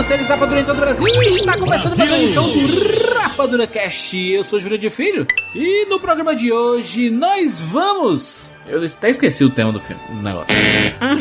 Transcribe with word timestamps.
Bem-vindo, 0.00 0.02
seres 0.02 0.28
Rapadura 0.28 0.60
em 0.60 0.64
todo 0.64 0.76
o 0.76 0.80
Brasil. 0.80 1.06
Está 1.22 1.58
começando 1.58 1.96
mais 1.96 2.10
uma 2.10 2.18
edição 2.18 2.48
do 2.48 3.14
Rapadura 3.14 3.66
Cast. 3.66 4.16
Eu 4.16 4.42
sou 4.42 4.58
Júlio 4.58 4.78
de 4.78 4.88
Filho 4.88 5.26
e 5.54 5.84
no 5.86 6.00
programa 6.00 6.34
de 6.34 6.50
hoje 6.50 7.10
nós 7.10 7.60
vamos. 7.60 8.54
Eu 8.66 8.82
até 8.84 9.10
esqueci 9.10 9.44
o 9.44 9.50
tema 9.50 9.72
do 9.72 9.80
filme, 9.80 10.00
do 10.08 10.22
negócio. 10.22 10.54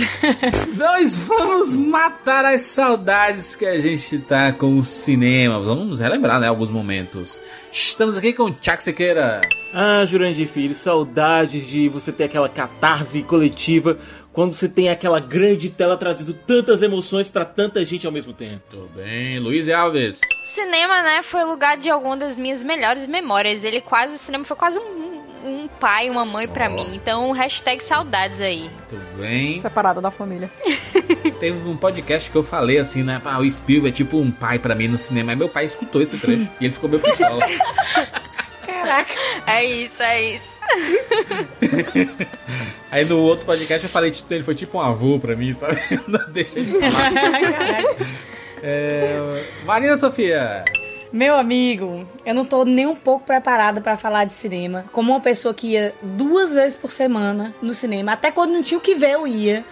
nós 0.77 1.17
vamos 1.17 1.75
matar 1.75 2.45
as 2.45 2.61
saudades 2.61 3.55
que 3.55 3.65
a 3.65 3.77
gente 3.79 4.17
tá 4.19 4.53
com 4.53 4.77
o 4.77 4.83
cinema. 4.83 5.59
Vamos 5.59 5.99
relembrar, 5.99 6.39
né, 6.39 6.47
alguns 6.47 6.69
momentos. 6.69 7.41
Estamos 7.71 8.17
aqui 8.17 8.33
com 8.33 8.43
o 8.43 8.51
Tchak 8.51 8.81
Sequeira. 8.81 9.41
Ah, 9.73 10.05
Jurandir 10.05 10.47
Filho, 10.47 10.73
saudades 10.73 11.67
de 11.67 11.89
você 11.89 12.11
ter 12.11 12.25
aquela 12.25 12.49
catarse 12.49 13.21
coletiva 13.23 13.97
quando 14.39 14.53
você 14.53 14.69
tem 14.69 14.87
aquela 14.87 15.19
grande 15.19 15.69
tela 15.69 15.97
trazendo 15.97 16.33
tantas 16.33 16.81
emoções 16.81 17.27
pra 17.27 17.43
tanta 17.43 17.83
gente 17.83 18.05
ao 18.05 18.13
mesmo 18.13 18.31
tempo. 18.31 18.61
Tudo 18.69 18.89
bem, 18.95 19.37
Luiz 19.37 19.67
Alves. 19.67 20.21
Cinema, 20.45 21.03
né, 21.03 21.21
foi 21.23 21.43
o 21.43 21.49
lugar 21.49 21.75
de 21.75 21.89
alguma 21.89 22.15
das 22.15 22.37
minhas 22.37 22.63
melhores 22.63 23.05
memórias. 23.05 23.65
Ele 23.65 23.81
quase, 23.81 24.15
o 24.15 24.17
cinema 24.17 24.45
foi 24.45 24.55
quase 24.55 24.79
um, 24.79 25.21
um 25.43 25.67
pai, 25.67 26.09
uma 26.09 26.23
mãe 26.23 26.47
pra 26.47 26.69
mim. 26.69 26.95
Então, 26.95 27.33
hashtag 27.33 27.83
saudades 27.83 28.39
aí. 28.39 28.71
Tudo 28.87 29.03
bem. 29.17 29.59
Separado 29.59 29.99
da 29.99 30.09
família. 30.09 30.49
Teve 31.37 31.67
um 31.67 31.75
podcast 31.75 32.31
que 32.31 32.37
eu 32.37 32.43
falei 32.43 32.77
assim, 32.77 33.03
né? 33.03 33.21
Ah, 33.25 33.41
o 33.41 33.51
Spielberg 33.51 33.89
é 33.89 33.91
tipo 33.91 34.19
um 34.19 34.31
pai 34.31 34.57
pra 34.57 34.73
mim 34.73 34.87
no 34.87 34.97
cinema. 34.97 35.33
Aí 35.33 35.35
meu 35.35 35.49
pai 35.49 35.65
escutou 35.65 36.01
esse 36.01 36.17
trecho 36.17 36.49
e 36.61 36.65
ele 36.65 36.73
ficou 36.73 36.89
meio 36.89 37.03
pistola. 37.03 37.45
Caraca. 38.65 39.13
É 39.45 39.65
isso, 39.65 40.01
é 40.01 40.35
isso. 40.35 40.58
Aí 42.91 43.05
no 43.05 43.19
outro 43.19 43.45
podcast 43.45 43.85
eu 43.85 43.91
falei, 43.91 44.11
tipo, 44.11 44.33
ele 44.33 44.43
foi 44.43 44.55
tipo 44.55 44.77
um 44.77 44.81
avô 44.81 45.19
pra 45.19 45.35
mim, 45.35 45.53
sabe? 45.53 45.79
Não 46.07 46.31
deixei 46.31 46.63
de 46.63 46.71
falar. 46.71 47.83
É, 48.61 49.45
Marina 49.65 49.95
Sofia. 49.95 50.65
Meu 51.11 51.35
amigo, 51.35 52.07
eu 52.23 52.35
não 52.35 52.45
tô 52.45 52.63
nem 52.63 52.85
um 52.85 52.95
pouco 52.95 53.25
preparada 53.25 53.81
pra 53.81 53.97
falar 53.97 54.25
de 54.25 54.33
cinema. 54.33 54.85
Como 54.91 55.11
uma 55.11 55.19
pessoa 55.19 55.55
que 55.55 55.69
ia 55.69 55.95
duas 56.03 56.53
vezes 56.53 56.77
por 56.77 56.91
semana 56.91 57.51
no 57.63 57.73
cinema, 57.73 58.11
até 58.11 58.29
quando 58.29 58.51
não 58.51 58.61
tinha 58.61 58.77
o 58.77 58.81
que 58.81 58.93
ver, 58.93 59.13
eu 59.13 59.25
ia. 59.25 59.65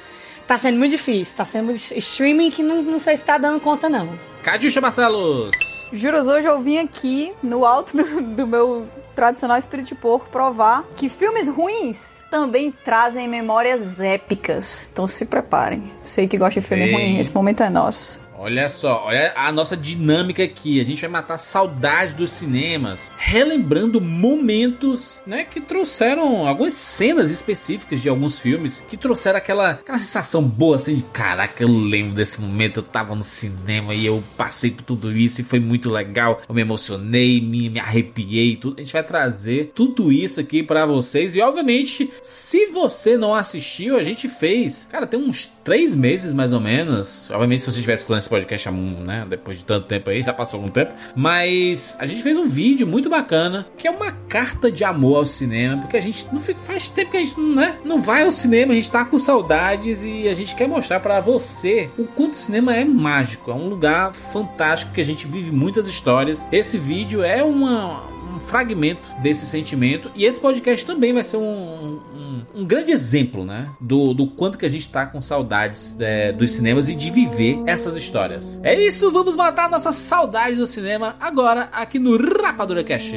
Tá 0.47 0.57
sendo 0.57 0.79
muito 0.79 0.91
difícil, 0.91 1.37
tá 1.37 1.45
sendo 1.45 1.73
streaming 1.73 2.49
que 2.49 2.63
não, 2.63 2.81
não 2.81 2.97
sei 2.97 3.15
se 3.17 3.25
tá 3.25 3.37
dando 3.37 3.59
conta, 3.59 3.87
não. 3.87 4.17
Cadiuxa 4.41 4.81
Barcelos. 4.81 5.51
Juros, 5.91 6.27
hoje 6.27 6.47
eu 6.47 6.59
vim 6.61 6.79
aqui 6.79 7.33
no 7.43 7.65
alto 7.65 7.97
do, 7.97 8.21
do 8.21 8.47
meu 8.47 8.87
tradicional 9.17 9.57
espírito 9.57 9.87
de 9.87 9.95
porco 9.95 10.29
provar 10.29 10.85
que 10.95 11.09
filmes 11.09 11.49
ruins 11.49 12.23
também 12.29 12.71
trazem 12.71 13.27
memórias 13.27 13.99
épicas. 13.99 14.87
Então 14.93 15.07
se 15.07 15.25
preparem. 15.25 15.91
Sei 16.03 16.27
que 16.27 16.37
gosta 16.37 16.61
de 16.61 16.67
filme 16.67 16.85
Bem. 16.85 16.93
ruim, 16.93 17.19
esse 17.19 17.33
momento 17.33 17.63
é 17.63 17.69
nosso. 17.69 18.21
Olha 18.39 18.69
só, 18.69 19.03
olha 19.05 19.33
a 19.35 19.51
nossa 19.51 19.75
dinâmica 19.75 20.43
aqui. 20.43 20.79
A 20.79 20.85
gente 20.85 21.01
vai 21.01 21.09
matar 21.09 21.39
saudade 21.39 22.13
dos 22.13 22.31
cinemas, 22.31 23.11
relembrando 23.17 23.99
momentos, 23.99 25.21
né, 25.25 25.43
que 25.43 25.59
trouxeram 25.59 26.47
algumas 26.47 26.73
cenas 26.73 27.31
específicas 27.31 27.99
de 27.99 28.07
alguns 28.07 28.39
filmes 28.39 28.83
que 28.87 28.95
trouxeram 28.95 29.37
aquela, 29.37 29.71
aquela 29.71 29.97
sensação 29.97 30.43
boa 30.43 30.75
assim 30.75 30.95
de 30.97 31.03
caraca, 31.03 31.63
eu 31.63 31.67
lembro 31.69 32.13
desse 32.13 32.39
momento, 32.39 32.77
eu 32.77 32.83
tava 32.83 33.15
no 33.15 33.23
cinema 33.23 33.95
e 33.95 34.05
eu 34.05 34.23
passei 34.37 34.69
por 34.69 34.83
tudo 34.83 35.15
isso 35.17 35.41
e 35.41 35.43
foi 35.43 35.59
muito 35.59 35.89
legal. 35.89 36.39
Eu 36.47 36.53
me 36.53 36.61
emocionei, 36.61 37.41
me, 37.41 37.69
me 37.69 37.79
arrepiei, 37.79 38.55
tudo. 38.55 38.75
A 38.77 38.81
gente 38.81 38.93
vai 38.93 39.03
trazer 39.03 39.71
tudo 39.73 40.11
isso 40.11 40.39
aqui 40.39 40.61
pra 40.61 40.85
vocês 40.85 41.35
e 41.35 41.41
obviamente, 41.41 42.11
se 42.21 42.67
você 42.67 43.17
não 43.17 43.33
assistiu, 43.33 43.97
a 43.97 44.03
gente 44.03 44.29
fez, 44.29 44.87
cara, 44.91 45.07
tem 45.07 45.19
uns 45.19 45.51
três 45.63 45.95
meses 45.95 46.35
mais 46.35 46.53
ou 46.53 46.59
menos. 46.59 47.31
Obviamente, 47.31 47.61
se 47.61 47.71
você 47.71 47.79
estiver 47.79 47.95
escutando 47.95 48.26
esse 48.27 48.29
podcast, 48.29 48.69
né, 48.69 49.25
depois 49.27 49.57
de 49.57 49.65
tanto 49.65 49.87
tempo 49.87 50.09
aí, 50.09 50.21
já 50.23 50.33
passou 50.33 50.59
algum 50.59 50.69
tempo. 50.69 50.93
Mas 51.15 51.97
a 51.99 52.05
gente 52.05 52.21
fez 52.21 52.37
um 52.37 52.47
vídeo 52.47 52.85
muito 52.85 53.09
bacana 53.09 53.67
que 53.77 53.87
é 53.87 53.91
uma 53.91 54.11
carta 54.11 54.71
de 54.71 54.83
amor 54.83 55.17
ao 55.17 55.25
cinema, 55.25 55.81
porque 55.81 55.97
a 55.97 56.01
gente 56.01 56.27
não 56.31 56.39
fica, 56.39 56.59
faz 56.59 56.89
tempo 56.89 57.11
que 57.11 57.17
a 57.17 57.19
gente 57.23 57.39
né, 57.39 57.77
não 57.83 58.01
vai 58.01 58.23
ao 58.23 58.31
cinema, 58.31 58.73
a 58.73 58.75
gente 58.75 58.91
tá 58.91 59.05
com 59.05 59.17
saudades 59.17 60.03
e 60.03 60.27
a 60.27 60.33
gente 60.33 60.55
quer 60.55 60.67
mostrar 60.67 60.99
pra 60.99 61.21
você 61.21 61.89
o 61.97 62.05
quanto 62.05 62.33
o 62.33 62.35
cinema 62.35 62.75
é 62.75 62.83
mágico, 62.83 63.51
é 63.51 63.53
um 63.53 63.69
lugar 63.69 64.13
fantástico 64.13 64.91
que 64.93 65.01
a 65.01 65.05
gente 65.05 65.25
vive 65.25 65.51
muitas 65.51 65.87
histórias. 65.87 66.45
Esse 66.51 66.77
vídeo 66.77 67.23
é 67.23 67.43
uma 67.43 68.16
um 68.37 68.39
fragmento 68.39 69.09
desse 69.21 69.45
sentimento. 69.45 70.11
E 70.15 70.23
esse 70.23 70.39
podcast 70.39 70.85
também 70.85 71.13
vai 71.13 71.23
ser 71.23 71.37
um, 71.37 71.41
um, 71.43 72.45
um 72.55 72.65
grande 72.65 72.91
exemplo, 72.91 73.43
né? 73.43 73.69
Do, 73.81 74.13
do 74.13 74.27
quanto 74.27 74.57
que 74.57 74.65
a 74.65 74.69
gente 74.69 74.89
tá 74.89 75.05
com 75.05 75.21
saudades 75.21 75.95
é, 75.99 76.31
dos 76.31 76.53
cinemas 76.53 76.87
e 76.87 76.95
de 76.95 77.11
viver 77.11 77.61
essas 77.65 77.95
histórias. 77.95 78.59
É 78.63 78.79
isso, 78.79 79.11
vamos 79.11 79.35
matar 79.35 79.69
nossa 79.69 79.91
saudade 79.91 80.55
do 80.55 80.67
cinema 80.67 81.15
agora 81.19 81.69
aqui 81.71 81.99
no 81.99 82.17
Rapadura 82.41 82.83
Cast. 82.83 83.13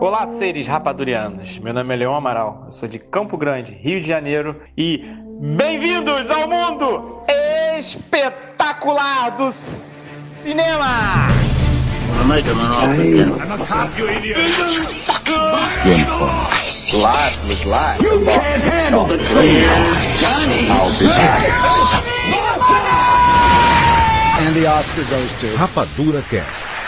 Olá, 0.00 0.26
seres 0.36 0.66
rapadurianos. 0.66 1.58
Meu 1.58 1.72
nome 1.72 1.94
é 1.94 1.96
Leão 1.98 2.14
Amaral. 2.14 2.62
Eu 2.66 2.72
sou 2.72 2.88
de 2.88 2.98
Campo 2.98 3.36
Grande, 3.36 3.72
Rio 3.72 4.00
de 4.00 4.06
Janeiro 4.06 4.60
e 4.76 5.04
bem-vindos 5.40 6.30
ao 6.30 6.48
mundo 6.48 7.22
espetacular 7.78 9.30
do 9.36 9.50
cinema! 10.42 11.51
Rapadura 25.56 26.22
Cast. 26.22 26.81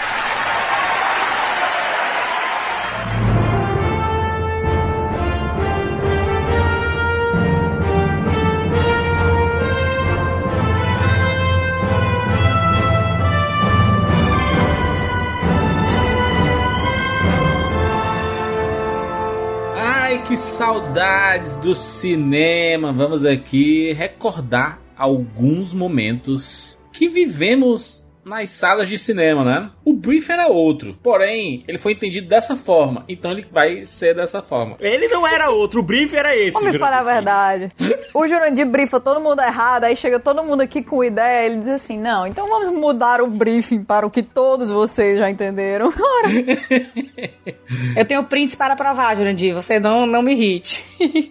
Que 20.35 20.39
saudades 20.41 21.55
do 21.55 21.77
cinema! 21.77 22.93
Vamos 22.93 23.25
aqui 23.25 23.93
recordar 23.93 24.81
alguns 24.97 25.73
momentos 25.73 26.77
que 26.93 27.07
vivemos 27.07 28.04
nas 28.25 28.51
salas 28.51 28.89
de 28.89 28.99
cinema, 28.99 29.45
né? 29.45 29.71
O 29.85 29.93
brief 29.93 30.31
era 30.31 30.49
outro, 30.49 30.97
porém, 31.03 31.65
ele 31.69 31.79
foi 31.79 31.93
entendido 31.93 32.29
dessa 32.29 32.57
forma, 32.57 33.05
então 33.09 33.31
ele 33.31 33.47
vai 33.51 33.85
ser 33.85 34.15
dessa 34.15 34.43
forma. 34.43 34.77
Ele 34.81 35.09
não 35.09 35.27
era 35.27 35.51
outro, 35.51 35.81
o 35.81 35.83
brief 35.83 36.15
era 36.15 36.37
esse. 36.37 36.53
Vamos 36.53 36.77
falar 36.77 37.01
a 37.01 37.03
verdade. 37.03 37.73
O 38.13 38.27
Jurandir 38.27 38.67
brifa 38.67 39.01
todo 39.01 39.21
mundo 39.21 39.41
errado, 39.43 39.85
aí 39.85 39.97
chega 39.97 40.19
todo 40.19 40.43
mundo 40.43 40.63
aqui 40.63 40.83
com 40.83 41.05
ideia, 41.05 41.47
ele 41.47 41.59
diz 41.59 41.69
assim, 41.69 41.99
não, 41.99 42.27
então 42.27 42.49
vamos 42.49 42.71
mudar 42.71 43.21
o 43.21 43.27
briefing 43.27 43.85
para 43.85 44.07
o 44.07 44.11
que 44.11 44.23
todos 44.23 44.71
vocês 44.71 45.19
já 45.19 45.31
entenderam. 45.31 45.93
Eu 47.97 48.05
tenho 48.05 48.25
prints 48.25 48.55
para 48.55 48.77
provar, 48.77 49.17
Jurandir. 49.17 49.55
Você 49.55 49.79
não, 49.79 50.07
não 50.07 50.23
me 50.23 50.33
irrite. 50.33 50.85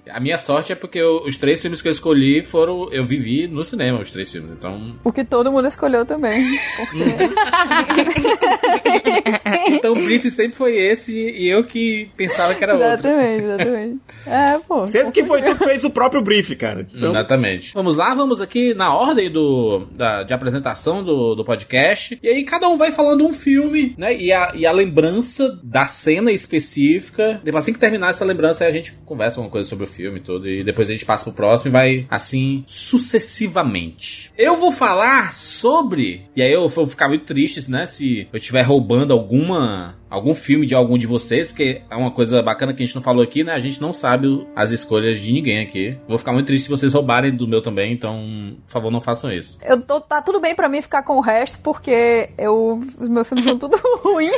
A 0.09 0.19
minha 0.19 0.37
sorte 0.37 0.71
é 0.71 0.75
porque 0.75 0.99
eu- 0.99 1.23
os 1.25 1.35
três 1.37 1.61
filmes 1.61 1.81
que 1.81 1.87
eu 1.87 1.91
escolhi 1.91 2.41
foram. 2.41 2.91
Eu 2.91 3.05
vivi 3.05 3.47
no 3.47 3.63
cinema, 3.63 3.99
os 4.01 4.11
três 4.11 4.31
filmes. 4.31 4.51
Então. 4.51 4.95
o 5.03 5.11
que 5.11 5.23
todo 5.23 5.51
mundo 5.51 5.67
escolheu 5.67 6.05
também. 6.05 6.43
Então 9.67 9.93
o 9.93 9.95
brief 10.03 10.29
sempre 10.31 10.55
foi 10.57 10.75
esse 10.77 11.13
e 11.13 11.47
eu 11.47 11.63
que 11.63 12.09
pensava 12.15 12.53
que 12.55 12.63
era 12.63 12.73
outro. 12.73 12.87
exatamente, 13.09 13.43
exatamente. 13.43 13.99
É, 14.25 14.57
pô. 14.67 14.85
Sendo 14.85 15.11
que 15.11 15.23
foi 15.23 15.41
tu 15.41 15.55
que 15.55 15.63
fez 15.65 15.83
o 15.83 15.89
próprio 15.89 16.21
brief, 16.21 16.55
cara. 16.55 16.87
Então, 16.93 17.09
Exatamente. 17.09 17.73
Vamos 17.73 17.95
lá, 17.95 18.13
vamos 18.15 18.41
aqui 18.41 18.73
na 18.73 18.93
ordem 18.95 19.31
do, 19.31 19.85
da- 19.91 20.23
de 20.23 20.33
apresentação 20.33 21.03
do, 21.03 21.35
do 21.35 21.43
podcast. 21.45 22.17
E 22.21 22.27
aí 22.27 22.43
cada 22.43 22.67
um 22.69 22.77
vai 22.77 22.91
falando 22.91 23.25
um 23.25 23.33
filme, 23.33 23.93
né? 23.97 24.15
E 24.15 24.31
a, 24.31 24.51
e 24.55 24.65
a 24.65 24.71
lembrança 24.71 25.59
da 25.63 25.87
cena 25.87 26.31
específica. 26.31 27.41
Depois, 27.43 27.63
assim 27.65 27.73
que 27.73 27.79
terminar 27.79 28.09
essa 28.09 28.23
lembrança, 28.25 28.63
aí 28.63 28.69
a 28.69 28.73
gente 28.73 28.93
conversa 29.05 29.39
uma 29.41 29.49
coisa 29.49 29.67
sobre 29.67 29.83
o 29.85 29.87
filme 29.87 30.19
e 30.19 30.21
tudo. 30.21 30.47
E 30.47 30.63
depois 30.63 30.89
a 30.89 30.93
gente 30.93 31.05
passa 31.05 31.25
pro 31.25 31.33
próximo 31.33 31.69
e 31.69 31.71
vai 31.71 32.07
assim 32.09 32.63
sucessivamente. 32.67 34.31
Eu 34.37 34.55
vou 34.57 34.71
falar 34.71 35.33
sobre. 35.33 36.23
E 36.35 36.41
aí 36.41 36.51
eu 36.51 36.67
vou 36.69 36.87
ficar 36.87 37.07
muito 37.07 37.25
triste, 37.25 37.69
né? 37.69 37.85
Se 37.85 38.27
eu 38.31 38.37
estiver 38.37 38.61
roubando 38.61 39.13
alguma 39.33 39.95
algum 40.09 40.35
filme 40.35 40.65
de 40.67 40.75
algum 40.75 40.95
de 40.95 41.07
vocês, 41.07 41.47
porque 41.47 41.81
é 41.89 41.95
uma 41.95 42.11
coisa 42.11 42.41
bacana 42.43 42.71
que 42.71 42.83
a 42.83 42.85
gente 42.85 42.95
não 42.95 43.01
falou 43.01 43.23
aqui, 43.23 43.43
né? 43.43 43.51
A 43.51 43.59
gente 43.59 43.81
não 43.81 43.91
sabe 43.91 44.47
as 44.55 44.69
escolhas 44.69 45.19
de 45.19 45.31
ninguém 45.31 45.63
aqui. 45.63 45.97
Vou 46.07 46.19
ficar 46.19 46.31
muito 46.31 46.45
triste 46.45 46.65
se 46.65 46.69
vocês 46.69 46.93
roubarem 46.93 47.35
do 47.35 47.47
meu 47.47 47.61
também, 47.61 47.91
então, 47.91 48.55
por 48.63 48.71
favor, 48.71 48.91
não 48.91 49.01
façam 49.01 49.31
isso. 49.31 49.57
Eu 49.63 49.81
tô, 49.81 49.99
tá 49.99 50.21
tudo 50.21 50.39
bem 50.39 50.55
pra 50.55 50.69
mim 50.69 50.83
ficar 50.83 51.01
com 51.01 51.17
o 51.17 51.21
resto, 51.21 51.57
porque 51.63 52.29
eu, 52.37 52.79
os 52.99 53.09
meus 53.09 53.27
filmes 53.27 53.43
são 53.45 53.57
tudo 53.57 53.75
ruins. 54.03 54.31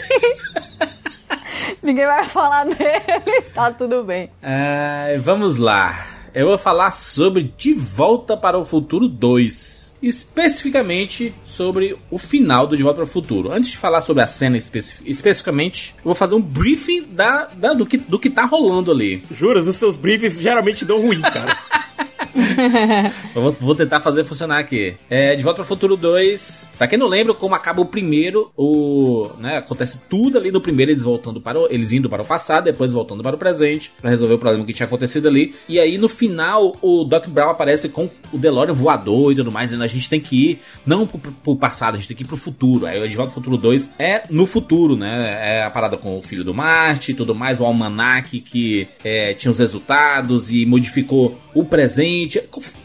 Ninguém 1.83 2.06
vai 2.06 2.25
falar 2.30 2.65
deles, 2.65 3.51
tá 3.53 3.71
tudo 3.71 4.01
bem. 4.03 4.30
É, 4.41 5.19
vamos 5.21 5.57
lá. 5.57 6.07
Eu 6.33 6.48
vou 6.48 6.57
falar 6.57 6.91
sobre 6.91 7.44
De 7.44 7.74
Volta 7.74 8.38
para 8.38 8.57
o 8.57 8.63
Futuro 8.63 9.09
2. 9.09 9.85
Especificamente 10.06 11.34
sobre 11.44 11.98
o 12.12 12.18
final 12.19 12.68
do 12.68 12.78
De 12.78 12.84
Volta 12.84 12.98
para 12.98 13.06
o 13.06 13.07
Futuro. 13.07 13.52
Antes 13.52 13.72
de 13.72 13.78
falar 13.78 14.02
sobre 14.02 14.22
a 14.22 14.28
cena 14.28 14.56
especi- 14.56 14.98
especificamente, 15.06 15.96
eu 15.98 16.04
vou 16.04 16.16
fazer 16.16 16.36
um 16.36 16.42
briefing 16.42 17.04
da, 17.10 17.46
da- 17.56 17.74
do, 17.74 17.86
que, 17.86 17.98
do 17.98 18.19
que 18.19 18.30
tá 18.30 18.46
rolando 18.46 18.92
ali. 18.92 19.24
Juras, 19.31 19.68
os 19.68 19.75
seus 19.78 19.98
briefings 19.98 20.40
geralmente 20.40 20.86
dão 20.86 21.02
ruim, 21.02 21.22
cara. 21.22 21.57
Vou, 23.33 23.51
vou 23.51 23.75
tentar 23.75 24.00
fazer 24.00 24.24
funcionar 24.24 24.60
aqui. 24.60 24.95
É, 25.10 25.36
de 25.36 25.44
Volta 25.44 25.57
para 25.57 25.66
o 25.66 25.68
Futuro 25.68 25.98
2. 25.98 26.69
Pra 26.77 26.88
quem 26.88 26.98
não 26.98 27.07
lembra 27.07 27.33
como 27.33 27.54
acaba 27.54 27.81
o 27.81 27.86
primeiro, 27.86 28.51
o, 28.56 29.30
né, 29.39 29.57
acontece 29.57 30.00
tudo 30.10 30.38
ali 30.38 30.51
no 30.51 30.62
primeiro, 30.62 30.92
eles 30.92 31.04
voltando 31.04 31.42
para 31.42 31.60
o, 31.60 31.68
eles 31.69 31.92
indo 31.92 32.10
para 32.10 32.22
o 32.22 32.25
passado, 32.25 32.66
depois 32.66 32.94
voltando 32.94 33.24
para 33.24 33.36
o 33.36 33.39
presente, 33.39 33.92
pra 34.01 34.10
resolver 34.10 34.36
o 34.36 34.39
problema 34.39 34.66
que 34.66 34.74
tinha 34.74 34.86
acontecido 34.86 35.27
ali. 35.27 35.54
E 35.68 35.80
aí 35.80 35.98
no 35.98 36.07
final, 36.07 36.75
o 36.81 37.04
Doc 37.04 37.27
Brown 37.27 37.50
aparece 37.50 37.89
com 37.89 38.10
o 38.31 38.38
DeLorean 38.38 38.74
voador 38.74 39.31
e 39.31 39.36
tudo 39.36 39.51
mais, 39.51 39.69
dizendo 39.69 39.83
a 39.83 39.88
gente 39.88 40.10
tem 40.10 40.19
que 40.19 40.51
ir 40.51 40.60
não 40.86 41.06
pro, 41.06 41.19
pro 41.19 41.56
passado, 41.56 41.95
a 41.95 41.98
gente 41.98 42.07
tem 42.07 42.18
que 42.18 42.24
ir 42.24 42.27
pro 42.27 42.38
futuro. 42.38 42.86
Aí 42.86 43.01
o 43.01 43.07
De 43.07 43.16
Volta 43.16 43.31
para 43.31 43.39
o 43.39 43.44
Futuro 43.44 43.57
2 43.57 43.89
é 44.00 44.24
no 44.30 44.45
futuro, 44.45 44.95
né? 44.95 45.60
É 45.60 45.63
a 45.63 45.69
parada 45.69 45.98
com 45.98 46.18
o 46.18 46.22
filho 46.22 46.44
do 46.44 46.54
Marte 46.54 47.12
e 47.12 47.16
tudo 47.16 47.36
mais, 47.36 47.60
o 47.60 47.66
almanac 47.66 48.39
que 48.39 48.88
é, 49.04 49.33
tinha 49.33 49.51
os 49.51 49.60
resultados 49.60 50.51
e 50.51 50.66
modificou 50.66 51.38
o 51.54 51.63
presente, 51.63 52.14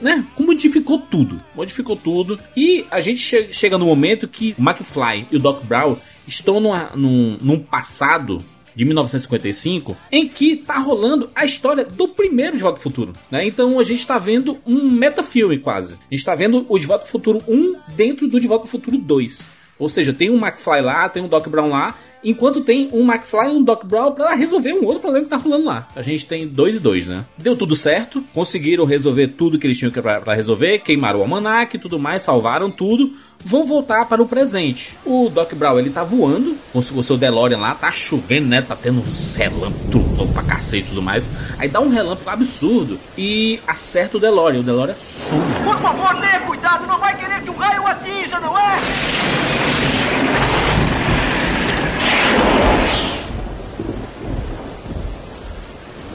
né? 0.00 0.24
Modificou 0.38 0.98
tudo. 0.98 1.40
Modificou 1.54 1.96
tudo. 1.96 2.38
E 2.56 2.84
a 2.90 3.00
gente 3.00 3.20
che- 3.20 3.48
chega 3.52 3.78
no 3.78 3.86
momento 3.86 4.26
que 4.28 4.54
McFly 4.58 5.26
e 5.30 5.36
o 5.36 5.40
Doc 5.40 5.64
Brown 5.64 5.96
estão 6.26 6.60
numa- 6.60 6.90
num, 6.94 7.36
num 7.40 7.58
passado 7.58 8.38
de 8.74 8.84
1955, 8.84 9.96
em 10.12 10.28
que 10.28 10.56
tá 10.56 10.78
rolando 10.78 11.28
a 11.34 11.44
história 11.44 11.84
do 11.84 12.08
primeiro 12.08 12.56
De 12.56 12.62
Volta 12.62 12.78
ao 12.78 12.82
Futuro, 12.82 13.12
né? 13.30 13.44
Então 13.44 13.78
a 13.78 13.82
gente 13.82 14.06
tá 14.06 14.16
vendo 14.18 14.58
um 14.66 14.88
metafilme 14.90 15.58
quase. 15.58 15.94
A 15.94 16.14
gente 16.14 16.24
tá 16.24 16.34
vendo 16.34 16.64
o 16.68 16.78
De 16.78 16.86
Volta 16.86 17.04
ao 17.04 17.10
Futuro 17.10 17.40
1 17.48 17.74
dentro 17.96 18.28
do 18.28 18.40
De 18.40 18.46
Volta 18.46 18.64
ao 18.64 18.68
Futuro 18.68 18.96
2. 18.96 19.44
Ou 19.78 19.88
seja, 19.88 20.12
tem 20.12 20.30
um 20.30 20.36
McFly 20.38 20.82
lá, 20.82 21.08
tem 21.08 21.22
um 21.22 21.28
Doc 21.28 21.48
Brown 21.48 21.68
lá, 21.70 21.96
enquanto 22.22 22.60
tem 22.60 22.88
um 22.92 23.02
McFly 23.10 23.46
e 23.46 23.56
um 23.56 23.62
Doc 23.62 23.84
Brown 23.84 24.12
pra 24.12 24.34
resolver 24.34 24.72
um 24.72 24.84
outro 24.84 25.00
problema 25.00 25.24
que 25.24 25.30
tá 25.30 25.36
rolando 25.36 25.64
lá. 25.64 25.88
A 25.94 26.02
gente 26.02 26.26
tem 26.26 26.46
dois 26.46 26.76
e 26.76 26.78
dois, 26.78 27.08
né? 27.08 27.24
Deu 27.38 27.56
tudo 27.56 27.74
certo, 27.74 28.22
conseguiram 28.34 28.84
resolver 28.84 29.28
tudo 29.28 29.58
que 29.58 29.66
eles 29.66 29.78
tinham 29.78 29.92
pra 29.92 30.34
resolver, 30.34 30.80
queimaram 30.80 31.20
o 31.20 31.22
almanac 31.22 31.74
e 31.74 31.78
tudo 31.78 31.98
mais, 31.98 32.22
salvaram 32.22 32.70
tudo. 32.70 33.12
Vão 33.42 33.66
voltar 33.66 34.04
para 34.04 34.20
o 34.20 34.28
presente. 34.28 34.94
O 35.04 35.30
Doc 35.30 35.54
Brown, 35.54 35.78
ele 35.78 35.88
tá 35.88 36.04
voando 36.04 36.54
com 36.74 36.78
o 36.78 37.02
seu 37.02 37.16
DeLorean 37.16 37.56
lá, 37.58 37.74
tá 37.74 37.90
chovendo, 37.90 38.48
né? 38.48 38.60
Tá 38.60 38.76
tendo 38.76 39.00
uns 39.00 39.34
relâmpagos, 39.34 39.90
trovão 39.90 40.28
pra 40.28 40.42
cacete 40.42 40.84
e 40.84 40.88
tudo 40.90 41.00
mais. 41.00 41.26
Aí 41.58 41.66
dá 41.66 41.80
um 41.80 41.88
relâmpago 41.88 42.28
absurdo 42.28 43.00
e 43.16 43.58
acerta 43.66 44.18
o 44.18 44.20
DeLorean. 44.20 44.60
O 44.60 44.62
DeLorean 44.62 44.94
some. 44.94 45.40
Por 45.64 45.78
favor, 45.78 46.20
tenha 46.20 46.40
cuidado, 46.40 46.86
não 46.86 46.98
vai 46.98 47.16
querer 47.16 47.42
que 47.42 47.48
um 47.48 47.54
raio 47.56 47.86
atinja, 47.86 48.38
não 48.40 48.58
é? 48.58 48.78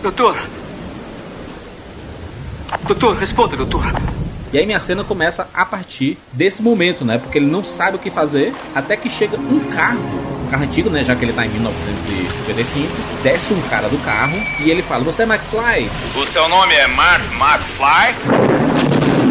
Doutor. 0.06 0.38
Doutor, 2.86 3.16
responda, 3.16 3.58
doutor. 3.58 3.84
E 4.54 4.60
aí 4.60 4.64
minha 4.64 4.80
cena 4.80 5.04
começa 5.04 5.50
a 5.52 5.66
partir 5.66 6.20
desse 6.32 6.62
momento, 6.62 7.04
né? 7.04 7.18
Porque 7.18 7.40
ele 7.40 7.48
não 7.48 7.64
sabe 7.64 7.96
o 7.96 8.00
que 8.00 8.12
fazer, 8.12 8.54
até 8.76 8.96
que 8.96 9.10
chega 9.10 9.36
um 9.36 9.62
carro, 9.72 10.00
um 10.46 10.48
carro 10.48 10.64
antigo, 10.64 10.92
né? 10.92 11.04
Já 11.04 11.16
que 11.16 11.26
ele 11.26 11.34
tá 11.34 11.44
em 11.44 11.50
1955, 11.50 12.88
desce 13.24 13.52
um 13.52 13.62
cara 13.64 13.90
do 13.90 13.98
carro 14.06 14.38
e 14.60 14.70
ele 14.70 14.84
fala: 14.84 15.04
Você 15.04 15.24
é 15.24 15.26
McFly? 15.26 15.90
O 16.16 16.28
seu 16.28 16.48
nome 16.48 16.76
é 16.76 16.86
Mark 16.86 17.24
McFly? 17.34 19.25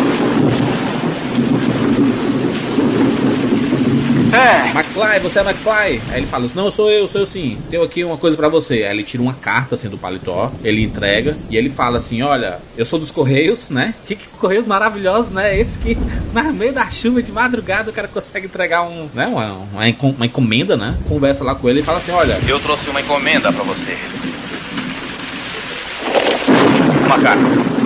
É. 4.34 4.70
McFly, 4.70 5.20
você 5.22 5.38
é 5.38 5.42
McFly? 5.42 6.00
Aí 6.10 6.16
ele 6.18 6.26
fala: 6.26 6.46
Não, 6.54 6.70
sou 6.70 6.90
eu, 6.90 7.06
sou 7.06 7.20
eu 7.20 7.26
sim. 7.26 7.56
Tenho 7.70 7.82
aqui 7.82 8.02
uma 8.04 8.16
coisa 8.16 8.36
pra 8.36 8.48
você. 8.48 8.84
Aí 8.84 8.90
ele 8.90 9.02
tira 9.04 9.22
uma 9.22 9.34
carta 9.34 9.74
assim 9.76 9.88
do 9.88 9.96
paletó, 9.96 10.50
ele 10.62 10.82
entrega 10.82 11.36
e 11.50 11.56
ele 11.56 11.70
fala 11.70 11.98
assim: 11.98 12.22
Olha, 12.22 12.58
eu 12.76 12.84
sou 12.84 12.98
dos 12.98 13.10
Correios, 13.12 13.68
né? 13.70 13.94
Que, 14.06 14.16
que 14.16 14.26
Correios 14.28 14.66
maravilhosos, 14.66 15.30
né? 15.30 15.58
Esse 15.58 15.78
que 15.78 15.96
na 16.34 16.42
meio 16.44 16.72
da 16.72 16.90
chuva 16.90 17.22
de 17.22 17.30
madrugada 17.32 17.90
o 17.90 17.92
cara 17.94 18.08
consegue 18.08 18.46
entregar 18.46 18.82
um, 18.82 19.08
né? 19.14 19.26
Uma, 19.26 19.52
uma, 19.72 19.88
encom- 19.88 20.14
uma 20.16 20.26
encomenda, 20.26 20.76
né? 20.76 20.96
Conversa 21.08 21.44
lá 21.44 21.54
com 21.54 21.68
ele 21.68 21.80
e 21.80 21.82
fala 21.82 21.98
assim: 21.98 22.12
Olha, 22.12 22.38
Eu 22.46 22.58
trouxe 22.60 22.90
uma 22.90 23.00
encomenda 23.00 23.52
pra 23.52 23.62
você. 23.62 23.96
Uma 27.06 27.18
carta. 27.20 27.83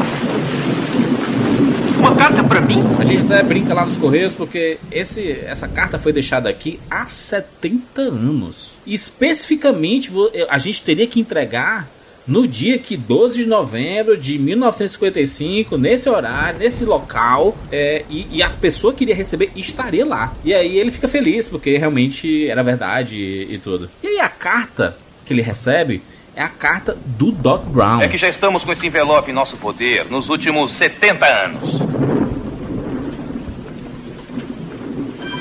Uma 2.09 2.17
carta 2.17 2.43
pra 2.43 2.63
mim? 2.63 2.83
A 2.99 3.05
gente 3.05 3.31
até 3.31 3.43
brinca 3.43 3.75
lá 3.75 3.85
nos 3.85 3.99
Correios 3.99 4.35
porque 4.35 4.79
esse, 4.91 5.31
essa 5.45 5.69
carta 5.69 5.99
foi 5.99 6.11
deixada 6.11 6.49
aqui 6.49 6.81
há 6.91 7.05
70 7.05 8.01
anos. 8.01 8.75
Especificamente, 8.87 10.11
a 10.49 10.57
gente 10.57 10.83
teria 10.83 11.07
que 11.07 11.21
entregar 11.21 11.87
no 12.27 12.49
dia 12.49 12.79
que 12.79 12.97
12 12.97 13.43
de 13.43 13.47
novembro 13.47 14.17
de 14.17 14.39
1955, 14.39 15.77
nesse 15.77 16.09
horário, 16.09 16.61
nesse 16.61 16.83
local, 16.87 17.55
é, 17.71 18.03
e, 18.09 18.39
e 18.39 18.43
a 18.43 18.49
pessoa 18.49 18.95
que 18.95 19.05
iria 19.05 19.15
receber 19.15 19.51
estaria 19.55 20.07
lá. 20.07 20.35
E 20.43 20.55
aí 20.55 20.79
ele 20.79 20.91
fica 20.91 21.09
feliz 21.09 21.47
porque 21.47 21.77
realmente 21.77 22.49
era 22.49 22.63
verdade 22.63 23.17
e, 23.17 23.55
e 23.55 23.59
tudo. 23.59 23.91
E 24.03 24.07
aí 24.07 24.21
a 24.21 24.31
carta 24.31 24.97
que 25.27 25.35
ele 25.35 25.43
recebe 25.43 26.01
é 26.39 26.43
a 26.43 26.49
carta 26.49 26.97
do 27.05 27.33
Doc 27.33 27.65
Brown. 27.65 28.01
É 28.01 28.07
que 28.07 28.17
já 28.17 28.29
estamos 28.29 28.63
com 28.63 28.71
esse 28.71 28.87
envelope 28.87 29.29
em 29.29 29.35
nosso 29.35 29.57
poder 29.57 30.05
nos 30.05 30.29
últimos 30.29 30.71
70 30.71 31.27
anos. 31.27 31.71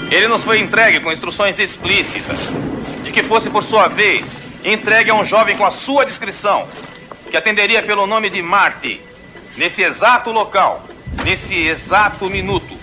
Ele 0.10 0.28
nos 0.28 0.44
foi 0.44 0.60
entregue 0.60 1.00
com 1.00 1.12
instruções 1.12 1.60
explícitas 1.60 2.52
de 3.04 3.12
que 3.12 3.22
fosse, 3.22 3.48
por 3.48 3.62
sua 3.62 3.88
vez, 3.88 4.48
entregue 4.66 5.12
a 5.12 5.14
um 5.14 5.24
jovem 5.24 5.56
com 5.56 5.64
a 5.64 5.70
sua 5.70 6.04
descrição, 6.04 6.68
que 7.30 7.38
atenderia 7.38 7.84
pelo 7.84 8.08
nome 8.08 8.32
de 8.32 8.42
Marty, 8.42 9.00
nesse 9.56 9.84
exato 9.84 10.32
local, 10.32 10.84
nesse 11.24 11.54
exato 11.56 12.28
minuto, 12.28 12.76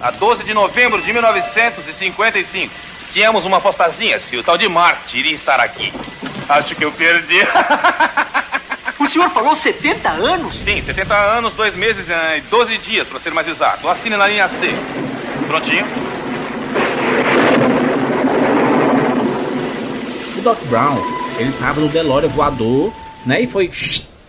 a 0.00 0.10
12 0.10 0.42
de 0.42 0.52
novembro 0.52 1.00
de 1.00 1.12
1955. 1.12 2.74
Tínhamos 3.12 3.44
uma 3.44 3.58
apostazinha 3.58 4.18
se 4.18 4.36
o 4.36 4.42
tal 4.42 4.58
de 4.58 4.68
Marty 4.68 5.20
iria 5.20 5.34
estar 5.34 5.60
aqui. 5.60 5.92
Acho 6.50 6.74
que 6.74 6.84
eu 6.84 6.92
perdi. 6.92 7.38
O 8.98 9.06
senhor 9.06 9.30
falou 9.30 9.54
70 9.54 10.08
anos? 10.10 10.56
Sim, 10.56 10.80
70 10.82 11.16
anos, 11.16 11.54
2 11.54 11.74
meses 11.74 12.10
eh, 12.10 12.36
e 12.36 12.40
12 12.42 12.76
dias, 12.78 13.08
para 13.08 13.18
ser 13.18 13.32
mais 13.32 13.48
exato. 13.48 13.88
Assine 13.88 14.14
na 14.14 14.28
linha 14.28 14.46
6. 14.46 14.76
Prontinho? 15.48 15.86
O 20.36 20.42
Doc 20.42 20.62
Brown, 20.66 21.02
ele 21.38 21.50
tava 21.52 21.80
no 21.80 21.88
DeLorean 21.88 22.28
voador, 22.28 22.92
né? 23.24 23.40
E 23.40 23.46
foi. 23.46 23.70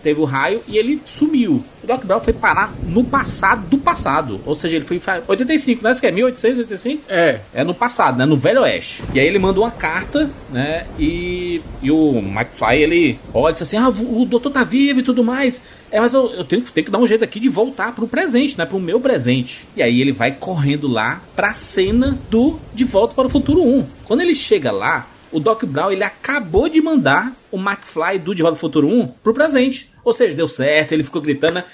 Teve 0.02 0.20
o 0.20 0.24
raio 0.24 0.62
e 0.66 0.76
ele 0.76 1.00
sumiu. 1.06 1.64
O 1.82 1.86
Doc 1.86 2.04
Brown 2.04 2.20
foi 2.20 2.32
parar 2.32 2.72
no 2.86 3.04
passado 3.04 3.66
do 3.68 3.78
passado. 3.78 4.40
Ou 4.44 4.54
seja, 4.54 4.76
ele 4.76 4.84
foi. 4.84 4.96
em 4.96 5.22
85, 5.26 5.82
né? 5.82 5.90
Isso 5.90 6.00
que 6.00 6.06
é 6.06 6.10
1885? 6.10 7.02
É. 7.08 7.40
É 7.52 7.64
no 7.64 7.74
passado, 7.74 8.18
né? 8.18 8.26
No 8.26 8.36
Velho 8.36 8.62
Oeste. 8.62 9.02
E 9.14 9.20
aí 9.20 9.26
ele 9.26 9.38
manda 9.38 9.60
uma 9.60 9.70
carta, 9.70 10.30
né? 10.50 10.86
E, 10.98 11.60
e 11.82 11.90
o 11.90 12.18
McFly, 12.18 12.82
ele 12.82 13.18
olha 13.34 13.50
e 13.50 13.54
diz 13.54 13.62
assim: 13.62 13.76
Ah, 13.76 13.88
o 13.88 14.24
doutor 14.24 14.50
tá 14.50 14.64
vivo 14.64 15.00
e 15.00 15.02
tudo 15.02 15.24
mais. 15.24 15.60
É, 15.90 16.00
mas 16.00 16.14
eu, 16.14 16.32
eu 16.32 16.44
tenho, 16.44 16.62
tenho 16.62 16.84
que 16.86 16.90
dar 16.90 16.98
um 16.98 17.06
jeito 17.06 17.22
aqui 17.22 17.38
de 17.38 17.50
voltar 17.50 17.94
pro 17.94 18.08
presente, 18.08 18.56
né? 18.56 18.64
Pro 18.64 18.80
meu 18.80 18.98
presente. 18.98 19.66
E 19.76 19.82
aí 19.82 20.00
ele 20.00 20.10
vai 20.10 20.32
correndo 20.32 20.88
lá 20.88 21.20
pra 21.36 21.52
cena 21.52 22.18
do 22.30 22.58
De 22.72 22.84
Volta 22.84 23.14
para 23.14 23.26
o 23.26 23.30
Futuro 23.30 23.62
1. 23.62 23.86
Quando 24.04 24.22
ele 24.22 24.34
chega 24.34 24.72
lá, 24.72 25.06
o 25.32 25.40
Doc 25.40 25.64
Brown 25.64 25.90
ele 25.90 26.04
acabou 26.04 26.68
de 26.68 26.80
mandar 26.80 27.32
o 27.50 27.56
McFly 27.56 28.18
do 28.18 28.34
De 28.34 28.42
para 28.42 28.52
o 28.52 28.56
Futuro 28.56 28.86
1 28.86 29.06
pro 29.22 29.34
presente. 29.34 29.90
Ou 30.04 30.12
seja, 30.12 30.36
deu 30.36 30.48
certo, 30.48 30.92
ele 30.92 31.04
ficou 31.04 31.22
gritando, 31.22 31.54
né? 31.54 31.64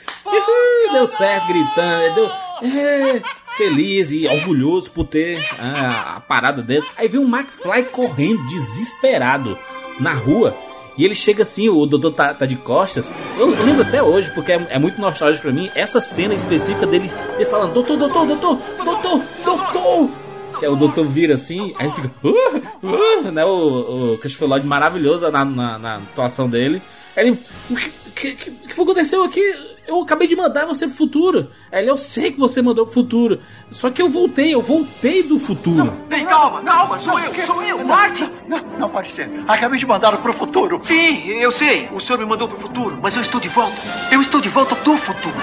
Deu 0.92 1.06
certo, 1.06 1.48
gritando, 1.48 2.14
deu. 2.14 2.30
É, 2.60 3.22
feliz 3.56 4.10
e 4.10 4.26
orgulhoso 4.26 4.90
por 4.90 5.06
ter 5.06 5.38
ah, 5.58 6.16
a 6.16 6.20
parada 6.20 6.62
dele. 6.62 6.86
Aí 6.96 7.08
vem 7.08 7.20
o 7.20 7.28
McFly 7.28 7.84
correndo, 7.84 8.46
desesperado, 8.46 9.58
na 10.00 10.12
rua. 10.12 10.56
E 10.96 11.04
ele 11.04 11.14
chega 11.14 11.42
assim, 11.42 11.68
o 11.68 11.86
doutor 11.86 12.12
tá, 12.12 12.34
tá 12.34 12.44
de 12.44 12.56
costas. 12.56 13.12
Eu, 13.38 13.54
eu 13.54 13.64
lembro 13.64 13.82
até 13.82 14.02
hoje, 14.02 14.32
porque 14.32 14.52
é, 14.52 14.66
é 14.70 14.78
muito 14.78 15.00
nostálgico 15.00 15.44
pra 15.44 15.52
mim, 15.52 15.70
essa 15.74 16.00
cena 16.00 16.34
específica 16.34 16.86
dele, 16.86 17.10
ele 17.36 17.44
falando: 17.44 17.72
Doutor, 17.72 17.96
doutor, 17.96 18.26
doutor, 18.26 18.58
doutor, 18.84 19.22
doutor. 19.44 20.27
Que 20.58 20.66
é 20.66 20.68
o 20.68 20.76
doutor 20.76 21.06
vira 21.06 21.34
assim, 21.34 21.74
aí 21.78 21.90
fica. 21.90 22.10
Uh, 22.22 22.86
uh, 22.86 23.30
né, 23.30 23.44
o, 23.44 24.14
o 24.14 24.18
Christopher 24.18 24.48
Lloyd 24.48 24.66
maravilhoso 24.66 25.30
na, 25.30 25.44
na, 25.44 25.78
na 25.78 25.96
atuação 25.96 26.48
dele. 26.48 26.82
Aí 27.16 27.28
ele. 27.28 27.38
O 27.70 27.74
que, 28.14 28.32
que, 28.32 28.50
que 28.50 28.74
foi 28.74 28.84
que 28.84 28.90
aconteceu 28.90 29.22
aqui? 29.24 29.40
Eu 29.86 30.02
acabei 30.02 30.28
de 30.28 30.36
mandar 30.36 30.66
você 30.66 30.86
pro 30.86 30.96
futuro. 30.96 31.48
Aí 31.72 31.82
ele, 31.82 31.90
eu 31.90 31.96
sei 31.96 32.30
que 32.30 32.38
você 32.38 32.60
mandou 32.60 32.84
pro 32.84 32.94
futuro. 32.94 33.40
Só 33.70 33.90
que 33.90 34.02
eu 34.02 34.10
voltei, 34.10 34.54
eu 34.54 34.60
voltei 34.60 35.22
do 35.22 35.38
futuro. 35.38 35.92
Ei, 36.10 36.24
calma, 36.24 36.60
calma, 36.62 36.98
sou 36.98 37.18
eu, 37.18 37.46
sou 37.46 37.62
eu, 37.62 37.82
Marty. 37.84 38.28
Não, 38.46 38.60
não 38.78 38.90
pode 38.90 39.10
ser. 39.10 39.30
Acabei 39.46 39.78
de 39.78 39.86
mandá-lo 39.86 40.18
pro 40.18 40.32
futuro. 40.32 40.78
Sim, 40.82 41.28
eu 41.28 41.50
sei. 41.50 41.88
O 41.92 42.00
senhor 42.00 42.18
me 42.18 42.26
mandou 42.26 42.48
pro 42.48 42.60
futuro, 42.60 42.98
mas 43.00 43.14
eu 43.16 43.22
estou 43.22 43.40
de 43.40 43.48
volta. 43.48 43.76
Eu 44.12 44.20
estou 44.20 44.40
de 44.40 44.48
volta 44.48 44.74
do 44.74 44.96
futuro. 44.96 45.34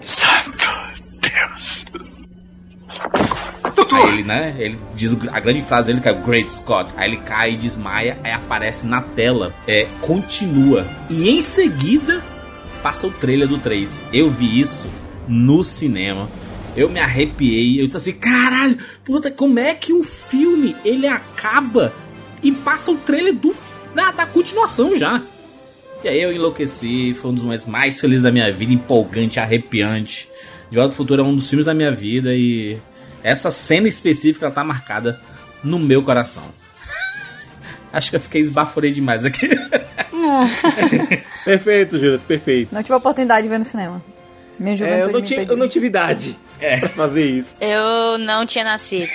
Santo 0.00 0.69
Deus. 1.48 1.84
Aí 3.92 4.08
ele, 4.08 4.22
né? 4.22 4.56
Ele 4.58 4.78
diz 4.94 5.12
a 5.32 5.40
grande 5.40 5.62
frase 5.62 5.88
dele 5.88 6.00
que 6.00 6.08
é 6.08 6.12
Great 6.12 6.50
Scott. 6.52 6.92
Aí 6.96 7.08
ele 7.08 7.18
cai 7.18 7.56
desmaia, 7.56 8.18
aí 8.22 8.32
aparece 8.32 8.86
na 8.86 9.00
tela, 9.00 9.54
é, 9.66 9.86
continua. 10.00 10.86
E 11.08 11.28
em 11.28 11.42
seguida 11.42 12.22
passa 12.82 13.06
o 13.06 13.10
trailer 13.10 13.48
do 13.48 13.58
3. 13.58 14.00
Eu 14.12 14.30
vi 14.30 14.60
isso 14.60 14.88
no 15.28 15.62
cinema. 15.62 16.28
Eu 16.76 16.88
me 16.88 17.00
arrepiei, 17.00 17.80
eu 17.80 17.86
disse 17.86 17.96
assim, 17.96 18.12
caralho, 18.12 18.78
puta, 19.04 19.30
como 19.30 19.58
é 19.58 19.74
que 19.74 19.92
um 19.92 20.04
filme 20.04 20.76
ele 20.84 21.06
acaba 21.06 21.92
e 22.42 22.52
passa 22.52 22.92
o 22.92 22.96
trailer 22.96 23.34
do 23.34 23.54
da, 23.92 24.12
da 24.12 24.24
continuação 24.24 24.96
já? 24.96 25.20
E 26.02 26.08
aí 26.08 26.22
eu 26.22 26.32
enlouqueci, 26.32 27.12
foi 27.12 27.30
um 27.30 27.34
dos 27.34 27.42
momentos 27.42 27.66
mais 27.66 28.00
felizes 28.00 28.22
da 28.22 28.30
minha 28.30 28.50
vida, 28.52 28.72
empolgante, 28.72 29.40
arrepiante. 29.40 30.28
De 30.70 30.76
Volta 30.76 30.92
ao 30.92 30.96
Futuro 30.96 31.22
é 31.22 31.24
um 31.24 31.34
dos 31.34 31.48
filmes 31.48 31.66
da 31.66 31.74
minha 31.74 31.90
vida 31.90 32.32
e 32.34 32.78
essa 33.22 33.50
cena 33.50 33.88
específica 33.88 34.46
ela 34.46 34.54
tá 34.54 34.62
marcada 34.64 35.20
no 35.64 35.78
meu 35.78 36.02
coração. 36.02 36.44
Acho 37.92 38.10
que 38.10 38.16
eu 38.16 38.20
fiquei 38.20 38.40
esbaforei 38.40 38.92
demais 38.92 39.24
aqui. 39.24 39.48
Perfeito, 41.44 41.98
Juras, 41.98 42.22
perfeito. 42.22 42.72
Não 42.74 42.82
tive 42.82 42.94
a 42.94 42.98
oportunidade 42.98 43.42
de 43.42 43.48
ver 43.48 43.58
no 43.58 43.64
cinema. 43.64 44.00
Minha 44.58 44.74
É, 44.74 44.76
juventude 44.76 45.08
eu, 45.08 45.12
não 45.12 45.20
me 45.20 45.26
tive, 45.26 45.34
impediu. 45.40 45.54
eu 45.54 45.58
não 45.58 45.68
tive 45.68 45.86
idade 45.86 46.38
pra 46.80 46.88
fazer 46.90 47.24
isso. 47.24 47.56
Eu 47.60 48.18
não 48.18 48.46
tinha 48.46 48.62
nascido. 48.64 49.10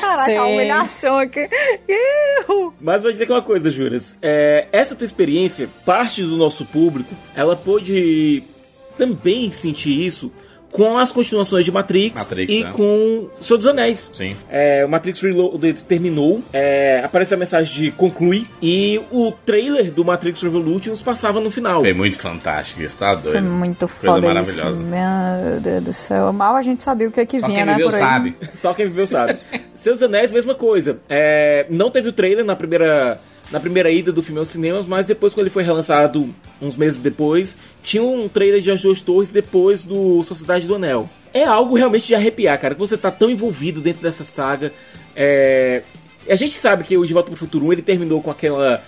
Caraca, 0.00 0.24
Sei. 0.24 0.36
a 0.36 0.44
humilhação 0.44 1.18
aqui. 1.18 1.48
Iu. 1.88 2.74
Mas 2.80 3.02
vou 3.04 3.12
dizer 3.12 3.30
uma 3.30 3.40
coisa, 3.42 3.70
Juras. 3.70 4.18
É, 4.20 4.66
essa 4.72 4.94
tua 4.96 5.04
experiência, 5.04 5.68
parte 5.86 6.22
do 6.22 6.36
nosso 6.36 6.64
público, 6.66 7.14
ela 7.34 7.54
pôde 7.54 8.42
também 8.96 9.50
sentir 9.50 10.06
isso 10.06 10.30
com 10.76 10.98
as 10.98 11.10
continuações 11.10 11.64
de 11.64 11.72
Matrix, 11.72 12.20
Matrix, 12.20 12.52
e 12.52 12.64
né? 12.64 12.72
com 12.72 13.28
Senhor 13.40 13.56
dos 13.56 13.66
Anéis. 13.66 14.10
Sim. 14.12 14.36
É, 14.46 14.84
o 14.84 14.88
Matrix 14.90 15.22
Reloaded 15.22 15.82
terminou, 15.84 16.42
é, 16.52 17.00
apareceu 17.02 17.36
a 17.36 17.38
mensagem 17.38 17.84
de 17.84 17.90
conclui, 17.92 18.46
e 18.60 19.00
o 19.10 19.32
trailer 19.32 19.90
do 19.90 20.04
Matrix 20.04 20.42
Revolutions 20.42 21.00
passava 21.00 21.40
no 21.40 21.50
final. 21.50 21.80
Foi 21.80 21.94
muito 21.94 22.18
fantástico, 22.18 22.82
isso 22.82 22.98
tá 22.98 23.14
doido. 23.14 23.32
Foi 23.32 23.40
muito 23.40 23.88
Coisa 23.88 24.20
foda 24.20 24.40
isso. 24.42 24.60
maravilhosa. 24.62 24.82
Meu 24.82 25.60
Deus 25.60 25.84
do 25.84 25.94
céu. 25.94 26.30
Mal 26.32 26.56
a 26.56 26.62
gente 26.62 26.82
sabia 26.82 27.08
o 27.08 27.10
que 27.10 27.20
é 27.20 27.26
que 27.26 27.40
Só 27.40 27.46
vinha, 27.46 27.58
quem 27.60 27.66
né? 27.66 27.72
viveu 27.72 27.90
sabe. 27.90 28.36
Só 28.60 28.74
quem 28.74 28.86
viveu 28.86 29.06
sabe. 29.06 29.38
Seus 29.76 30.02
Anéis, 30.02 30.30
mesma 30.30 30.54
coisa. 30.54 30.98
É, 31.08 31.66
não 31.70 31.90
teve 31.90 32.10
o 32.10 32.12
trailer 32.12 32.44
na 32.44 32.54
primeira, 32.54 33.18
na 33.50 33.60
primeira 33.60 33.90
ida 33.90 34.12
do 34.12 34.22
filme 34.22 34.38
aos 34.38 34.48
cinemas, 34.48 34.86
mas 34.86 35.06
depois, 35.06 35.32
quando 35.32 35.46
ele 35.46 35.52
foi 35.52 35.62
relançado, 35.62 36.34
uns 36.60 36.76
meses 36.76 37.00
depois, 37.00 37.56
tinha 37.82 38.02
um 38.02 38.28
trailer 38.28 38.60
de 38.60 38.70
As 38.70 38.82
Duas 38.82 39.00
Torres 39.00 39.28
depois 39.28 39.84
do 39.84 40.24
Sociedade 40.24 40.66
do 40.66 40.74
Anel. 40.74 41.08
É 41.32 41.44
algo 41.44 41.76
realmente 41.76 42.06
de 42.06 42.14
arrepiar, 42.14 42.60
cara, 42.60 42.74
que 42.74 42.80
você 42.80 42.96
tá 42.96 43.10
tão 43.10 43.30
envolvido 43.30 43.80
dentro 43.80 44.02
dessa 44.02 44.24
saga. 44.24 44.72
É, 45.14 45.82
A 46.28 46.34
gente 46.34 46.58
sabe 46.58 46.82
que 46.82 46.96
o 46.96 47.06
De 47.06 47.12
Volta 47.12 47.30
pro 47.30 47.38
Futuro 47.38 47.66
1 47.66 47.72
ele 47.74 47.82
terminou 47.82 48.20
com 48.20 48.30
aquela, 48.30 48.82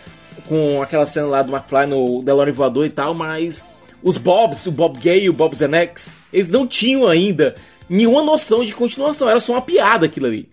com 0.49 0.83
aquela 0.83 1.07
cena 1.07 1.27
lá 1.27 1.43
do 1.43 1.55
McFly 1.55 1.87
no 1.87 2.23
DeLorean 2.23 2.53
voador 2.53 2.85
e 2.87 2.91
tal, 2.91 3.15
mas 3.15 3.65
os 4.03 4.17
Bobs, 4.17 4.67
o 4.67 4.73
Bob 4.73 4.99
Gay 4.99 5.25
e 5.25 5.31
o 5.31 5.33
Bob 5.33 5.55
Zemeckis, 5.55 6.09
eles 6.33 6.49
não 6.49 6.67
tinham 6.67 7.07
ainda 7.07 7.55
nenhuma 7.89 8.23
noção 8.23 8.65
de 8.65 8.75
continuação, 8.75 9.29
era 9.29 9.41
só 9.41 9.53
uma 9.53 9.63
piada 9.63 10.07
aquilo 10.07 10.27
ali. 10.27 10.49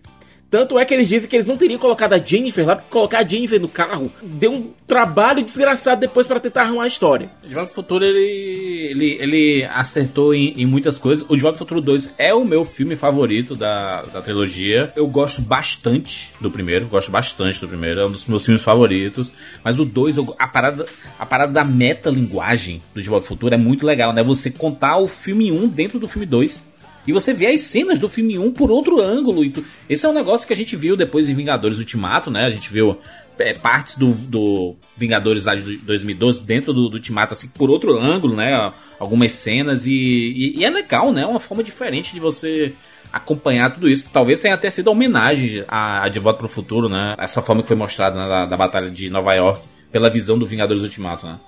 Tanto 0.50 0.78
é 0.78 0.84
que 0.84 0.94
eles 0.94 1.08
dizem 1.08 1.28
que 1.28 1.36
eles 1.36 1.46
não 1.46 1.56
teriam 1.56 1.78
colocado 1.78 2.12
a 2.12 2.18
Jennifer 2.18 2.64
lá, 2.64 2.76
porque 2.76 2.90
colocar 2.90 3.18
a 3.18 3.28
Jennifer 3.28 3.60
no 3.60 3.68
carro 3.68 4.12
deu 4.22 4.52
um 4.52 4.70
trabalho 4.86 5.44
desgraçado 5.44 6.00
depois 6.00 6.26
pra 6.28 6.38
tentar 6.38 6.62
arrumar 6.62 6.84
a 6.84 6.86
história. 6.86 7.28
Volta 7.42 7.60
ao 7.60 7.66
Futuro, 7.74 8.04
ele, 8.04 8.88
ele, 8.90 9.18
ele 9.20 9.64
acertou 9.64 10.32
em, 10.32 10.52
em 10.56 10.64
muitas 10.64 10.98
coisas. 10.98 11.26
O 11.28 11.36
ao 11.54 11.58
Futuro 11.58 11.80
2 11.80 12.14
é 12.16 12.32
o 12.32 12.44
meu 12.44 12.64
filme 12.64 12.94
favorito 12.94 13.54
da, 13.54 14.02
da 14.02 14.22
trilogia. 14.22 14.92
Eu 14.94 15.06
gosto 15.08 15.42
bastante 15.42 16.32
do 16.40 16.50
primeiro, 16.50 16.86
gosto 16.86 17.10
bastante 17.10 17.60
do 17.60 17.66
primeiro, 17.68 18.00
é 18.02 18.06
um 18.06 18.10
dos 18.12 18.26
meus 18.26 18.44
filmes 18.44 18.62
favoritos. 18.62 19.34
Mas 19.64 19.80
o 19.80 19.84
2, 19.84 20.16
eu- 20.16 20.34
a 20.38 20.46
parada, 20.46 20.86
a 21.18 21.26
parada 21.26 21.52
da 21.52 21.64
metalinguagem 21.64 22.80
do 22.94 23.02
ao 23.16 23.20
Futuro 23.20 23.54
é 23.54 23.58
muito 23.58 23.84
legal, 23.84 24.12
né? 24.12 24.22
Você 24.22 24.50
contar 24.50 24.98
o 24.98 25.08
filme 25.08 25.50
1 25.50 25.66
dentro 25.68 25.98
do 25.98 26.06
filme 26.08 26.24
2. 26.26 26.75
E 27.06 27.12
você 27.12 27.32
vê 27.32 27.46
as 27.46 27.60
cenas 27.62 27.98
do 27.98 28.08
filme 28.08 28.38
1 28.38 28.52
por 28.52 28.70
outro 28.70 29.00
ângulo. 29.00 29.44
E 29.44 29.50
tu- 29.50 29.64
Esse 29.88 30.04
é 30.04 30.08
um 30.08 30.12
negócio 30.12 30.46
que 30.46 30.52
a 30.52 30.56
gente 30.56 30.74
viu 30.76 30.96
depois 30.96 31.28
em 31.28 31.34
Vingadores 31.34 31.78
Ultimato, 31.78 32.30
né? 32.30 32.44
A 32.46 32.50
gente 32.50 32.70
viu 32.72 32.98
é, 33.38 33.52
partes 33.52 33.96
do, 33.96 34.12
do 34.12 34.76
Vingadores 34.96 35.44
lá 35.44 35.54
de 35.54 35.76
2012 35.78 36.40
dentro 36.42 36.72
do, 36.72 36.88
do 36.88 36.94
Ultimato, 36.96 37.34
assim, 37.34 37.48
por 37.48 37.68
outro 37.70 37.98
ângulo, 37.98 38.34
né? 38.34 38.72
Algumas 38.98 39.32
cenas. 39.32 39.86
E, 39.86 39.92
e- 39.92 40.58
e 40.58 40.64
é 40.64 40.70
legal, 40.70 41.12
né? 41.12 41.22
É 41.22 41.26
uma 41.26 41.38
forma 41.40 41.62
diferente 41.62 42.14
de 42.14 42.20
você 42.20 42.72
acompanhar 43.12 43.72
tudo 43.72 43.88
isso. 43.88 44.08
Talvez 44.12 44.40
tenha 44.40 44.54
até 44.54 44.68
sido 44.68 44.88
homenagem 44.88 45.64
a, 45.68 46.04
a 46.04 46.08
De 46.08 46.18
Volta 46.18 46.38
para 46.38 46.46
o 46.46 46.48
Futuro, 46.50 46.88
né? 46.88 47.14
Essa 47.18 47.40
forma 47.42 47.62
que 47.62 47.68
foi 47.68 47.76
mostrada 47.76 48.16
né, 48.20 48.28
da, 48.28 48.46
da 48.46 48.56
Batalha 48.56 48.90
de 48.90 49.08
Nova 49.10 49.32
York 49.34 49.60
pela 49.92 50.10
visão 50.10 50.38
do 50.38 50.44
Vingadores 50.46 50.82
Ultimato, 50.82 51.26
né? 51.26 51.38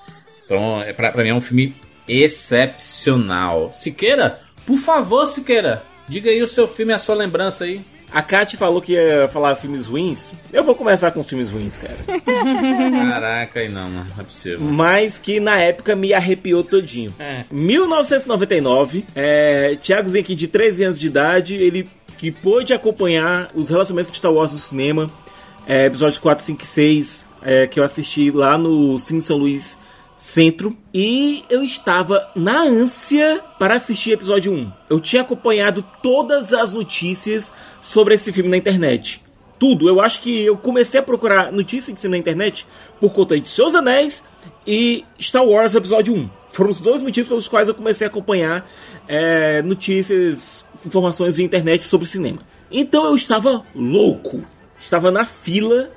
Então, 0.45 0.81
é, 0.83 0.93
pra, 0.93 1.11
pra 1.11 1.23
mim 1.23 1.31
é 1.31 1.35
um 1.35 1.41
filme 1.41 1.75
excepcional. 2.09 3.71
Siqueira, 3.73 4.41
por 4.69 4.77
favor, 4.77 5.27
Siqueira, 5.27 5.83
diga 6.07 6.29
aí 6.31 6.43
o 6.43 6.47
seu 6.47 6.69
filme 6.69 6.93
e 6.93 6.95
a 6.95 6.99
sua 6.99 7.15
lembrança 7.15 7.65
aí. 7.65 7.81
A 8.13 8.23
Kat 8.23 8.55
falou 8.59 8.83
que 8.83 8.93
ia 8.93 9.27
falar 9.29 9.55
filmes 9.55 9.87
ruins. 9.87 10.31
Eu 10.53 10.63
vou 10.63 10.75
começar 10.75 11.11
com 11.11 11.21
os 11.21 11.29
filmes 11.29 11.51
ruins, 11.51 11.79
cara. 11.79 11.97
Caraca, 13.09 13.61
aí 13.61 13.71
não, 13.71 13.89
mano, 13.89 14.07
não 14.15 14.21
é 14.21 14.25
possível. 14.25 14.61
Mas 14.61 15.17
que 15.17 15.41
na 15.41 15.59
época 15.59 15.97
me 15.97 16.13
arrepiou 16.13 16.63
todinho. 16.63 17.15
É. 17.19 17.47
1999, 17.51 19.07
é, 19.15 19.79
Thiago 19.83 20.07
Zenck, 20.07 20.35
de 20.35 20.47
13 20.47 20.85
anos 20.85 20.99
de 20.99 21.07
idade, 21.07 21.55
ele 21.55 21.89
que 22.19 22.31
pôde 22.31 22.75
acompanhar 22.75 23.51
os 23.55 23.71
relacionamentos 23.71 24.11
de 24.11 24.19
Star 24.19 24.33
Wars 24.33 24.53
no 24.53 24.59
cinema, 24.59 25.07
é, 25.67 25.87
episódios 25.87 26.19
4, 26.19 26.45
5 26.45 26.63
e 26.63 26.67
6, 26.67 27.29
é, 27.41 27.67
que 27.67 27.81
eu 27.81 27.85
assisti 27.85 28.31
lá 28.31 28.59
no 28.59 28.99
Cine 28.99 29.23
São 29.23 29.39
Luís 29.39 29.79
Centro, 30.19 30.77
e 30.93 31.45
eu 31.49 31.63
estava 31.63 32.29
na 32.35 32.63
ânsia 32.63 33.41
para 33.57 33.77
assistir 33.77 34.11
episódio 34.11 34.53
1. 34.53 34.73
Eu 34.91 34.99
tinha 34.99 35.23
acompanhado 35.23 35.85
todas 36.03 36.53
as 36.53 36.73
notícias 36.73 37.55
sobre 37.81 38.15
esse 38.15 38.33
filme 38.33 38.51
na 38.51 38.57
internet. 38.57 39.23
Tudo. 39.61 39.89
Eu 39.89 40.01
acho 40.01 40.21
que 40.21 40.45
eu 40.45 40.57
comecei 40.57 40.99
a 40.99 41.05
procurar 41.05 41.53
notícias 41.53 41.95
de 41.95 42.01
cinema 42.01 42.17
na 42.17 42.21
internet 42.21 42.67
por 42.99 43.13
conta 43.13 43.39
de 43.39 43.49
Seus 43.49 43.77
Anéis 43.77 44.25
e 44.67 45.05
Star 45.21 45.47
Wars 45.47 45.77
Episódio 45.77 46.13
1. 46.13 46.31
Foram 46.51 46.71
os 46.71 46.81
dois 46.81 47.01
motivos 47.01 47.29
pelos 47.29 47.47
quais 47.47 47.69
eu 47.69 47.75
comecei 47.75 48.05
a 48.05 48.11
acompanhar 48.11 48.69
é, 49.07 49.63
notícias, 49.63 50.65
informações 50.85 51.37
de 51.37 51.45
internet 51.45 51.85
sobre 51.85 52.09
cinema. 52.09 52.41
Então 52.73 53.05
eu 53.05 53.15
estava 53.15 53.65
louco. 53.73 54.45
Estava 54.81 55.13
na 55.13 55.25
fila 55.25 55.93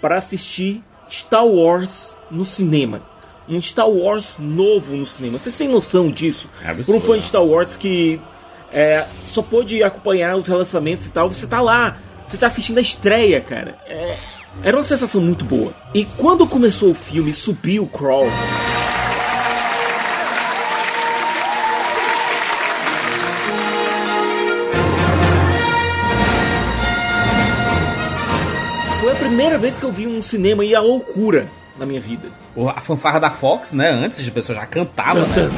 para 0.00 0.16
assistir 0.16 0.82
Star 1.10 1.46
Wars 1.46 2.16
no 2.30 2.46
cinema. 2.46 3.17
Um 3.48 3.60
Star 3.60 3.88
Wars 3.88 4.34
novo 4.38 4.94
no 4.94 5.06
cinema. 5.06 5.38
Vocês 5.38 5.56
têm 5.56 5.68
noção 5.68 6.10
disso? 6.10 6.46
É 6.62 6.74
Por 6.74 6.94
um 6.94 7.00
fã 7.00 7.14
né? 7.14 7.20
de 7.20 7.26
Star 7.26 7.44
Wars 7.44 7.76
que 7.76 8.20
é, 8.70 9.06
só 9.24 9.40
pôde 9.40 9.82
acompanhar 9.82 10.36
os 10.36 10.46
relacionamentos 10.46 11.06
e 11.06 11.10
tal, 11.10 11.28
você 11.28 11.46
tá 11.46 11.60
lá, 11.60 11.98
você 12.26 12.36
tá 12.36 12.46
assistindo 12.46 12.76
a 12.76 12.82
estreia, 12.82 13.40
cara. 13.40 13.78
É, 13.86 14.16
era 14.62 14.76
uma 14.76 14.84
sensação 14.84 15.20
muito 15.20 15.44
boa. 15.44 15.72
E 15.94 16.04
quando 16.04 16.46
começou 16.46 16.90
o 16.90 16.94
filme, 16.94 17.32
subiu 17.32 17.84
o 17.84 17.88
crawl. 17.88 18.26
Foi 29.00 29.12
a 29.12 29.16
primeira 29.16 29.56
vez 29.56 29.78
que 29.78 29.84
eu 29.84 29.92
vi 29.92 30.06
um 30.06 30.20
cinema 30.20 30.64
e 30.64 30.74
a 30.74 30.80
loucura 30.80 31.48
na 31.78 31.86
minha 31.86 32.00
vida. 32.00 32.28
A 32.74 32.80
fanfarra 32.80 33.18
da 33.20 33.30
Fox, 33.30 33.72
né? 33.72 33.90
Antes 33.90 34.26
a 34.26 34.30
pessoa 34.30 34.58
já 34.58 34.66
cantava, 34.66 35.20
né? 35.20 35.50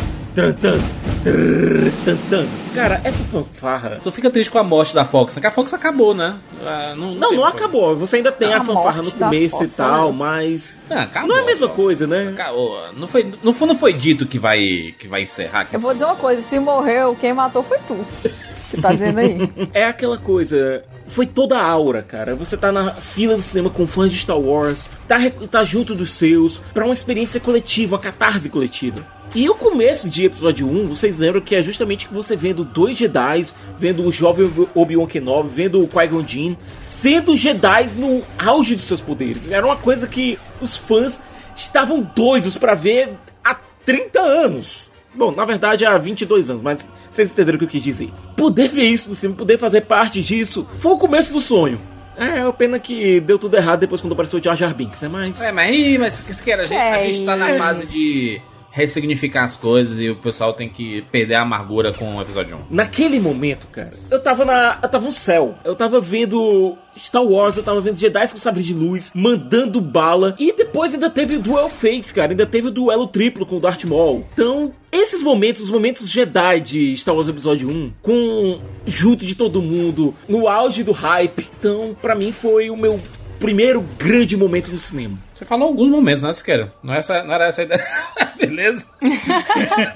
Cara, 2.74 3.00
essa 3.04 3.24
fanfarra. 3.24 4.00
Tu 4.02 4.10
fica 4.12 4.30
triste 4.30 4.50
com 4.50 4.58
a 4.58 4.62
morte 4.62 4.94
da 4.94 5.04
Fox, 5.04 5.34
né? 5.36 5.40
Que 5.40 5.46
a 5.46 5.50
Fox 5.50 5.74
acabou, 5.74 6.14
né? 6.14 6.36
Ah, 6.64 6.94
não, 6.96 7.08
Não, 7.14 7.32
não 7.32 7.42
coisa. 7.42 7.48
acabou. 7.48 7.96
Você 7.96 8.16
ainda 8.16 8.30
tem 8.32 8.52
A 8.52 8.58
a 8.58 8.64
fanfarra 8.64 9.02
no 9.02 9.10
começo 9.10 9.56
e 9.56 9.58
Fox, 9.66 9.76
tal, 9.76 10.12
né? 10.12 10.18
mas. 10.18 10.74
Ah, 10.88 11.02
acabou, 11.02 11.28
Não 11.28 11.36
é 11.38 11.40
a 11.40 11.46
mesma 11.46 11.68
pô. 11.68 11.74
coisa, 11.74 12.06
né? 12.06 12.28
Acabou. 12.32 12.78
Não 12.96 13.08
foi, 13.08 13.30
não 13.42 13.52
foi, 13.52 13.68
não 13.68 13.76
foi 13.76 13.92
dito 13.92 14.26
que 14.26 14.38
vai, 14.38 14.94
que 14.98 15.08
vai 15.08 15.22
encerrar. 15.22 15.62
aqui. 15.62 15.74
Eu 15.76 15.80
vou 15.80 15.92
dizer 15.92 16.04
uma 16.04 16.16
coisa, 16.16 16.40
se 16.42 16.58
morreu, 16.58 17.16
quem 17.20 17.32
matou 17.32 17.62
foi 17.62 17.78
tu. 17.86 17.96
Que 18.70 18.80
tá 18.80 18.92
dizendo 18.92 19.18
aí. 19.18 19.50
É 19.74 19.84
aquela 19.84 20.16
coisa. 20.16 20.84
Foi 21.06 21.26
toda 21.26 21.58
a 21.58 21.66
aura, 21.66 22.02
cara. 22.02 22.34
Você 22.36 22.56
tá 22.56 22.70
na 22.70 22.92
fila 22.92 23.34
do 23.34 23.42
cinema 23.42 23.68
com 23.68 23.86
fãs 23.86 24.12
de 24.12 24.18
Star 24.18 24.38
Wars, 24.38 24.88
tá, 25.08 25.18
tá 25.50 25.64
junto 25.64 25.94
dos 25.94 26.12
seus, 26.12 26.58
pra 26.72 26.84
uma 26.84 26.94
experiência 26.94 27.40
coletiva, 27.40 27.96
uma 27.96 28.02
catarse 28.02 28.48
coletiva. 28.48 29.04
E 29.34 29.48
o 29.48 29.54
começo 29.54 30.08
de 30.08 30.24
episódio 30.24 30.68
1, 30.68 30.88
vocês 30.88 31.18
lembram 31.18 31.40
que 31.40 31.54
é 31.54 31.62
justamente 31.62 32.08
que 32.08 32.14
você 32.14 32.34
vendo 32.34 32.64
dois 32.64 32.98
Jedi, 32.98 33.46
vendo 33.78 34.04
o 34.04 34.10
jovem 34.10 34.50
Obi-Wan 34.74 35.06
Kenobi, 35.06 35.48
vendo 35.48 35.82
o 35.82 35.86
Qui-Gon 35.86 36.26
Jinn, 36.26 36.56
sendo 36.80 37.36
Jedi 37.36 37.90
no 37.96 38.22
auge 38.36 38.74
dos 38.74 38.86
seus 38.86 39.00
poderes. 39.00 39.50
Era 39.50 39.64
uma 39.64 39.76
coisa 39.76 40.08
que 40.08 40.36
os 40.60 40.76
fãs 40.76 41.22
estavam 41.56 42.02
doidos 42.14 42.58
pra 42.58 42.74
ver 42.74 43.14
há 43.44 43.56
30 43.84 44.20
anos. 44.20 44.89
Bom, 45.14 45.32
na 45.32 45.44
verdade 45.44 45.84
há 45.84 45.96
22 45.98 46.50
anos, 46.50 46.62
mas 46.62 46.88
vocês 47.10 47.30
entenderam 47.30 47.56
o 47.56 47.58
que 47.58 47.64
eu 47.64 47.68
quis 47.68 47.82
dizer. 47.82 48.10
Poder 48.36 48.68
ver 48.68 48.84
isso 48.84 49.08
no 49.08 49.14
cinema, 49.14 49.36
poder 49.38 49.58
fazer 49.58 49.82
parte 49.82 50.22
disso, 50.22 50.66
foi 50.78 50.92
o 50.92 50.98
começo 50.98 51.32
do 51.32 51.40
sonho. 51.40 51.80
É, 52.16 52.38
é 52.38 52.42
uma 52.44 52.52
pena 52.52 52.78
que 52.78 53.18
deu 53.20 53.38
tudo 53.38 53.56
errado 53.56 53.80
depois 53.80 54.00
quando 54.00 54.12
apareceu 54.12 54.38
o 54.38 54.42
Jar 54.42 54.54
Jar 54.56 54.74
Binks, 54.74 55.00
né? 55.02 55.08
Mas... 55.08 55.40
É, 55.40 55.50
mas, 55.52 55.98
mas 55.98 56.20
que 56.20 56.44
que 56.44 56.52
era? 56.52 56.62
A 56.62 56.66
gente, 56.66 56.78
a 56.78 56.96
É 56.96 57.10
gente 57.10 57.24
tá 57.24 57.34
na 57.34 57.48
isso. 57.50 57.58
fase 57.58 57.86
de 57.86 58.42
ressignificar 58.70 59.44
as 59.44 59.56
coisas 59.56 59.98
e 59.98 60.08
o 60.08 60.16
pessoal 60.16 60.54
tem 60.54 60.68
que 60.68 61.02
perder 61.10 61.34
a 61.34 61.42
amargura 61.42 61.92
com 61.92 62.16
o 62.16 62.22
episódio 62.22 62.56
1. 62.56 62.74
Naquele 62.74 63.18
momento, 63.18 63.66
cara, 63.66 63.92
eu 64.10 64.22
tava 64.22 64.44
na. 64.44 64.78
Eu 64.82 64.88
tava 64.88 65.06
no 65.06 65.12
céu. 65.12 65.54
Eu 65.64 65.74
tava 65.74 66.00
vendo 66.00 66.76
Star 66.96 67.24
Wars, 67.24 67.56
eu 67.56 67.62
tava 67.62 67.80
vendo 67.80 67.96
Jedi 67.96 68.28
com 68.28 68.38
sabre 68.38 68.62
de 68.62 68.72
luz, 68.72 69.12
mandando 69.14 69.80
bala. 69.80 70.34
E 70.38 70.52
depois 70.52 70.94
ainda 70.94 71.10
teve 71.10 71.36
o 71.36 71.40
Duel 71.40 71.68
Fates, 71.68 72.12
cara. 72.12 72.32
Ainda 72.32 72.46
teve 72.46 72.68
o 72.68 72.70
duelo 72.70 73.06
triplo 73.06 73.44
com 73.44 73.56
o 73.56 73.60
Darth 73.60 73.84
Maul. 73.84 74.26
Então, 74.32 74.72
esses 74.92 75.22
momentos, 75.22 75.62
os 75.62 75.70
momentos 75.70 76.08
Jedi 76.08 76.60
de 76.60 76.96
Star 76.96 77.14
Wars 77.14 77.28
Episódio 77.28 77.68
1, 77.68 77.92
com 78.02 78.60
junto 78.86 79.24
de 79.24 79.34
todo 79.34 79.62
mundo, 79.62 80.14
no 80.28 80.48
auge 80.48 80.82
do 80.82 80.92
hype. 80.92 81.46
Então, 81.58 81.96
pra 82.00 82.14
mim 82.14 82.32
foi 82.32 82.70
o 82.70 82.76
meu 82.76 83.00
primeiro 83.38 83.84
grande 83.98 84.36
momento 84.36 84.70
no 84.70 84.78
cinema. 84.78 85.18
Você 85.40 85.46
falou 85.46 85.68
alguns 85.68 85.88
momentos, 85.88 86.22
né, 86.22 86.30
Siqueira? 86.34 86.70
Não, 86.82 86.92
é 86.92 86.98
essa, 86.98 87.22
não 87.22 87.32
era 87.32 87.46
essa 87.46 87.62
a 87.62 87.64
ideia. 87.64 87.82
Beleza? 88.36 88.84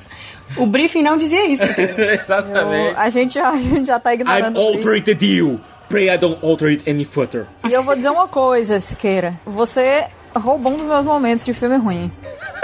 O 0.59 0.67
briefing 0.67 1.03
não 1.03 1.17
dizia 1.17 1.47
isso. 1.47 1.65
Exatamente. 2.21 2.97
a, 2.97 3.11
gente 3.11 3.35
já, 3.35 3.49
a 3.49 3.57
gente 3.57 3.87
já 3.87 3.99
tá 3.99 4.13
I'm 4.13 4.21
ignorando 4.21 4.61
o 4.61 4.65
briefing. 4.65 4.77
altering 4.77 5.03
the 5.03 5.15
deal. 5.15 5.61
Pray 5.89 6.11
I 6.11 6.19
don't 6.19 6.39
alter 6.43 6.69
it 6.69 6.89
any 6.89 7.05
further. 7.05 7.47
E 7.69 7.73
eu 7.73 7.83
vou 7.83 7.97
dizer 7.97 8.11
uma 8.11 8.29
coisa, 8.29 8.79
Siqueira. 8.79 9.35
Você 9.47 10.05
roubou 10.35 10.73
um 10.73 10.77
dos 10.77 10.87
meus 10.87 11.05
momentos 11.05 11.45
de 11.45 11.55
filme 11.55 11.77
ruim. 11.77 12.13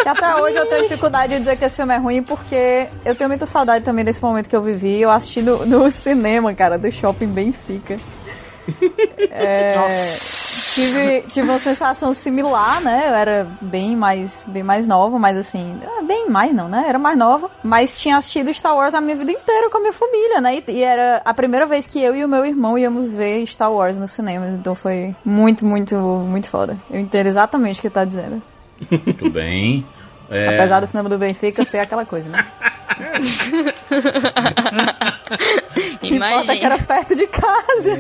Que 0.03 0.09
até 0.09 0.37
hoje 0.37 0.57
eu 0.59 0.67
tenho 0.67 0.83
dificuldade 0.83 1.33
de 1.33 1.39
dizer 1.41 1.57
que 1.57 1.65
esse 1.65 1.77
filme 1.77 1.95
é 1.95 1.99
ruim, 1.99 2.23
porque 2.23 2.87
eu 3.05 3.15
tenho 3.15 3.29
muita 3.29 3.47
saudade 3.47 3.85
também 3.85 4.05
desse 4.05 4.23
momento 4.23 4.49
que 4.49 4.57
eu 4.57 4.63
vivi. 4.63 5.01
Eu 5.01 5.11
assisti 5.11 5.43
no, 5.43 5.67
no 5.67 5.91
cinema, 5.91 6.55
cara, 6.55 6.79
do 6.79 6.91
shopping 6.93 7.29
Benfica. 7.29 7.99
É, 9.31 9.75
tive, 10.81 11.21
tive 11.29 11.49
uma 11.49 11.59
sensação 11.59 12.15
similar, 12.15 12.81
né? 12.81 13.09
Eu 13.09 13.15
era 13.15 13.47
bem 13.61 13.97
mais, 13.97 14.47
bem 14.49 14.63
mais 14.63 14.87
nova, 14.87 15.19
mas 15.19 15.37
assim, 15.37 15.79
é, 15.83 16.03
bem 16.03 16.29
mais 16.29 16.53
não, 16.53 16.69
né? 16.69 16.85
Era 16.89 16.99
mais 16.99 17.17
nova, 17.17 17.51
mas 17.63 17.95
tinha 18.01 18.17
assistido 18.17 18.53
Star 18.53 18.75
Wars 18.75 18.95
a 18.95 19.01
minha 19.01 19.17
vida 19.17 19.33
inteira 19.33 19.69
com 19.71 19.79
a 19.79 19.81
minha 19.81 19.93
família, 19.93 20.41
né? 20.41 20.57
E, 20.57 20.71
e 20.73 20.83
era 20.83 21.21
a 21.25 21.35
primeira 21.35 21.67
vez 21.67 21.87
que 21.87 22.01
eu 22.01 22.15
e 22.15 22.25
o 22.25 22.29
meu 22.29 22.45
irmão 22.45 22.79
íamos 22.79 23.07
ver 23.07 23.47
Star 23.47 23.73
Wars 23.73 23.99
no 23.99 24.07
cinema, 24.07 24.49
então 24.49 24.75
foi 24.75 25.15
muito, 25.25 25.65
muito, 25.65 25.97
muito 25.97 26.49
foda. 26.49 26.77
Eu 26.91 27.01
entendo 27.01 27.27
exatamente 27.27 27.79
o 27.79 27.83
que 27.83 27.91
tá 27.91 28.05
dizendo. 28.05 28.43
Tudo 29.19 29.31
bem. 29.31 29.85
É, 30.31 30.55
Apesar 30.55 30.81
do 30.81 30.87
cinema 30.87 31.09
do 31.09 31.19
Benfica 31.19 31.65
ser 31.65 31.79
aquela 31.79 32.07
coisa, 32.07 32.29
né? 32.29 32.45
Que 36.01 36.15
importa 36.15 36.57
que 36.57 36.65
era 36.65 36.77
Imagina. 36.77 36.79
perto 36.79 37.15
de 37.15 37.27
casa. 37.27 37.97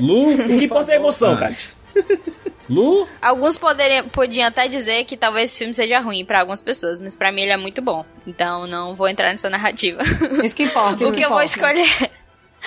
Lu, 0.00 0.32
O 0.34 0.58
que 0.58 0.64
importa 0.64 0.92
é 0.92 0.94
a 0.94 0.98
emoção, 0.98 1.36
cara. 1.36 1.54
Lu, 2.68 3.08
Alguns 3.22 3.56
poderiam, 3.56 4.08
podiam 4.10 4.46
até 4.46 4.68
dizer 4.68 5.04
que 5.04 5.16
talvez 5.16 5.50
esse 5.50 5.58
filme 5.58 5.72
seja 5.72 6.00
ruim 6.00 6.24
pra 6.24 6.40
algumas 6.40 6.62
pessoas, 6.62 7.00
mas 7.00 7.16
pra 7.16 7.32
mim 7.32 7.42
ele 7.42 7.52
é 7.52 7.56
muito 7.56 7.80
bom. 7.80 8.04
Então 8.26 8.66
não 8.66 8.94
vou 8.94 9.08
entrar 9.08 9.30
nessa 9.30 9.48
narrativa. 9.48 10.02
Isso 10.44 10.54
que 10.54 10.64
importa. 10.64 11.02
o 11.08 11.12
que 11.12 11.24
eu 11.24 11.30
vou 11.30 11.42
escolher. 11.42 12.10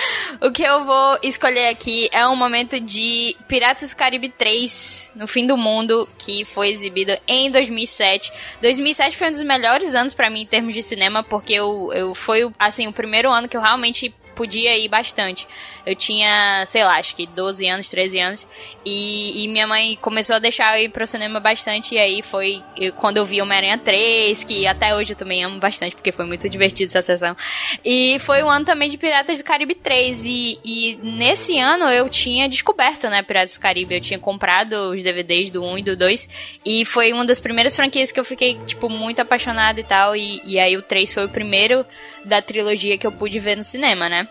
O 0.41 0.51
que 0.51 0.63
eu 0.63 0.85
vou 0.85 1.19
escolher 1.21 1.67
aqui 1.67 2.09
é 2.11 2.25
um 2.27 2.35
momento 2.35 2.79
de 2.79 3.35
Piratas 3.47 3.93
Caribe 3.93 4.29
3 4.29 5.11
no 5.15 5.27
fim 5.27 5.45
do 5.45 5.57
mundo, 5.57 6.07
que 6.17 6.45
foi 6.45 6.69
exibido 6.69 7.15
em 7.27 7.51
2007. 7.51 8.31
2007 8.61 9.17
foi 9.17 9.27
um 9.27 9.31
dos 9.31 9.43
melhores 9.43 9.93
anos 9.93 10.13
pra 10.13 10.29
mim 10.29 10.41
em 10.41 10.45
termos 10.45 10.73
de 10.73 10.81
cinema, 10.81 11.23
porque 11.23 11.53
eu, 11.53 11.91
eu 11.93 12.15
foi 12.15 12.49
assim 12.57 12.87
o 12.87 12.93
primeiro 12.93 13.29
ano 13.29 13.47
que 13.47 13.55
eu 13.55 13.61
realmente 13.61 14.13
podia 14.35 14.77
ir 14.77 14.87
bastante. 14.87 15.47
Eu 15.85 15.95
tinha, 15.95 16.63
sei 16.65 16.83
lá, 16.83 16.97
acho 16.97 17.15
que 17.15 17.25
12 17.25 17.67
anos, 17.67 17.89
13 17.89 18.19
anos. 18.19 18.47
E, 18.85 19.43
e 19.43 19.47
minha 19.47 19.65
mãe 19.65 19.97
começou 19.99 20.35
a 20.35 20.39
deixar 20.39 20.77
eu 20.77 20.85
ir 20.85 20.89
pro 20.89 21.07
cinema 21.07 21.39
bastante. 21.39 21.95
E 21.95 21.97
aí 21.97 22.21
foi 22.21 22.63
quando 22.97 23.17
eu 23.17 23.25
vi 23.25 23.41
Homem-Aranha 23.41 23.77
3, 23.77 24.43
que 24.43 24.67
até 24.67 24.95
hoje 24.95 25.13
eu 25.13 25.17
também 25.17 25.43
amo 25.43 25.59
bastante, 25.59 25.95
porque 25.95 26.11
foi 26.11 26.25
muito 26.25 26.47
divertido 26.47 26.89
essa 26.89 27.01
sessão. 27.01 27.35
E 27.83 28.17
foi 28.19 28.43
o 28.43 28.49
ano 28.49 28.65
também 28.65 28.89
de 28.89 28.97
Piratas 28.97 29.39
do 29.39 29.43
Caribe 29.43 29.75
3. 29.75 30.25
E, 30.25 30.59
e 30.63 30.99
nesse 31.01 31.57
ano 31.57 31.85
eu 31.85 32.07
tinha 32.09 32.47
descoberto, 32.47 33.09
né, 33.09 33.21
Piratas 33.21 33.55
do 33.55 33.59
Caribe. 33.59 33.95
Eu 33.95 34.01
tinha 34.01 34.19
comprado 34.19 34.91
os 34.91 35.01
DVDs 35.01 35.49
do 35.49 35.63
1 35.63 35.79
e 35.79 35.83
do 35.83 35.95
2. 35.95 36.29
E 36.65 36.85
foi 36.85 37.11
uma 37.11 37.25
das 37.25 37.39
primeiras 37.39 37.75
franquias 37.75 38.11
que 38.11 38.19
eu 38.19 38.25
fiquei, 38.25 38.59
tipo, 38.65 38.87
muito 38.87 39.21
apaixonada 39.21 39.79
e 39.79 39.83
tal. 39.83 40.15
E, 40.15 40.41
e 40.45 40.59
aí 40.59 40.77
o 40.77 40.81
3 40.81 41.13
foi 41.13 41.25
o 41.25 41.29
primeiro 41.29 41.85
da 42.25 42.41
trilogia 42.41 42.97
que 42.97 43.05
eu 43.05 43.11
pude 43.11 43.39
ver 43.39 43.57
no 43.57 43.63
cinema, 43.63 44.07
né? 44.09 44.27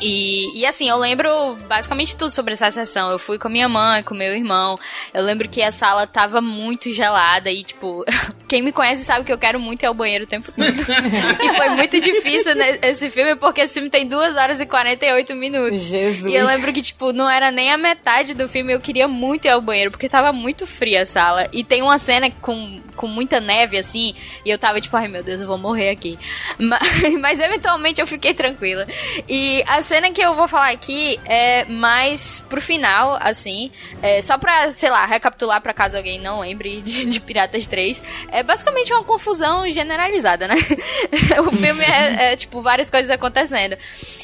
E, 0.00 0.60
e 0.60 0.66
assim, 0.66 0.88
eu 0.88 0.96
lembro 0.96 1.56
basicamente 1.68 2.16
tudo 2.16 2.32
sobre 2.32 2.54
essa 2.54 2.70
sessão. 2.70 3.10
Eu 3.10 3.18
fui 3.18 3.38
com 3.38 3.48
a 3.48 3.50
minha 3.50 3.68
mãe, 3.68 4.02
com 4.02 4.14
meu 4.14 4.34
irmão. 4.34 4.78
Eu 5.12 5.22
lembro 5.22 5.48
que 5.48 5.62
a 5.62 5.70
sala 5.70 6.06
tava 6.06 6.40
muito 6.40 6.92
gelada 6.92 7.50
e, 7.50 7.62
tipo, 7.62 8.04
quem 8.48 8.62
me 8.62 8.72
conhece 8.72 9.04
sabe 9.04 9.24
que 9.24 9.32
eu 9.32 9.38
quero 9.38 9.58
muito 9.58 9.82
ir 9.82 9.86
ao 9.86 9.94
banheiro 9.94 10.24
o 10.24 10.28
tempo 10.28 10.50
todo. 10.52 10.62
e 11.42 11.56
foi 11.56 11.68
muito 11.70 12.00
difícil 12.00 12.54
né, 12.54 12.78
esse 12.82 13.10
filme, 13.10 13.36
porque 13.36 13.62
esse 13.62 13.74
filme 13.74 13.90
tem 13.90 14.06
2 14.06 14.36
horas 14.36 14.60
e 14.60 14.66
48 14.66 15.34
minutos. 15.34 15.82
Jesus. 15.82 16.26
E 16.26 16.36
eu 16.36 16.46
lembro 16.46 16.72
que, 16.72 16.82
tipo, 16.82 17.12
não 17.12 17.28
era 17.28 17.50
nem 17.50 17.70
a 17.70 17.78
metade 17.78 18.34
do 18.34 18.48
filme, 18.48 18.72
eu 18.72 18.80
queria 18.80 19.08
muito 19.08 19.46
ir 19.46 19.50
ao 19.50 19.60
banheiro, 19.60 19.90
porque 19.90 20.08
tava 20.08 20.32
muito 20.32 20.66
fria 20.66 21.02
a 21.02 21.06
sala. 21.06 21.48
E 21.52 21.64
tem 21.64 21.82
uma 21.82 21.98
cena 21.98 22.30
com, 22.40 22.80
com 22.96 23.06
muita 23.06 23.40
neve, 23.40 23.78
assim, 23.78 24.14
e 24.44 24.50
eu 24.50 24.58
tava 24.58 24.80
tipo, 24.80 24.96
ai 24.96 25.08
meu 25.08 25.22
Deus, 25.22 25.40
eu 25.40 25.46
vou 25.46 25.58
morrer 25.58 25.90
aqui. 25.90 26.18
Mas, 26.58 27.14
mas 27.20 27.40
eventualmente 27.40 28.00
eu 28.00 28.06
fiquei 28.06 28.34
tranquila. 28.34 28.86
E 29.28 29.62
a 29.66 29.79
cena 29.82 30.10
que 30.10 30.20
eu 30.20 30.34
vou 30.34 30.48
falar 30.48 30.70
aqui 30.70 31.18
é 31.24 31.64
mais 31.64 32.40
pro 32.48 32.60
final, 32.60 33.18
assim, 33.20 33.70
é, 34.02 34.20
só 34.20 34.38
pra, 34.38 34.70
sei 34.70 34.90
lá, 34.90 35.04
recapitular 35.06 35.60
pra 35.60 35.72
caso 35.74 35.96
alguém 35.96 36.20
não 36.20 36.40
lembre 36.40 36.80
de, 36.82 37.06
de 37.06 37.20
Piratas 37.20 37.66
3. 37.66 38.02
É 38.30 38.42
basicamente 38.42 38.92
uma 38.92 39.04
confusão 39.04 39.70
generalizada, 39.70 40.48
né? 40.48 40.54
o 41.46 41.52
filme 41.52 41.84
é, 41.84 42.32
é, 42.32 42.36
tipo, 42.36 42.60
várias 42.60 42.90
coisas 42.90 43.10
acontecendo. 43.10 43.76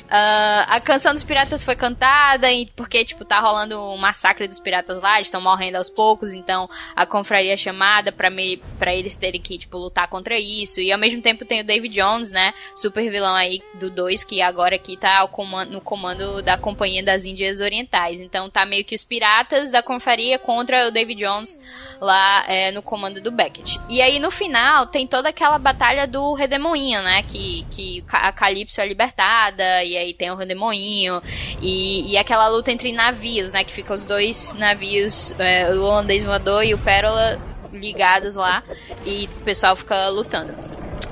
Ah, 0.09 0.66
a 0.69 0.81
canção 0.81 1.12
dos 1.12 1.25
piratas 1.25 1.64
foi 1.64 1.75
cantada 1.75 2.47
porque, 2.75 3.05
tipo, 3.05 3.25
tá 3.25 3.40
rolando 3.40 3.81
um 3.92 3.97
massacre 3.97 4.47
dos 4.47 4.61
piratas 4.61 5.01
lá, 5.01 5.21
estão 5.21 5.40
morrendo 5.40 5.77
aos 5.77 5.90
poucos, 5.90 6.33
então 6.33 6.69
a 6.95 7.05
confraria 7.05 7.53
é 7.53 7.57
chamada 7.57 8.12
pra, 8.12 8.31
me, 8.31 8.62
pra 8.79 8.95
eles 8.95 9.16
terem 9.16 9.40
que, 9.40 9.59
tipo, 9.59 9.77
lutar 9.79 10.09
contra 10.09 10.38
isso. 10.38 10.81
E 10.81 10.92
ao 10.92 10.99
mesmo 10.99 11.21
tempo 11.21 11.45
tem 11.45 11.61
o 11.61 11.64
David 11.64 11.95
Jones, 11.95 12.31
né? 12.31 12.55
Super 12.75 13.11
vilão 13.11 13.35
aí 13.35 13.61
do 13.75 13.90
2, 13.90 14.25
que 14.25 14.40
agora 14.40 14.77
aqui 14.77 14.97
tá 14.97 15.21
ao 15.21 15.29
comando, 15.46 15.70
no 15.70 15.80
comando 15.80 16.42
da 16.42 16.59
Companhia 16.59 17.02
das 17.02 17.24
Índias 17.24 17.61
Orientais. 17.61 18.20
Então 18.20 18.50
tá 18.50 18.66
meio 18.66 18.85
que 18.85 18.94
os 18.94 19.04
piratas 19.04 19.70
da 19.70 19.82
confraria 19.82 20.38
contra 20.38 20.88
o 20.88 20.90
David 20.90 21.24
Jones 21.24 21.59
lá 22.00 22.44
é, 22.48 22.72
no 22.72 22.82
comando 22.82 23.20
do 23.20 23.30
Beckett. 23.30 23.80
E 23.88 24.02
aí 24.02 24.18
no 24.18 24.30
final 24.30 24.87
tem 24.87 25.06
toda 25.06 25.28
aquela 25.28 25.59
batalha 25.59 26.06
do 26.06 26.32
Redemoinho, 26.35 27.02
né? 27.02 27.22
Que, 27.22 27.64
que 27.70 28.04
a 28.09 28.32
Calypso 28.32 28.80
é 28.80 28.87
libertada, 28.87 29.85
e 29.85 29.96
aí 29.96 30.12
tem 30.12 30.30
o 30.30 30.37
Redemoinho, 30.37 31.22
e, 31.62 32.12
e 32.12 32.18
aquela 32.18 32.48
luta 32.48 32.72
entre 32.72 32.92
navios, 32.92 33.52
né? 33.52 33.62
Que 33.62 33.72
fica 33.72 33.94
os 33.94 34.06
dois 34.06 34.52
navios, 34.54 35.35
é, 35.38 35.70
o 35.70 35.82
holandês 35.82 36.24
voador 36.24 36.64
e 36.64 36.74
o 36.74 36.78
Pérola 36.78 37.40
ligados 37.72 38.37
lá, 38.37 38.62
e 39.04 39.26
o 39.26 39.44
pessoal 39.44 39.76
fica 39.76 40.09
lutando. 40.09 40.54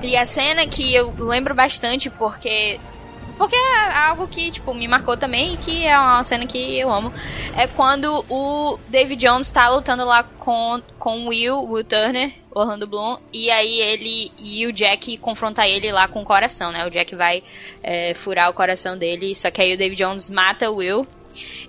E 0.03 0.17
a 0.17 0.27
cena 0.27 0.67
que 0.67 0.95
eu 0.95 1.15
lembro 1.19 1.55
bastante 1.55 2.11
porque 2.11 2.79
porque 3.37 3.57
é 3.57 3.93
algo 3.97 4.29
que, 4.29 4.51
tipo, 4.51 4.73
me 4.73 4.87
marcou 4.87 5.17
também 5.17 5.55
e 5.55 5.57
que 5.57 5.87
é 5.87 5.99
uma 5.99 6.23
cena 6.25 6.47
que 6.47 6.79
eu 6.79 6.93
amo. 6.93 7.13
É 7.57 7.67
quando 7.67 8.25
o 8.29 8.79
David 8.89 9.27
Jones 9.27 9.51
tá 9.51 9.69
lutando 9.69 10.05
lá 10.05 10.23
com, 10.39 10.81
com 10.99 11.25
o 11.25 11.29
Will, 11.29 11.63
Will 11.65 11.85
Turner, 11.85 12.33
Orlando 12.53 12.87
Bloom, 12.87 13.19
e 13.33 13.51
aí 13.51 13.81
ele 13.81 14.33
e 14.39 14.67
o 14.67 14.73
Jack 14.73 15.17
confronta 15.19 15.67
ele 15.67 15.91
lá 15.91 16.07
com 16.07 16.23
o 16.23 16.25
coração, 16.25 16.71
né? 16.71 16.87
O 16.87 16.91
Jack 16.91 17.15
vai 17.15 17.43
é, 17.83 18.15
furar 18.15 18.49
o 18.49 18.55
coração 18.55 18.97
dele, 18.97 19.35
só 19.35 19.51
que 19.51 19.61
aí 19.61 19.75
o 19.75 19.79
David 19.79 19.99
Jones 20.03 20.31
mata 20.31 20.71
o 20.71 20.77
Will. 20.77 21.07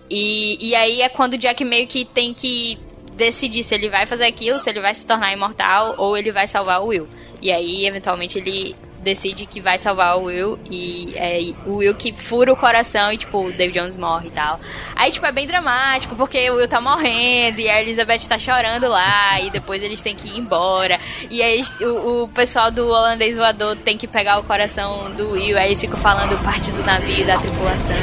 E, 0.10 0.70
e 0.70 0.76
aí 0.76 1.02
é 1.02 1.10
quando 1.10 1.34
o 1.34 1.38
Jack 1.38 1.64
meio 1.66 1.88
que 1.88 2.06
tem 2.06 2.34
que 2.34 2.78
decidir 3.16 3.64
se 3.64 3.74
ele 3.74 3.90
vai 3.90 4.06
fazer 4.06 4.26
aquilo, 4.26 4.60
se 4.60 4.70
ele 4.70 4.80
vai 4.80 4.94
se 4.94 5.08
tornar 5.08 5.34
imortal 5.34 5.96
ou 5.98 6.16
ele 6.18 6.32
vai 6.32 6.48
salvar 6.48 6.82
o 6.82 6.88
Will. 6.88 7.08
E 7.42 7.52
aí, 7.52 7.86
eventualmente, 7.86 8.38
ele 8.38 8.76
decide 9.06 9.46
que 9.46 9.62
vai 9.62 9.78
salvar 9.78 10.18
o 10.18 10.24
Will 10.24 10.60
e 10.70 11.14
é 11.16 11.54
o 11.66 11.78
Will 11.78 11.94
que 11.94 12.12
fura 12.12 12.52
o 12.52 12.56
coração 12.56 13.12
e, 13.12 13.18
tipo, 13.18 13.46
o 13.46 13.52
David 13.52 13.80
Jones 13.80 13.96
morre 13.96 14.28
e 14.28 14.32
tal. 14.32 14.60
Aí, 14.96 15.12
tipo, 15.12 15.26
é 15.26 15.32
bem 15.32 15.46
dramático, 15.46 16.16
porque 16.16 16.50
o 16.50 16.56
Will 16.56 16.68
tá 16.68 16.82
morrendo 16.82 17.62
e 17.62 17.70
a 17.70 17.80
Elizabeth 17.80 18.28
tá 18.28 18.40
chorando 18.40 18.88
lá 18.90 19.40
e 19.40 19.52
depois 19.52 19.84
eles 19.84 20.02
têm 20.02 20.16
que 20.16 20.28
ir 20.28 20.40
embora. 20.40 21.00
E 21.30 21.42
aí 21.42 21.62
o, 21.82 22.24
o 22.24 22.28
pessoal 22.30 22.72
do 22.72 22.88
holandês 22.88 23.38
voador 23.38 23.78
tem 23.78 23.96
que 23.96 24.08
pegar 24.08 24.40
o 24.40 24.44
coração 24.44 25.12
do 25.12 25.32
Will, 25.34 25.58
aí 25.58 25.68
eles 25.68 25.80
ficam 25.80 26.00
falando 26.00 26.42
parte 26.44 26.72
do 26.72 26.84
navio, 26.84 27.26
da 27.26 27.38
tripulação. 27.38 27.96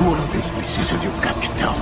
O 0.00 0.10
holandês 0.10 0.48
precisa 0.50 0.96
de 0.96 1.08
um 1.08 1.20
capitão. 1.20 1.74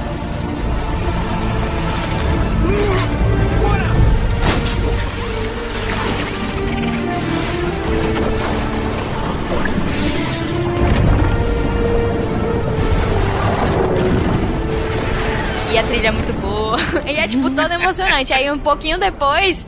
E 15.78 15.80
a 15.80 15.84
trilha 15.84 16.08
é 16.08 16.10
muito 16.10 16.32
boa. 16.40 16.76
e 17.06 17.10
é, 17.10 17.28
tipo, 17.28 17.48
toda 17.50 17.72
emocionante. 17.72 18.34
Aí, 18.34 18.50
um 18.50 18.58
pouquinho 18.58 18.98
depois, 18.98 19.64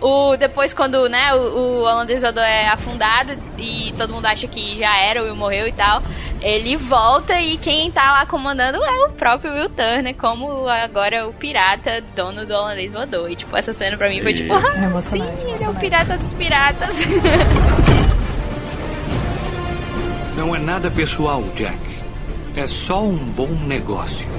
o, 0.00 0.36
depois 0.36 0.72
quando, 0.72 1.08
né, 1.08 1.34
o, 1.34 1.38
o 1.38 1.80
holandês 1.80 2.20
voador 2.20 2.44
é 2.44 2.68
afundado 2.68 3.36
e 3.58 3.92
todo 3.98 4.12
mundo 4.12 4.26
acha 4.26 4.46
que 4.46 4.78
já 4.78 4.96
era, 5.00 5.20
o 5.20 5.24
Will 5.24 5.34
morreu 5.34 5.66
e 5.66 5.72
tal, 5.72 6.00
ele 6.40 6.76
volta 6.76 7.40
e 7.40 7.58
quem 7.58 7.90
tá 7.90 8.12
lá 8.12 8.24
comandando 8.24 8.78
é 8.84 9.06
o 9.06 9.10
próprio 9.10 9.52
Will 9.52 9.68
Turner, 9.70 10.14
como 10.14 10.68
agora 10.68 11.26
o 11.26 11.32
pirata, 11.32 12.04
dono 12.14 12.46
do 12.46 12.54
holandês 12.54 12.92
voador. 12.92 13.28
E, 13.28 13.34
tipo, 13.34 13.56
essa 13.56 13.72
cena 13.72 13.96
pra 13.96 14.08
mim 14.08 14.22
foi 14.22 14.34
tipo, 14.34 14.54
ah, 14.54 15.00
sim, 15.00 15.24
ele 15.42 15.64
é 15.64 15.68
o 15.68 15.74
pirata 15.74 16.16
dos 16.16 16.32
piratas. 16.34 16.98
Não 20.38 20.54
é 20.54 20.60
nada 20.60 20.88
pessoal, 20.88 21.42
Jack. 21.56 21.76
É 22.54 22.64
só 22.68 23.02
um 23.02 23.16
bom 23.16 23.48
negócio. 23.66 24.37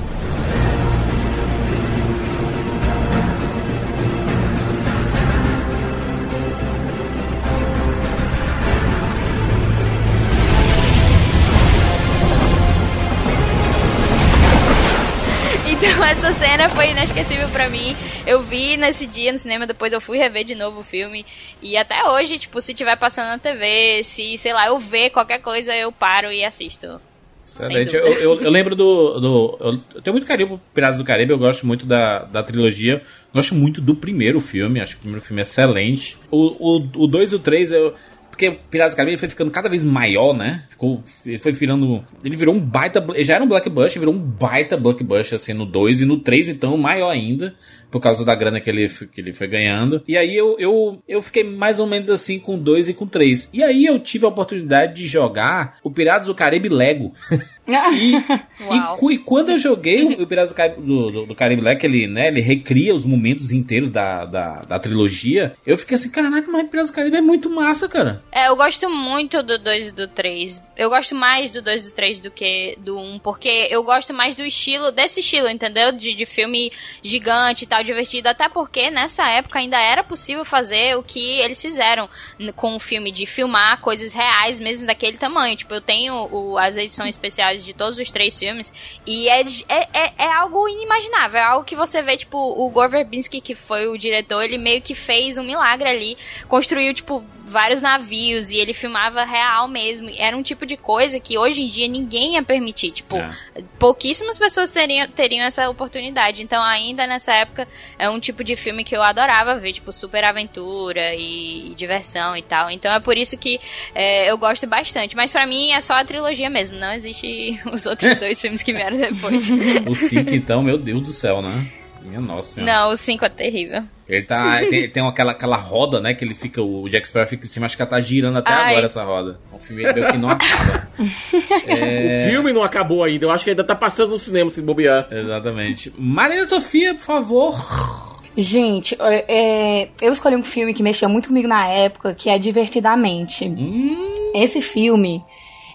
Essa 16.09 16.33
cena 16.33 16.67
foi 16.69 16.89
inesquecível 16.89 17.47
para 17.49 17.69
mim. 17.69 17.95
Eu 18.25 18.41
vi 18.41 18.75
nesse 18.77 19.05
dia 19.05 19.31
no 19.31 19.37
cinema, 19.37 19.67
depois 19.67 19.93
eu 19.93 20.01
fui 20.01 20.17
rever 20.17 20.43
de 20.43 20.55
novo 20.55 20.79
o 20.79 20.83
filme. 20.83 21.23
E 21.61 21.77
até 21.77 22.03
hoje, 22.09 22.39
tipo, 22.39 22.59
se 22.61 22.73
tiver 22.73 22.97
passando 22.97 23.27
na 23.27 23.37
TV, 23.37 24.01
se, 24.03 24.35
sei 24.39 24.51
lá, 24.51 24.65
eu 24.65 24.79
ver 24.79 25.11
qualquer 25.11 25.39
coisa, 25.39 25.75
eu 25.75 25.91
paro 25.91 26.31
e 26.31 26.43
assisto. 26.43 26.99
Excelente. 27.45 27.95
Eu, 27.95 28.07
eu, 28.07 28.41
eu, 28.41 28.49
lembro 28.49 28.75
do. 28.75 29.19
do 29.19 29.57
eu, 29.93 30.01
tenho 30.01 30.13
muito 30.13 30.25
carinho 30.25 30.49
por 30.49 30.59
Piratas 30.73 30.97
do 30.97 31.03
Caribe, 31.03 31.31
eu 31.31 31.37
gosto 31.37 31.65
muito 31.65 31.85
da, 31.85 32.23
da 32.23 32.41
trilogia. 32.41 33.01
Gosto 33.33 33.53
muito 33.53 33.79
do 33.79 33.93
primeiro 33.93 34.41
filme, 34.41 34.81
acho 34.81 34.93
que 34.93 34.99
o 34.99 35.01
primeiro 35.01 35.23
filme 35.23 35.41
é 35.41 35.43
excelente. 35.43 36.17
O 36.31 36.79
2 36.79 36.91
o, 36.95 37.03
o 37.03 37.07
dois 37.07 37.31
e 37.31 37.35
o 37.35 37.39
3 37.39 37.71
eu 37.71 37.95
porque 38.39 38.57
Piratas 38.71 38.93
do 38.93 38.97
Caribe 38.97 39.17
foi 39.17 39.27
ficando 39.27 39.51
cada 39.51 39.67
vez 39.67 39.83
maior, 39.83 40.33
né? 40.33 40.63
Ficou, 40.69 41.03
ele 41.25 41.37
foi 41.37 41.51
virando. 41.51 42.01
Ele 42.23 42.37
virou 42.37 42.55
um 42.55 42.59
baita. 42.59 43.05
Já 43.17 43.35
era 43.35 43.43
um 43.43 43.47
blockbuster, 43.47 43.99
virou 43.99 44.15
um 44.15 44.17
baita 44.17 44.77
blockbuster 44.77 45.35
assim 45.35 45.51
no 45.51 45.65
2 45.65 46.01
e 46.01 46.05
no 46.05 46.19
3, 46.19 46.47
então 46.47 46.77
maior 46.77 47.09
ainda 47.09 47.53
por 47.89 47.99
causa 48.01 48.23
da 48.23 48.35
grana 48.35 48.59
que 48.59 48.69
ele, 48.69 48.87
que 48.87 49.21
ele 49.21 49.33
foi 49.33 49.47
ganhando. 49.47 50.03
E 50.07 50.17
aí 50.17 50.35
eu, 50.35 50.55
eu, 50.59 51.01
eu 51.07 51.21
fiquei 51.21 51.43
mais 51.43 51.79
ou 51.79 51.87
menos 51.87 52.09
assim 52.09 52.39
com 52.39 52.57
2 52.57 52.89
e 52.89 52.93
com 52.93 53.07
3. 53.07 53.49
E 53.53 53.63
aí 53.63 53.85
eu 53.85 53.99
tive 53.99 54.25
a 54.25 54.29
oportunidade 54.29 54.93
de 54.93 55.07
jogar 55.07 55.77
o 55.83 55.91
Piratas 55.91 56.27
do 56.27 56.35
Caribe 56.35 56.69
Lego. 56.69 57.13
e, 57.67 58.15
e, 58.15 59.13
e, 59.13 59.17
quando 59.19 59.51
eu 59.51 59.57
joguei 59.57 60.21
o 60.21 60.27
Piratas 60.27 60.49
do 60.49 60.55
Caribe, 60.55 60.81
do, 60.81 61.11
do, 61.11 61.25
do 61.27 61.35
Caribe 61.35 61.61
Lego, 61.61 61.85
ele, 61.85 62.07
né, 62.07 62.27
ele 62.27 62.41
recria 62.41 62.93
os 62.93 63.05
momentos 63.05 63.51
inteiros 63.51 63.89
da, 63.89 64.25
da, 64.25 64.61
da 64.61 64.79
trilogia, 64.79 65.53
eu 65.65 65.77
fiquei 65.77 65.95
assim, 65.95 66.09
caraca, 66.09 66.49
mas 66.51 66.69
Piratas 66.69 66.91
do 66.91 66.95
Caribe 66.95 67.17
é 67.17 67.21
muito 67.21 67.49
massa, 67.49 67.87
cara. 67.87 68.23
É, 68.31 68.47
eu 68.47 68.55
gosto 68.55 68.89
muito 68.89 69.41
do 69.43 69.57
2 69.57 69.87
e 69.87 69.91
do 69.91 70.07
3. 70.07 70.61
Eu 70.77 70.89
gosto 70.89 71.13
mais 71.13 71.51
do 71.51 71.61
2 71.61 71.81
e 71.81 71.89
do 71.89 71.93
3 71.93 72.21
do 72.21 72.31
que 72.31 72.77
do 72.79 72.97
1, 72.97 73.13
um, 73.15 73.19
porque 73.19 73.67
eu 73.69 73.83
gosto 73.83 74.13
mais 74.13 74.35
do 74.35 74.45
estilo, 74.45 74.91
desse 74.91 75.19
estilo, 75.19 75.49
entendeu? 75.49 75.91
De, 75.91 76.15
de 76.15 76.25
filme 76.25 76.71
gigante 77.03 77.63
e 77.63 77.67
tal 77.67 77.78
divertido, 77.83 78.29
até 78.29 78.47
porque 78.49 78.89
nessa 78.89 79.27
época 79.27 79.59
ainda 79.59 79.79
era 79.79 80.03
possível 80.03 80.45
fazer 80.45 80.97
o 80.97 81.03
que 81.03 81.39
eles 81.39 81.61
fizeram 81.61 82.09
com 82.55 82.75
o 82.75 82.79
filme, 82.79 83.11
de 83.11 83.25
filmar 83.25 83.81
coisas 83.81 84.13
reais 84.13 84.59
mesmo 84.59 84.85
daquele 84.85 85.17
tamanho. 85.17 85.55
Tipo, 85.55 85.73
eu 85.73 85.81
tenho 85.81 86.27
o, 86.31 86.57
as 86.57 86.77
edições 86.77 87.15
especiais 87.15 87.63
de 87.63 87.73
todos 87.73 87.99
os 87.99 88.11
três 88.11 88.37
filmes 88.37 88.71
e 89.05 89.29
é, 89.29 89.41
é, 89.41 89.87
é, 89.93 90.13
é, 90.17 90.31
algo 90.33 90.67
inimaginável, 90.67 91.39
é 91.39 91.43
algo 91.43 91.65
que 91.65 91.75
você 91.75 92.01
vê, 92.01 92.17
tipo, 92.17 92.37
o 92.37 92.69
Gore 92.69 92.91
Verbinski, 92.91 93.41
que 93.41 93.55
foi 93.55 93.87
o 93.87 93.97
diretor, 93.97 94.43
ele 94.43 94.57
meio 94.57 94.81
que 94.81 94.93
fez 94.93 95.37
um 95.37 95.43
milagre 95.43 95.89
ali, 95.89 96.17
construiu, 96.47 96.93
tipo, 96.93 97.23
vários 97.49 97.81
navios 97.81 98.49
e 98.49 98.57
ele 98.57 98.73
filmava 98.73 99.23
real 99.23 99.67
mesmo. 99.67 100.09
Era 100.17 100.37
um 100.37 100.41
tipo 100.41 100.65
de 100.65 100.77
coisa 100.77 101.19
que 101.19 101.37
hoje 101.37 101.63
em 101.63 101.67
dia 101.67 101.87
ninguém 101.87 102.33
ia 102.33 102.43
permitir. 102.43 102.91
Tipo, 102.91 103.17
é. 103.17 103.31
pouquíssimas 103.77 104.37
pessoas 104.37 104.71
teriam, 104.71 105.07
teriam 105.09 105.45
essa 105.45 105.69
oportunidade. 105.69 106.43
Então, 106.43 106.61
ainda 106.63 107.07
nessa 107.07 107.33
época, 107.33 107.67
é 107.97 108.09
um 108.09 108.19
tipo 108.19 108.43
de 108.43 108.55
filme 108.55 108.83
que 108.83 108.95
eu 108.95 109.01
adorava 109.01 109.57
ver, 109.57 109.73
tipo, 109.73 109.91
super 109.91 110.23
aventura 110.23 111.15
e, 111.15 111.71
e 111.71 111.75
diversão 111.75 112.37
e 112.37 112.41
tal. 112.41 112.69
Então, 112.69 112.93
é 112.93 112.99
por 112.99 113.17
isso 113.17 113.37
que 113.37 113.59
é, 113.93 114.29
eu 114.29 114.37
gosto 114.37 114.67
bastante. 114.67 115.15
Mas 115.15 115.31
para 115.31 115.45
mim 115.47 115.71
é 115.71 115.81
só 115.81 115.95
a 115.95 116.05
trilogia 116.05 116.49
mesmo, 116.49 116.77
não 116.77 116.93
existe 116.93 117.59
os 117.71 117.85
outros 117.85 118.15
dois 118.19 118.39
filmes 118.39 118.61
que 118.61 118.73
vieram 118.73 118.97
depois. 118.97 119.49
o 119.87 119.95
5, 119.95 120.35
então, 120.35 120.61
meu 120.61 120.77
Deus 120.77 121.03
do 121.03 121.11
céu, 121.11 121.41
né? 121.41 121.78
Minha 122.03 122.21
nossa 122.21 122.55
senhora. 122.55 122.73
Não, 122.73 122.91
o 122.91 122.95
5 122.95 123.25
é 123.25 123.29
terrível. 123.29 123.83
Ele 124.07 124.23
tá. 124.23 124.59
tem, 124.69 124.89
tem 124.89 125.07
aquela, 125.07 125.31
aquela 125.31 125.57
roda, 125.57 125.99
né? 126.01 126.13
Que 126.13 126.25
ele 126.25 126.33
fica. 126.33 126.61
O 126.61 126.89
Jack 126.89 127.07
Sparrow 127.07 127.27
fica 127.27 127.45
em 127.45 127.47
cima, 127.47 127.65
acho 127.65 127.75
que 127.75 127.81
ela 127.81 127.89
tá 127.89 127.99
girando 127.99 128.37
até 128.37 128.51
Ai. 128.51 128.71
agora 128.71 128.85
essa 128.85 129.03
roda. 129.03 129.39
O 129.51 129.59
filme 129.59 129.83
meio 129.93 130.11
que 130.11 130.17
não 130.17 130.29
acaba. 130.29 130.89
é... 131.67 132.25
O 132.25 132.29
filme 132.29 132.53
não 132.53 132.63
acabou 132.63 133.03
ainda. 133.03 133.25
Eu 133.25 133.31
acho 133.31 133.43
que 133.43 133.49
ainda 133.51 133.63
tá 133.63 133.75
passando 133.75 134.11
no 134.11 134.19
cinema 134.19 134.49
se 134.49 134.61
bobear. 134.61 135.07
Exatamente. 135.11 135.93
Marina 135.97 136.45
Sofia, 136.45 136.93
por 136.95 137.03
favor. 137.03 138.09
Gente, 138.37 138.95
é, 138.99 139.89
eu 140.01 140.13
escolhi 140.13 140.35
um 140.35 140.43
filme 140.43 140.73
que 140.73 140.81
mexia 140.81 141.09
muito 141.09 141.27
comigo 141.27 141.47
na 141.47 141.67
época, 141.67 142.13
que 142.13 142.29
é 142.29 142.37
Divertidamente. 142.37 143.45
Hum. 143.45 144.31
Esse 144.33 144.61
filme, 144.61 145.21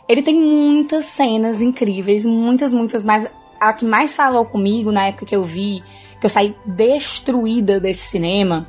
ele 0.08 0.22
tem 0.22 0.34
muitas 0.34 1.06
cenas 1.06 1.60
incríveis, 1.60 2.24
muitas, 2.24 2.72
muitas, 2.72 3.04
mas 3.04 3.30
a 3.60 3.72
que 3.72 3.84
mais 3.84 4.14
falou 4.14 4.44
comigo 4.44 4.92
na 4.92 5.08
época 5.08 5.26
que 5.26 5.36
eu 5.36 5.42
vi 5.42 5.82
que 6.24 6.26
eu 6.26 6.30
saí 6.30 6.56
destruída 6.64 7.78
desse 7.78 8.06
cinema 8.06 8.66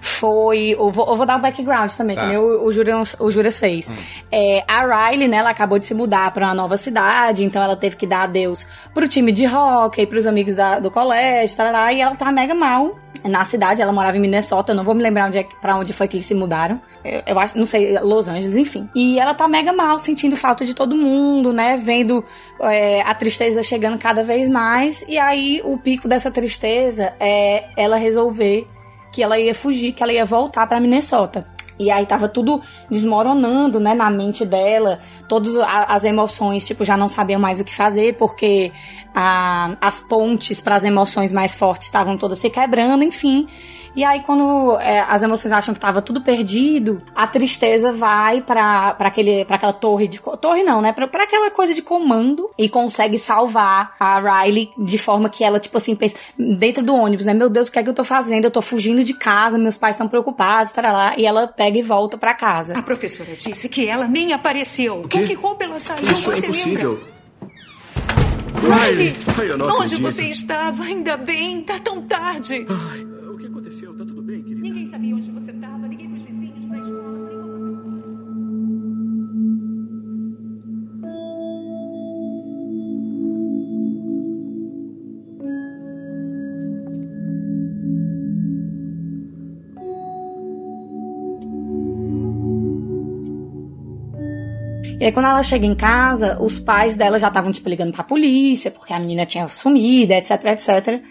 foi. 0.00 0.74
Eu 0.76 0.90
vou, 0.90 1.08
eu 1.08 1.16
vou 1.16 1.24
dar 1.24 1.36
um 1.36 1.40
background 1.40 1.92
também, 1.92 2.16
tá. 2.16 2.22
que 2.22 2.28
nem 2.28 2.36
o, 2.36 2.64
o, 2.64 2.72
Juras, 2.72 3.16
o 3.20 3.30
Juras 3.30 3.60
fez. 3.60 3.88
Hum. 3.88 3.94
É, 4.30 4.64
a 4.66 5.08
Riley, 5.08 5.28
né, 5.28 5.36
ela 5.36 5.50
acabou 5.50 5.78
de 5.78 5.86
se 5.86 5.94
mudar 5.94 6.32
para 6.32 6.46
uma 6.46 6.54
nova 6.54 6.76
cidade, 6.76 7.44
então 7.44 7.62
ela 7.62 7.76
teve 7.76 7.94
que 7.94 8.08
dar 8.08 8.22
adeus 8.22 8.66
pro 8.92 9.06
time 9.06 9.30
de 9.30 9.46
hockey, 9.46 10.04
pros 10.04 10.26
amigos 10.26 10.56
da, 10.56 10.80
do 10.80 10.90
colégio, 10.90 11.56
tarará, 11.56 11.92
e 11.92 12.00
ela 12.00 12.16
tá 12.16 12.32
mega 12.32 12.54
mal 12.54 12.98
na 13.24 13.44
cidade, 13.44 13.82
ela 13.82 13.92
morava 13.92 14.16
em 14.16 14.20
Minnesota, 14.20 14.74
não 14.74 14.84
vou 14.84 14.94
me 14.94 15.02
lembrar 15.02 15.26
onde 15.26 15.38
é, 15.38 15.44
pra 15.60 15.76
onde 15.76 15.92
foi 15.92 16.08
que 16.08 16.16
eles 16.16 16.26
se 16.26 16.34
mudaram. 16.34 16.80
Eu, 17.04 17.22
eu, 17.26 17.38
acho, 17.38 17.56
não 17.56 17.66
sei, 17.66 17.98
Los 18.00 18.28
Angeles, 18.28 18.56
enfim. 18.56 18.88
E 18.94 19.18
ela 19.18 19.34
tá 19.34 19.46
mega 19.48 19.72
mal, 19.72 19.98
sentindo 19.98 20.36
falta 20.36 20.64
de 20.64 20.74
todo 20.74 20.96
mundo, 20.96 21.52
né? 21.52 21.76
Vendo 21.76 22.24
é, 22.60 23.02
a 23.02 23.14
tristeza 23.14 23.62
chegando 23.62 23.98
cada 23.98 24.22
vez 24.22 24.48
mais. 24.48 25.04
E 25.08 25.18
aí 25.18 25.60
o 25.64 25.78
pico 25.78 26.08
dessa 26.08 26.30
tristeza 26.30 27.14
é 27.20 27.64
ela 27.76 27.96
resolver 27.96 28.66
que 29.12 29.22
ela 29.22 29.38
ia 29.38 29.54
fugir, 29.54 29.92
que 29.92 30.02
ela 30.02 30.12
ia 30.12 30.24
voltar 30.24 30.66
para 30.66 30.80
Minnesota. 30.80 31.46
E 31.78 31.90
aí 31.90 32.06
tava 32.06 32.28
tudo 32.28 32.60
desmoronando, 32.90 33.78
né, 33.78 33.94
na 33.94 34.10
mente 34.10 34.44
dela. 34.44 34.98
Todas 35.28 35.54
as 35.56 36.04
emoções, 36.04 36.66
tipo, 36.66 36.84
já 36.84 36.96
não 36.96 37.08
sabiam 37.08 37.40
mais 37.40 37.60
o 37.60 37.64
que 37.64 37.74
fazer, 37.74 38.16
porque 38.16 38.72
a, 39.14 39.76
as 39.80 40.00
pontes 40.00 40.60
para 40.60 40.76
as 40.76 40.84
emoções 40.84 41.32
mais 41.32 41.54
fortes 41.54 41.88
estavam 41.88 42.16
todas 42.16 42.38
se 42.38 42.50
quebrando, 42.50 43.04
enfim. 43.04 43.46
E 43.96 44.04
aí, 44.04 44.20
quando 44.20 44.78
é, 44.78 45.00
as 45.00 45.22
emoções 45.22 45.50
acham 45.52 45.72
que 45.72 45.80
tava 45.80 46.02
tudo 46.02 46.20
perdido, 46.20 47.00
a 47.14 47.26
tristeza 47.26 47.94
vai 47.94 48.42
pra, 48.42 48.92
pra, 48.92 49.08
aquele, 49.08 49.46
pra 49.46 49.56
aquela 49.56 49.72
torre 49.72 50.06
de. 50.06 50.20
Torre 50.38 50.62
não, 50.62 50.82
né? 50.82 50.92
Pra 50.92 51.06
aquela 51.22 51.50
coisa 51.50 51.72
de 51.72 51.80
comando 51.80 52.50
e 52.58 52.68
consegue 52.68 53.18
salvar 53.18 53.94
a 53.98 54.42
Riley 54.42 54.70
de 54.76 54.98
forma 54.98 55.30
que 55.30 55.42
ela, 55.42 55.58
tipo 55.58 55.78
assim, 55.78 55.96
pensa 55.96 56.14
dentro 56.38 56.84
do 56.84 56.94
ônibus, 56.94 57.24
né? 57.24 57.32
Meu 57.32 57.48
Deus, 57.48 57.68
o 57.68 57.72
que 57.72 57.78
é 57.78 57.82
que 57.82 57.88
eu 57.88 57.94
tô 57.94 58.04
fazendo? 58.04 58.44
Eu 58.44 58.50
tô 58.50 58.60
fugindo 58.60 59.02
de 59.02 59.14
casa, 59.14 59.56
meus 59.56 59.78
pais 59.78 59.94
estão 59.94 60.06
preocupados, 60.06 60.74
lá. 60.76 61.16
E 61.16 61.24
ela 61.24 61.48
e 61.74 61.82
volta 61.82 62.16
pra 62.18 62.34
casa. 62.34 62.78
A 62.78 62.82
professora 62.82 63.34
disse 63.34 63.68
que 63.68 63.86
ela 63.88 64.06
nem 64.06 64.32
apareceu. 64.32 65.00
O 65.02 65.08
quê? 65.08 65.20
Com 65.20 65.26
que 65.26 65.34
roupa 65.34 65.64
ela 65.64 65.78
saiu? 65.78 66.04
Isso 66.12 66.30
é 66.30 66.36
Você 66.36 66.46
impossível. 66.46 66.92
lembra? 66.92 67.16
Riley! 68.86 69.14
Ai, 69.38 69.50
eu 69.50 69.58
não 69.58 69.66
Onde 69.66 69.94
acredito. 69.94 70.02
você 70.02 70.28
estava? 70.28 70.82
Ainda 70.84 71.16
bem, 71.16 71.62
tá 71.62 71.78
tão 71.78 72.02
tarde. 72.02 72.66
O 73.32 73.36
que 73.38 73.46
aconteceu? 73.46 73.92
Tá 73.96 74.04
tudo 74.04 74.22
bem, 74.22 74.42
querida? 74.42 74.60
Ninguém 74.60 74.88
sabia 74.88 75.14
onde 75.14 75.30
você 75.30 75.52
E 94.98 95.04
aí, 95.04 95.12
quando 95.12 95.26
ela 95.26 95.42
chega 95.42 95.66
em 95.66 95.74
casa, 95.74 96.38
os 96.40 96.58
pais 96.58 96.94
dela 96.94 97.18
já 97.18 97.28
estavam, 97.28 97.52
tipo, 97.52 97.68
ligando 97.68 97.92
pra 97.92 98.02
polícia, 98.02 98.70
porque 98.70 98.94
a 98.94 98.98
menina 98.98 99.26
tinha 99.26 99.46
sumido, 99.46 100.14
etc, 100.14 100.42
etc. 100.46 101.02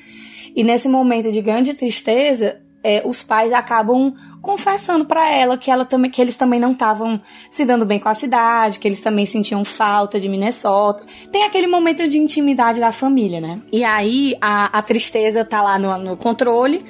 E 0.56 0.64
nesse 0.64 0.90
momento 0.90 1.32
de 1.32 1.40
grande 1.40 1.74
tristeza, 1.76 2.58
é, 2.84 3.04
os 3.06 3.22
pais 3.24 3.54
acabam 3.54 4.14
confessando 4.42 5.06
pra 5.06 5.30
ela 5.30 5.58
que, 5.58 5.70
ela 5.70 5.86
também, 5.86 6.10
que 6.10 6.22
eles 6.22 6.38
também 6.38 6.60
não 6.60 6.72
estavam 6.72 7.22
se 7.50 7.66
dando 7.66 7.86
bem 7.86 8.00
com 8.00 8.10
a 8.10 8.14
cidade, 8.14 8.80
que 8.80 8.88
eles 8.88 9.02
também 9.02 9.26
sentiam 9.26 9.66
falta 9.66 10.20
de 10.20 10.30
Minnesota. 10.30 11.04
Tem 11.32 11.44
aquele 11.44 11.68
momento 11.68 12.08
de 12.08 12.18
intimidade 12.18 12.80
da 12.80 12.92
família, 12.92 13.42
né? 13.42 13.62
E 13.72 13.84
aí 13.84 14.36
a, 14.40 14.78
a 14.78 14.82
tristeza 14.82 15.44
tá 15.44 15.62
lá 15.62 15.78
no, 15.78 15.98
no 15.98 16.18
controle 16.18 16.84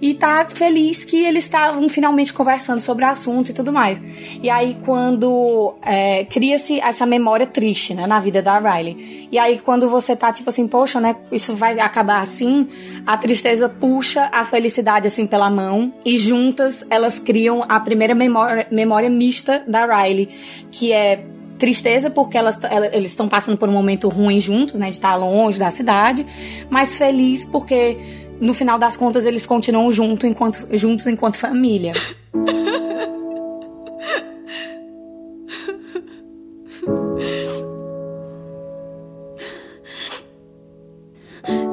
e 0.00 0.14
tá 0.14 0.46
feliz 0.48 1.04
que 1.04 1.24
eles 1.24 1.44
estavam 1.44 1.88
finalmente 1.88 2.32
conversando 2.32 2.80
sobre 2.80 3.04
o 3.04 3.08
assunto 3.08 3.50
e 3.50 3.52
tudo 3.54 3.72
mais. 3.72 4.00
E 4.42 4.48
aí, 4.48 4.76
quando 4.84 5.74
é, 5.82 6.24
cria-se 6.24 6.80
essa 6.80 7.04
memória 7.06 7.46
triste, 7.46 7.94
né, 7.94 8.06
na 8.06 8.20
vida 8.20 8.40
da 8.42 8.58
Riley. 8.58 9.28
E 9.30 9.38
aí, 9.38 9.58
quando 9.58 9.88
você 9.88 10.14
tá 10.16 10.32
tipo 10.32 10.50
assim, 10.50 10.66
poxa, 10.68 11.00
né, 11.00 11.16
isso 11.32 11.54
vai 11.56 11.78
acabar 11.80 12.20
assim, 12.22 12.68
a 13.06 13.16
tristeza 13.16 13.68
puxa 13.68 14.28
a 14.32 14.44
felicidade 14.44 15.06
assim 15.06 15.26
pela 15.26 15.50
mão 15.50 15.92
e 16.04 16.16
juntas 16.18 16.84
elas 16.90 17.18
criam 17.18 17.64
a 17.68 17.80
primeira 17.80 18.14
memória, 18.14 18.66
memória 18.70 19.10
mista 19.10 19.62
da 19.66 19.84
Riley, 19.86 20.28
que 20.70 20.92
é 20.92 21.24
tristeza 21.58 22.08
porque 22.08 22.38
elas, 22.38 22.56
ela- 22.62 22.86
eles 22.94 23.10
estão 23.10 23.28
passando 23.28 23.58
por 23.58 23.68
um 23.68 23.72
momento 23.72 24.08
ruim 24.08 24.38
juntos, 24.38 24.76
né, 24.76 24.86
de 24.90 24.96
estar 24.96 25.16
longe 25.16 25.58
da 25.58 25.70
cidade, 25.72 26.24
mas 26.70 26.96
feliz 26.96 27.44
porque 27.44 27.98
no 28.40 28.54
final 28.54 28.78
das 28.78 28.96
contas 28.96 29.24
eles 29.24 29.44
continuam 29.46 29.90
junto 29.90 30.26
enquanto, 30.26 30.66
juntos 30.76 31.06
enquanto 31.06 31.36
família. 31.36 31.92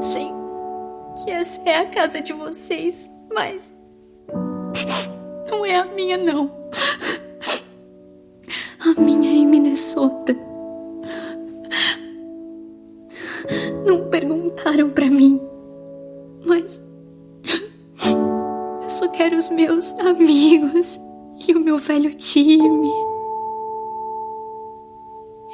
Sei 0.02 0.28
que 1.24 1.32
essa 1.32 1.62
é 1.66 1.80
a 1.80 1.86
casa 1.88 2.22
de 2.22 2.34
vocês, 2.34 3.10
mas. 3.34 3.74
Não 5.50 5.66
é 5.66 5.76
a 5.76 5.86
minha, 5.86 6.18
não. 6.18 6.52
A 8.80 9.00
minha 9.00 9.30
é 9.30 9.34
em 9.34 9.48
Minnesota. 9.48 10.36
Não 13.86 14.10
perguntaram 14.10 14.90
pra 14.90 15.10
mim, 15.10 15.40
mas. 16.46 16.82
Eu 18.84 18.90
só 18.90 19.08
quero 19.10 19.38
os 19.38 19.50
meus 19.50 19.92
amigos 19.94 21.00
e 21.48 21.54
o 21.54 21.60
meu 21.60 21.78
velho 21.78 22.14
time. 22.16 22.92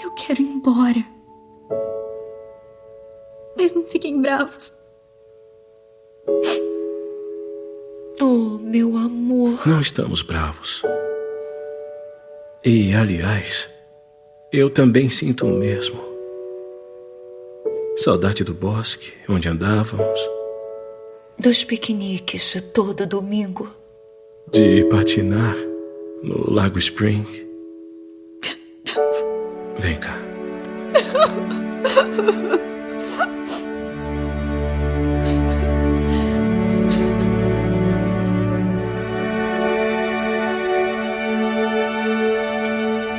Eu 0.04 0.12
quero 0.12 0.42
ir 0.42 0.46
embora. 0.46 1.06
Mas 3.58 3.74
não 3.74 3.84
fiquem 3.84 4.22
bravos. 4.22 4.74
Oh, 8.20 8.58
meu 8.60 8.98
amor. 8.98 9.60
Não 9.66 9.82
estamos 9.82 10.22
bravos. 10.22 10.84
E, 12.64 12.94
aliás, 12.94 13.70
eu 14.54 14.70
também 14.70 15.10
sinto 15.10 15.48
o 15.48 15.52
mesmo. 15.52 16.00
Saudade 17.98 18.44
do 18.44 18.54
bosque, 18.54 19.14
onde 19.28 19.48
andávamos, 19.48 20.20
Dos 21.42 21.64
piqueniques 21.64 22.54
de 22.54 22.62
todo 22.62 23.08
domingo. 23.08 23.68
de 24.52 24.86
patinar 24.86 25.56
no 26.22 26.52
Lago 26.54 26.78
Spring. 26.78 27.26
Vem 29.80 29.96
cá. 30.00 30.16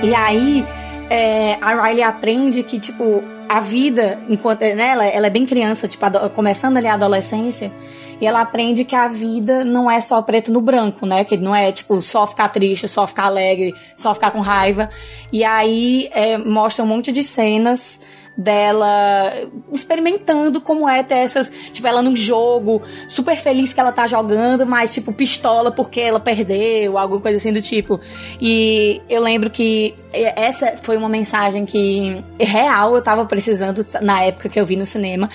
E 0.05 0.15
aí, 0.15 0.65
é, 1.13 1.59
a 1.61 1.75
Riley 1.75 2.03
aprende 2.03 2.63
que, 2.63 2.81
tipo, 2.81 3.23
a 3.47 3.61
vida, 3.61 4.19
enquanto 4.31 4.63
né, 4.63 4.93
ela, 4.93 5.05
ela 5.05 5.27
é 5.27 5.31
bem 5.31 5.45
criança, 5.45 5.87
tipo, 5.87 6.07
começando 6.31 6.79
ali 6.79 6.87
a 6.87 6.95
adolescência, 6.95 7.71
e 8.19 8.27
ela 8.27 8.41
aprende 8.41 8.83
que 8.83 8.97
a 8.97 9.09
vida 9.09 9.63
não 9.63 9.91
é 9.91 10.01
só 10.01 10.23
preto 10.23 10.51
no 10.51 10.63
branco, 10.63 11.05
né? 11.05 11.23
Que 11.23 11.37
não 11.37 11.55
é, 11.55 11.71
tipo, 11.71 12.01
só 12.01 12.27
ficar 12.27 12.49
triste, 12.49 12.89
só 12.89 13.07
ficar 13.07 13.25
alegre, 13.25 13.75
só 13.95 14.15
ficar 14.15 14.31
com 14.31 14.41
raiva. 14.41 14.89
E 15.31 15.45
aí, 15.45 16.09
é, 16.13 16.39
mostra 16.39 16.83
um 16.83 16.87
monte 16.87 17.13
de 17.13 17.23
cenas 17.23 18.01
dela 18.37 19.33
experimentando 19.73 20.61
como 20.61 20.89
é 20.89 21.03
ter 21.03 21.17
essas, 21.17 21.51
tipo, 21.73 21.87
ela 21.87 22.03
num 22.03 22.17
jogo, 22.17 22.83
super 23.07 23.37
feliz 23.37 23.73
que 23.73 23.81
ela 23.81 23.93
tá 23.93 24.07
jogando, 24.07 24.67
mas 24.67 24.93
tipo 24.95 25.13
pistola 25.13 25.71
porque 25.71 26.01
ela 26.01 26.21
perdeu, 26.21 26.99
alguma 26.99 27.21
coisa 27.21 27.37
assim 27.39 27.53
do 27.53 27.61
tipo. 27.61 28.01
E 28.41 29.01
eu 29.09 29.23
lembro 29.23 29.51
que 29.51 29.95
essa 30.13 30.75
foi 30.83 30.97
uma 30.97 31.09
mensagem 31.09 31.65
que 31.65 32.23
real 32.39 32.95
eu 32.95 33.03
tava 33.03 33.25
precisando 33.25 33.85
na 34.01 34.23
época 34.23 34.49
que 34.49 34.61
eu 34.61 34.67
vi 34.67 34.77
no 34.77 34.87
cinema. 34.87 35.29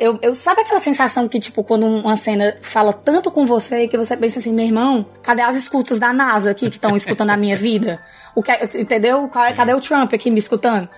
Eu, 0.00 0.18
eu 0.22 0.34
sabe 0.34 0.60
aquela 0.62 0.80
sensação 0.80 1.28
que 1.28 1.38
tipo 1.40 1.62
quando 1.64 1.86
uma 1.86 2.16
cena 2.16 2.56
fala 2.62 2.92
tanto 2.92 3.30
com 3.30 3.46
você 3.46 3.88
que 3.88 3.96
você 3.96 4.16
pensa 4.16 4.38
assim, 4.38 4.52
meu 4.52 4.64
irmão, 4.64 5.06
cadê 5.22 5.42
as 5.42 5.56
escutas 5.56 5.98
da 5.98 6.12
NASA 6.12 6.50
aqui 6.50 6.68
que 6.70 6.76
estão 6.76 6.96
escutando 6.96 7.30
a 7.30 7.36
minha 7.36 7.56
vida? 7.56 8.00
O 8.34 8.42
que, 8.42 8.52
entendeu? 8.78 9.28
Qual 9.28 9.44
é- 9.44 9.52
Cadê 9.52 9.74
o 9.74 9.80
Trump 9.80 10.12
aqui 10.14 10.30
me 10.30 10.38
escutando? 10.38 10.88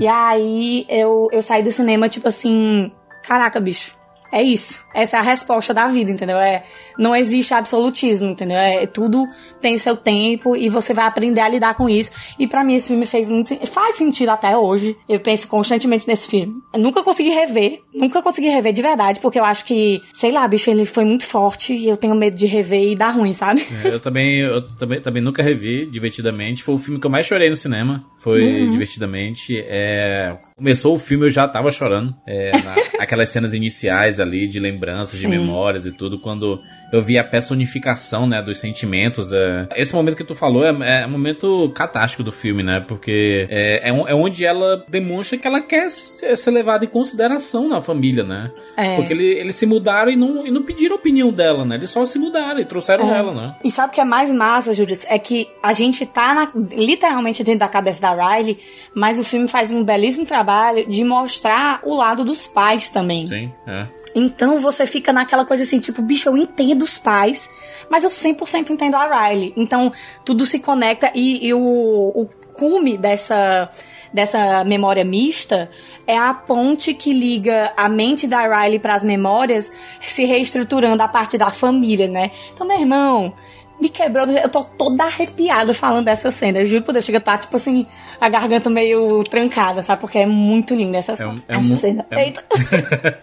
E 0.00 0.06
aí 0.06 0.86
eu, 0.88 1.28
eu 1.32 1.42
saí 1.42 1.62
do 1.62 1.70
cinema, 1.70 2.08
tipo 2.08 2.28
assim, 2.28 2.90
caraca, 3.22 3.60
bicho. 3.60 3.96
É 4.32 4.42
isso. 4.42 4.81
Essa 4.94 5.16
é 5.16 5.20
a 5.20 5.22
resposta 5.22 5.72
da 5.74 5.88
vida, 5.88 6.10
entendeu? 6.10 6.36
É, 6.36 6.64
não 6.98 7.14
existe 7.16 7.54
absolutismo, 7.54 8.28
entendeu? 8.30 8.56
É, 8.58 8.86
tudo 8.86 9.26
tem 9.60 9.78
seu 9.78 9.96
tempo 9.96 10.56
e 10.56 10.68
você 10.68 10.92
vai 10.94 11.06
aprender 11.06 11.40
a 11.40 11.48
lidar 11.48 11.74
com 11.74 11.88
isso. 11.88 12.10
E 12.38 12.46
pra 12.46 12.62
mim 12.64 12.74
esse 12.74 12.88
filme 12.88 13.06
fez 13.06 13.28
muito 13.28 13.54
faz 13.68 13.96
sentido 13.96 14.28
até 14.30 14.56
hoje. 14.56 14.96
Eu 15.08 15.20
penso 15.20 15.48
constantemente 15.48 16.06
nesse 16.06 16.28
filme. 16.28 16.54
Eu 16.74 16.80
nunca 16.80 17.02
consegui 17.02 17.30
rever, 17.30 17.80
nunca 17.94 18.22
consegui 18.22 18.48
rever 18.48 18.72
de 18.72 18.82
verdade, 18.82 19.20
porque 19.20 19.38
eu 19.38 19.44
acho 19.44 19.64
que, 19.64 20.00
sei 20.14 20.30
lá, 20.32 20.46
bicho, 20.46 20.70
ele 20.70 20.84
foi 20.84 21.04
muito 21.04 21.24
forte 21.26 21.72
e 21.72 21.88
eu 21.88 21.96
tenho 21.96 22.14
medo 22.14 22.36
de 22.36 22.46
rever 22.46 22.82
e 22.92 22.94
dar 22.96 23.10
ruim, 23.10 23.32
sabe? 23.34 23.66
É, 23.84 23.88
Eu 23.88 24.00
também, 24.00 24.38
eu 24.40 24.62
também, 24.76 25.00
também 25.00 25.22
nunca 25.22 25.42
revi 25.42 25.86
divertidamente. 25.86 26.62
Foi 26.62 26.74
o 26.74 26.78
filme 26.78 26.98
que 27.00 27.06
eu 27.06 27.10
mais 27.10 27.26
chorei 27.26 27.48
no 27.50 27.56
cinema. 27.56 28.04
Foi 28.18 28.42
Uhum. 28.42 28.70
divertidamente. 28.70 29.58
É, 29.66 30.36
começou 30.56 30.94
o 30.94 30.98
filme, 30.98 31.26
eu 31.26 31.30
já 31.30 31.46
tava 31.48 31.70
chorando. 31.70 32.14
É, 32.26 32.52
na- 32.62 32.74
aquelas 33.00 33.28
cenas 33.28 33.54
iniciais 33.54 34.20
ali 34.20 34.46
de 34.46 34.58
lembranças, 34.82 35.18
de 35.18 35.26
Sim. 35.26 35.28
memórias 35.28 35.86
e 35.86 35.92
tudo, 35.92 36.18
quando 36.18 36.60
eu 36.92 37.02
vi 37.02 37.18
a 37.18 37.24
personificação, 37.24 38.26
né, 38.26 38.42
dos 38.42 38.58
sentimentos. 38.58 39.32
é. 39.32 39.66
Esse 39.76 39.94
momento 39.94 40.16
que 40.16 40.24
tu 40.24 40.34
falou 40.34 40.64
é, 40.64 41.02
é 41.02 41.06
um 41.06 41.10
momento 41.10 41.70
catástico 41.74 42.22
do 42.22 42.30
filme, 42.30 42.62
né? 42.62 42.84
Porque 42.86 43.46
é, 43.50 43.88
é, 43.88 43.90
é 43.90 44.14
onde 44.14 44.44
ela 44.44 44.84
demonstra 44.88 45.38
que 45.38 45.46
ela 45.46 45.60
quer 45.60 45.88
ser 45.90 46.50
levada 46.50 46.84
em 46.84 46.88
consideração 46.88 47.68
na 47.68 47.80
família, 47.80 48.22
né? 48.24 48.50
É. 48.76 48.96
Porque 48.96 49.12
ele- 49.12 49.38
eles 49.40 49.56
se 49.56 49.64
mudaram 49.66 50.10
e 50.10 50.16
não, 50.16 50.46
e 50.46 50.50
não 50.50 50.62
pediram 50.62 50.96
a 50.96 50.98
opinião 50.98 51.32
dela, 51.32 51.64
né? 51.64 51.76
Eles 51.76 51.90
só 51.90 52.04
se 52.04 52.18
mudaram 52.18 52.60
e 52.60 52.64
trouxeram 52.64 53.12
É. 53.12 53.18
ela, 53.18 53.32
né? 53.34 53.54
E 53.64 53.70
sabe 53.70 53.90
o 53.92 53.94
que 53.94 54.00
é 54.00 54.04
mais 54.04 54.30
massa, 54.32 54.72
Júlio? 54.74 54.96
É 55.08 55.18
que 55.18 55.48
a 55.62 55.72
gente 55.72 56.04
tá 56.04 56.34
na- 56.34 56.52
literalmente 56.76 57.42
dentro 57.42 57.60
da 57.60 57.68
cabeça 57.68 58.00
da 58.00 58.12
Riley, 58.12 58.58
mas 58.94 59.18
o 59.18 59.24
filme 59.24 59.48
faz 59.48 59.70
um 59.70 59.82
belíssimo 59.84 60.26
trabalho 60.26 60.86
de 60.86 61.02
mostrar 61.04 61.80
o 61.84 61.96
lado 61.96 62.24
dos 62.24 62.46
pais 62.46 62.90
também. 62.90 63.26
Sim, 63.26 63.50
é. 63.66 63.86
Então 64.14 64.58
você 64.58 64.86
fica 64.86 65.10
naquela 65.10 65.44
coisa 65.46 65.62
assim, 65.62 65.80
tipo, 65.80 66.02
bicho, 66.02 66.28
eu 66.28 66.36
entendo 66.36 66.81
os 66.82 66.98
pais, 66.98 67.48
mas 67.88 68.04
eu 68.04 68.10
100% 68.10 68.70
entendo 68.70 68.94
a 68.96 69.06
Riley. 69.28 69.52
Então 69.56 69.92
tudo 70.24 70.44
se 70.44 70.58
conecta 70.58 71.10
e, 71.14 71.46
e 71.46 71.54
o, 71.54 71.60
o 71.60 72.28
cume 72.52 72.98
dessa, 72.98 73.68
dessa 74.12 74.62
memória 74.64 75.04
mista 75.04 75.70
é 76.06 76.18
a 76.18 76.34
ponte 76.34 76.92
que 76.94 77.12
liga 77.12 77.72
a 77.76 77.88
mente 77.88 78.26
da 78.26 78.42
Riley 78.42 78.78
para 78.78 78.94
as 78.94 79.04
memórias 79.04 79.72
se 80.00 80.24
reestruturando 80.24 81.02
a 81.02 81.08
partir 81.08 81.38
da 81.38 81.50
família, 81.50 82.08
né? 82.08 82.30
Então, 82.52 82.66
meu 82.66 82.78
irmão. 82.78 83.32
Me 83.80 83.88
quebrou, 83.88 84.26
eu 84.28 84.48
tô 84.48 84.62
toda 84.62 85.02
arrepiada 85.02 85.74
falando 85.74 86.04
dessa 86.04 86.30
cena. 86.30 86.60
Eu 86.60 86.66
juro 86.66 86.84
por 86.84 86.92
Deus, 86.92 87.04
chega 87.04 87.18
a 87.18 87.20
estar, 87.20 87.38
tipo 87.38 87.56
assim, 87.56 87.84
a 88.20 88.28
garganta 88.28 88.70
meio 88.70 89.24
trancada, 89.24 89.82
sabe? 89.82 90.00
Porque 90.00 90.18
é 90.18 90.26
muito 90.26 90.72
linda 90.72 90.98
essa, 90.98 91.14
É 91.20 91.26
um- 91.26 91.42
é 91.48 91.54
essa 91.56 91.64
mu- 91.64 91.74
cena. 91.76 92.06
é 92.08 92.14
um- 92.14 92.18
Eita! 92.20 92.44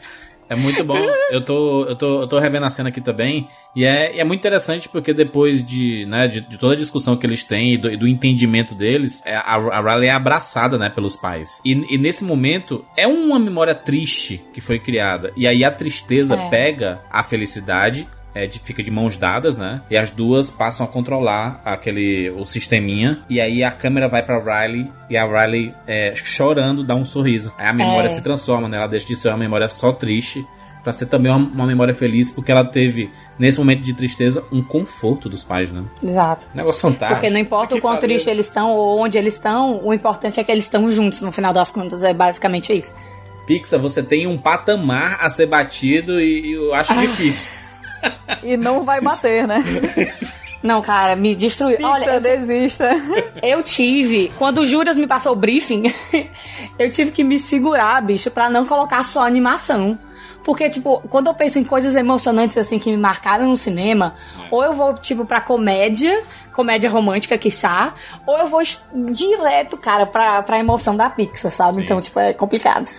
É 0.49 0.55
muito 0.55 0.83
bom. 0.83 0.97
Eu 1.29 1.45
tô, 1.45 1.85
eu 1.85 1.95
tô, 1.95 2.21
eu 2.21 2.27
tô 2.27 2.39
revendo 2.39 2.65
a 2.65 2.69
cena 2.71 2.89
aqui 2.89 2.99
também. 2.99 3.47
E 3.75 3.85
é, 3.85 4.19
é 4.19 4.23
muito 4.23 4.39
interessante 4.39 4.89
porque 4.89 5.13
depois 5.13 5.63
de, 5.63 6.05
né, 6.07 6.27
de, 6.27 6.41
de 6.41 6.57
toda 6.57 6.73
a 6.73 6.77
discussão 6.77 7.15
que 7.15 7.25
eles 7.25 7.43
têm 7.43 7.75
e 7.75 7.77
do, 7.77 7.91
e 7.91 7.95
do 7.95 8.07
entendimento 8.07 8.73
deles, 8.73 9.21
é, 9.25 9.35
a, 9.35 9.55
a 9.55 9.79
Riley 9.79 10.09
é 10.09 10.11
abraçada, 10.11 10.77
né, 10.77 10.89
pelos 10.89 11.15
pais. 11.15 11.61
E, 11.63 11.73
e 11.93 11.97
nesse 11.99 12.23
momento, 12.23 12.83
é 12.97 13.07
uma 13.07 13.37
memória 13.37 13.75
triste 13.75 14.41
que 14.51 14.59
foi 14.59 14.79
criada. 14.79 15.31
E 15.37 15.47
aí 15.47 15.63
a 15.63 15.69
tristeza 15.71 16.35
É. 16.35 16.49
pega 16.49 16.99
a 17.11 17.21
felicidade. 17.21 18.07
É, 18.35 18.45
de- 18.45 18.59
fica 18.59 18.83
de 18.83 18.91
mãos 18.91 19.17
dadas, 19.17 19.57
né? 19.57 19.81
E 19.89 19.97
as 19.97 20.11
duas 20.11 20.51
passam 20.51 20.85
a 20.85 20.89
controlar 20.89 21.61
aquele 21.65 22.29
o 22.29 22.45
sisteminha. 22.45 23.19
E 23.29 23.41
aí 23.41 23.63
a 23.63 23.71
câmera 23.71 24.07
vai 24.07 24.21
pra 24.23 24.37
Riley 24.39 24.89
e 25.09 25.17
a 25.17 25.25
Riley 25.25 25.73
é, 25.87 26.13
chorando 26.15 26.83
dá 26.83 26.93
um 26.95 27.03
sorriso. 27.03 27.51
Aí 27.57 27.67
a 27.67 27.73
memória 27.73 28.05
É. 28.05 28.09
se 28.09 28.21
transforma, 28.21 28.69
né? 28.69 28.77
Ela 28.77 28.87
deixa 28.87 29.07
de 29.07 29.15
ser 29.15 29.29
uma 29.29 29.37
memória 29.37 29.67
só 29.67 29.91
triste 29.91 30.45
pra 30.83 30.93
ser 30.93 31.07
também 31.07 31.29
uma, 31.31 31.39
uma 31.39 31.65
memória 31.65 31.93
feliz, 31.93 32.31
porque 32.31 32.51
ela 32.51 32.63
teve, 32.63 33.09
nesse 33.37 33.57
momento 33.59 33.81
de 33.81 33.93
tristeza, 33.93 34.43
um 34.51 34.61
conforto 34.63 35.27
dos 35.27 35.43
pais, 35.43 35.71
né? 35.71 35.83
Exato. 36.01 36.47
Negócio 36.53 36.81
fantástico. 36.83 37.19
Porque 37.19 37.33
não 37.33 37.39
importa 37.39 37.75
o 37.75 37.81
quão 37.81 37.97
triste 37.97 38.29
eles 38.29 38.45
estão 38.45 38.69
ou 38.71 38.99
onde 38.99 39.17
eles 39.17 39.33
estão, 39.33 39.83
o 39.83 39.93
importante 39.93 40.39
é 40.39 40.43
que 40.43 40.51
eles 40.51 40.63
estão 40.63 40.89
juntos, 40.89 41.21
no 41.21 41.31
final 41.31 41.51
das 41.51 41.69
contas. 41.71 42.01
É 42.03 42.13
basicamente 42.13 42.71
isso. 42.71 42.95
Pixar, 43.45 43.79
você 43.79 44.01
tem 44.03 44.27
um 44.27 44.37
patamar 44.37 45.17
a 45.19 45.29
ser 45.31 45.47
batido 45.47 46.21
e 46.21 46.53
eu 46.53 46.73
acho 46.75 46.93
difícil. 46.97 47.51
E 48.43 48.55
não 48.57 48.83
vai 48.83 49.01
bater, 49.01 49.47
né? 49.47 49.63
Não, 50.61 50.81
cara, 50.81 51.15
me 51.15 51.35
destruiu. 51.35 51.77
Pixar, 51.77 51.91
Olha, 51.91 52.05
eu, 52.15 52.19
desista. 52.21 52.89
eu 53.41 53.63
tive, 53.63 54.31
quando 54.37 54.59
o 54.59 54.65
Juras 54.65 54.97
me 54.97 55.07
passou 55.07 55.31
o 55.31 55.35
briefing, 55.35 55.83
eu 56.77 56.89
tive 56.91 57.11
que 57.11 57.23
me 57.23 57.39
segurar, 57.39 58.01
bicho, 58.01 58.29
pra 58.29 58.49
não 58.49 58.65
colocar 58.65 59.03
só 59.03 59.25
animação. 59.25 59.97
Porque, 60.43 60.69
tipo, 60.69 61.01
quando 61.09 61.27
eu 61.27 61.33
penso 61.33 61.59
em 61.59 61.63
coisas 61.63 61.95
emocionantes, 61.95 62.57
assim, 62.57 62.79
que 62.79 62.89
me 62.89 62.97
marcaram 62.97 63.47
no 63.47 63.57
cinema, 63.57 64.15
ou 64.49 64.63
eu 64.63 64.73
vou, 64.73 64.93
tipo, 64.95 65.25
pra 65.25 65.39
comédia, 65.41 66.23
comédia 66.53 66.89
romântica, 66.89 67.37
quiçá, 67.37 67.93
ou 68.25 68.37
eu 68.37 68.47
vou 68.47 68.61
direto, 69.11 69.77
cara, 69.77 70.05
pra, 70.05 70.41
pra 70.41 70.57
emoção 70.57 70.95
da 70.95 71.09
Pixar, 71.09 71.51
sabe? 71.51 71.83
Então, 71.83 72.01
tipo, 72.01 72.19
é 72.19 72.33
complicado. 72.33 72.89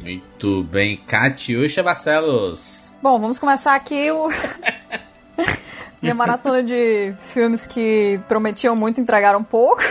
Muito 0.00 0.62
bem. 0.64 0.96
Catiuxa 1.06 1.82
Barcelos. 1.82 2.79
Bom, 3.02 3.18
vamos 3.18 3.38
começar 3.38 3.74
aqui 3.74 4.10
o. 4.10 4.28
Minha 6.02 6.14
maratona 6.14 6.62
de 6.62 7.14
filmes 7.20 7.66
que 7.66 8.20
prometiam 8.28 8.76
muito 8.76 8.98
e 8.98 9.00
entregaram 9.00 9.42
pouco. 9.42 9.82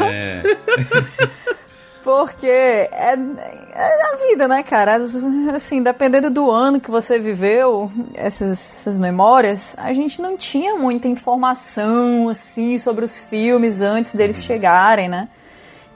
É. 0.00 0.42
Porque 2.02 2.46
é, 2.46 2.88
é 3.74 4.12
a 4.12 4.16
vida, 4.28 4.48
né, 4.48 4.62
cara? 4.62 4.96
Assim, 5.54 5.82
dependendo 5.82 6.30
do 6.30 6.50
ano 6.50 6.80
que 6.80 6.90
você 6.90 7.18
viveu, 7.18 7.92
essas, 8.14 8.50
essas 8.50 8.96
memórias, 8.96 9.74
a 9.76 9.92
gente 9.92 10.22
não 10.22 10.34
tinha 10.34 10.74
muita 10.74 11.06
informação, 11.06 12.30
assim, 12.30 12.78
sobre 12.78 13.04
os 13.04 13.14
filmes 13.18 13.82
antes 13.82 14.14
deles 14.14 14.42
chegarem, 14.42 15.06
né? 15.06 15.28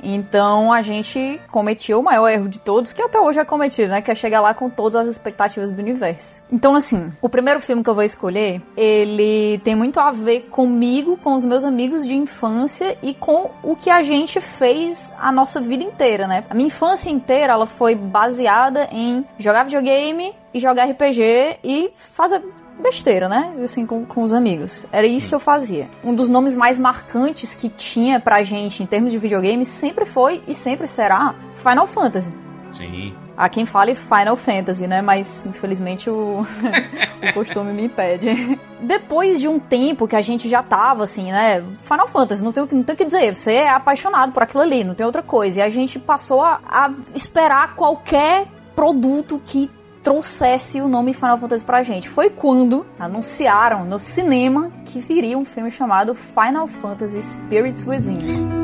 Então 0.03 0.73
a 0.73 0.83
gente 0.83 1.41
cometia 1.51 1.97
o 1.99 2.03
maior 2.03 2.29
erro 2.29 2.49
de 2.49 2.59
todos, 2.59 2.93
que 2.93 3.03
até 3.03 3.21
hoje 3.21 3.39
é 3.39 3.45
cometido, 3.45 3.89
né? 3.89 4.03
Que 4.03 4.11
é 4.11 4.15
chegar 4.15 4.41
lá 4.41 4.53
com 4.53 4.69
todas 4.69 5.03
as 5.03 5.13
expectativas 5.13 5.73
do 5.73 5.81
universo. 5.81 6.43
Então, 6.51 6.75
assim, 6.75 7.13
o 7.21 7.29
primeiro 7.29 7.61
filme 7.61 7.83
que 7.83 7.91
eu 7.91 7.95
vou 7.95 8.05
escolher, 8.05 8.61
ele 8.77 9.61
tem 9.65 9.75
muito 9.75 10.01
a 10.01 10.11
ver 10.11 10.49
comigo, 10.51 11.17
com 11.17 11.35
os 11.35 11.45
meus 11.45 11.65
amigos 11.65 12.07
de 12.07 12.17
infância 12.17 12.97
e 13.03 13.15
com 13.15 13.51
o 13.63 13.77
que 13.77 13.91
a 13.91 14.03
gente 14.03 14.41
fez 14.41 15.15
a 15.19 15.31
nossa 15.31 15.61
vida 15.61 15.85
inteira, 15.85 16.27
né? 16.27 16.45
A 16.51 16.55
minha 16.55 16.67
infância 16.67 17.11
inteira, 17.11 17.53
ela 17.53 17.67
foi 17.67 17.95
baseada 17.95 18.89
em 18.91 19.25
jogar 19.39 19.65
videogame 19.65 20.35
e 20.53 20.61
jogar 20.61 20.85
RPG 20.85 21.59
e 21.63 21.91
fazer 21.95 22.43
besteira, 22.81 23.29
né? 23.29 23.55
Assim, 23.63 23.87
com, 23.87 24.05
com 24.05 24.23
os 24.23 24.33
amigos. 24.33 24.87
Era 24.93 25.07
isso 25.07 25.29
que 25.29 25.35
eu 25.35 25.41
fazia. 25.41 25.89
Um 26.05 26.15
dos 26.15 26.29
nomes 26.29 26.57
mais 26.57 26.79
marcantes 26.79 27.55
que 27.55 27.69
tinha 27.69 28.19
pra 28.21 28.43
gente 28.43 28.83
em 28.83 28.87
termos 28.87 29.13
de 29.13 29.19
videogame 29.19 29.65
sempre 29.65 30.05
foi 30.05 30.43
e 30.47 30.55
sempre 30.55 30.87
será 30.89 31.35
Final 31.55 31.87
Fantasy. 31.87 32.33
Sim. 32.73 33.15
Há 33.37 33.49
quem 33.49 33.65
fale 33.67 33.95
Final 33.95 34.35
Fantasy, 34.37 34.87
né? 34.87 35.01
Mas 35.03 35.45
infelizmente 35.47 36.09
o, 36.11 36.47
o 37.29 37.33
costume 37.35 37.73
me 37.73 37.85
impede. 37.85 38.59
Depois 38.81 39.41
de 39.41 39.49
um 39.49 39.59
tempo 39.59 40.07
que 40.09 40.17
a 40.17 40.21
gente 40.23 40.49
já 40.49 40.63
tava 40.63 41.05
assim, 41.05 41.31
né? 41.31 41.63
Final 41.83 42.09
Fantasy, 42.09 42.43
não 42.45 42.53
tem, 42.53 42.63
o 42.63 42.67
que- 42.67 42.75
não 42.75 42.83
tem 42.83 42.95
o 42.95 42.97
que 42.97 43.05
dizer. 43.05 43.35
Você 43.35 43.53
é 43.55 43.71
apaixonado 43.71 44.33
por 44.33 44.43
aquilo 44.43 44.63
ali, 44.63 44.85
não 44.85 44.95
tem 44.95 45.05
outra 45.07 45.23
coisa. 45.23 45.61
E 45.61 45.63
a 45.63 45.69
gente 45.69 45.99
passou 45.99 46.43
a, 46.43 46.61
a 46.67 46.91
esperar 47.15 47.75
qualquer 47.75 48.47
produto 48.75 49.41
que 49.45 49.71
trouxesse 50.03 50.81
o 50.81 50.89
nome 50.89 51.15
Final 51.15 51.39
Fantasy 51.39 51.65
pra 51.65 51.83
gente. 51.83 52.09
Foi 52.09 52.31
quando 52.31 52.87
anunciaram 52.99 53.85
no 53.85 53.99
cinema 53.99 54.71
que 54.85 54.99
viria 54.99 55.39
um 55.39 55.45
filme 55.45 55.71
chamado 55.71 56.15
Final 56.15 56.67
Fantasy 56.67 57.23
Spirits 57.23 57.85
Within. 57.85 58.63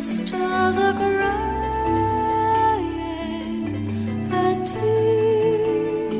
Stars 0.00 0.78
are 0.78 0.92
crying. 0.92 1.48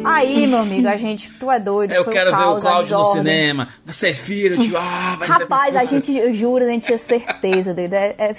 Aí, 0.09 0.47
meu 0.47 0.61
amigo, 0.61 0.89
a 0.89 0.97
gente, 0.97 1.31
tu 1.39 1.51
é 1.51 1.61
doido. 1.61 1.93
Eu 1.93 2.05
foi 2.05 2.13
quero 2.13 2.31
ver 2.31 2.37
o 2.37 2.39
caos, 2.39 2.63
Cláudio 2.63 2.99
no 2.99 3.05
cinema. 3.05 3.69
Você 3.85 4.09
é 4.09 4.13
filho, 4.13 4.57
digo, 4.57 4.77
ah, 4.77 5.17
vai 5.19 5.29
Rapaz, 5.29 5.77
a 5.77 5.85
gente, 5.85 6.17
eu 6.17 6.33
juro, 6.33 6.65
a 6.65 6.69
gente 6.69 6.87
tinha 6.87 6.99
certeza, 6.99 7.75
doido. 7.75 7.95
É, 7.95 8.15
é, 8.19 8.35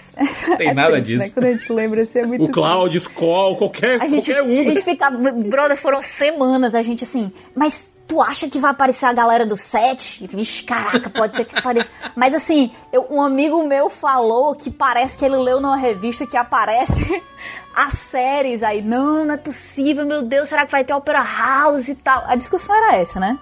Tem 0.57 0.69
é 0.69 0.73
nada 0.73 0.93
triste, 0.93 1.07
disso. 1.07 1.19
Né? 1.19 1.29
Quando 1.33 1.45
a 1.45 1.51
gente 1.53 1.73
lembra, 1.73 2.03
assim, 2.03 2.19
é 2.19 2.25
muito 2.25 2.45
O 2.45 2.51
Cláudio, 2.51 2.97
Skol, 2.97 3.55
qualquer, 3.57 4.01
a 4.01 4.07
gente, 4.07 4.25
qualquer 4.25 4.43
um. 4.43 4.61
a 4.61 4.65
gente 4.65 4.83
ficava, 4.83 5.17
brother, 5.31 5.77
foram 5.77 6.01
semanas 6.01 6.73
a 6.73 6.81
gente 6.81 7.03
assim, 7.03 7.31
mas 7.55 7.89
tu 8.09 8.21
acha 8.21 8.49
que 8.49 8.57
vai 8.59 8.71
aparecer 8.71 9.05
a 9.05 9.13
galera 9.13 9.45
do 9.45 9.55
set? 9.55 10.25
Vixe, 10.27 10.63
caraca, 10.63 11.09
pode 11.11 11.35
ser 11.35 11.45
que 11.45 11.57
apareça. 11.57 11.89
Mas 12.15 12.33
assim, 12.33 12.71
eu- 12.91 13.05
um 13.09 13.21
amigo 13.21 13.63
meu 13.63 13.87
falou 13.89 14.53
que 14.55 14.69
parece 14.71 15.15
que 15.17 15.23
ele 15.23 15.37
leu 15.37 15.61
numa 15.61 15.77
revista 15.77 16.25
que 16.25 16.35
aparece 16.35 17.05
as 17.73 17.93
séries 17.99 18.63
aí. 18.63 18.81
Não, 18.81 19.23
não 19.25 19.35
é 19.35 19.37
possível, 19.37 20.05
meu 20.05 20.23
Deus, 20.23 20.49
será 20.49 20.65
que 20.65 20.71
vai 20.71 20.83
ter 20.83 20.93
Opera 20.93 21.21
House 21.23 21.87
e 21.87 21.95
tal? 21.95 22.23
A 22.27 22.35
discussão 22.35 22.75
era 22.75 22.95
essa, 22.97 23.19
né? 23.19 23.37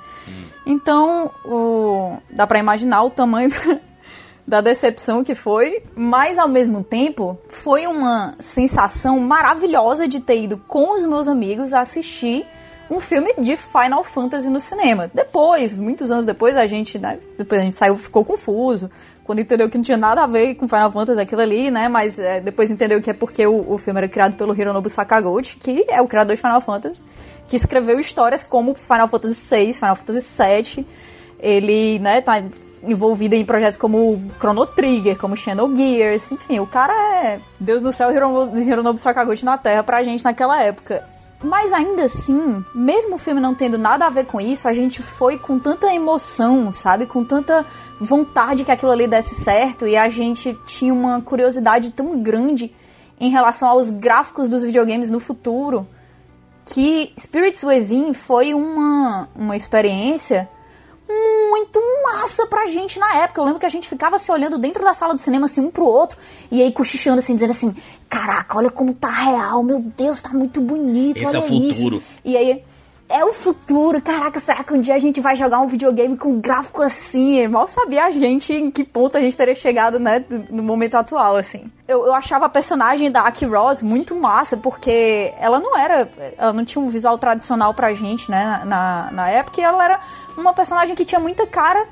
Então, 0.65 1.31
o, 1.45 2.17
dá 2.29 2.45
pra 2.45 2.59
imaginar 2.59 3.03
o 3.03 3.09
tamanho 3.09 3.49
do- 3.55 3.79
da 4.45 4.61
decepção 4.61 5.23
que 5.23 5.33
foi, 5.35 5.83
mas 5.95 6.37
ao 6.39 6.47
mesmo 6.47 6.83
tempo 6.83 7.37
foi 7.49 7.85
uma 7.87 8.33
sensação 8.39 9.19
maravilhosa 9.19 10.07
de 10.07 10.19
ter 10.19 10.41
ido 10.43 10.57
com 10.67 10.95
os 10.97 11.05
meus 11.05 11.27
amigos 11.27 11.73
assistir 11.73 12.45
um 12.89 12.99
filme 12.99 13.33
de 13.37 13.57
Final 13.57 14.03
Fantasy 14.03 14.49
no 14.49 14.59
cinema. 14.59 15.09
Depois, 15.13 15.73
muitos 15.73 16.11
anos 16.11 16.25
depois, 16.25 16.55
a 16.55 16.65
gente, 16.65 16.97
né, 16.97 17.19
depois 17.37 17.61
a 17.61 17.63
gente 17.63 17.75
saiu, 17.75 17.95
ficou 17.95 18.23
confuso, 18.23 18.89
quando 19.23 19.39
entendeu 19.39 19.69
que 19.69 19.77
não 19.77 19.83
tinha 19.83 19.97
nada 19.97 20.23
a 20.23 20.27
ver 20.27 20.55
com 20.55 20.67
Final 20.67 20.91
Fantasy 20.91 21.19
aquilo 21.19 21.41
ali, 21.41 21.69
né, 21.69 21.87
mas 21.87 22.17
é, 22.17 22.39
depois 22.39 22.71
entendeu 22.71 23.01
que 23.01 23.09
é 23.09 23.13
porque 23.13 23.45
o, 23.45 23.73
o 23.73 23.77
filme 23.77 23.99
era 23.99 24.07
criado 24.07 24.35
pelo 24.37 24.55
Hironobu 24.55 24.89
Sakaguchi, 24.89 25.57
que 25.57 25.85
é 25.89 26.01
o 26.01 26.07
criador 26.07 26.35
de 26.35 26.41
Final 26.41 26.61
Fantasy, 26.61 27.01
que 27.47 27.55
escreveu 27.55 27.99
histórias 27.99 28.43
como 28.43 28.73
Final 28.73 29.07
Fantasy 29.07 29.55
VI, 29.55 29.73
Final 29.73 29.95
Fantasy 29.95 30.43
VII, 30.43 30.87
ele, 31.39 31.99
né, 31.99 32.21
tá 32.21 32.41
envolvido 32.83 33.35
em 33.35 33.43
projetos 33.43 33.77
como 33.77 34.31
Chrono 34.39 34.65
Trigger, 34.65 35.17
como 35.17 35.35
Xenogears, 35.35 36.31
enfim, 36.31 36.59
o 36.59 36.67
cara 36.67 36.93
é 37.23 37.41
Deus 37.59 37.81
do 37.81 37.91
céu, 37.91 38.11
Hironobu 38.11 38.97
Sakaguchi 38.97 39.43
na 39.43 39.57
Terra 39.57 39.83
pra 39.83 40.03
gente 40.03 40.23
naquela 40.23 40.61
época. 40.63 41.16
Mas 41.43 41.71
ainda 41.71 42.03
assim, 42.03 42.65
mesmo 42.73 43.15
o 43.15 43.17
filme 43.19 43.39
não 43.39 43.53
tendo 43.53 43.77
nada 43.77 44.07
a 44.07 44.09
ver 44.09 44.25
com 44.25 44.41
isso, 44.41 44.67
a 44.67 44.73
gente 44.73 45.03
foi 45.03 45.37
com 45.37 45.59
tanta 45.59 45.93
emoção, 45.93 46.71
sabe? 46.71 47.05
Com 47.05 47.23
tanta 47.23 47.63
vontade 47.99 48.63
que 48.63 48.71
aquilo 48.71 48.91
ali 48.91 49.07
desse 49.07 49.35
certo 49.35 49.85
e 49.87 49.95
a 49.95 50.09
gente 50.09 50.57
tinha 50.65 50.91
uma 50.91 51.21
curiosidade 51.21 51.91
tão 51.91 52.19
grande 52.21 52.73
em 53.19 53.29
relação 53.29 53.69
aos 53.69 53.91
gráficos 53.91 54.49
dos 54.49 54.63
videogames 54.63 55.11
no 55.11 55.19
futuro 55.19 55.87
que 56.65 57.13
Spirits 57.17 57.63
Within 57.63 58.13
foi 58.13 58.53
uma, 58.53 59.29
uma 59.35 59.55
experiência 59.55 60.49
muito 61.09 61.81
massa 62.03 62.45
pra 62.47 62.67
gente 62.67 62.99
na 62.99 63.17
época. 63.17 63.39
Eu 63.41 63.45
lembro 63.45 63.59
que 63.59 63.65
a 63.65 63.69
gente 63.69 63.87
ficava 63.87 64.19
se 64.19 64.31
olhando 64.31 64.57
dentro 64.57 64.83
da 64.83 64.93
sala 64.93 65.13
do 65.13 65.21
cinema, 65.21 65.45
assim, 65.45 65.61
um 65.61 65.71
pro 65.71 65.85
outro, 65.85 66.17
e 66.51 66.61
aí 66.61 66.71
cochichando, 66.71 67.19
assim, 67.19 67.35
dizendo 67.35 67.51
assim: 67.51 67.75
Caraca, 68.09 68.57
olha 68.57 68.69
como 68.69 68.93
tá 68.93 69.09
real, 69.09 69.63
meu 69.63 69.79
Deus, 69.79 70.21
tá 70.21 70.29
muito 70.29 70.61
bonito, 70.61 71.17
Esse 71.17 71.35
é 71.35 71.39
olha 71.39 71.51
o 71.51 71.53
isso. 71.53 71.79
futuro. 71.79 72.03
E 72.23 72.35
aí. 72.37 72.63
É 73.09 73.23
o 73.23 73.31
futuro, 73.31 74.01
caraca, 74.01 74.37
será 74.37 74.63
que 74.65 74.73
um 74.73 74.81
dia 74.81 74.93
a 74.95 74.99
gente 74.99 75.21
vai 75.21 75.33
jogar 75.33 75.59
um 75.61 75.67
videogame 75.67 76.17
com 76.17 76.27
um 76.29 76.41
gráfico 76.41 76.81
assim? 76.81 77.47
Mal 77.47 77.65
sabia 77.65 78.03
a 78.03 78.11
gente 78.11 78.51
em 78.51 78.69
que 78.69 78.83
ponto 78.83 79.15
a 79.17 79.21
gente 79.21 79.35
teria 79.37 79.55
chegado, 79.55 79.97
né, 79.97 80.25
no 80.49 80.61
momento 80.61 80.95
atual, 80.95 81.37
assim. 81.37 81.71
Eu, 81.87 82.05
eu 82.05 82.13
achava 82.13 82.47
a 82.47 82.49
personagem 82.49 83.09
da 83.09 83.21
Aki 83.21 83.45
Ross 83.45 83.81
muito 83.81 84.13
massa, 84.13 84.57
porque 84.57 85.33
ela 85.39 85.57
não 85.57 85.77
era. 85.77 86.09
Ela 86.37 86.51
não 86.51 86.65
tinha 86.65 86.83
um 86.83 86.89
visual 86.89 87.17
tradicional 87.17 87.73
pra 87.73 87.93
gente, 87.93 88.29
né, 88.29 88.61
na, 88.65 89.09
na 89.11 89.29
época, 89.29 89.61
e 89.61 89.63
ela 89.63 89.83
era 89.85 89.99
uma 90.37 90.51
personagem 90.53 90.93
que 90.93 91.05
tinha 91.05 91.19
muita 91.21 91.47
cara 91.47 91.85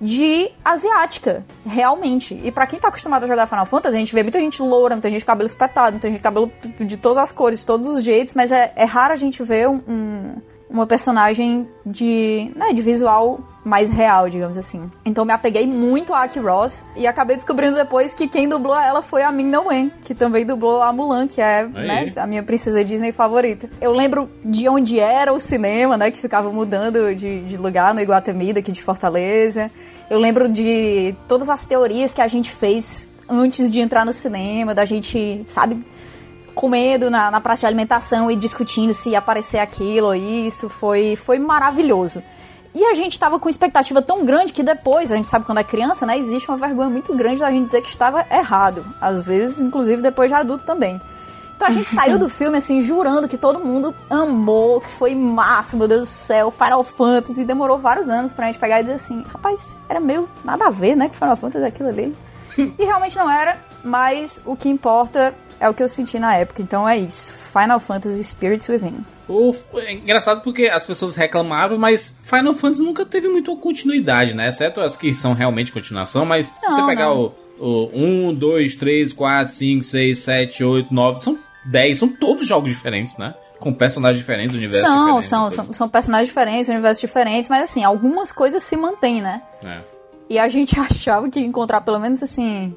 de 0.00 0.50
asiática, 0.64 1.44
realmente. 1.66 2.40
E 2.42 2.50
pra 2.50 2.66
quem 2.66 2.80
tá 2.80 2.88
acostumado 2.88 3.24
a 3.24 3.26
jogar 3.26 3.46
Final 3.46 3.66
Fantasy, 3.66 3.94
a 3.94 3.98
gente 3.98 4.14
vê 4.14 4.22
muita 4.22 4.40
gente 4.40 4.62
loura, 4.62 4.94
muita 4.96 5.10
gente 5.10 5.20
de 5.20 5.26
cabelo 5.26 5.46
espetado, 5.46 5.92
muita 5.92 6.08
gente 6.10 6.20
cabelo 6.20 6.50
de 6.80 6.96
todas 6.96 7.18
as 7.22 7.30
cores, 7.30 7.60
de 7.60 7.66
todos 7.66 7.86
os 7.88 8.02
jeitos, 8.02 8.32
mas 8.34 8.50
é, 8.50 8.72
é 8.74 8.84
raro 8.84 9.12
a 9.12 9.16
gente 9.16 9.42
ver 9.42 9.68
um, 9.68 9.80
um- 9.86 10.36
uma 10.72 10.86
personagem 10.86 11.68
de, 11.84 12.50
né, 12.56 12.72
de 12.72 12.80
visual 12.80 13.40
mais 13.64 13.90
real, 13.90 14.28
digamos 14.28 14.58
assim. 14.58 14.90
Então 15.04 15.24
me 15.24 15.32
apeguei 15.32 15.66
muito 15.66 16.12
a 16.12 16.24
Aki 16.24 16.40
Ross 16.40 16.84
e 16.96 17.06
acabei 17.06 17.36
descobrindo 17.36 17.76
depois 17.76 18.12
que 18.12 18.26
quem 18.26 18.48
dublou 18.48 18.76
ela 18.76 19.02
foi 19.02 19.22
a 19.22 19.30
Min 19.30 19.50
Na 19.50 19.60
Wen, 19.60 19.92
que 20.02 20.14
também 20.14 20.44
dublou 20.44 20.82
a 20.82 20.92
Mulan, 20.92 21.28
que 21.28 21.40
é 21.40 21.64
né, 21.64 22.12
a 22.16 22.26
minha 22.26 22.42
princesa 22.42 22.84
Disney 22.84 23.12
favorita. 23.12 23.70
Eu 23.80 23.92
lembro 23.92 24.28
de 24.44 24.68
onde 24.68 24.98
era 24.98 25.32
o 25.32 25.38
cinema, 25.38 25.96
né, 25.96 26.10
que 26.10 26.18
ficava 26.18 26.50
mudando 26.50 27.14
de, 27.14 27.42
de 27.42 27.56
lugar 27.56 27.94
no 27.94 28.00
Iguatemi, 28.00 28.52
daqui 28.52 28.72
de 28.72 28.82
Fortaleza. 28.82 29.70
Eu 30.10 30.18
lembro 30.18 30.48
de 30.48 31.14
todas 31.28 31.48
as 31.48 31.64
teorias 31.64 32.12
que 32.12 32.20
a 32.20 32.28
gente 32.28 32.50
fez 32.50 33.12
antes 33.28 33.70
de 33.70 33.80
entrar 33.80 34.04
no 34.04 34.12
cinema, 34.12 34.74
da 34.74 34.84
gente, 34.84 35.42
sabe, 35.46 35.82
comendo 36.54 37.10
na, 37.10 37.30
na 37.30 37.40
praça 37.40 37.60
de 37.60 37.66
alimentação 37.66 38.30
e 38.30 38.36
discutindo 38.36 38.94
se 38.94 39.10
ia 39.10 39.18
aparecer 39.18 39.58
aquilo 39.58 40.08
ou 40.08 40.14
isso. 40.14 40.68
Foi, 40.68 41.16
foi 41.16 41.38
maravilhoso. 41.38 42.22
E 42.74 42.84
a 42.86 42.94
gente 42.94 43.18
tava 43.18 43.38
com 43.38 43.48
expectativa 43.48 44.00
tão 44.00 44.24
grande 44.24 44.52
que 44.52 44.62
depois, 44.62 45.12
a 45.12 45.16
gente 45.16 45.28
sabe 45.28 45.44
quando 45.44 45.58
é 45.58 45.64
criança, 45.64 46.06
né? 46.06 46.18
Existe 46.18 46.48
uma 46.48 46.56
vergonha 46.56 46.88
muito 46.88 47.14
grande 47.14 47.40
da 47.40 47.50
gente 47.50 47.66
dizer 47.66 47.82
que 47.82 47.88
estava 47.88 48.24
errado. 48.30 48.84
Às 49.00 49.24
vezes, 49.26 49.60
inclusive, 49.60 50.00
depois 50.00 50.30
de 50.30 50.34
adulto 50.34 50.64
também. 50.64 51.00
Então 51.54 51.68
a 51.68 51.70
gente 51.70 51.90
saiu 51.94 52.18
do 52.18 52.30
filme, 52.30 52.56
assim, 52.56 52.80
jurando 52.80 53.28
que 53.28 53.36
todo 53.36 53.60
mundo 53.60 53.94
amou, 54.08 54.80
que 54.80 54.88
foi 54.88 55.14
massa, 55.14 55.76
meu 55.76 55.86
Deus 55.86 56.00
do 56.00 56.06
céu, 56.06 56.50
Final 56.50 56.82
Fantasy. 56.82 57.44
Demorou 57.44 57.78
vários 57.78 58.08
anos 58.08 58.32
pra 58.32 58.46
gente 58.46 58.58
pegar 58.58 58.80
e 58.80 58.84
dizer 58.84 58.96
assim, 58.96 59.22
rapaz, 59.30 59.78
era 59.86 60.00
meio 60.00 60.26
nada 60.42 60.66
a 60.66 60.70
ver, 60.70 60.96
né? 60.96 61.10
Que 61.10 61.16
Final 61.16 61.36
Fantasy 61.36 61.64
é 61.64 61.68
aquilo 61.68 61.90
ali. 61.90 62.16
e 62.56 62.84
realmente 62.84 63.18
não 63.18 63.30
era, 63.30 63.58
mas 63.84 64.40
o 64.46 64.56
que 64.56 64.70
importa 64.70 65.34
é 65.62 65.68
o 65.68 65.74
que 65.74 65.82
eu 65.82 65.88
senti 65.88 66.18
na 66.18 66.34
época. 66.34 66.60
Então 66.62 66.88
é 66.88 66.96
isso. 66.98 67.32
Final 67.32 67.78
Fantasy 67.80 68.22
Spirits 68.24 68.68
Within. 68.68 69.04
O- 69.28 69.54
É 69.76 69.92
engraçado 69.92 70.42
porque 70.42 70.66
as 70.66 70.84
pessoas 70.84 71.14
reclamavam, 71.16 71.78
mas 71.78 72.18
Final 72.22 72.54
Fantasy 72.54 72.82
nunca 72.82 73.06
teve 73.06 73.28
muita 73.28 73.54
continuidade, 73.56 74.34
né? 74.34 74.48
Exceto 74.48 74.80
as 74.80 74.96
que 74.96 75.14
são 75.14 75.32
realmente 75.32 75.72
continuação, 75.72 76.24
mas 76.26 76.46
se 76.46 76.52
Não, 76.62 76.74
você 76.74 76.86
pegar 76.86 77.06
não. 77.06 77.32
o, 77.58 77.88
o 77.92 78.28
1, 78.30 78.34
2, 78.34 78.74
3, 78.74 79.12
4, 79.12 79.52
5, 79.52 79.84
6, 79.84 80.18
7, 80.18 80.64
8, 80.64 80.92
9, 80.92 81.20
são 81.20 81.38
10, 81.66 81.96
são 81.98 82.08
todos 82.08 82.46
jogos 82.46 82.70
diferentes, 82.70 83.16
né? 83.16 83.34
Com 83.60 83.72
personagens 83.72 84.18
diferentes, 84.18 84.56
universos 84.56 84.82
São, 84.88 84.98
diferentes. 85.20 85.28
são, 85.28 85.50
são, 85.50 85.72
são 85.72 85.88
personagens 85.88 86.28
diferentes, 86.28 86.68
universos 86.68 87.00
diferentes, 87.00 87.48
mas 87.48 87.62
assim, 87.62 87.84
algumas 87.84 88.32
coisas 88.32 88.62
se 88.64 88.76
mantêm, 88.76 89.22
né? 89.22 89.40
É. 89.64 89.78
E 90.28 90.38
a 90.38 90.48
gente 90.48 90.78
achava 90.80 91.28
que 91.30 91.38
encontrar 91.38 91.80
pelo 91.82 92.00
menos 92.00 92.20
assim. 92.22 92.74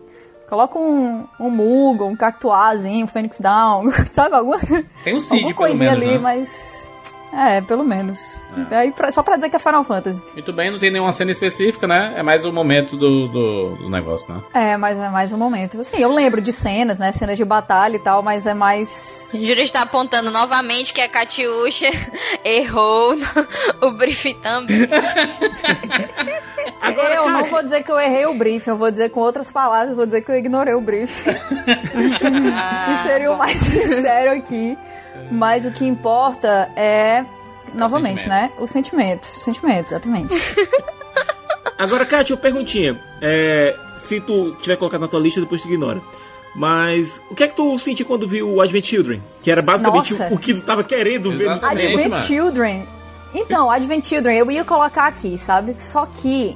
Coloca 0.47 0.77
um, 0.77 1.25
um 1.39 1.49
Mugo, 1.49 2.05
um 2.05 2.15
Cactuazinho, 2.15 3.05
um 3.05 3.07
Phoenix 3.07 3.39
Down, 3.39 3.91
sabe? 4.11 4.35
Alguma, 4.35 4.57
Tem 5.03 5.15
um 5.15 5.19
Cid, 5.19 5.37
alguma 5.43 5.53
coisinha 5.55 5.91
menos, 5.91 6.03
ali, 6.03 6.13
né? 6.13 6.17
mas. 6.19 6.91
É, 7.37 7.59
pelo 7.59 7.83
menos. 7.83 8.41
Aí, 8.71 8.93
pra- 8.93 9.11
só 9.11 9.21
pra 9.21 9.35
dizer 9.35 9.49
que 9.49 9.57
é 9.57 9.59
Final 9.59 9.83
Fantasy. 9.83 10.23
Muito 10.33 10.53
bem, 10.53 10.71
não 10.71 10.79
tem 10.79 10.89
nenhuma 10.89 11.11
cena 11.11 11.31
específica, 11.31 11.85
né? 11.85 12.13
É 12.15 12.23
mais 12.23 12.45
o 12.45 12.53
momento 12.53 12.95
do, 12.95 13.27
do, 13.27 13.75
do 13.75 13.89
negócio, 13.89 14.33
né? 14.33 14.41
É, 14.53 14.77
mas 14.77 14.97
é 14.97 15.09
mais 15.09 15.33
um 15.33 15.37
momento. 15.37 15.81
Assim, 15.81 15.97
eu 16.01 16.13
lembro 16.13 16.39
de 16.41 16.53
cenas, 16.53 16.97
né? 16.97 17.11
Cenas 17.11 17.35
de 17.37 17.43
batalha 17.43 17.97
e 17.97 17.99
tal, 17.99 18.23
mas 18.23 18.45
é 18.45 18.53
mais. 18.53 19.29
Júlio 19.33 19.63
está 19.63 19.81
apontando 19.81 20.31
novamente 20.31 20.93
que 20.93 21.01
a 21.01 21.09
Catiuxa 21.09 21.87
errou 22.45 23.17
no- 23.17 23.25
o 23.89 23.91
briefing 23.91 24.35
também. 24.35 24.87
eu 27.15 27.29
não 27.29 27.45
vou 27.47 27.63
dizer 27.63 27.83
que 27.83 27.91
eu 27.91 27.99
errei 27.99 28.25
o 28.25 28.33
briefing, 28.33 28.69
eu 28.69 28.77
vou 28.77 28.91
dizer 28.91 29.09
com 29.09 29.19
outras 29.19 29.51
palavras, 29.51 29.89
eu 29.89 29.95
vou 29.95 30.05
dizer 30.05 30.21
que 30.21 30.31
eu 30.31 30.37
ignorei 30.37 30.73
o 30.73 30.81
briefing. 30.81 31.33
que 31.33 33.03
seria 33.03 33.31
o 33.31 33.37
mais 33.37 33.59
sincero 33.59 34.31
aqui. 34.31 34.77
Mas 35.31 35.65
o 35.65 35.71
que 35.71 35.85
importa 35.85 36.69
é, 36.75 37.25
novamente, 37.73 38.21
sentimento. 38.21 38.41
né? 38.41 38.51
O 38.59 38.67
sentimento. 38.67 39.23
O 39.23 39.39
sentimento, 39.39 39.87
exatamente. 39.89 40.33
Agora, 41.77 42.05
Kátia, 42.05 42.35
uma 42.35 42.41
perguntinha. 42.41 42.99
É, 43.21 43.75
se 43.97 44.21
tu 44.21 44.53
tiver 44.61 44.77
colocado 44.77 45.01
na 45.01 45.07
tua 45.07 45.19
lista, 45.19 45.41
depois 45.41 45.61
tu 45.61 45.67
ignora. 45.67 46.01
Mas 46.55 47.21
o 47.29 47.35
que 47.35 47.43
é 47.43 47.47
que 47.47 47.55
tu 47.55 47.77
sentiu 47.77 48.05
quando 48.05 48.27
viu 48.27 48.49
o 48.49 48.61
Advent 48.61 48.85
Children? 48.85 49.21
Que 49.43 49.51
era 49.51 49.61
basicamente 49.61 50.11
Nossa. 50.11 50.29
o, 50.31 50.35
o 50.35 50.39
que 50.39 50.53
tu 50.53 50.61
tava 50.61 50.83
querendo 50.83 51.31
ver 51.31 51.49
no 51.49 51.59
cinema. 51.59 51.71
Advent 51.71 52.15
Children. 52.25 52.87
Então, 53.33 53.69
Advent 53.69 54.05
Children, 54.05 54.37
eu 54.37 54.49
ia 54.49 54.63
colocar 54.63 55.07
aqui, 55.07 55.37
sabe? 55.37 55.73
Só 55.73 56.05
que 56.05 56.55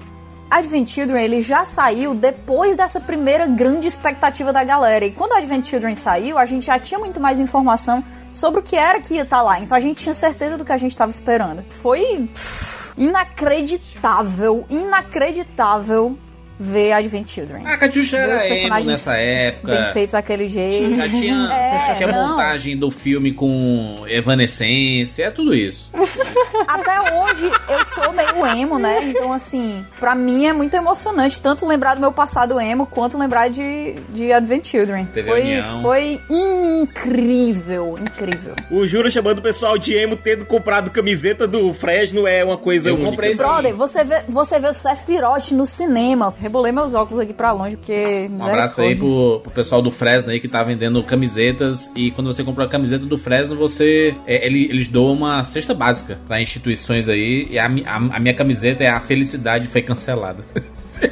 Advent 0.49 0.88
Children, 0.88 1.24
ele 1.24 1.41
já 1.41 1.65
saiu 1.65 2.15
depois 2.15 2.78
dessa 2.78 3.01
primeira 3.01 3.45
grande 3.45 3.89
expectativa 3.89 4.53
da 4.53 4.63
galera. 4.63 5.05
E 5.05 5.11
quando 5.11 5.34
Advent 5.34 5.65
Children 5.65 5.95
saiu, 5.95 6.38
a 6.38 6.45
gente 6.45 6.65
já 6.67 6.80
tinha 6.80 6.97
muito 6.97 7.20
mais 7.20 7.39
informação 7.39 8.01
sobre 8.32 8.59
o 8.59 8.63
que 8.63 8.75
era 8.75 9.01
que 9.01 9.15
ia 9.15 9.23
estar 9.23 9.41
lá. 9.41 9.59
Então 9.59 9.77
a 9.77 9.82
gente 9.82 10.03
tinha 10.03 10.13
certeza 10.13 10.57
do 10.57 10.65
que 10.65 10.71
a 10.71 10.77
gente 10.77 10.91
estava 10.91 11.11
esperando. 11.11 11.63
Foi 11.69 12.30
pff, 12.34 12.93
inacreditável, 12.97 14.65
inacreditável 14.69 16.17
ver 16.60 16.91
Advent 16.91 17.28
Children. 17.28 17.66
A 17.66 17.78
Catiuxa 17.78 18.18
era 18.18 18.39
emo 18.45 18.49
personagens 18.49 18.86
nessa 18.86 19.14
época. 19.16 19.72
Bem 19.72 19.93
feitos 19.93 20.12
daquele 20.12 20.47
jeito. 20.47 20.95
Já 20.95 21.07
tinha, 21.10 21.49
É, 21.53 21.93
tinha 21.93 22.07
montagem 22.12 22.76
do 22.78 22.91
filme 22.91 23.34
com 23.34 24.03
Evanescência, 24.07 25.26
é 25.26 25.32
tudo 25.32 25.55
isso. 25.55 25.89
Até 26.68 26.99
hoje 27.16 27.49
eu 27.70 27.86
sou 27.86 28.12
meio 28.14 28.45
emo, 28.45 28.78
né? 28.78 28.99
Então, 29.10 29.32
assim, 29.32 29.84
pra 29.99 30.14
mim 30.16 30.45
é 30.45 30.53
muito 30.53 30.74
emocionante 30.76 31.39
tanto 31.39 31.66
lembrar 31.66 31.95
do 31.95 32.01
meu 32.01 32.12
passado 32.12 32.60
emo 32.60 32.86
quanto 32.86 33.18
lembrar 33.18 33.49
de, 33.49 33.95
de 34.10 34.32
Advent 34.34 34.66
Children. 34.68 35.05
Teve 35.14 35.30
Foi, 35.30 35.41
união. 35.41 35.82
foi 35.82 36.20
incrível, 36.30 37.97
incrível. 37.99 38.53
O 38.72 38.86
Jura 38.86 39.10
chamando 39.10 39.39
o 39.39 39.41
pessoal 39.41 39.78
de 39.78 39.93
emo 39.93 40.16
tendo 40.18 40.45
comprado 40.45 40.89
camiseta 40.91 41.47
do 41.47 41.74
Fresno 41.74 42.28
é 42.28 42.43
uma 42.43 42.57
coisa 42.57 42.89
Eu 42.89 42.95
única. 42.95 43.10
comprei 43.12 43.36
Brother, 43.36 43.76
você 43.76 44.03
vê, 44.03 44.24
você 44.28 44.60
vê 44.60 44.68
o 44.68 44.74
Sephiroth 44.74 45.51
no 45.51 45.66
cinema. 45.66 46.34
Rebolei 46.50 46.72
meus 46.72 46.93
óculos 46.95 47.22
aqui 47.24 47.32
pra 47.34 47.52
longe, 47.52 47.78
porque. 47.78 48.28
Um 48.32 48.43
abraço 48.43 48.82
aí 48.82 48.95
pro, 48.95 49.39
pro 49.43 49.52
pessoal 49.52 49.82
do 49.82 49.91
Fresno 49.91 50.32
aí 50.32 50.39
que 50.39 50.47
tá 50.47 50.64
vendendo 50.64 51.02
camisetas. 51.04 51.89
E 51.95 52.10
quando 52.12 52.28
você 52.34 52.43
compra 52.43 52.66
a 52.66 52.68
camiseta 52.68 53.06
do 53.06 53.18
Fresno, 53.18 53.56
você. 53.56 54.16
é, 54.26 54.45
ele- 54.45 54.66
eles 54.70 54.89
doam 54.89 55.14
uma 55.14 55.43
cesta 55.43 55.74
básica 55.74 56.18
pra 56.28 56.41
instituições 56.41 57.08
aí. 57.08 57.47
E 57.52 57.60
a, 57.60 57.66
a- 57.66 58.16
a 58.16 58.20
minha 58.20 58.34
camiseta 58.34 58.84
é 58.84 58.88
A 58.89 59.00
Felicidade 59.00 59.68
Foi 59.68 59.82
Cancelada. 59.84 60.43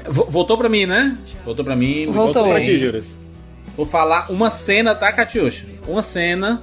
Vo- 0.10 0.26
Voltou 0.30 0.58
pra 0.58 0.68
mim, 0.68 0.86
né? 0.86 1.16
Voltou 1.46 1.64
pra 1.64 1.76
mim. 1.76 2.08
Voltou. 2.08 2.44
bem. 2.44 2.52
Pra 2.54 2.62
ti, 2.62 2.78
Juras. 2.78 3.18
Vou 3.78 3.86
falar 3.86 4.30
uma 4.32 4.50
cena, 4.50 4.96
tá, 4.96 5.14
Catiuxa? 5.14 5.64
Uma 5.88 6.02
cena. 6.02 6.62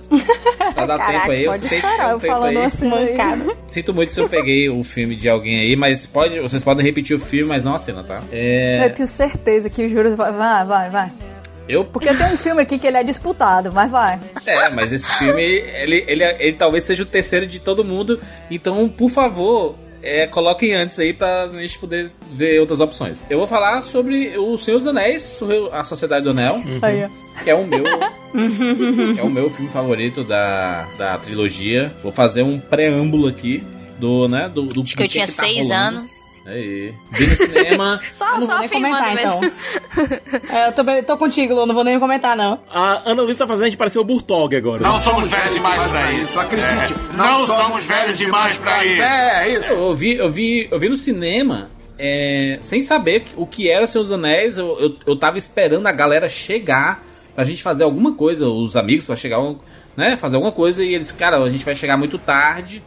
Pra 0.74 0.84
dar 0.84 0.98
Caraca, 0.98 1.12
tempo 1.20 1.30
aí. 1.30 1.44
pode 1.46 1.68
sei 1.68 1.78
esperar 1.78 2.10
eu 2.10 2.18
falando 2.20 2.58
aí. 2.58 2.64
assim. 2.64 2.92
aí. 2.92 3.56
Sinto 3.68 3.94
muito 3.94 4.12
se 4.12 4.20
eu 4.20 4.28
peguei 4.28 4.68
o 4.68 4.82
filme 4.82 5.14
de 5.14 5.28
alguém 5.28 5.60
aí, 5.60 5.76
mas 5.76 6.04
pode, 6.06 6.40
vocês 6.40 6.64
podem 6.64 6.84
repetir 6.84 7.16
o 7.16 7.20
filme, 7.20 7.48
mas 7.48 7.62
não 7.62 7.74
a 7.76 7.78
cena, 7.78 8.02
tá? 8.02 8.20
É, 8.32 8.84
Eu 8.86 8.90
tenho 8.92 9.06
certeza 9.08 9.70
que 9.70 9.84
o 9.84 9.88
Júlio 9.88 10.16
vai, 10.16 10.32
vai, 10.32 10.64
vai, 10.64 10.90
vai. 10.90 11.12
eu, 11.68 11.84
Porque 11.84 12.12
tem 12.12 12.26
um 12.26 12.36
filme 12.36 12.60
aqui 12.60 12.78
que 12.78 12.86
ele 12.86 12.96
é 12.98 13.04
disputado, 13.04 13.72
mas 13.72 13.88
vai. 13.90 14.18
é, 14.44 14.68
mas 14.70 14.92
esse 14.92 15.08
filme, 15.18 15.40
ele, 15.40 16.04
ele, 16.08 16.24
ele 16.24 16.56
talvez 16.56 16.82
seja 16.82 17.04
o 17.04 17.06
terceiro 17.06 17.46
de 17.46 17.60
todo 17.60 17.84
mundo, 17.84 18.20
então, 18.50 18.88
por 18.88 19.08
favor, 19.08 19.76
é, 20.04 20.26
coloquem 20.26 20.74
antes 20.74 20.98
aí 20.98 21.12
pra 21.12 21.48
gente 21.54 21.78
poder 21.78 22.10
ver 22.30 22.60
outras 22.60 22.80
opções. 22.80 23.24
Eu 23.30 23.38
vou 23.38 23.46
falar 23.46 23.82
sobre 23.82 24.36
O 24.38 24.56
Senhor 24.58 24.78
dos 24.78 24.86
Anéis, 24.86 25.40
A 25.72 25.82
Sociedade 25.82 26.24
do 26.24 26.30
Anel, 26.30 26.62
Aí, 26.82 27.04
ó. 27.04 27.42
que 27.42 27.50
é 27.50 27.54
o 27.54 27.66
meu 27.66 27.84
é 29.18 29.22
o 29.22 29.30
meu 29.30 29.50
filme 29.50 29.70
favorito 29.70 30.22
da, 30.24 30.86
da 30.98 31.18
trilogia. 31.18 31.94
Vou 32.02 32.12
fazer 32.12 32.42
um 32.42 32.58
preâmbulo 32.58 33.28
aqui 33.28 33.62
do, 33.98 34.28
né, 34.28 34.48
do, 34.52 34.62
do 34.66 34.82
Acho 34.82 34.96
que 34.96 35.02
eu 35.02 35.08
tinha 35.08 35.26
tá 35.26 35.32
seis 35.32 35.68
rolando. 35.68 35.98
anos. 35.98 36.33
Aí. 36.46 36.92
Vi 37.12 37.26
no 37.26 37.34
cinema. 37.34 38.00
Só, 38.12 38.32
não 38.34 38.42
só 38.42 38.58
nem 38.58 38.66
afirmando 38.66 38.96
comentar, 38.96 39.14
mesmo. 39.14 39.40
então. 39.44 39.54
É, 40.54 40.68
eu 40.68 40.72
também 40.72 41.02
tô 41.02 41.16
contigo, 41.16 41.54
Lu, 41.54 41.64
não 41.66 41.74
vou 41.74 41.84
nem 41.84 41.98
comentar, 41.98 42.36
não. 42.36 42.60
A 42.70 43.10
Ana 43.10 43.22
Luísa 43.22 43.40
tá 43.40 43.46
fazendo 43.46 43.64
a 43.64 43.68
gente 43.68 43.78
parecer 43.78 43.98
o 43.98 44.04
Burtog 44.04 44.54
agora. 44.54 44.82
Não 44.82 44.98
somos 44.98 45.28
velhos 45.28 45.54
demais 45.54 45.82
pra 45.84 46.12
isso, 46.12 46.40
acredite. 46.40 46.94
Não, 47.14 47.46
somos 47.46 47.84
velhos 47.84 48.18
demais 48.18 48.58
pra 48.58 48.84
isso. 48.84 49.02
É, 49.02 49.48
isso. 49.48 49.72
Eu 49.72 49.94
vi, 49.94 50.16
eu 50.16 50.30
vi, 50.30 50.68
eu 50.70 50.78
vi 50.78 50.88
no 50.88 50.96
cinema. 50.96 51.70
é, 51.98 52.58
sem 52.60 52.82
saber 52.82 53.24
o 53.36 53.46
que 53.46 53.68
era 53.70 53.86
Seus 53.86 54.10
Anéis, 54.12 54.58
eu, 54.58 54.78
eu, 54.80 54.96
eu 55.06 55.18
tava 55.18 55.38
esperando 55.38 55.86
a 55.86 55.92
galera 55.92 56.28
chegar 56.28 57.02
pra 57.34 57.44
gente 57.44 57.62
fazer 57.62 57.84
alguma 57.84 58.12
coisa, 58.12 58.46
os 58.46 58.76
amigos 58.76 59.04
pra 59.04 59.16
chegar, 59.16 59.40
né, 59.96 60.16
fazer 60.16 60.36
alguma 60.36 60.52
coisa, 60.52 60.84
e 60.84 60.94
eles, 60.94 61.10
cara, 61.10 61.38
a 61.38 61.48
gente 61.48 61.64
vai 61.64 61.74
chegar 61.74 61.96
muito 61.96 62.18
tarde, 62.18 62.82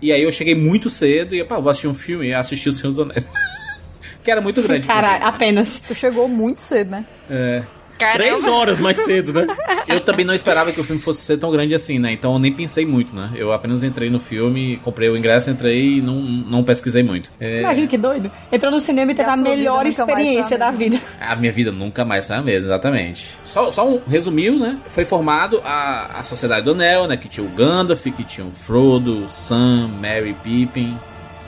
e 0.00 0.12
aí 0.12 0.22
eu 0.22 0.30
cheguei 0.30 0.54
muito 0.54 0.90
cedo, 0.90 1.34
e, 1.34 1.44
pá, 1.44 1.58
vou 1.58 1.70
assistir 1.70 1.88
um 1.88 1.94
filme, 1.94 2.26
e 2.28 2.34
assisti 2.34 2.68
o 2.68 2.72
Senhor 2.72 2.90
dos 2.90 3.00
Anéis. 3.00 3.28
que 4.22 4.30
era 4.30 4.40
muito 4.40 4.60
grande. 4.62 4.86
Caralho, 4.86 5.24
apenas. 5.24 5.78
Tu 5.80 5.94
chegou 5.94 6.28
muito 6.28 6.60
cedo, 6.60 6.90
né? 6.90 7.06
É. 7.30 7.64
Três 7.98 8.44
horas 8.46 8.78
mais 8.80 8.96
cedo, 9.04 9.32
né? 9.32 9.46
Eu 9.88 10.04
também 10.04 10.24
não 10.24 10.34
esperava 10.34 10.72
que 10.72 10.80
o 10.80 10.84
filme 10.84 11.00
fosse 11.00 11.22
ser 11.22 11.38
tão 11.38 11.50
grande 11.50 11.74
assim, 11.74 11.98
né? 11.98 12.12
Então 12.12 12.32
eu 12.32 12.38
nem 12.38 12.52
pensei 12.52 12.84
muito, 12.84 13.14
né? 13.14 13.30
Eu 13.34 13.52
apenas 13.52 13.84
entrei 13.84 14.10
no 14.10 14.18
filme, 14.18 14.78
comprei 14.82 15.08
o 15.08 15.16
ingresso, 15.16 15.50
entrei 15.50 15.98
e 15.98 16.02
não, 16.02 16.14
não 16.14 16.64
pesquisei 16.64 17.02
muito. 17.02 17.30
É, 17.38 17.60
Imagina 17.60 17.86
que 17.86 17.96
doido. 17.96 18.30
Entrou 18.50 18.72
no 18.72 18.80
cinema 18.80 19.12
e 19.12 19.14
teve 19.14 19.28
E 19.28 19.30
a 19.30 19.34
a 19.34 19.36
melhor 19.36 19.86
experiência 19.86 20.58
da 20.58 20.70
vida. 20.70 21.00
A 21.20 21.36
minha 21.36 21.52
vida 21.52 21.72
nunca 21.72 22.04
mais 22.04 22.26
foi 22.26 22.36
a 22.36 22.42
mesma, 22.42 22.66
exatamente. 22.66 23.28
Só, 23.44 23.70
só 23.70 23.88
um 23.88 24.00
resumiu, 24.06 24.58
né? 24.58 24.78
Foi 24.88 25.04
formado 25.04 25.60
a, 25.64 26.18
a 26.18 26.22
Sociedade 26.22 26.64
do 26.64 26.72
Anel, 26.72 27.06
né? 27.06 27.16
Que 27.16 27.28
tinha 27.28 27.46
o 27.46 27.50
Gandalf, 27.50 28.04
que 28.04 28.24
tinha 28.24 28.46
o 28.46 28.52
Frodo, 28.52 29.28
Sam, 29.28 29.88
Merry, 30.00 30.34
Pippin. 30.42 30.98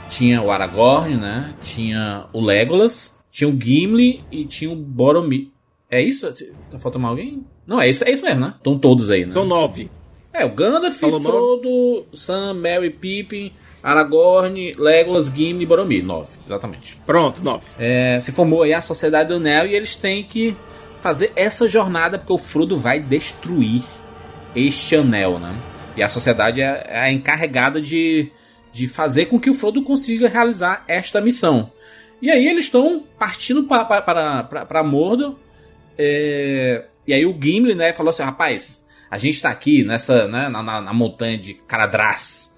Tinha 0.09 0.40
o 0.40 0.51
Aragorn, 0.51 1.16
né? 1.16 1.55
Tinha 1.62 2.26
o 2.32 2.40
Legolas. 2.40 3.14
Tinha 3.30 3.49
o 3.49 3.61
Gimli 3.61 4.24
e 4.32 4.44
tinha 4.44 4.70
o 4.70 4.76
Boromir. 4.76 5.49
É 5.91 6.03
isso? 6.03 6.28
Tá 6.70 6.78
faltando 6.78 7.07
alguém? 7.07 7.45
Não, 7.66 7.80
é 7.80 7.89
isso, 7.89 8.05
é 8.05 8.11
isso 8.11 8.22
mesmo, 8.22 8.41
né? 8.41 8.55
Estão 8.57 8.78
todos 8.78 9.11
aí, 9.11 9.22
né? 9.22 9.28
São 9.28 9.45
nove. 9.47 9.91
É, 10.32 10.45
o 10.45 10.51
Gandalf, 10.55 10.95
Falou 10.99 11.20
Frodo, 11.20 12.07
Sam, 12.12 12.55
Merry, 12.55 12.91
Pippin, 12.91 13.53
Aragorn, 13.82 14.72
Legolas, 14.78 15.26
Gimli 15.26 15.62
e 15.62 15.66
Boromir. 15.66 16.05
Nove, 16.05 16.36
exatamente. 16.47 16.97
Pronto, 17.07 17.43
nove. 17.43 17.64
É, 17.78 18.20
se 18.20 18.30
formou 18.32 18.62
aí 18.62 18.72
a 18.74 18.80
Sociedade 18.82 19.28
do 19.30 19.36
Anel 19.36 19.66
e 19.66 19.74
eles 19.74 19.97
têm 19.97 20.22
que 20.22 20.55
fazer 21.01 21.32
essa 21.34 21.66
jornada 21.68 22.18
porque 22.18 22.32
o 22.32 22.39
Frodo 22.39 22.78
vai 22.78 23.01
destruir 23.01 23.82
este 24.55 24.97
anel, 24.97 25.39
né? 25.39 25.55
E 25.97 26.03
a 26.03 26.09
Sociedade 26.09 26.61
é, 26.61 26.84
é 26.86 26.99
a 27.01 27.11
encarregada 27.12 27.80
de, 27.80 28.30
de 28.72 28.86
fazer 28.86 29.26
com 29.26 29.41
que 29.41 29.49
o 29.51 29.55
Frodo 29.55 29.82
consiga 29.82 30.28
realizar 30.28 30.84
esta 30.86 31.20
missão. 31.20 31.72
E 32.20 32.30
aí 32.30 32.47
eles 32.47 32.64
estão 32.66 33.03
partindo 33.18 33.64
pa- 33.64 33.84
pa- 33.84 34.03
para 34.03 34.43
para 34.45 34.82
Mordor. 34.82 35.36
É, 35.99 36.84
e 37.07 37.12
aí 37.12 37.26
o 37.26 37.36
Gimli, 37.40 37.74
né, 37.74 37.92
falou 37.92 38.11
assim, 38.11 38.22
rapaz, 38.22 38.86
a 39.11 39.18
gente 39.18 39.40
tá 39.42 39.51
aqui 39.51 39.82
nessa, 39.84 40.28
né, 40.28 40.49
na, 40.49 40.62
na- 40.62 40.80
na 40.80 40.92
montanha 40.92 41.36
de 41.38 41.55
Caradras. 41.55 42.55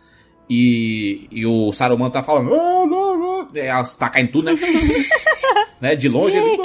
E, 0.52 1.28
e 1.30 1.46
o 1.46 1.70
Saruman 1.72 2.10
tá 2.10 2.24
falando. 2.24 2.52
"Ah, 2.52 2.84
não, 2.84 3.16
não", 3.16 3.48
é, 3.54 3.70
tá 3.96 4.08
caindo 4.08 4.32
tudo, 4.32 4.46
né? 4.46 4.52
né? 5.80 5.94
De 5.94 6.08
longe 6.08 6.36
ele. 6.36 6.58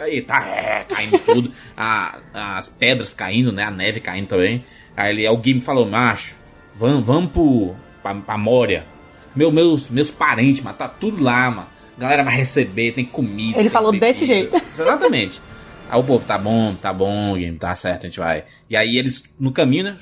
Aí 0.00 0.22
tá, 0.22 0.46
é, 0.48 0.84
caindo 0.84 1.18
tudo. 1.18 1.52
A- 1.76 2.18
as 2.32 2.70
pedras 2.70 3.12
caindo, 3.12 3.52
né? 3.52 3.62
A 3.64 3.70
neve 3.70 4.00
caindo 4.00 4.28
também. 4.28 4.64
Aí 4.96 5.10
ele, 5.12 5.28
o 5.28 5.34
Gimli 5.42 5.60
falou, 5.60 5.84
macho, 5.86 6.34
vamos, 6.74 7.06
vamos 7.06 7.30
pro, 7.30 7.74
pra, 8.02 8.14
pra 8.14 8.38
Moria. 8.38 8.86
Meu, 9.34 9.52
meus, 9.52 9.90
meus 9.90 10.10
parentes, 10.10 10.62
mas 10.62 10.76
tá 10.78 10.88
tudo 10.88 11.22
lá, 11.22 11.50
mano. 11.50 11.66
A 11.96 12.00
galera 12.00 12.24
vai 12.24 12.36
receber, 12.36 12.92
tem 12.92 13.04
comida. 13.04 13.58
Ele 13.58 13.62
tem 13.62 13.68
falou 13.68 13.90
bebida." 13.90 14.06
desse 14.06 14.24
jeito. 14.24 14.54
Exatamente. 14.72 15.40
Aí 15.88 16.00
o 16.00 16.04
povo, 16.04 16.24
tá 16.24 16.36
bom, 16.36 16.74
tá 16.74 16.92
bom, 16.92 17.38
Gimli, 17.38 17.58
tá 17.58 17.74
certo, 17.76 18.06
a 18.06 18.08
gente 18.08 18.18
vai. 18.18 18.44
E 18.68 18.76
aí 18.76 18.96
eles, 18.96 19.22
no 19.38 19.52
caminho, 19.52 19.84
né? 19.84 19.96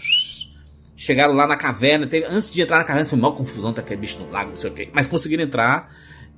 Chegaram 0.97 1.35
lá 1.35 1.47
na 1.47 1.57
caverna. 1.57 2.07
Teve, 2.07 2.27
antes 2.27 2.51
de 2.53 2.63
entrar 2.63 2.79
na 2.79 2.85
caverna, 2.85 3.09
foi 3.09 3.19
uma 3.19 3.33
confusão, 3.33 3.73
tá 3.73 3.83
aquele 3.83 4.01
bicho 4.01 4.19
no 4.19 4.31
lago, 4.31 4.51
não 4.51 4.57
sei 4.57 4.71
o 4.71 4.75
quê. 4.75 4.89
Mas 4.93 5.07
conseguiram 5.07 5.43
entrar. 5.43 5.91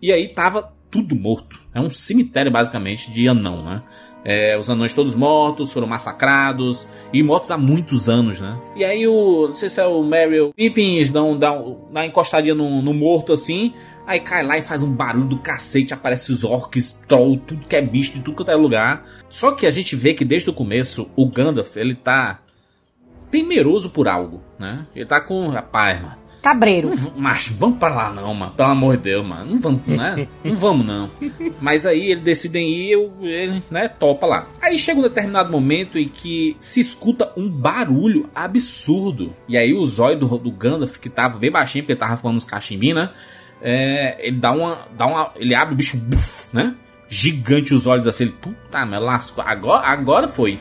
E 0.03 0.13
aí 0.13 0.29
tava 0.29 0.73
tudo 0.91 1.15
morto. 1.15 1.63
É 1.75 1.81
um 1.81 1.91
cemitério, 1.91 2.51
basicamente, 2.51 3.11
de 3.11 3.29
anão, 3.29 3.65
né? 3.65 3.83
É, 4.29 4.59
os 4.59 4.69
anões 4.69 4.93
todos 4.93 5.15
mortos, 5.15 5.73
foram 5.73 5.87
massacrados. 5.87 6.89
E 7.13 7.23
mortos 7.23 7.53
há 7.53 7.57
muitos 7.57 8.09
anos, 8.09 8.41
né? 8.41 8.59
E 8.75 8.85
aí 8.85 9.07
o. 9.07 9.47
Não 9.47 9.55
sei 9.55 9.69
se 9.69 9.81
é 9.81 9.87
o 9.87 10.03
Meryl 10.03 10.53
Pippin, 10.53 10.97
eles 10.97 11.11
dão, 11.11 11.39
dão, 11.39 11.63
dão 11.63 11.77
uma 11.89 12.05
encostadinha 12.05 12.55
no, 12.55 12.83
no 12.83 12.93
morto 12.93 13.33
assim. 13.33 13.73
Aí 14.05 14.19
cai 14.19 14.45
lá 14.45 14.59
e 14.59 14.63
faz 14.63 14.83
um 14.83 14.91
barulho 14.91 15.29
do 15.29 15.39
cacete. 15.39 15.95
Aparece 15.95 16.33
os 16.33 16.43
orcs, 16.43 16.91
troll, 17.07 17.37
tudo 17.37 17.69
que 17.69 17.77
é 17.77 17.81
bicho 17.81 18.15
de 18.15 18.21
tudo 18.21 18.37
quanto 18.37 18.51
é 18.51 18.57
lugar. 18.57 19.05
Só 19.29 19.53
que 19.53 19.65
a 19.65 19.71
gente 19.71 19.95
vê 19.95 20.13
que 20.13 20.25
desde 20.25 20.51
o 20.51 20.53
começo 20.53 21.09
o 21.15 21.29
Gandalf, 21.29 21.77
ele 21.77 21.95
tá 21.95 22.41
temeroso 23.31 23.91
por 23.91 24.09
algo, 24.09 24.43
né? 24.59 24.89
Ele 24.93 25.07
tá 25.07 25.21
com. 25.21 25.47
Rapaz, 25.49 26.03
mano. 26.03 26.26
Cabreiro. 26.43 26.93
Macho, 27.17 27.55
vamos 27.55 27.79
pra 27.79 27.89
lá 27.89 28.13
não, 28.13 28.33
mano. 28.35 28.53
Pelo 28.53 28.71
amor 28.71 28.97
de 28.97 29.05
Deus, 29.05 29.27
mano. 29.27 29.53
Não 29.53 29.59
vamos, 29.59 29.87
né? 29.87 30.29
Não 30.45 30.57
vamos, 30.57 30.87
não. 30.87 31.11
Mas 31.61 31.85
aí 31.85 32.13
eles 32.13 32.23
decidem 32.23 32.69
ir, 32.69 32.93
eu, 32.93 33.13
ele, 33.21 33.63
né, 33.71 33.89
topa 33.89 34.27
lá. 34.27 34.47
Aí 34.63 34.79
chega 34.79 35.01
um 35.01 35.03
determinado 35.03 35.51
momento 35.51 35.99
em 35.99 36.09
que 36.09 36.57
se 36.61 36.81
escuta 36.81 37.33
um 37.37 37.49
barulho 37.49 38.29
absurdo. 38.35 39.35
E 39.49 39.57
aí 39.57 39.75
o 39.75 39.85
zóio 39.85 40.19
do, 40.19 40.39
do 40.39 40.51
Gandalf, 40.53 40.99
que 40.99 41.11
tava 41.11 41.39
bem 41.39 41.51
baixinho, 41.51 41.85
porque 41.85 41.97
tava 41.97 42.17
falando 42.17 42.37
uns 42.37 42.45
cachimbinhos, 42.45 42.97
né? 42.97 43.11
É, 43.61 44.17
ele 44.27 44.39
dá 44.39 44.53
uma, 44.53 44.87
dá 44.97 45.07
uma. 45.07 45.33
Ele 45.37 45.55
abre 45.55 45.75
o 45.75 45.77
bicho, 45.77 45.97
buf, 45.97 46.49
né? 46.53 46.75
Gigante 47.09 47.75
os 47.75 47.87
olhos 47.87 48.07
assim. 48.07 48.25
Ele, 48.25 48.33
puta, 48.33 48.87
mas 48.87 49.03
lascou. 49.03 49.43
Agora, 49.45 49.87
agora 49.87 50.29
foi. 50.29 50.61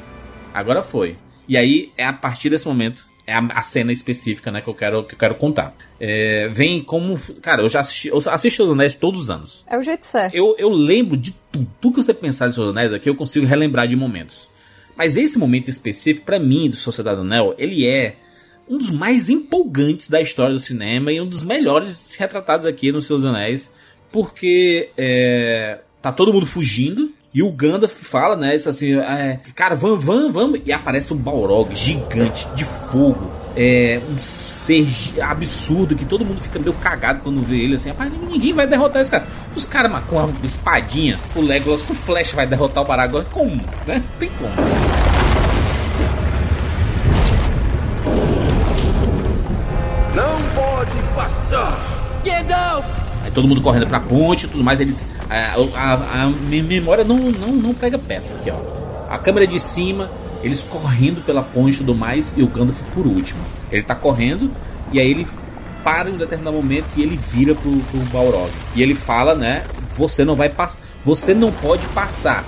Agora 0.53 0.81
foi. 0.81 1.17
E 1.47 1.57
aí 1.57 1.91
é 1.97 2.05
a 2.05 2.13
partir 2.13 2.49
desse 2.49 2.67
momento. 2.67 3.07
É 3.27 3.33
a, 3.33 3.61
cena 3.63 3.91
específica, 3.91 4.51
né, 4.51 4.61
que 4.61 4.67
eu 4.67 4.75
quero, 4.75 5.03
que 5.03 5.15
eu 5.15 5.17
quero 5.17 5.35
contar. 5.35 5.73
É, 5.99 6.47
vem 6.49 6.83
como. 6.83 7.19
Cara, 7.41 7.63
eu 7.63 7.69
já 7.69 7.79
assisti. 7.79 8.09
Eu 8.09 8.17
assisto 8.17 8.63
os 8.63 8.69
Anéis 8.69 8.93
todos 8.93 9.23
os 9.23 9.29
anos. 9.31 9.65
É 9.67 9.77
o 9.77 9.81
jeito 9.81 10.05
certo. 10.05 10.35
Eu, 10.35 10.55
eu 10.59 10.69
lembro 10.69 11.17
de 11.17 11.31
tudo. 11.51 11.67
Tudo 11.81 11.95
que 11.95 12.03
você 12.03 12.13
pensar 12.13 12.47
de 12.47 12.53
Senhor 12.53 12.67
dos 12.67 12.77
Anéis 12.77 12.93
aqui, 12.93 13.09
eu 13.09 13.15
consigo 13.15 13.45
relembrar 13.45 13.87
de 13.87 13.95
momentos. 13.95 14.49
Mas 14.95 15.17
esse 15.17 15.37
momento 15.37 15.69
específico, 15.69 16.25
pra 16.25 16.39
mim, 16.39 16.69
do 16.69 16.75
Sociedade 16.75 17.17
do 17.17 17.23
Anel, 17.23 17.55
ele 17.57 17.85
é 17.85 18.15
um 18.67 18.77
dos 18.77 18.89
mais 18.89 19.29
empolgantes 19.29 20.09
da 20.09 20.21
história 20.21 20.53
do 20.53 20.59
cinema 20.59 21.11
e 21.11 21.19
um 21.19 21.27
dos 21.27 21.43
melhores 21.43 22.07
retratados 22.17 22.65
aqui 22.65 22.91
no 22.91 23.01
Senhor 23.01 23.17
dos 23.17 23.25
Anéis. 23.25 23.71
Porque 24.11 24.89
é, 24.97 25.79
tá 26.01 26.11
todo 26.11 26.31
mundo 26.31 26.45
fugindo. 26.45 27.11
E 27.35 27.43
o 27.43 27.51
Gandalf 27.51 27.91
fala, 27.91 28.37
né? 28.37 28.55
Isso 28.55 28.69
assim, 28.69 28.97
é, 28.97 29.41
cara, 29.53 29.75
vamos, 29.75 30.01
vamos, 30.01 30.33
vamos. 30.33 30.61
E 30.65 30.71
aparece 30.71 31.13
um 31.13 31.17
Balrog 31.17 31.75
gigante 31.75 32.47
de 32.55 32.63
fogo. 32.63 33.29
É, 33.57 33.99
um 34.09 34.17
ser 34.17 34.87
absurdo 35.21 35.97
que 35.97 36.05
todo 36.05 36.23
mundo 36.23 36.41
fica 36.41 36.57
meio 36.57 36.71
cagado 36.75 37.19
quando 37.19 37.41
vê 37.41 37.57
ele 37.57 37.75
assim. 37.75 37.89
Rapaz, 37.89 38.09
ninguém 38.09 38.53
vai 38.53 38.65
derrotar 38.65 39.01
esse 39.01 39.11
cara. 39.11 39.27
Os 39.53 39.65
caras 39.65 39.91
mas 39.91 40.05
com 40.05 40.17
a 40.17 40.29
espadinha, 40.45 41.19
o 41.35 41.41
Legolas 41.41 41.81
com 41.81 41.93
flecha 41.93 42.37
vai 42.37 42.47
derrotar 42.47 42.81
o 42.81 42.87
Baragorn. 42.87 43.27
Como? 43.29 43.61
Né? 43.85 44.01
Tem 44.17 44.29
como. 44.29 44.55
Não 50.15 50.41
pode 50.55 51.03
passar. 51.13 51.77
Gandalf! 52.23 53.04
Todo 53.35 53.47
mundo 53.47 53.61
correndo 53.61 53.85
pra 53.85 53.99
ponte 53.99 54.45
e 54.45 54.49
tudo 54.49 54.63
mais. 54.63 54.79
Eles. 54.79 55.05
A, 55.29 55.55
a- 55.77 56.23
a 56.23 56.29
minha 56.29 56.63
memória 56.63 57.03
não, 57.03 57.17
não, 57.17 57.49
não 57.49 57.73
pega 57.75 57.99
peça 57.99 58.33
aqui, 58.35 58.49
ó. 58.49 58.55
A 59.13 59.19
câmera 59.19 59.45
de 59.45 59.59
cima, 59.59 60.09
eles 60.41 60.63
correndo 60.63 61.23
pela 61.23 61.43
ponte 61.43 61.75
e 61.75 61.77
tudo 61.77 61.93
mais, 61.93 62.33
e 62.35 62.41
o 62.41 62.47
Gandalf 62.47 62.81
por 62.93 63.05
último. 63.05 63.39
Ele 63.71 63.83
tá 63.83 63.93
correndo, 63.93 64.49
e 64.91 64.99
aí 64.99 65.07
ele 65.11 65.27
para 65.83 66.09
em 66.09 66.13
um 66.13 66.17
determinado 66.17 66.55
momento 66.57 66.85
e 66.97 67.03
ele 67.03 67.15
vira 67.15 67.53
pro, 67.53 67.71
pro 67.77 67.99
Balrog. 68.11 68.49
E 68.75 68.81
ele 68.81 68.95
fala, 68.95 69.35
né? 69.35 69.63
Você 69.95 70.25
não 70.25 70.35
vai 70.35 70.49
passar. 70.49 70.79
Você 71.03 71.33
não 71.35 71.51
pode 71.51 71.85
passar. 71.89 72.43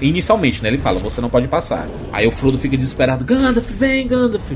inicialmente, 0.00 0.62
né? 0.62 0.68
Ele 0.68 0.78
fala, 0.78 0.98
você 0.98 1.20
não 1.20 1.30
pode 1.30 1.48
passar. 1.48 1.88
Aí 2.12 2.26
o 2.26 2.30
Frodo 2.30 2.58
fica 2.58 2.76
desesperado, 2.76 3.24
Gandalf, 3.24 3.70
vem, 3.70 4.06
Gandalf. 4.08 4.52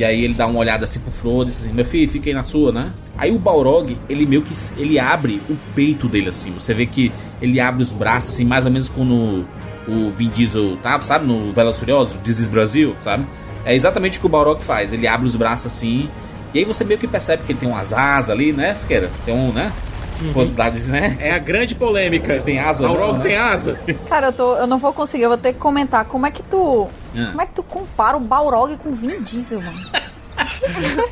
E 0.00 0.04
aí 0.04 0.24
ele 0.24 0.32
dá 0.32 0.46
uma 0.46 0.58
olhada 0.58 0.84
assim 0.84 0.98
pro 0.98 1.10
Frodo 1.10 1.42
e 1.42 1.52
diz 1.52 1.60
assim, 1.60 1.74
meu 1.74 1.84
filho, 1.84 2.10
fica 2.10 2.30
aí 2.30 2.34
na 2.34 2.42
sua, 2.42 2.72
né? 2.72 2.90
Aí 3.18 3.30
o 3.30 3.38
Balrog, 3.38 3.98
ele 4.08 4.24
meio 4.24 4.40
que 4.40 4.54
ele 4.78 4.98
abre 4.98 5.42
o 5.50 5.54
peito 5.74 6.08
dele 6.08 6.30
assim. 6.30 6.50
Você 6.52 6.72
vê 6.72 6.86
que 6.86 7.12
ele 7.38 7.60
abre 7.60 7.82
os 7.82 7.92
braços 7.92 8.30
assim, 8.30 8.46
mais 8.46 8.64
ou 8.64 8.72
menos 8.72 8.88
como 8.88 9.44
o 9.86 10.08
Vin 10.08 10.30
Diesel 10.30 10.78
tava, 10.78 11.02
sabe? 11.02 11.26
No 11.26 11.52
Velas 11.52 11.78
Furioso, 11.78 12.16
This 12.24 12.38
is 12.38 12.48
Brasil, 12.48 12.94
sabe? 12.98 13.26
É 13.62 13.74
exatamente 13.74 14.16
o 14.16 14.22
que 14.22 14.26
o 14.26 14.30
Balrog 14.30 14.62
faz. 14.62 14.90
Ele 14.94 15.06
abre 15.06 15.26
os 15.26 15.36
braços 15.36 15.66
assim. 15.66 16.08
E 16.54 16.60
aí 16.60 16.64
você 16.64 16.82
meio 16.82 16.98
que 16.98 17.06
percebe 17.06 17.42
que 17.44 17.52
ele 17.52 17.58
tem 17.58 17.68
umas 17.68 17.92
asas 17.92 18.30
ali, 18.30 18.54
né, 18.54 18.72
Siqueira? 18.72 19.10
Tem 19.26 19.34
um, 19.34 19.52
né? 19.52 19.70
Possibilidades, 20.32 20.86
né? 20.86 21.16
É 21.20 21.30
a 21.32 21.38
grande 21.38 21.74
polêmica. 21.74 22.40
Tem 22.40 22.58
asa 22.58 22.88
ou 22.88 22.98
não, 22.98 23.18
né? 23.18 23.22
tem 23.22 23.36
asa. 23.36 23.80
Cara, 24.08 24.28
eu, 24.28 24.32
tô, 24.32 24.56
eu 24.56 24.66
não 24.66 24.78
vou 24.78 24.92
conseguir, 24.92 25.24
eu 25.24 25.30
vou 25.30 25.38
ter 25.38 25.52
que 25.52 25.58
comentar. 25.58 26.04
Como 26.04 26.26
é 26.26 26.30
que 26.30 26.42
tu. 26.42 26.88
Ah. 27.14 27.28
Como 27.30 27.42
é 27.42 27.46
que 27.46 27.54
tu 27.54 27.62
compara 27.62 28.16
o 28.16 28.20
Balrog 28.20 28.76
com 28.76 28.90
o 28.90 28.92
Vin 28.92 29.22
Diesel, 29.22 29.60
mano? 29.60 29.78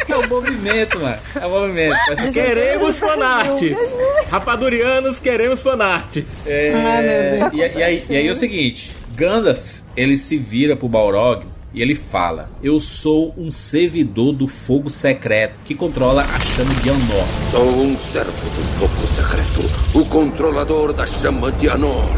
É 0.09 0.17
o 0.17 0.27
movimento, 0.27 0.99
mano. 1.01 1.17
É 1.35 1.47
o 1.47 1.51
movimento. 1.51 1.97
Queremos 2.33 2.99
fanarts. 2.99 3.97
Rapadurianos, 4.31 5.21
queremos 5.21 5.61
fanarts. 5.61 6.47
É, 6.47 6.73
Ai, 6.75 7.03
meu 7.03 7.51
Deus. 7.51 7.53
E, 7.53 7.79
e 7.79 7.83
aí, 7.83 8.05
e 8.09 8.17
aí 8.17 8.27
é 8.27 8.31
o 8.31 8.35
seguinte: 8.35 8.97
Gandalf 9.15 9.81
ele 9.97 10.17
se 10.17 10.37
vira 10.39 10.77
pro 10.77 10.89
Balrog 10.89 11.45
e 11.73 11.83
ele 11.83 11.95
fala: 11.95 12.51
Eu 12.63 12.79
sou 12.81 13.35
um 13.37 13.51
servidor 13.51 14.33
do 14.33 14.47
fogo 14.47 14.91
secreto 14.91 15.57
que 15.65 15.75
controla 15.75 16.23
a 16.23 16.39
chama 16.41 16.75
de 16.75 16.91
Anor. 16.91 17.27
Sou 17.51 17.83
um 17.83 17.97
servo 17.97 18.31
do 18.31 18.79
fogo 18.79 19.07
secreto, 19.09 19.99
o 19.99 20.05
controlador 20.07 20.93
da 20.93 21.07
chama 21.07 21.53
de 21.53 21.69
Anor. 21.69 22.09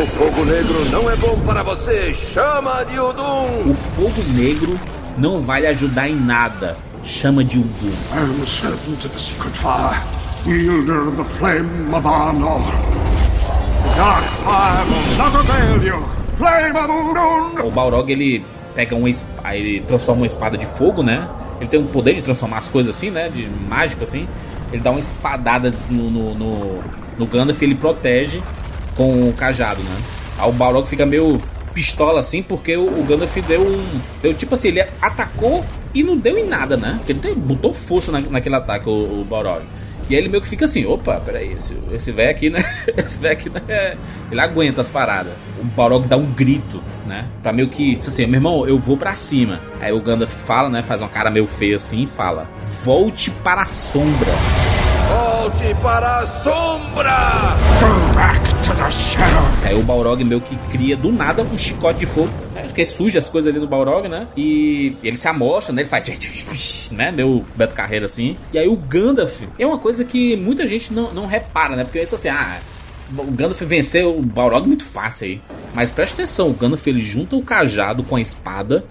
O 0.00 0.06
fogo 0.06 0.44
negro 0.44 0.84
não 0.90 1.10
é 1.10 1.16
bom 1.16 1.38
para 1.40 1.62
você, 1.62 2.14
chama 2.14 2.84
de 2.84 2.98
Udum! 2.98 3.70
O 3.70 3.74
fogo 3.74 4.22
negro 4.34 4.78
não 5.16 5.40
vai 5.40 5.62
lhe 5.62 5.66
ajudar 5.68 6.08
em 6.08 6.14
nada. 6.14 6.76
Chama 7.04 7.42
de 7.42 7.58
Udum. 7.58 7.92
I 8.12 8.18
am 8.18 8.42
a 8.42 8.46
servant 8.46 9.04
of 9.04 9.08
the 9.08 9.18
secret 9.18 9.56
fire, 9.56 10.02
wielder 10.46 11.08
of 11.08 11.16
the 11.16 11.24
flame 11.24 11.94
of 11.94 12.06
Arnor. 12.06 12.60
The 13.82 13.96
dark 13.96 14.24
fire 14.44 14.84
will 14.84 15.16
not 15.16 15.34
avail 15.34 15.82
you. 15.82 16.17
O 17.64 17.70
Balrog 17.70 18.10
ele 18.10 18.44
pega 18.74 18.94
uma 18.94 19.08
ele 19.52 19.80
transforma 19.80 20.22
uma 20.22 20.26
espada 20.26 20.56
de 20.56 20.66
fogo, 20.66 21.02
né? 21.02 21.28
Ele 21.60 21.68
tem 21.68 21.80
um 21.80 21.86
poder 21.86 22.14
de 22.14 22.22
transformar 22.22 22.58
as 22.58 22.68
coisas 22.68 22.94
assim, 22.94 23.10
né? 23.10 23.28
De 23.28 23.46
mágico 23.46 24.04
assim. 24.04 24.28
Ele 24.72 24.82
dá 24.82 24.90
uma 24.90 25.00
espadada 25.00 25.74
no, 25.90 26.10
no, 26.10 26.34
no, 26.34 26.84
no 27.18 27.26
Gandalf 27.26 27.60
e 27.60 27.64
ele 27.64 27.74
protege 27.74 28.40
com 28.96 29.28
o 29.28 29.32
cajado, 29.32 29.82
né? 29.82 29.96
Aí 30.38 30.48
o 30.48 30.52
Balrog 30.52 30.86
fica 30.86 31.04
meio 31.04 31.40
pistola 31.74 32.20
assim, 32.20 32.42
porque 32.42 32.76
o, 32.76 32.86
o 32.86 33.04
Gandalf 33.04 33.36
deu 33.46 33.62
um. 33.62 34.00
Deu 34.22 34.34
tipo 34.34 34.54
assim, 34.54 34.68
ele 34.68 34.84
atacou 35.00 35.64
e 35.94 36.02
não 36.02 36.16
deu 36.16 36.38
em 36.38 36.44
nada, 36.44 36.76
né? 36.76 37.00
Ele 37.08 37.34
botou 37.34 37.72
força 37.72 38.12
na, 38.12 38.20
naquele 38.20 38.54
ataque, 38.54 38.88
o, 38.88 39.20
o 39.20 39.26
Balrog. 39.28 39.62
E 40.08 40.14
aí 40.14 40.20
ele 40.20 40.28
meio 40.28 40.42
que 40.42 40.48
fica 40.48 40.64
assim, 40.64 40.86
opa, 40.86 41.20
peraí, 41.20 41.52
esse, 41.52 41.76
esse 41.92 42.10
velho 42.10 42.30
aqui, 42.30 42.48
né? 42.48 42.64
Esse 42.96 43.18
velho 43.18 43.34
aqui, 43.34 43.50
né? 43.50 43.96
Ele 44.30 44.40
aguenta 44.40 44.80
as 44.80 44.88
paradas. 44.88 45.34
O 45.60 45.64
Balrog 45.64 46.06
dá 46.06 46.16
um 46.16 46.26
grito, 46.32 46.82
né? 47.06 47.26
Pra 47.42 47.52
meio 47.52 47.68
que, 47.68 47.94
diz 47.96 48.08
assim, 48.08 48.24
meu 48.26 48.36
irmão, 48.36 48.66
eu 48.66 48.78
vou 48.78 48.96
pra 48.96 49.14
cima. 49.14 49.60
Aí 49.80 49.92
o 49.92 50.00
Gandalf 50.00 50.32
fala, 50.32 50.70
né? 50.70 50.82
Faz 50.82 51.02
uma 51.02 51.08
cara 51.08 51.30
meio 51.30 51.46
feia 51.46 51.76
assim 51.76 52.04
e 52.04 52.06
fala: 52.06 52.48
Volte 52.82 53.30
para 53.30 53.62
a 53.62 53.66
sombra. 53.66 54.77
Volte 55.18 55.74
para 55.82 56.20
a 56.20 56.26
sombra! 56.28 57.56
Go 57.80 58.14
back 58.14 58.38
to 58.64 58.72
the 58.76 58.88
shadow! 58.92 59.42
Aí 59.64 59.74
o 59.74 59.82
Balrog 59.82 60.22
meio 60.22 60.40
que 60.40 60.56
cria 60.70 60.96
do 60.96 61.10
nada 61.10 61.42
um 61.42 61.58
chicote 61.58 61.98
de 61.98 62.06
fogo. 62.06 62.30
né? 62.54 62.62
Porque 62.62 62.84
suja 62.84 63.18
as 63.18 63.28
coisas 63.28 63.50
ali 63.50 63.58
do 63.58 63.66
Balrog, 63.66 64.06
né? 64.06 64.28
E 64.36 64.94
ele 65.02 65.16
se 65.16 65.26
amostra, 65.26 65.74
né? 65.74 65.82
Ele 65.82 65.88
faz, 65.88 66.92
né? 66.94 67.10
Meu 67.10 67.44
Beto 67.56 67.74
Carreira 67.74 68.06
assim. 68.06 68.36
E 68.52 68.58
aí 68.60 68.68
o 68.68 68.76
Gandalf 68.76 69.42
é 69.58 69.66
uma 69.66 69.78
coisa 69.78 70.04
que 70.04 70.36
muita 70.36 70.68
gente 70.68 70.94
não, 70.94 71.12
não 71.12 71.26
repara, 71.26 71.74
né? 71.74 71.82
Porque 71.82 71.98
é 71.98 72.04
isso 72.04 72.14
assim, 72.14 72.28
ah. 72.28 72.56
O 73.10 73.24
Gandalf 73.24 73.60
venceu 73.62 74.16
o 74.16 74.22
Balrog 74.22 74.68
muito 74.68 74.84
fácil 74.84 75.26
aí. 75.26 75.42
Mas 75.74 75.90
preste 75.90 76.12
atenção, 76.12 76.48
o 76.48 76.52
Gandalf 76.54 76.86
ele 76.86 77.00
junta 77.00 77.34
o 77.34 77.42
cajado 77.42 78.04
com 78.04 78.14
a 78.14 78.20
espada 78.20 78.84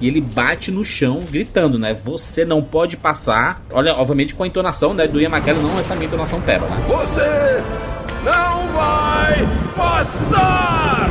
e 0.00 0.08
ele 0.08 0.20
bate 0.20 0.70
no 0.70 0.84
chão 0.84 1.26
gritando, 1.30 1.78
né? 1.78 1.92
Você 1.92 2.44
não 2.44 2.62
pode 2.62 2.96
passar. 2.96 3.62
Olha, 3.70 3.94
obviamente 3.94 4.34
com 4.34 4.42
a 4.42 4.46
entonação, 4.46 4.94
né? 4.94 5.06
Do 5.06 5.20
Ian 5.20 5.28
McKellen, 5.28 5.62
não 5.62 5.78
essa 5.78 5.94
minha 5.94 6.06
entonação 6.06 6.40
peba, 6.40 6.66
né? 6.66 6.84
Você 6.88 7.62
não 8.24 8.68
vai 8.72 9.48
passar! 9.76 11.10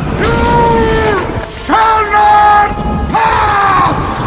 Shall 1.65 2.03
not 2.05 2.81
pass! 3.11 4.23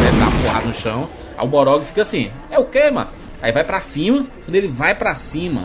né, 0.00 0.10
dá 0.18 0.28
uma 0.28 0.42
porrada 0.42 0.66
no 0.66 0.74
chão. 0.74 1.08
Aí 1.38 1.46
o 1.46 1.48
Borog 1.48 1.84
fica 1.84 2.02
assim: 2.02 2.30
É 2.50 2.58
o 2.58 2.64
que, 2.66 2.90
mano? 2.90 3.08
Aí 3.40 3.52
vai 3.52 3.64
pra 3.64 3.80
cima. 3.80 4.26
Quando 4.44 4.54
ele 4.54 4.68
vai 4.68 4.94
pra 4.94 5.14
cima, 5.14 5.64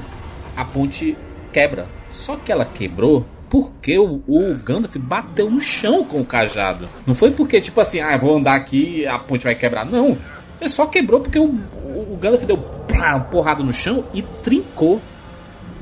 a 0.56 0.64
ponte 0.64 1.18
quebra. 1.52 1.88
Só 2.10 2.38
que 2.38 2.52
ela 2.52 2.66
quebrou 2.66 3.26
porque 3.50 3.98
o, 3.98 4.22
o 4.28 4.56
Gandalf 4.64 4.96
bateu 4.98 5.50
no 5.50 5.60
chão 5.60 6.04
com 6.04 6.20
o 6.20 6.26
cajado. 6.26 6.88
Não 7.06 7.16
foi 7.16 7.32
porque, 7.32 7.62
tipo 7.62 7.80
assim, 7.80 8.00
ah, 8.00 8.16
vou 8.18 8.38
andar 8.38 8.56
aqui 8.56 9.06
a 9.06 9.18
ponte 9.18 9.44
vai 9.44 9.56
quebrar. 9.56 9.86
Não. 9.86 10.18
Ele 10.60 10.70
só 10.70 10.86
quebrou 10.86 11.22
porque 11.22 11.40
o, 11.40 11.46
o, 11.46 12.18
Gandalf 12.20 12.44
deu 12.44 12.58
pá, 12.58 13.16
uma 13.16 13.20
porrada 13.22 13.64
no 13.64 13.72
chão 13.72 14.06
e 14.14 14.22
trincou 14.22 15.02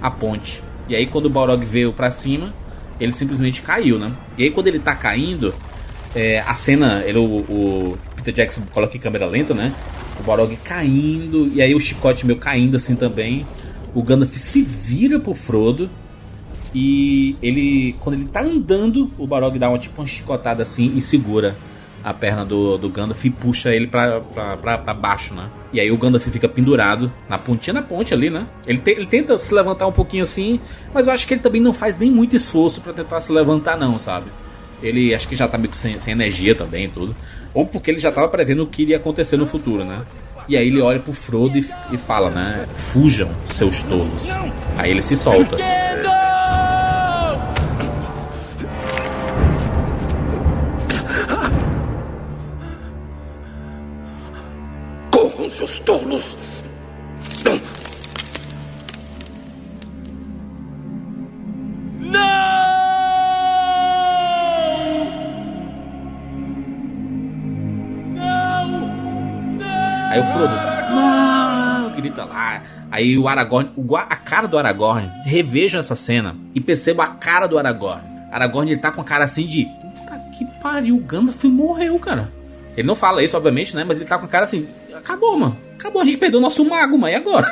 a 0.01 0.11
ponte. 0.11 0.63
E 0.87 0.95
aí 0.95 1.07
quando 1.07 1.25
o 1.25 1.29
Balrog 1.29 1.63
veio 1.65 1.93
pra 1.93 2.11
cima, 2.11 2.53
ele 2.99 3.11
simplesmente 3.11 3.61
caiu, 3.61 3.97
né? 3.97 4.13
E 4.37 4.43
aí 4.43 4.51
quando 4.51 4.67
ele 4.67 4.79
tá 4.79 4.93
caindo, 4.93 5.53
é, 6.13 6.39
a 6.39 6.53
cena, 6.53 7.03
ele, 7.05 7.17
o, 7.17 7.23
o 7.23 7.97
Peter 8.15 8.33
Jackson 8.33 8.61
coloca 8.71 8.95
em 8.95 8.99
câmera 8.99 9.25
lenta, 9.25 9.53
né? 9.53 9.73
O 10.19 10.23
Balrog 10.23 10.55
caindo, 10.57 11.51
e 11.53 11.61
aí 11.61 11.73
o 11.73 11.79
chicote 11.79 12.25
meu 12.25 12.37
caindo 12.37 12.75
assim 12.75 12.95
também. 12.95 13.45
O 13.93 14.03
Gandalf 14.03 14.35
se 14.35 14.61
vira 14.61 15.19
pro 15.19 15.33
Frodo. 15.33 15.89
E 16.77 17.37
ele, 17.41 17.95
quando 18.01 18.15
ele 18.15 18.25
tá 18.25 18.41
andando, 18.41 19.09
o 19.17 19.25
Balrog 19.25 19.57
dá 19.57 19.69
uma, 19.69 19.77
tipo 19.79 20.01
uma 20.01 20.05
chicotada 20.07 20.61
assim 20.61 20.91
e 20.93 20.99
segura 20.99 21.55
a 22.03 22.13
perna 22.13 22.45
do, 22.45 22.77
do 22.77 22.89
Gandalf 22.89 23.23
e 23.23 23.29
puxa 23.29 23.73
ele 23.73 23.87
pra, 23.87 24.19
pra, 24.19 24.57
pra, 24.57 24.77
pra 24.77 24.93
baixo, 24.93 25.33
né? 25.33 25.49
E 25.71 25.79
aí 25.79 25.89
o 25.89 25.97
Gandalf 25.97 26.27
fica 26.27 26.49
pendurado 26.49 27.11
na 27.29 27.37
pontinha 27.37 27.73
da 27.75 27.81
ponte 27.81 28.13
ali, 28.13 28.29
né? 28.29 28.45
Ele, 28.67 28.77
te- 28.79 28.91
ele 28.91 29.05
tenta 29.05 29.37
se 29.37 29.53
levantar 29.53 29.87
um 29.87 29.91
pouquinho 29.93 30.23
assim, 30.23 30.59
mas 30.93 31.07
eu 31.07 31.13
acho 31.13 31.25
que 31.25 31.33
ele 31.33 31.41
também 31.41 31.61
não 31.61 31.71
faz 31.73 31.97
nem 31.97 32.11
muito 32.11 32.35
esforço 32.35 32.81
pra 32.81 32.91
tentar 32.93 33.21
se 33.21 33.31
levantar, 33.31 33.77
não, 33.77 33.97
sabe? 33.97 34.27
Ele 34.83 35.15
acho 35.15 35.27
que 35.29 35.35
já 35.35 35.47
tá 35.47 35.57
meio 35.57 35.73
sem, 35.73 35.97
sem 35.97 36.11
energia 36.11 36.53
também 36.53 36.85
e 36.85 36.89
tudo. 36.89 37.15
Ou 37.53 37.65
porque 37.65 37.89
ele 37.89 37.99
já 37.99 38.11
tava 38.11 38.27
prevendo 38.27 38.63
o 38.63 38.67
que 38.67 38.81
iria 38.81 38.97
acontecer 38.97 39.37
no 39.37 39.47
futuro, 39.47 39.85
né? 39.85 40.03
E 40.47 40.55
aí 40.55 40.67
ele 40.67 40.81
olha 40.81 40.99
pro 40.99 41.11
Frodo 41.13 41.57
e, 41.57 41.65
e 41.91 41.97
fala, 41.97 42.29
né? 42.29 42.67
Fujam, 42.75 43.31
seus 43.47 43.81
tolos. 43.81 44.29
Aí 44.77 44.91
ele 44.91 45.01
se 45.01 45.15
solta. 45.17 45.57
Corram, 45.57 46.14
seus 55.65 55.79
tolos! 55.79 56.37
Aí 70.09 70.21
o 70.21 70.23
Frodo, 70.27 70.55
não, 70.95 71.91
grita 71.91 72.23
lá. 72.23 72.61
Aí 72.89 73.17
o 73.17 73.27
Aragorn, 73.27 73.71
a 74.09 74.15
cara 74.15 74.47
do 74.47 74.57
Aragorn, 74.57 75.11
revejam 75.25 75.81
essa 75.81 75.95
cena 75.95 76.37
e 76.53 76.61
percebam 76.61 77.05
a 77.05 77.09
cara 77.09 77.47
do 77.47 77.57
Aragorn. 77.57 78.01
Aragorn 78.31 78.71
ele 78.71 78.79
tá 78.79 78.91
com 78.91 79.01
a 79.01 79.03
cara 79.03 79.25
assim 79.25 79.45
de, 79.45 79.65
puta 79.65 80.17
que 80.37 80.45
pariu, 80.61 80.95
o 80.95 81.01
Gandalf 81.01 81.43
morreu, 81.43 81.99
cara. 81.99 82.31
Ele 82.77 82.87
não 82.87 82.95
fala 82.95 83.23
isso, 83.23 83.35
obviamente, 83.35 83.75
né? 83.75 83.83
Mas 83.83 83.97
ele 83.97 84.05
tá 84.05 84.17
com 84.17 84.25
a 84.25 84.29
cara 84.29 84.45
assim, 84.45 84.67
acabou, 85.05 85.37
mano. 85.37 85.57
Acabou, 85.75 86.01
a 86.01 86.05
gente 86.05 86.17
perdeu 86.17 86.39
o 86.39 86.43
nosso 86.43 86.65
mago, 86.65 86.97
mano. 86.97 87.13
E 87.13 87.15
agora? 87.15 87.47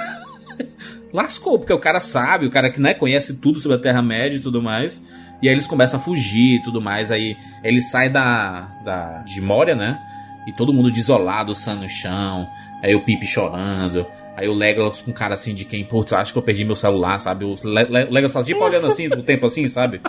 Lascou, 1.13 1.59
porque 1.59 1.71
o 1.71 1.79
cara 1.79 1.99
sabe, 1.99 2.47
o 2.47 2.49
cara 2.49 2.71
que 2.71 2.81
né, 2.81 2.95
conhece 2.95 3.35
tudo 3.35 3.59
sobre 3.59 3.77
a 3.77 3.79
Terra-média 3.79 4.37
e 4.37 4.41
tudo 4.41 4.61
mais. 4.61 5.01
E 5.41 5.47
aí 5.47 5.53
eles 5.53 5.67
começam 5.67 5.99
a 5.99 6.03
fugir 6.03 6.55
e 6.55 6.61
tudo 6.63 6.81
mais. 6.81 7.11
Aí 7.11 7.37
ele 7.63 7.81
sai 7.81 8.09
da, 8.09 8.61
da 8.83 9.21
de 9.21 9.39
Moria, 9.39 9.75
né? 9.75 9.99
E 10.47 10.51
todo 10.51 10.73
mundo 10.73 10.91
desolado, 10.91 11.53
sangue 11.53 11.83
no 11.83 11.89
chão. 11.89 12.47
Aí 12.81 12.95
o 12.95 13.05
Pipe 13.05 13.27
chorando. 13.27 14.05
Aí 14.35 14.47
o 14.47 14.53
Legolas 14.53 15.01
com 15.01 15.13
cara 15.13 15.35
assim 15.35 15.53
de 15.53 15.63
quem, 15.63 15.85
putz, 15.85 16.11
acho 16.13 16.33
que 16.33 16.39
eu 16.39 16.43
perdi 16.43 16.65
meu 16.65 16.75
celular, 16.75 17.19
sabe? 17.19 17.45
O 17.45 17.55
Le 17.63 17.83
Le 17.83 18.03
Legolas 18.05 18.33
tá 18.33 18.43
tipo 18.43 18.63
olhando 18.63 18.87
assim, 18.87 19.07
o 19.07 19.21
tempo 19.21 19.45
assim, 19.45 19.67
sabe? 19.67 20.01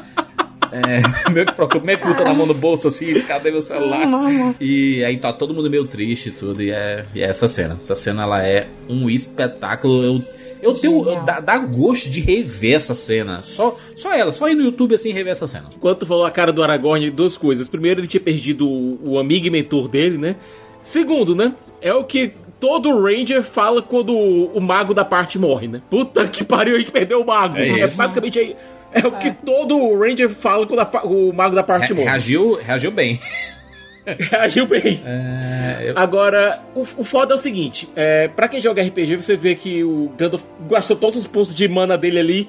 É, 0.74 1.00
meio 1.30 1.46
que 1.46 1.52
procura, 1.52 1.84
meio 1.84 2.00
puta 2.00 2.24
na 2.24 2.34
mão 2.34 2.46
no 2.46 2.54
bolso 2.54 2.88
assim, 2.88 3.20
cadê 3.20 3.52
meu 3.52 3.60
celular? 3.60 4.04
E 4.60 5.04
aí 5.04 5.16
tá 5.18 5.32
todo 5.32 5.54
mundo 5.54 5.70
meio 5.70 5.86
triste 5.86 6.30
e 6.30 6.32
tudo. 6.32 6.60
E 6.60 6.72
é, 6.72 7.06
e 7.14 7.22
é 7.22 7.26
essa 7.26 7.46
cena. 7.46 7.78
Essa 7.80 7.94
cena 7.94 8.24
ela 8.24 8.44
é 8.44 8.66
um 8.88 9.08
espetáculo. 9.08 10.02
Eu, 10.02 10.22
Eu 10.60 10.74
tenho. 10.74 11.24
Dá, 11.24 11.38
dá 11.38 11.58
gosto 11.58 12.10
de 12.10 12.20
rever 12.20 12.74
essa 12.74 12.94
cena. 12.94 13.40
Só, 13.42 13.76
só 13.94 14.12
ela, 14.12 14.32
só 14.32 14.48
ir 14.48 14.54
no 14.56 14.64
YouTube 14.64 14.94
assim 14.94 15.12
rever 15.12 15.30
essa 15.30 15.46
cena. 15.46 15.66
Enquanto 15.74 16.00
tu 16.00 16.06
falou 16.06 16.24
a 16.24 16.30
cara 16.30 16.52
do 16.52 16.62
Aragorn, 16.62 17.08
duas 17.10 17.36
coisas. 17.36 17.68
Primeiro, 17.68 18.00
ele 18.00 18.08
tinha 18.08 18.20
perdido 18.20 18.68
o, 18.68 19.12
o 19.12 19.18
amigo 19.18 19.46
e 19.46 19.50
mentor 19.50 19.86
dele, 19.86 20.18
né? 20.18 20.36
Segundo, 20.82 21.36
né? 21.36 21.54
É 21.80 21.94
o 21.94 22.02
que 22.02 22.32
todo 22.58 23.02
Ranger 23.02 23.42
fala 23.42 23.82
quando 23.82 24.14
o, 24.14 24.46
o 24.56 24.60
mago 24.60 24.94
da 24.94 25.04
parte 25.04 25.38
morre, 25.38 25.68
né? 25.68 25.82
Puta 25.90 26.26
que 26.26 26.42
pariu, 26.42 26.76
a 26.76 26.78
gente 26.78 26.90
perdeu 26.90 27.20
o 27.20 27.26
mago. 27.26 27.58
É 27.58 27.80
É, 27.80 27.86
basicamente 27.88 28.40
é, 28.40 28.56
é 28.94 29.06
o 29.06 29.12
que 29.18 29.30
todo 29.32 29.98
Ranger 29.98 30.28
fala 30.30 30.66
quando 30.66 30.80
a 30.80 31.02
o 31.04 31.32
mago 31.32 31.54
da 31.54 31.62
parte 31.62 31.88
Re- 31.88 31.94
morre. 31.94 32.06
reagiu, 32.08 32.54
reagiu 32.54 32.90
bem. 32.90 33.18
Reagiu 34.06 34.66
bem. 34.66 35.00
É, 35.04 35.90
eu- 35.90 35.98
Agora, 35.98 36.60
o, 36.74 36.82
o 36.98 37.04
foda 37.04 37.32
é 37.32 37.36
o 37.36 37.38
seguinte: 37.38 37.88
é, 37.96 38.28
pra 38.28 38.48
quem 38.48 38.60
joga 38.60 38.82
RPG, 38.82 39.16
você 39.16 39.34
vê 39.34 39.54
que 39.54 39.82
o 39.82 40.12
Gandalf 40.16 40.42
gastou 40.68 40.94
todos 40.96 41.16
os 41.16 41.26
pontos 41.26 41.54
de 41.54 41.66
mana 41.66 41.96
dele 41.96 42.18
ali 42.18 42.48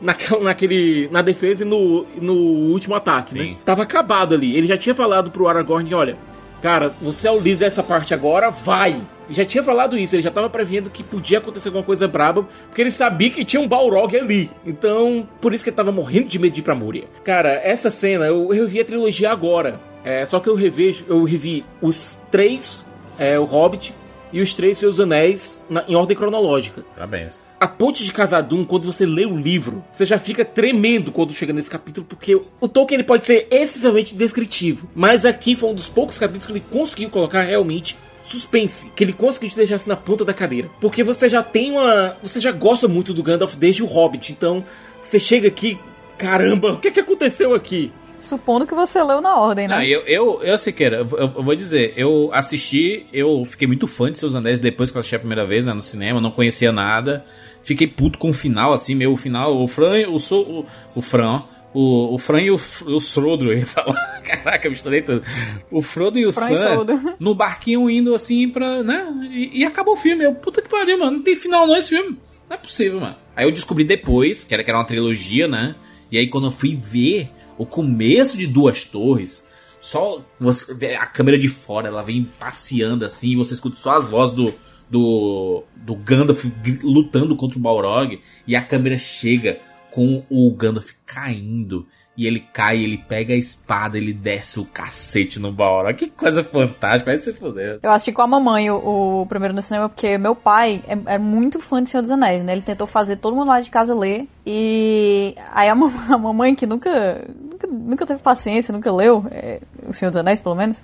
naquela, 0.00 0.42
naquele, 0.42 1.08
na 1.12 1.20
defesa 1.20 1.62
e 1.62 1.66
no, 1.66 2.06
no 2.20 2.32
último 2.72 2.94
ataque, 2.94 3.34
né? 3.38 3.56
Tava 3.66 3.82
acabado 3.82 4.34
ali. 4.34 4.56
Ele 4.56 4.66
já 4.66 4.78
tinha 4.78 4.94
falado 4.94 5.30
pro 5.30 5.46
Aragorn: 5.46 5.92
olha, 5.94 6.16
cara, 6.62 6.94
você 7.02 7.28
é 7.28 7.30
o 7.30 7.38
líder 7.38 7.56
dessa 7.66 7.82
parte 7.82 8.14
agora, 8.14 8.48
vai. 8.48 9.02
Já 9.30 9.44
tinha 9.44 9.62
falado 9.62 9.96
isso, 9.98 10.14
ele 10.14 10.22
já 10.22 10.30
tava 10.30 10.50
prevendo 10.50 10.90
que 10.90 11.02
podia 11.02 11.38
acontecer 11.38 11.68
alguma 11.68 11.84
coisa 11.84 12.06
braba, 12.06 12.46
porque 12.66 12.80
ele 12.82 12.90
sabia 12.90 13.30
que 13.30 13.44
tinha 13.44 13.60
um 13.60 13.68
Balrog 13.68 14.16
ali. 14.16 14.50
Então, 14.66 15.26
por 15.40 15.52
isso 15.54 15.64
que 15.64 15.70
ele 15.70 15.76
tava 15.76 15.90
morrendo 15.92 16.28
de 16.28 16.38
medo 16.38 16.52
de 16.52 16.60
ir 16.60 16.62
pra 16.62 16.74
Múria. 16.74 17.04
Cara, 17.24 17.52
essa 17.62 17.90
cena, 17.90 18.26
eu, 18.26 18.52
eu 18.54 18.64
revi 18.64 18.80
a 18.80 18.84
trilogia 18.84 19.30
agora. 19.30 19.80
É, 20.04 20.26
só 20.26 20.38
que 20.38 20.48
eu 20.48 20.54
revejo, 20.54 21.04
eu 21.08 21.24
revi 21.24 21.64
os 21.80 22.18
três, 22.30 22.86
é, 23.18 23.38
o 23.38 23.44
Hobbit 23.44 23.94
e 24.30 24.42
os 24.42 24.52
três 24.52 24.76
Seus 24.76 25.00
Anéis 25.00 25.64
na- 25.70 25.84
em 25.88 25.94
ordem 25.94 26.14
cronológica. 26.16 26.84
Parabéns. 26.94 27.42
A 27.58 27.66
Ponte 27.66 28.04
de 28.04 28.12
Casadum, 28.12 28.64
quando 28.64 28.84
você 28.84 29.06
lê 29.06 29.24
o 29.24 29.34
livro, 29.34 29.82
você 29.90 30.04
já 30.04 30.18
fica 30.18 30.44
tremendo 30.44 31.10
quando 31.10 31.32
chega 31.32 31.52
nesse 31.54 31.70
capítulo, 31.70 32.04
porque 32.06 32.34
o 32.60 32.68
Tolkien 32.68 32.98
ele 32.98 33.06
pode 33.06 33.24
ser 33.24 33.46
excessivamente 33.50 34.14
descritivo. 34.14 34.90
Mas 34.94 35.24
aqui 35.24 35.54
foi 35.54 35.70
um 35.70 35.74
dos 35.74 35.88
poucos 35.88 36.18
capítulos 36.18 36.46
que 36.46 36.52
ele 36.52 36.64
conseguiu 36.70 37.08
colocar 37.08 37.42
realmente 37.42 37.96
suspense, 38.24 38.90
que 38.96 39.04
ele 39.04 39.12
conseguiu 39.12 39.50
te 39.50 39.56
deixar 39.56 39.76
assim 39.76 39.88
na 39.88 39.96
ponta 39.96 40.24
da 40.24 40.34
cadeira. 40.34 40.70
Porque 40.80 41.04
você 41.04 41.28
já 41.28 41.42
tem 41.42 41.72
uma. 41.72 42.16
Você 42.22 42.40
já 42.40 42.50
gosta 42.50 42.88
muito 42.88 43.14
do 43.14 43.22
Gandalf 43.22 43.54
desde 43.54 43.82
o 43.82 43.86
Hobbit, 43.86 44.32
então 44.32 44.64
você 45.02 45.20
chega 45.20 45.46
aqui, 45.46 45.78
caramba, 46.18 46.72
o 46.72 46.80
que, 46.80 46.90
que 46.90 47.00
aconteceu 47.00 47.54
aqui? 47.54 47.92
Supondo 48.18 48.66
que 48.66 48.74
você 48.74 49.02
leu 49.02 49.20
na 49.20 49.38
ordem, 49.38 49.68
né? 49.68 49.76
Não, 49.76 49.84
eu, 49.84 50.00
eu, 50.06 50.42
eu, 50.42 50.56
Siqueira, 50.56 50.96
eu, 50.96 51.18
eu 51.18 51.42
vou 51.42 51.54
dizer, 51.54 51.92
eu 51.94 52.30
assisti, 52.32 53.06
eu 53.12 53.44
fiquei 53.44 53.68
muito 53.68 53.86
fã 53.86 54.10
de 54.10 54.18
Seus 54.18 54.34
Anéis 54.34 54.58
depois 54.58 54.90
que 54.90 54.96
eu 54.96 55.00
assisti 55.00 55.16
a 55.16 55.18
primeira 55.18 55.46
vez 55.46 55.66
né, 55.66 55.74
no 55.74 55.82
cinema, 55.82 56.20
não 56.22 56.30
conhecia 56.30 56.72
nada. 56.72 57.24
Fiquei 57.62 57.86
puto 57.86 58.18
com 58.18 58.30
o 58.30 58.32
final, 58.32 58.72
assim, 58.72 58.94
meu, 58.94 59.12
o 59.12 59.16
final, 59.16 59.54
o 59.56 59.68
Fran, 59.68 60.08
o, 60.08 60.18
so, 60.18 60.40
o, 60.40 60.66
o 60.94 61.02
Fran, 61.02 61.42
o, 61.74 62.14
o 62.14 62.18
Fran 62.18 62.40
e 62.40 62.50
o, 62.52 62.54
o 62.54 63.00
Srodro, 63.00 63.52
eu 63.52 63.58
ia 63.58 63.66
falar, 63.66 63.94
caraca, 64.22 64.66
eu 64.66 64.70
misturei 64.70 65.02
tudo. 65.02 65.22
O 65.70 65.82
Frodo 65.82 66.18
e 66.18 66.24
o 66.24 66.32
Fran 66.32 66.56
Sam 66.56 66.86
no 67.18 67.34
barquinho 67.34 67.90
indo 67.90 68.14
assim 68.14 68.48
pra, 68.48 68.82
né, 68.84 69.28
e, 69.30 69.60
e 69.60 69.64
acabou 69.64 69.94
o 69.94 69.96
filme. 69.96 70.24
Eu, 70.24 70.34
puta 70.34 70.62
que 70.62 70.68
pariu, 70.68 70.98
mano, 70.98 71.18
não 71.18 71.22
tem 71.22 71.34
final 71.34 71.66
não 71.66 71.76
esse 71.76 71.90
filme. 71.90 72.16
Não 72.48 72.56
é 72.56 72.58
possível, 72.58 73.00
mano. 73.00 73.16
Aí 73.34 73.44
eu 73.44 73.50
descobri 73.50 73.84
depois, 73.84 74.44
que 74.44 74.54
era, 74.54 74.62
que 74.62 74.70
era 74.70 74.78
uma 74.78 74.86
trilogia, 74.86 75.48
né, 75.48 75.74
e 76.10 76.16
aí 76.16 76.28
quando 76.28 76.46
eu 76.46 76.52
fui 76.52 76.76
ver 76.76 77.30
o 77.58 77.66
começo 77.66 78.38
de 78.38 78.46
Duas 78.46 78.84
Torres, 78.84 79.44
só 79.80 80.22
você 80.38 80.94
a 80.94 81.06
câmera 81.06 81.36
de 81.36 81.48
fora, 81.48 81.88
ela 81.88 82.02
vem 82.02 82.30
passeando 82.38 83.04
assim, 83.04 83.30
e 83.30 83.36
você 83.36 83.54
escuta 83.54 83.76
só 83.76 83.94
as 83.94 84.06
vozes 84.06 84.34
do, 84.34 84.54
do, 84.88 85.64
do 85.74 85.96
Gandalf 85.96 86.44
lutando 86.82 87.34
contra 87.34 87.58
o 87.58 87.62
Balrog, 87.62 88.20
e 88.46 88.54
a 88.54 88.62
câmera 88.62 88.96
chega 88.96 89.60
com 89.94 90.24
o 90.28 90.50
Gandalf 90.56 90.90
caindo, 91.06 91.86
e 92.16 92.26
ele 92.26 92.40
cai, 92.52 92.78
ele 92.82 92.98
pega 92.98 93.32
a 93.32 93.36
espada, 93.36 93.96
ele 93.96 94.12
desce 94.12 94.58
o 94.60 94.64
cacete 94.64 95.38
no 95.40 95.52
Balrog. 95.52 95.94
Que 95.96 96.08
coisa 96.08 96.42
fantástica, 96.44 97.10
vai 97.10 97.18
se 97.18 97.32
fuder. 97.32 97.78
Eu 97.82 97.90
assisti 97.92 98.12
com 98.12 98.22
a 98.22 98.26
mamãe 98.26 98.70
o, 98.70 99.22
o 99.22 99.26
primeiro 99.26 99.54
no 99.54 99.60
cinema, 99.62 99.88
porque 99.88 100.16
meu 100.18 100.34
pai 100.36 100.82
é, 100.86 101.14
é 101.14 101.18
muito 101.18 101.58
fã 101.60 101.82
de 101.82 101.90
Senhor 101.90 102.02
dos 102.02 102.10
Anéis, 102.12 102.42
né? 102.44 102.52
Ele 102.52 102.62
tentou 102.62 102.86
fazer 102.86 103.16
todo 103.16 103.34
mundo 103.36 103.48
lá 103.48 103.60
de 103.60 103.68
casa 103.70 103.94
ler. 103.94 104.28
E 104.46 105.34
aí 105.52 105.68
a, 105.68 105.74
mam- 105.76 105.92
a 106.08 106.18
mamãe, 106.18 106.54
que 106.54 106.66
nunca, 106.66 107.24
nunca, 107.50 107.66
nunca 107.66 108.06
teve 108.06 108.20
paciência, 108.22 108.72
nunca 108.72 108.92
leu 108.92 109.26
é, 109.30 109.60
O 109.86 109.92
Senhor 109.92 110.10
dos 110.10 110.18
Anéis, 110.18 110.38
pelo 110.40 110.54
menos, 110.54 110.80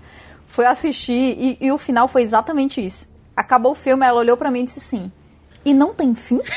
foi 0.46 0.66
assistir 0.66 1.36
e, 1.38 1.58
e 1.60 1.70
o 1.70 1.78
final 1.78 2.08
foi 2.08 2.22
exatamente 2.22 2.84
isso. 2.84 3.08
Acabou 3.36 3.72
o 3.72 3.76
filme, 3.76 4.04
ela 4.04 4.18
olhou 4.18 4.36
pra 4.36 4.50
mim 4.50 4.60
e 4.60 4.64
disse 4.64 4.78
assim: 4.80 5.12
E 5.64 5.74
não 5.74 5.94
tem 5.94 6.14
fim? 6.14 6.40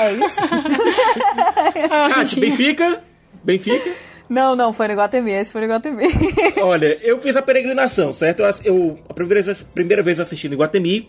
É 0.00 0.12
isso? 0.14 0.40
De 2.34 2.40
Benfica? 2.40 3.02
Benfica? 3.44 3.92
Não, 4.28 4.56
não, 4.56 4.72
foi 4.72 4.88
no 4.88 4.94
Iguatemi, 4.94 5.30
esse 5.30 5.52
foi 5.52 5.60
no 5.60 5.66
Iguatemi. 5.68 6.08
Olha, 6.60 6.98
eu 7.02 7.20
fiz 7.20 7.36
a 7.36 7.42
peregrinação, 7.42 8.12
certo? 8.12 8.42
Eu, 8.42 8.50
eu- 8.64 8.98
a 9.08 9.14
primeira 9.14 9.40
vez, 9.42 9.62
primeira 9.62 10.02
vez 10.02 10.18
eu 10.18 10.22
assisti 10.22 10.48
no 10.48 10.54
Iguatemi, 10.54 11.08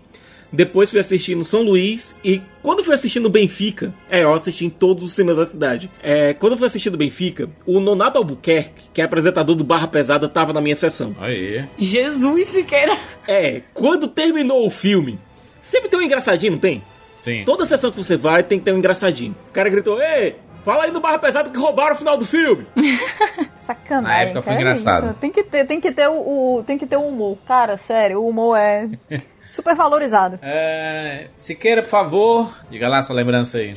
depois 0.54 0.92
fui 0.92 1.00
assistir 1.00 1.34
no 1.34 1.44
São 1.44 1.64
Luís, 1.64 2.16
e 2.24 2.40
quando 2.62 2.84
fui 2.84 2.94
assistir 2.94 3.20
no 3.20 3.30
Benfica, 3.30 3.92
é, 4.12 4.22
eu 4.24 4.32
assisti 4.34 4.66
em 4.66 4.70
todos 4.70 5.04
os 5.04 5.14
cinemas 5.14 5.38
da 5.38 5.46
cidade. 5.46 5.90
É, 6.04 6.36
quando 6.36 6.52
eu 6.54 6.58
fui 6.60 6.68
assistir 6.68 6.92
no 6.92 6.98
Benfica, 6.98 7.50
o 7.66 7.80
Nonato 7.80 8.20
Albuquerque, 8.20 8.86
que 8.94 9.02
é 9.02 9.06
apresentador 9.06 9.56
do 9.56 9.64
Barra 9.64 9.88
Pesada, 9.88 10.30
tava 10.30 10.54
na 10.54 10.62
minha 10.62 10.76
sessão. 10.76 11.16
Aí. 11.20 11.66
Jesus, 11.80 12.48
Siqueira. 12.50 12.96
É, 13.28 13.64
quando 13.74 14.08
terminou 14.08 14.68
o 14.68 14.70
filme, 14.70 15.20
sempre 15.64 15.90
tem 15.90 16.00
um 16.00 16.04
engraçadinho, 16.04 16.52
não 16.52 16.60
tem? 16.60 16.84
Sim. 17.28 17.44
Toda 17.46 17.66
sessão 17.66 17.92
que 17.92 17.98
você 17.98 18.16
vai 18.16 18.42
tem 18.42 18.58
que 18.58 18.64
ter 18.64 18.72
um 18.72 18.78
engraçadinho. 18.78 19.36
O 19.50 19.52
cara 19.52 19.68
gritou, 19.70 20.02
ei, 20.02 20.38
fala 20.64 20.86
aí 20.86 20.92
no 20.92 21.02
Barra 21.02 21.20
Pesada 21.20 21.50
que 21.50 21.60
roubaram 21.60 21.94
o 21.94 21.98
final 21.98 22.18
do 22.18 22.26
filme. 22.26 22.66
Sacanagem. 23.56 24.08
Na 24.08 24.22
época 24.24 24.42
foi 24.44 24.54
é 24.54 24.56
engraçado. 24.56 25.06
isso. 25.08 25.14
Tem 25.16 25.30
que 25.32 25.44
ter, 25.44 25.66
tem 25.66 25.82
que 25.82 25.92
ter 25.92 26.08
o, 26.08 26.14
o- 26.58 26.64
tem 26.64 26.78
que 26.78 26.86
ter 26.88 26.96
o 26.96 27.02
humor. 27.02 27.38
Cara, 27.46 27.76
sério, 27.76 28.22
o 28.22 28.30
humor 28.30 28.58
é 28.58 28.88
super 29.52 29.76
valorizado. 29.76 30.40
É, 30.42 31.28
Siqueira, 31.36 31.82
por 31.82 31.90
favor, 31.90 32.50
diga 32.70 32.88
lá 32.88 33.02
sua 33.04 33.16
lembrança 33.18 33.58
aí. 33.58 33.74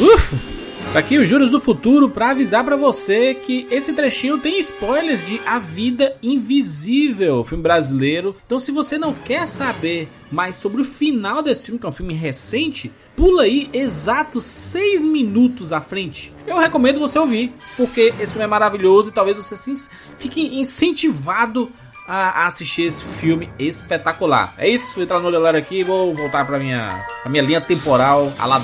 Ufa! 0.00 0.47
Tá 0.92 1.00
aqui 1.00 1.18
os 1.18 1.28
Juros 1.28 1.50
do 1.50 1.60
Futuro 1.60 2.08
pra 2.08 2.30
avisar 2.30 2.64
pra 2.64 2.74
você 2.74 3.34
que 3.34 3.66
esse 3.70 3.92
trechinho 3.92 4.38
tem 4.38 4.58
spoilers 4.58 5.24
de 5.26 5.38
A 5.46 5.58
Vida 5.58 6.16
Invisível, 6.22 7.44
filme 7.44 7.62
brasileiro. 7.62 8.34
Então, 8.46 8.58
se 8.58 8.72
você 8.72 8.96
não 8.96 9.12
quer 9.12 9.46
saber 9.46 10.08
mais 10.32 10.56
sobre 10.56 10.80
o 10.80 10.84
final 10.84 11.42
desse 11.42 11.66
filme, 11.66 11.78
que 11.78 11.84
é 11.84 11.88
um 11.90 11.92
filme 11.92 12.14
recente, 12.14 12.90
pula 13.14 13.42
aí 13.42 13.68
exatos 13.72 14.44
6 14.44 15.02
minutos 15.02 15.72
à 15.74 15.80
frente. 15.80 16.32
Eu 16.46 16.56
recomendo 16.58 16.98
você 16.98 17.18
ouvir, 17.18 17.52
porque 17.76 18.12
esse 18.18 18.32
filme 18.32 18.44
é 18.44 18.48
maravilhoso 18.48 19.10
e 19.10 19.12
talvez 19.12 19.36
você 19.36 19.56
se- 19.58 19.90
fique 20.18 20.40
incentivado 20.58 21.70
a 22.08 22.46
assistir 22.46 22.84
esse 22.84 23.04
filme 23.04 23.50
espetacular. 23.58 24.54
É 24.56 24.66
isso, 24.66 24.94
vou 24.94 25.04
entrar 25.04 25.20
no 25.20 25.30
galera 25.30 25.58
aqui 25.58 25.80
e 25.80 25.84
vou 25.84 26.14
voltar 26.14 26.46
pra 26.46 26.58
minha, 26.58 27.04
pra 27.22 27.30
minha 27.30 27.42
linha 27.42 27.60
temporal 27.60 28.32
a 28.38 28.46
la 28.46 28.58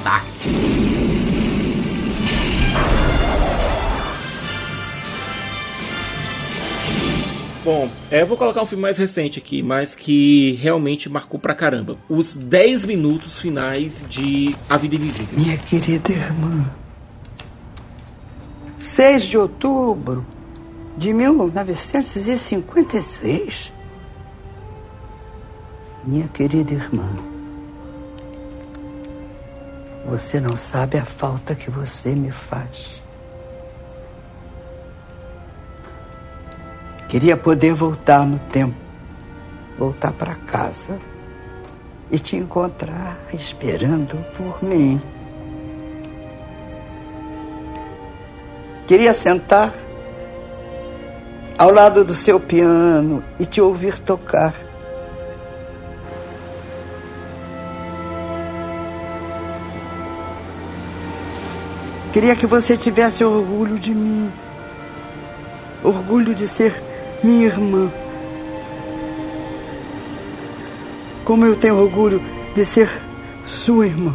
Bom, 7.65 7.89
é, 8.11 8.21
eu 8.21 8.27
vou 8.27 8.37
colocar 8.37 8.63
um 8.63 8.67
filme 8.67 8.83
mais 8.83 8.99
recente 8.99 9.39
aqui, 9.39 9.63
mas 9.63 9.95
que 9.95 10.53
realmente 10.61 11.09
marcou 11.09 11.41
pra 11.41 11.55
caramba. 11.55 11.97
Os 12.11 12.37
10 12.37 12.85
minutos 12.85 13.39
finais 13.39 14.05
de 14.07 14.55
A 14.69 14.77
Vida 14.77 14.97
Invisível. 14.97 15.39
Minha 15.39 15.57
querida 15.57 16.13
irmã, 16.13 16.71
6 18.79 19.25
de 19.25 19.39
outubro 19.39 20.27
de 20.99 21.15
1956. 21.15 23.73
Minha 26.05 26.29
querida 26.29 26.75
irmã, 26.75 27.17
você 30.07 30.39
não 30.39 30.59
sabe 30.59 30.99
a 30.99 31.07
falta 31.07 31.55
que 31.55 31.71
você 31.71 32.11
me 32.11 32.31
faz. 32.31 33.03
Queria 37.09 37.37
poder 37.37 37.75
voltar 37.75 38.27
no 38.27 38.39
tempo, 38.39 38.75
voltar 39.79 40.13
para 40.13 40.35
casa 40.35 40.99
e 42.11 42.19
te 42.19 42.37
encontrar 42.37 43.19
esperando 43.33 44.17
por 44.37 44.63
mim. 44.63 45.01
Queria 48.87 49.15
sentar 49.15 49.73
ao 51.57 51.71
lado 51.71 52.05
do 52.05 52.15
seu 52.15 52.39
piano 52.39 53.23
e 53.39 53.47
te 53.47 53.61
ouvir 53.61 53.99
tocar. 53.99 54.55
Queria 62.13 62.37
que 62.37 62.47
você 62.47 62.77
tivesse 62.77 63.25
orgulho 63.25 63.79
de 63.79 63.93
mim. 63.93 64.31
Orgulho 65.83 66.35
de 66.35 66.47
ser 66.47 66.81
minha 67.25 67.47
irmã. 67.47 67.91
Como 71.25 71.47
eu 71.47 71.57
tenho 71.57 71.77
orgulho 71.77 72.21
de 72.55 72.65
ser 72.65 72.89
sua 73.47 73.87
irmã. 73.87 74.15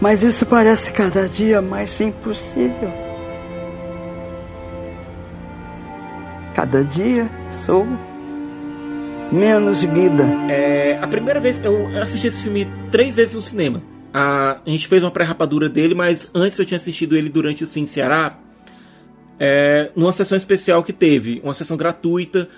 Mas 0.00 0.22
isso 0.22 0.46
parece 0.46 0.90
cada 0.92 1.28
dia 1.28 1.60
mais 1.60 2.00
impossível. 2.00 2.90
Cada 6.54 6.82
dia 6.82 7.28
sou 7.50 7.86
menos 9.30 9.84
guida. 9.84 10.24
É, 10.48 10.98
a 11.00 11.06
primeira 11.06 11.38
vez 11.38 11.62
eu 11.62 11.88
assisti 12.00 12.28
esse 12.28 12.42
filme 12.42 12.66
três 12.90 13.16
vezes 13.16 13.34
no 13.34 13.42
cinema. 13.42 13.82
A, 14.12 14.60
a 14.64 14.70
gente 14.70 14.88
fez 14.88 15.04
uma 15.04 15.10
pré-rapadura 15.10 15.68
dele, 15.68 15.94
mas 15.94 16.30
antes 16.34 16.58
eu 16.58 16.64
tinha 16.64 16.76
assistido 16.76 17.16
ele 17.16 17.28
durante 17.28 17.64
o 17.64 17.66
Sim 17.66 17.84
Ceará 17.84 18.38
é, 19.38 19.90
numa 19.94 20.12
sessão 20.12 20.36
especial 20.36 20.82
que 20.82 20.92
teve, 20.92 21.40
uma 21.42 21.54
sessão 21.54 21.76
gratuita. 21.76 22.48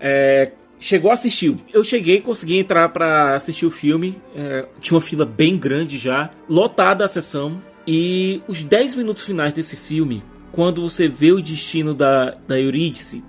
É, 0.00 0.52
chegou 0.78 1.10
a 1.10 1.14
assistir. 1.14 1.56
Eu 1.72 1.82
cheguei, 1.82 2.20
consegui 2.20 2.58
entrar 2.58 2.88
para 2.90 3.34
assistir 3.34 3.66
o 3.66 3.70
filme. 3.70 4.20
É, 4.34 4.66
tinha 4.80 4.94
uma 4.96 5.00
fila 5.00 5.24
bem 5.24 5.56
grande 5.56 5.98
já, 5.98 6.30
lotada 6.48 7.04
a 7.04 7.08
sessão. 7.08 7.60
E 7.86 8.42
os 8.48 8.62
10 8.62 8.96
minutos 8.96 9.22
finais 9.22 9.52
desse 9.52 9.76
filme, 9.76 10.22
quando 10.52 10.82
você 10.82 11.08
vê 11.08 11.32
o 11.32 11.40
destino 11.40 11.94
da, 11.94 12.36
da 12.46 12.58
Eurídice, 12.58 13.22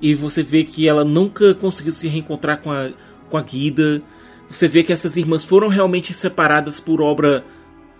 e 0.00 0.14
você 0.14 0.42
vê 0.42 0.64
que 0.64 0.86
ela 0.86 1.04
nunca 1.04 1.54
conseguiu 1.54 1.92
se 1.92 2.06
reencontrar 2.08 2.60
com 2.60 2.70
a, 2.70 2.90
com 3.30 3.36
a 3.38 3.42
Guida. 3.42 4.02
Você 4.50 4.68
vê 4.68 4.82
que 4.82 4.92
essas 4.92 5.16
irmãs 5.16 5.44
foram 5.44 5.68
realmente 5.68 6.12
separadas 6.12 6.78
por 6.78 7.00
obra 7.00 7.42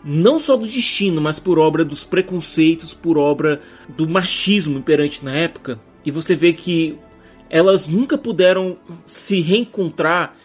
não 0.04 0.38
só 0.38 0.56
do 0.56 0.66
destino, 0.66 1.20
mas 1.20 1.38
por 1.38 1.58
obra 1.58 1.84
dos 1.84 2.04
preconceitos, 2.04 2.92
por 2.92 3.16
obra 3.16 3.62
do 3.88 4.06
machismo 4.08 4.78
imperante 4.78 5.24
na 5.24 5.34
época. 5.34 5.80
E 6.04 6.10
você 6.10 6.34
vê 6.34 6.52
que 6.52 6.98
elas 7.48 7.86
nunca 7.86 8.18
puderam 8.18 8.76
se 9.06 9.40
reencontrar 9.40 10.36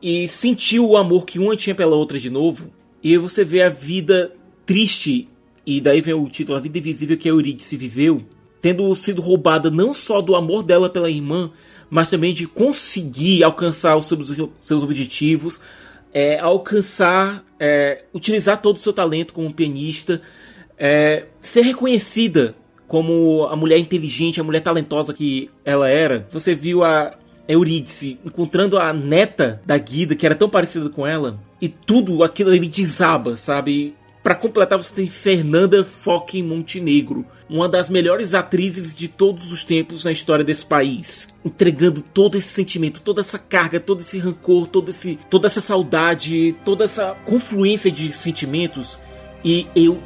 e 0.00 0.26
sentir 0.26 0.80
o 0.80 0.96
amor 0.96 1.26
que 1.26 1.38
uma 1.38 1.56
tinha 1.56 1.74
pela 1.74 1.94
outra 1.94 2.18
de 2.18 2.30
novo. 2.30 2.70
E 3.02 3.18
você 3.18 3.44
vê 3.44 3.62
a 3.62 3.68
vida 3.68 4.34
triste, 4.64 5.28
e 5.66 5.80
daí 5.80 6.00
vem 6.00 6.14
o 6.14 6.28
título, 6.28 6.56
A 6.56 6.60
Vida 6.60 6.78
Invisível 6.78 7.18
que 7.18 7.28
a 7.28 7.32
Eurídice 7.32 7.76
viveu, 7.76 8.22
tendo 8.60 8.94
sido 8.94 9.20
roubada 9.20 9.70
não 9.70 9.92
só 9.92 10.20
do 10.20 10.34
amor 10.34 10.62
dela 10.62 10.88
pela 10.88 11.10
irmã, 11.10 11.50
mas 11.90 12.08
também 12.08 12.32
de 12.32 12.46
conseguir 12.46 13.44
alcançar 13.44 13.96
os 13.96 14.06
seus, 14.06 14.34
seus 14.60 14.82
objetivos, 14.82 15.60
é, 16.12 16.38
alcançar, 16.38 17.44
é, 17.58 18.04
utilizar 18.12 18.60
todo 18.60 18.76
o 18.76 18.78
seu 18.78 18.92
talento 18.92 19.32
como 19.32 19.52
pianista, 19.52 20.20
é, 20.78 21.26
ser 21.40 21.62
reconhecida 21.62 22.54
como 22.86 23.46
a 23.46 23.56
mulher 23.56 23.78
inteligente, 23.78 24.40
a 24.40 24.44
mulher 24.44 24.60
talentosa 24.60 25.14
que 25.14 25.50
ela 25.64 25.88
era. 25.88 26.26
Você 26.30 26.54
viu 26.54 26.84
a 26.84 27.14
Eurídice 27.48 28.18
encontrando 28.24 28.78
a 28.78 28.92
neta 28.92 29.60
da 29.64 29.78
Guida, 29.78 30.14
que 30.14 30.26
era 30.26 30.34
tão 30.34 30.48
parecida 30.48 30.88
com 30.90 31.06
ela, 31.06 31.38
e 31.60 31.68
tudo 31.68 32.22
aquilo 32.22 32.50
ali 32.50 32.68
desaba, 32.68 33.36
sabe? 33.36 33.94
Para 34.22 34.36
completar, 34.36 34.78
você 34.78 34.94
tem 34.94 35.08
Fernanda 35.08 35.82
fucking 35.82 36.44
Montenegro, 36.44 37.26
uma 37.50 37.68
das 37.68 37.90
melhores 37.90 38.34
atrizes 38.34 38.94
de 38.94 39.08
todos 39.08 39.50
os 39.50 39.64
tempos 39.64 40.04
na 40.04 40.12
história 40.12 40.44
desse 40.44 40.64
país, 40.64 41.26
entregando 41.44 42.00
todo 42.00 42.38
esse 42.38 42.48
sentimento, 42.48 43.00
toda 43.00 43.20
essa 43.20 43.36
carga, 43.36 43.80
todo 43.80 44.00
esse 44.00 44.18
rancor, 44.18 44.68
todo 44.68 44.90
esse, 44.90 45.18
toda 45.28 45.48
essa 45.48 45.60
saudade, 45.60 46.54
toda 46.64 46.84
essa 46.84 47.16
confluência 47.24 47.90
de 47.90 48.12
sentimentos, 48.12 48.96
e 49.44 49.66
eu 49.74 49.98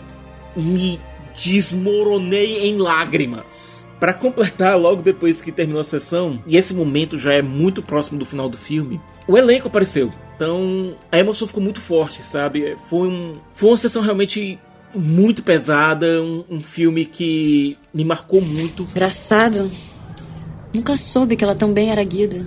me 0.57 0.99
desmoronei 1.37 2.67
em 2.67 2.79
lágrimas. 2.79 3.87
Para 4.01 4.15
completar, 4.15 4.79
logo 4.79 5.03
depois 5.03 5.43
que 5.43 5.53
terminou 5.53 5.81
a 5.81 5.85
sessão, 5.85 6.43
e 6.47 6.57
esse 6.57 6.75
momento 6.75 7.19
já 7.19 7.35
é 7.35 7.43
muito 7.43 7.83
próximo 7.83 8.19
do 8.19 8.25
final 8.25 8.49
do 8.49 8.57
filme, 8.57 8.99
o 9.29 9.37
elenco 9.37 9.69
apareceu. 9.69 10.11
Então 10.37 10.95
a 11.11 11.19
emoção 11.19 11.49
ficou 11.49 11.63
muito 11.63 11.81
forte, 11.81 12.25
sabe? 12.25 12.77
Foi, 12.89 13.09
um, 13.09 13.39
foi 13.55 13.71
uma 13.71 13.79
sessão 13.79 14.03
realmente 14.03 14.59
muito 14.95 15.43
pesada, 15.43 16.23
um, 16.23 16.45
um 16.49 16.61
filme 16.61 17.07
que 17.07 17.77
me 17.93 18.05
marcou 18.05 18.41
muito. 18.43 18.83
Engraçado. 18.83 19.71
Nunca 20.75 20.95
soube 20.95 21.37
que 21.37 21.43
ela 21.43 21.55
também 21.55 21.91
era 21.91 22.05
guida. 22.05 22.47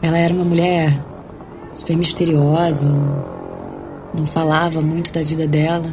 Ela 0.00 0.18
era 0.18 0.32
uma 0.32 0.44
mulher 0.44 0.98
super 1.74 1.96
misteriosa, 1.96 2.88
não 4.16 4.26
falava 4.26 4.80
muito 4.80 5.12
da 5.12 5.22
vida 5.22 5.46
dela. 5.46 5.92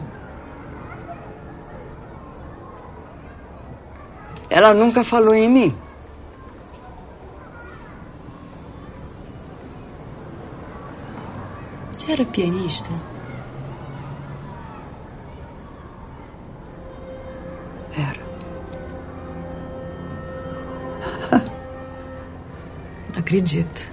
Ela 4.50 4.74
nunca 4.74 5.04
falou 5.04 5.34
em 5.34 5.50
mim. 5.50 5.76
Você 12.02 12.14
era 12.14 12.26
pianista? 12.26 12.90
Era. 17.96 18.20
Não 23.14 23.20
acredito. 23.20 23.88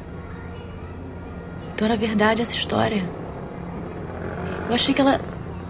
Então 1.74 1.86
era 1.86 1.98
verdade 1.98 2.40
essa 2.40 2.54
história. 2.54 3.04
Eu 4.68 4.74
achei 4.74 4.94
que 4.94 5.02
ela 5.02 5.20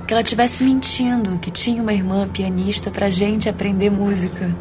que 0.07 0.15
ela 0.15 0.23
tivesse 0.23 0.63
mentindo, 0.63 1.39
que 1.39 1.51
tinha 1.51 1.83
uma 1.83 1.93
irmã 1.93 2.29
pianista 2.29 2.89
pra 2.89 3.11
gente 3.11 3.49
aprender 3.49 3.91
música. 3.91 4.55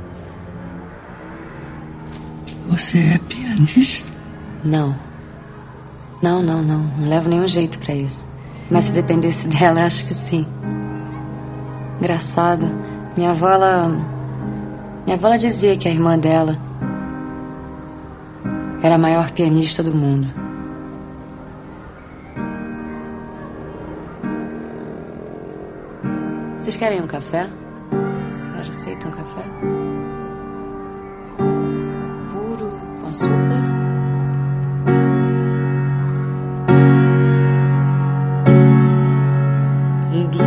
Você 2.69 2.97
é 2.97 3.19
pianista? 3.19 4.11
Não. 4.63 5.07
Não, 6.22 6.41
não, 6.41 6.63
não. 6.63 6.80
Não 6.97 7.09
levo 7.09 7.30
nenhum 7.30 7.47
jeito 7.47 7.78
pra 7.80 7.93
isso. 7.93 8.28
Mas 8.70 8.86
se 8.86 8.91
dependesse 8.91 9.47
dela, 9.49 9.86
acho 9.86 10.05
que 10.05 10.13
sim. 10.13 10.45
Engraçado. 11.99 12.68
Minha 13.15 13.32
avó, 13.32 13.49
ela. 13.49 13.88
Minha 15.05 15.15
avó 15.15 15.28
ela 15.28 15.38
dizia 15.38 15.78
que 15.78 15.88
a 15.88 15.91
irmã 15.91 16.18
dela 16.18 16.57
era 18.82 18.95
a 18.95 18.97
maior 18.97 19.32
pianista 19.32 19.82
do 19.82 19.93
mundo. 19.93 20.28
Vocês 26.57 26.76
querem 26.76 27.01
um 27.01 27.07
café? 27.07 27.49
Vocês 28.28 28.70
aceitam 28.70 29.09
um 29.09 29.13
café? 29.13 29.43
Puro, 32.30 32.72
com 33.01 33.07
açúcar? 33.07 33.76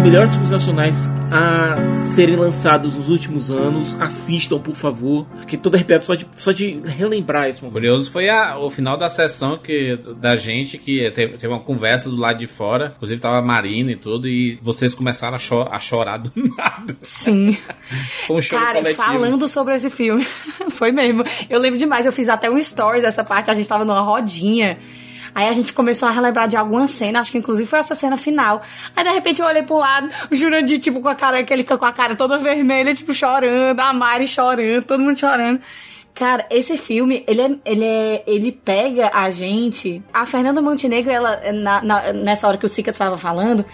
Melhores 0.02 0.32
filmes 0.32 0.50
nacionais 0.50 1.08
a 1.30 1.92
serem 1.94 2.34
lançados 2.36 2.96
nos 2.96 3.08
últimos 3.10 3.50
anos. 3.50 3.94
Assistam, 4.00 4.58
por 4.58 4.74
favor. 4.74 5.26
Fiquei 5.40 5.58
todo 5.58 5.74
arrepiado 5.74 6.04
só 6.04 6.14
de, 6.14 6.26
só 6.34 6.52
de 6.52 6.80
relembrar 6.84 7.48
esse 7.48 7.60
momento. 7.62 7.74
Curioso 7.74 8.10
foi 8.10 8.28
a- 8.28 8.58
o 8.58 8.70
final 8.70 8.96
da 8.96 9.08
sessão 9.08 9.58
que, 9.58 9.98
da 10.18 10.34
gente, 10.34 10.78
que 10.78 11.10
teve, 11.12 11.34
teve 11.36 11.48
uma 11.52 11.60
conversa 11.60 12.08
do 12.08 12.16
lado 12.16 12.38
de 12.38 12.46
fora. 12.46 12.94
Inclusive 12.96 13.20
tava 13.20 13.38
a 13.38 13.42
Marina 13.42 13.92
e 13.92 13.96
tudo, 13.96 14.26
e 14.26 14.58
vocês 14.62 14.94
começaram 14.94 15.34
a, 15.34 15.38
cho- 15.38 15.68
a 15.70 15.78
chorar 15.78 16.16
do 16.18 16.32
nada. 16.56 16.96
Sim. 17.02 17.56
Foi 18.26 18.36
um 18.36 18.40
choro 18.40 18.62
Cara, 18.62 18.78
coletivo. 18.78 19.02
falando 19.02 19.48
sobre 19.48 19.76
esse 19.76 19.90
filme, 19.90 20.24
foi 20.70 20.92
mesmo. 20.92 21.24
Eu 21.48 21.60
lembro 21.60 21.78
demais, 21.78 22.06
eu 22.06 22.12
fiz 22.12 22.28
até 22.28 22.50
um 22.50 22.58
stories 22.60 23.02
dessa 23.02 23.22
parte, 23.22 23.50
a 23.50 23.54
gente 23.54 23.68
tava 23.68 23.84
numa 23.84 24.00
rodinha. 24.00 24.78
Aí 25.40 25.48
a 25.48 25.52
gente 25.54 25.72
começou 25.72 26.06
a 26.06 26.12
relembrar 26.12 26.46
de 26.46 26.56
alguma 26.56 26.86
cena, 26.86 27.20
acho 27.20 27.32
que 27.32 27.38
inclusive 27.38 27.66
foi 27.68 27.78
essa 27.78 27.94
cena 27.94 28.16
final. 28.16 28.60
Aí 28.94 29.02
de 29.02 29.10
repente 29.10 29.40
eu 29.40 29.46
olhei 29.46 29.62
pro 29.62 29.78
lado, 29.78 30.08
o 30.30 30.34
Jurandir, 30.34 30.78
tipo, 30.78 31.00
com 31.00 31.08
a 31.08 31.14
cara, 31.14 31.38
aquele 31.38 31.64
com 31.64 31.84
a 31.84 31.92
cara 31.92 32.14
toda 32.14 32.36
vermelha, 32.36 32.94
tipo, 32.94 33.14
chorando, 33.14 33.80
a 33.80 33.92
Mari 33.92 34.28
chorando, 34.28 34.84
todo 34.84 35.00
mundo 35.02 35.18
chorando. 35.18 35.60
Cara, 36.12 36.44
esse 36.50 36.76
filme, 36.76 37.24
ele 37.26 37.40
é, 37.40 37.50
ele 37.64 37.84
é, 37.84 38.22
ele 38.26 38.52
pega 38.52 39.10
a 39.14 39.30
gente. 39.30 40.02
A 40.12 40.26
Fernanda 40.26 40.60
Montenegro, 40.60 41.10
ela, 41.10 41.40
na- 41.52 41.82
na- 41.82 42.12
nessa 42.12 42.46
hora 42.46 42.58
que 42.58 42.66
o 42.66 42.68
Sica 42.68 42.90
estava 42.90 43.16
falando, 43.16 43.64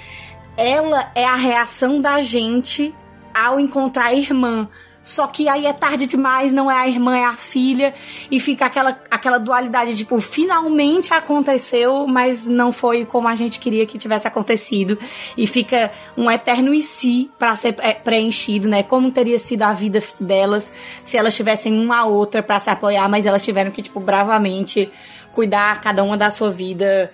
ela 0.56 1.10
é 1.14 1.24
a 1.26 1.34
reação 1.34 2.00
da 2.00 2.20
gente 2.22 2.94
ao 3.34 3.58
encontrar 3.58 4.06
a 4.06 4.14
irmã. 4.14 4.68
Só 5.07 5.28
que 5.28 5.48
aí 5.48 5.66
é 5.66 5.72
tarde 5.72 6.04
demais, 6.04 6.52
não 6.52 6.68
é 6.68 6.74
a 6.74 6.88
irmã, 6.88 7.16
é 7.16 7.24
a 7.24 7.36
filha. 7.36 7.94
E 8.28 8.40
fica 8.40 8.66
aquela, 8.66 9.00
aquela 9.09 9.38
dualidade, 9.38 9.96
tipo, 9.96 10.18
finalmente 10.20 11.14
aconteceu, 11.14 12.09
mas 12.09 12.44
não 12.44 12.72
foi 12.72 13.07
como 13.07 13.28
a 13.28 13.36
gente 13.36 13.61
queria 13.61 13.86
que 13.86 13.98
tivesse 13.98 14.26
acontecido. 14.26 14.98
E 15.36 15.46
fica 15.46 15.92
um 16.16 16.28
eterno 16.28 16.74
e 16.74 16.82
si 16.82 17.30
pra 17.38 17.54
ser 17.54 17.76
é, 17.78 17.94
preenchido, 17.94 18.68
né? 18.68 18.82
Como 18.82 19.12
teria 19.12 19.38
sido 19.38 19.62
a 19.62 19.72
vida 19.72 20.02
delas 20.18 20.72
se 21.04 21.16
elas 21.16 21.36
tivessem 21.36 21.72
uma 21.72 21.98
a 21.98 22.04
outra 22.04 22.42
pra 22.42 22.59
se 22.59 22.68
apoiar, 22.68 23.09
mas 23.09 23.24
elas 23.24 23.44
tiveram 23.44 23.70
que, 23.70 23.82
tipo, 23.82 24.00
bravamente 24.00 24.90
cuidar 25.32 25.80
cada 25.82 26.02
uma 26.02 26.16
da 26.16 26.32
sua 26.32 26.50
vida. 26.50 27.12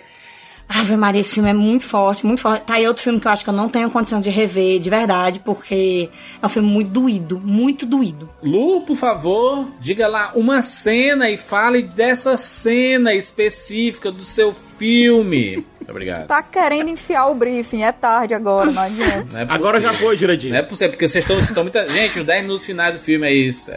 Ave 0.75 0.97
Maria, 0.97 1.21
esse 1.21 1.35
filme 1.35 1.51
é 1.51 1.55
muito 1.55 1.85
forte, 1.87 2.25
muito 2.25 2.41
forte. 2.41 2.65
Tá 2.65 2.75
aí 2.75 2.87
outro 2.87 3.03
filme 3.03 3.21
que 3.21 3.27
eu 3.27 3.33
acho 3.33 3.45
que 3.45 3.51
eu 3.51 3.55
não 3.55 3.69
tenho 3.69 3.91
condição 3.91 4.21
de 4.21 4.31
rever, 4.31 4.81
de 4.81 4.89
verdade, 4.89 5.39
porque 5.41 6.09
é 6.41 6.47
um 6.47 6.49
filme 6.49 6.69
muito 6.69 6.91
doído, 6.91 7.39
muito 7.39 7.85
doído. 7.85 8.29
Lu, 8.43 8.81
por 8.83 8.97
favor, 8.97 9.69
diga 9.79 10.07
lá 10.09 10.33
uma 10.35 10.63
cena 10.63 11.29
e 11.29 11.37
fale 11.37 11.83
dessa 11.83 12.37
cena 12.37 13.15
específica 13.15 14.11
do 14.11 14.25
seu 14.25 14.55
filme. 14.79 15.65
Muito 15.83 15.91
obrigado. 15.91 16.27
Tá 16.27 16.43
querendo 16.43 16.89
enfiar 16.91 17.27
o 17.27 17.35
briefing, 17.35 17.83
é 17.83 17.93
tarde 17.93 18.35
agora, 18.35 18.71
não 18.71 18.83
adianta. 18.83 19.45
Não 19.45 19.53
é 19.53 19.55
Agora 19.55 19.81
já 19.81 19.93
foi, 19.93 20.17
Jurandir. 20.17 20.51
Não 20.51 20.59
é 20.59 20.63
possível, 20.63 20.91
porque 20.91 21.09
vocês 21.09 21.29
estão, 21.29 21.63
muita. 21.65 21.89
Gente, 21.89 22.19
os 22.21 22.25
10 22.25 22.43
minutos 22.43 22.65
finais 22.65 22.97
do 22.97 23.03
filme 23.03 23.27
é 23.27 23.33
isso. 23.33 23.71
É, 23.71 23.75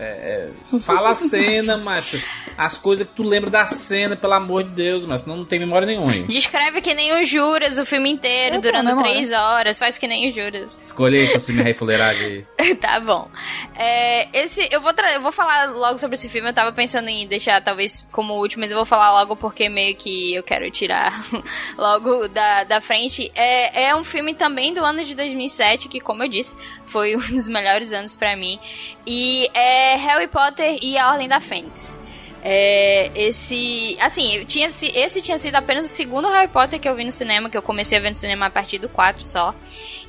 é- 0.74 0.80
Fala 0.80 1.12
a 1.12 1.16
cena, 1.16 1.78
macho. 1.78 2.22
As 2.58 2.78
coisas 2.78 3.08
que 3.08 3.14
tu 3.14 3.24
lembra 3.24 3.50
da 3.50 3.66
cena, 3.66 4.16
pelo 4.16 4.34
amor 4.34 4.64
de 4.64 4.70
Deus, 4.70 5.06
mas 5.06 5.22
senão 5.22 5.38
não 5.38 5.46
tem 5.46 5.60
memória 5.60 5.86
nenhuma. 5.86 6.14
hein? 6.16 6.26
Descreve 6.28 6.82
que 6.82 6.94
nem 6.94 7.20
o 7.20 7.24
Juras 7.24 7.78
o 7.78 7.86
filme 7.86 8.10
inteiro, 8.12 8.56
Eu 8.58 8.62
durando 8.62 8.88
memória. 8.88 9.12
três 9.12 9.32
horas. 9.32 9.78
Faz 9.80 9.98
que 9.98 10.08
nem 10.08 10.30
o 10.30 10.32
Juras. 10.32 10.80
Escolha 10.82 11.20
aí, 11.20 11.28
seu 11.28 11.40
filme 11.42 11.64
rei 11.64 11.74
fuleiragem 11.74 12.46
aí. 12.60 12.76
tá 12.76 13.00
bom. 13.00 13.30
É, 13.76 14.28
esse, 14.44 14.68
eu, 14.72 14.82
vou 14.82 14.94
tra- 14.94 15.14
eu 15.14 15.22
vou 15.22 15.32
falar 15.32 15.72
logo 15.72 15.98
sobre 16.00 16.16
esse 16.16 16.30
filme. 16.30 16.50
Eu 16.50 16.54
tava 16.54 16.72
pensando 16.72 17.10
em 17.10 17.28
deixar 17.28 17.62
talvez 17.62 18.06
como 18.12 18.34
último, 18.36 18.62
mas 18.62 18.72
eu 18.72 18.78
vou 18.78 18.86
falar 18.86 19.12
logo 19.12 19.36
porque 19.36 19.68
meio 19.70 19.96
que 19.96 20.34
eu 20.36 20.44
quero 20.44 20.70
tirar 20.72 21.14
logo 21.78 21.95
da, 22.30 22.64
da 22.64 22.82
frente. 22.82 23.32
É, 23.36 23.90
é 23.90 23.96
um 23.96 24.04
filme 24.04 24.34
também 24.34 24.74
do 24.74 24.84
ano 24.84 25.04
de 25.04 25.16
2007, 25.16 25.88
que, 25.88 26.00
como 26.00 26.24
eu 26.24 26.28
disse, 26.28 26.56
foi 26.86 27.16
um 27.18 27.20
dos 27.20 27.48
melhores 27.48 27.94
anos 27.94 28.16
pra 28.16 28.36
mim. 28.36 28.60
E 29.06 29.50
é 29.54 29.96
Harry 29.96 30.28
Potter 30.28 30.78
e 30.82 30.98
a 30.98 31.12
Ordem 31.12 31.28
da 31.28 31.40
Fênix. 31.40 32.00
É, 32.48 33.10
esse. 33.16 33.98
Assim, 34.00 34.46
tinha, 34.46 34.68
esse 34.68 35.20
tinha 35.20 35.38
sido 35.40 35.56
apenas 35.56 35.88
o 35.88 35.90
segundo 35.90 36.30
Harry 36.30 36.48
Potter 36.48 36.80
que 36.80 36.88
eu 36.88 36.96
vi 36.96 37.04
no 37.04 37.12
cinema, 37.12 37.50
que 37.50 37.58
eu 37.58 37.62
comecei 37.64 37.98
a 37.98 38.02
ver 38.02 38.10
no 38.10 38.16
cinema 38.16 38.46
a 38.46 38.50
partir 38.52 38.78
do 38.78 38.88
4 38.88 39.26
só. 39.28 39.56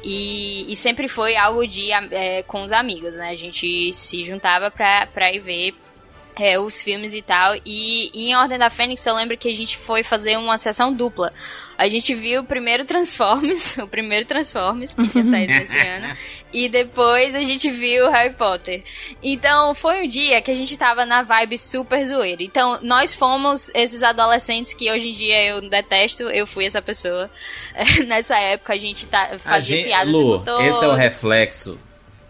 E, 0.05 0.71
e 0.71 0.77
sempre 0.77 1.09
foi 1.09 1.35
algo 1.35 1.67
de 1.67 1.91
é, 1.93 2.43
com 2.43 2.63
os 2.63 2.73
amigos, 2.73 3.17
né? 3.17 3.31
A 3.31 3.37
gente 3.37 3.91
se 3.95 4.23
juntava 4.23 4.71
pra, 4.71 5.07
pra 5.07 5.33
ir 5.33 5.41
ver 5.41 5.75
é, 6.39 6.59
os 6.59 6.83
filmes 6.83 7.15
e 7.15 7.23
tal. 7.23 7.55
E, 7.65 8.11
e 8.13 8.31
em 8.31 8.37
Ordem 8.37 8.59
da 8.59 8.69
Fênix 8.71 9.05
eu 9.07 9.15
lembro 9.15 9.37
que 9.37 9.49
a 9.49 9.55
gente 9.55 9.77
foi 9.77 10.03
fazer 10.03 10.37
uma 10.37 10.59
sessão 10.59 10.93
dupla. 10.93 11.33
A 11.79 11.89
gente 11.89 12.15
viu 12.15 12.43
o 12.43 12.45
primeiro 12.45 12.85
Transformers, 12.87 13.77
o 13.79 13.89
primeiro 13.89 14.27
Transformers, 14.27 14.95
que 14.95 15.09
tinha 15.09 15.25
saído 15.25 15.53
esse 15.53 15.77
ano. 15.79 16.15
E 16.53 16.69
depois 16.69 17.35
a 17.35 17.43
gente 17.43 17.71
viu 17.71 18.11
Harry 18.11 18.35
Potter. 18.35 18.83
Então 19.23 19.75
foi 19.75 20.05
um 20.05 20.09
dia 20.09 20.41
que 20.43 20.51
a 20.51 20.57
gente 20.57 20.77
tava 20.77 21.05
na 21.05 21.23
vibe 21.23 21.59
super 21.59 22.05
zoeira. 22.05 22.43
Então 22.43 22.79
nós 22.83 23.15
fomos 23.15 23.71
esses 23.75 24.03
adolescentes 24.03 24.75
que 24.75 24.91
hoje 24.91 25.11
em 25.11 25.15
dia 25.15 25.45
eu 25.45 25.69
detesto, 25.69 26.25
eu 26.25 26.47
fui 26.47 26.67
essa 26.67 26.83
pessoa. 26.83 27.31
Nessa 28.07 28.37
época 28.37 28.75
a 28.75 28.79
gente 28.79 29.07
tá, 29.07 29.35
A 29.35 29.39
fazia 29.39 29.77
gente, 29.77 29.87
piada 29.87 30.11
Lu, 30.11 30.43
esse 30.61 30.85
é 30.85 30.89
o 30.89 30.95
reflexo 30.95 31.79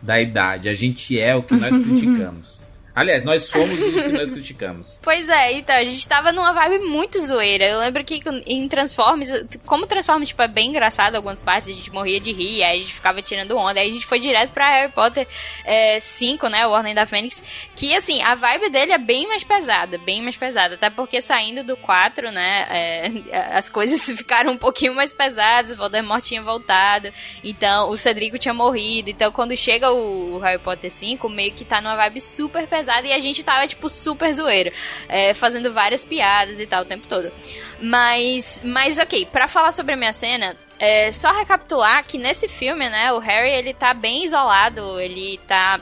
da 0.00 0.20
idade. 0.20 0.68
A 0.68 0.74
gente 0.74 1.18
é 1.18 1.34
o 1.34 1.42
que 1.42 1.54
nós 1.54 1.76
criticamos. 1.78 2.55
Aliás, 2.96 3.22
nós 3.22 3.44
somos 3.44 3.78
os 3.78 4.02
que 4.02 4.08
nós 4.08 4.30
criticamos. 4.30 4.98
Pois 5.06 5.28
é, 5.28 5.52
então, 5.52 5.76
a 5.76 5.84
gente 5.84 6.08
tava 6.08 6.32
numa 6.32 6.52
vibe 6.52 6.84
muito 6.86 7.20
zoeira. 7.20 7.64
Eu 7.64 7.78
lembro 7.78 8.02
que 8.02 8.20
em 8.46 8.66
Transformers, 8.66 9.30
como 9.66 9.86
Transformers, 9.86 10.30
tipo, 10.30 10.42
é 10.42 10.48
bem 10.48 10.70
engraçado 10.70 11.14
algumas 11.14 11.42
partes, 11.42 11.68
a 11.68 11.72
gente 11.72 11.92
morria 11.92 12.18
de 12.18 12.32
rir, 12.32 12.64
aí 12.64 12.78
a 12.78 12.80
gente 12.80 12.94
ficava 12.94 13.20
tirando 13.20 13.56
onda, 13.56 13.78
aí 13.78 13.90
a 13.90 13.92
gente 13.92 14.06
foi 14.06 14.18
direto 14.18 14.52
pra 14.52 14.68
Harry 14.68 14.92
Potter 14.92 15.28
é, 15.64 16.00
5, 16.00 16.48
né, 16.48 16.66
o 16.66 16.70
Ordem 16.70 16.94
da 16.94 17.06
Fênix, 17.06 17.42
que, 17.76 17.94
assim, 17.94 18.22
a 18.22 18.34
vibe 18.34 18.70
dele 18.70 18.92
é 18.92 18.98
bem 18.98 19.28
mais 19.28 19.44
pesada, 19.44 19.98
bem 19.98 20.22
mais 20.22 20.36
pesada, 20.36 20.74
até 20.74 20.90
porque 20.90 21.20
saindo 21.20 21.62
do 21.62 21.76
4, 21.76 22.30
né, 22.32 22.66
é, 22.70 23.10
as 23.54 23.68
coisas 23.68 24.02
ficaram 24.16 24.52
um 24.52 24.58
pouquinho 24.58 24.94
mais 24.94 25.12
pesadas, 25.12 25.72
o 25.72 25.76
Voldemort 25.76 26.24
tinha 26.24 26.42
voltado, 26.42 27.12
então, 27.44 27.90
o 27.90 27.96
Cedrico 27.96 28.38
tinha 28.38 28.54
morrido, 28.54 29.10
então, 29.10 29.30
quando 29.30 29.56
chega 29.56 29.92
o 29.92 30.38
Harry 30.38 30.58
Potter 30.58 30.90
5, 30.90 31.28
meio 31.28 31.52
que 31.52 31.64
tá 31.64 31.80
numa 31.80 31.96
vibe 31.96 32.20
super 32.20 32.66
pesada, 32.66 32.85
e 33.04 33.12
a 33.12 33.18
gente 33.18 33.42
tava, 33.42 33.66
tipo, 33.66 33.88
super 33.88 34.32
zoeiro, 34.32 34.72
é, 35.08 35.34
fazendo 35.34 35.72
várias 35.72 36.04
piadas 36.04 36.60
e 36.60 36.66
tal 36.66 36.82
o 36.82 36.86
tempo 36.86 37.06
todo. 37.06 37.32
Mas, 37.80 38.60
mas 38.64 38.98
ok, 38.98 39.26
pra 39.26 39.48
falar 39.48 39.72
sobre 39.72 39.94
a 39.94 39.96
minha 39.96 40.12
cena, 40.12 40.56
é 40.78 41.10
só 41.12 41.32
recapitular 41.32 42.04
que 42.04 42.18
nesse 42.18 42.48
filme, 42.48 42.88
né, 42.88 43.12
o 43.12 43.18
Harry, 43.18 43.52
ele 43.52 43.74
tá 43.74 43.94
bem 43.94 44.24
isolado, 44.24 45.00
ele 45.00 45.38
tá... 45.46 45.80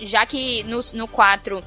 Já 0.00 0.26
que 0.26 0.64
no, 0.64 0.80
no 0.94 1.06
4 1.06 1.62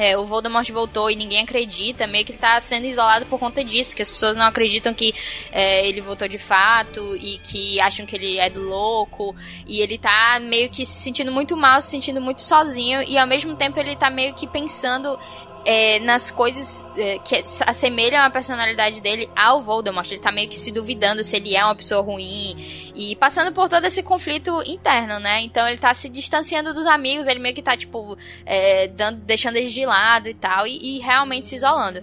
é, 0.00 0.16
o 0.16 0.24
Voldemort 0.24 0.66
voltou 0.70 1.10
e 1.10 1.14
ninguém 1.14 1.42
acredita, 1.42 2.06
meio 2.06 2.24
que 2.24 2.32
ele 2.32 2.38
tá 2.38 2.58
sendo 2.58 2.86
isolado 2.86 3.26
por 3.26 3.38
conta 3.38 3.62
disso, 3.62 3.94
que 3.94 4.00
as 4.00 4.10
pessoas 4.10 4.34
não 4.34 4.46
acreditam 4.46 4.94
que 4.94 5.12
é, 5.52 5.86
ele 5.86 6.00
voltou 6.00 6.26
de 6.26 6.38
fato 6.38 7.14
e 7.16 7.38
que 7.38 7.78
acham 7.78 8.06
que 8.06 8.16
ele 8.16 8.38
é 8.38 8.48
louco, 8.48 9.36
e 9.66 9.80
ele 9.80 9.98
tá 9.98 10.40
meio 10.40 10.70
que 10.70 10.86
se 10.86 11.02
sentindo 11.02 11.30
muito 11.30 11.54
mal, 11.54 11.82
se 11.82 11.90
sentindo 11.90 12.18
muito 12.18 12.40
sozinho, 12.40 13.02
e 13.02 13.18
ao 13.18 13.26
mesmo 13.26 13.54
tempo 13.56 13.78
ele 13.78 13.94
tá 13.94 14.08
meio 14.08 14.32
que 14.32 14.46
pensando 14.46 15.18
é, 15.64 15.98
nas 16.00 16.30
coisas 16.30 16.86
é, 16.96 17.18
que 17.18 17.42
assemelham 17.66 18.22
a 18.24 18.30
personalidade 18.30 19.00
dele 19.00 19.28
ao 19.36 19.62
Voldemort. 19.62 20.10
Ele 20.10 20.20
tá 20.20 20.32
meio 20.32 20.48
que 20.48 20.56
se 20.56 20.70
duvidando 20.72 21.22
se 21.22 21.36
ele 21.36 21.54
é 21.54 21.64
uma 21.64 21.74
pessoa 21.74 22.02
ruim 22.02 22.90
e 22.94 23.16
passando 23.16 23.52
por 23.52 23.68
todo 23.68 23.84
esse 23.84 24.02
conflito 24.02 24.62
interno, 24.66 25.18
né? 25.20 25.40
Então 25.42 25.66
ele 25.66 25.78
tá 25.78 25.92
se 25.94 26.08
distanciando 26.08 26.74
dos 26.74 26.86
amigos, 26.86 27.26
ele 27.26 27.38
meio 27.38 27.54
que 27.54 27.62
tá, 27.62 27.76
tipo, 27.76 28.16
é, 28.44 28.88
dando, 28.88 29.20
deixando 29.20 29.56
eles 29.56 29.72
de 29.72 29.84
lado 29.84 30.28
e 30.28 30.34
tal, 30.34 30.66
e, 30.66 30.96
e 30.96 30.98
realmente 30.98 31.46
se 31.46 31.56
isolando. 31.56 32.02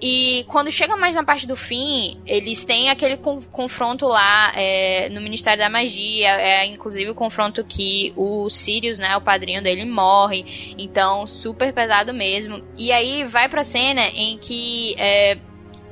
E 0.00 0.44
quando 0.48 0.70
chega 0.70 0.96
mais 0.96 1.14
na 1.14 1.24
parte 1.24 1.46
do 1.46 1.56
fim, 1.56 2.20
eles 2.26 2.64
têm 2.64 2.90
aquele 2.90 3.16
con 3.16 3.40
confronto 3.52 4.06
lá 4.06 4.52
é, 4.54 5.08
no 5.10 5.20
Ministério 5.20 5.58
da 5.58 5.68
Magia, 5.68 6.28
é 6.28 6.66
inclusive 6.66 7.10
o 7.10 7.14
confronto 7.14 7.64
que 7.64 8.12
o 8.16 8.48
Sirius, 8.48 8.98
né, 8.98 9.16
o 9.16 9.20
padrinho 9.20 9.62
dele, 9.62 9.84
morre. 9.84 10.74
Então, 10.78 11.26
super 11.26 11.72
pesado 11.72 12.12
mesmo. 12.12 12.62
E 12.78 12.92
aí 12.96 13.24
vai 13.24 13.48
pra 13.48 13.64
cena 13.64 14.02
em 14.08 14.38
que. 14.38 14.94
É, 14.98 15.38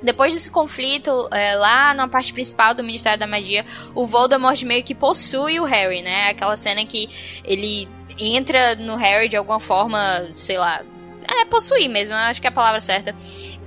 depois 0.03 0.35
desse 0.35 0.51
conflito, 0.51 1.29
é, 1.33 1.55
lá 1.57 1.95
na 1.95 2.07
parte 2.07 2.33
principal 2.33 2.75
do 2.75 2.85
Ministério 2.85 3.19
da 3.19 3.27
Magia, 3.27 3.65
o 3.95 4.05
Voldemort 4.05 4.63
meio 4.63 4.85
que 4.85 4.95
possui 4.95 5.59
o 5.59 5.65
Harry, 5.65 6.03
né? 6.03 6.29
Aquela 6.29 6.57
cena 6.57 6.85
que 6.85 7.09
ele 7.43 7.89
entra 8.19 8.75
no 8.77 8.97
Harry 8.97 9.29
de 9.29 9.37
alguma 9.37 9.59
forma, 9.61 10.29
sei 10.35 10.59
lá. 10.59 10.83
É, 11.27 11.45
possuir 11.47 11.89
mesmo, 11.89 12.15
eu 12.15 12.19
acho 12.19 12.41
que 12.41 12.47
é 12.47 12.51
a 12.51 12.53
palavra 12.53 12.81
certa. 12.81 13.15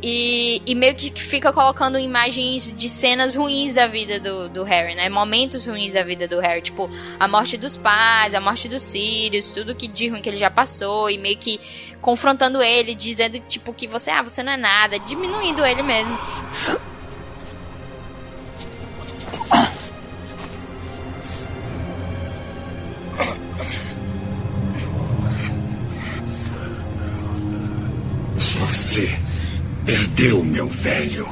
E, 0.02 0.62
e 0.64 0.76
meio 0.76 0.96
que 0.96 1.12
fica 1.12 1.52
colocando 1.52 1.98
imagens 1.98 2.72
de 2.72 2.88
cenas 2.88 3.36
ruins 3.36 3.74
da 3.74 3.88
vida 3.88 4.20
do, 4.20 4.48
do 4.48 4.64
Harry, 4.64 4.94
né? 4.94 5.10
Momentos 5.10 5.66
ruins 5.66 5.94
da 5.94 6.04
vida 6.04 6.28
do 6.28 6.40
Harry. 6.40 6.62
Tipo, 6.62 6.88
a 7.20 7.28
morte 7.28 7.58
dos 7.58 7.76
pais, 7.76 8.36
a 8.36 8.40
morte 8.40 8.70
dos 8.70 8.84
Sirius, 8.84 9.52
tudo 9.52 9.74
que 9.74 9.88
de 9.88 10.08
ruim 10.08 10.22
que 10.22 10.30
ele 10.30 10.38
já 10.38 10.52
passou. 10.52 11.10
E 11.10 11.18
meio 11.18 11.38
que 11.38 11.60
confrontando 12.00 12.62
ele, 12.62 12.94
dizendo, 12.94 13.40
tipo, 13.40 13.74
que 13.74 13.88
você, 13.88 14.12
ah, 14.12 14.22
você 14.22 14.44
não 14.44 14.52
é 14.52 14.58
nada. 14.58 15.00
Diminuindo 15.00 15.66
ele 15.66 15.82
mesmo. 15.82 16.16
Você 28.60 29.18
perdeu, 29.86 30.44
meu 30.44 30.68
velho. 30.68 31.28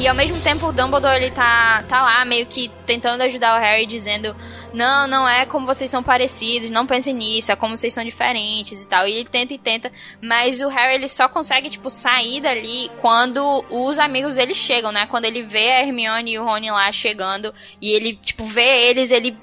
E 0.00 0.08
ao 0.08 0.14
mesmo 0.14 0.40
tempo 0.40 0.68
o 0.68 0.72
Dumbledore 0.72 1.16
ele 1.16 1.30
tá, 1.30 1.84
tá 1.86 2.00
lá 2.00 2.24
meio 2.24 2.46
que 2.46 2.70
tentando 2.86 3.20
ajudar 3.22 3.54
o 3.54 3.60
Harry, 3.60 3.86
dizendo: 3.86 4.34
Não, 4.72 5.08
não 5.08 5.28
é 5.28 5.44
como 5.46 5.66
vocês 5.66 5.90
são 5.90 6.02
parecidos, 6.02 6.70
não 6.70 6.86
pensem 6.86 7.14
nisso, 7.14 7.50
é 7.50 7.56
como 7.56 7.76
vocês 7.76 7.92
são 7.92 8.04
diferentes 8.04 8.82
e 8.82 8.86
tal. 8.88 9.06
E 9.06 9.12
ele 9.12 9.28
tenta 9.28 9.52
e 9.52 9.58
tenta, 9.58 9.92
mas 10.22 10.60
o 10.60 10.68
Harry 10.68 10.94
ele 10.94 11.08
só 11.08 11.28
consegue, 11.28 11.68
tipo, 11.68 11.90
sair 11.90 12.40
dali 12.40 12.90
quando 13.00 13.64
os 13.70 13.98
amigos 13.98 14.36
dele 14.36 14.54
chegam, 14.54 14.92
né? 14.92 15.06
Quando 15.06 15.24
ele 15.24 15.42
vê 15.42 15.70
a 15.70 15.80
Hermione 15.80 16.32
e 16.32 16.38
o 16.38 16.44
Rony 16.44 16.70
lá 16.70 16.90
chegando 16.92 17.52
e 17.80 17.90
ele, 17.90 18.16
tipo, 18.16 18.44
vê 18.44 18.88
eles, 18.88 19.10
ele 19.10 19.36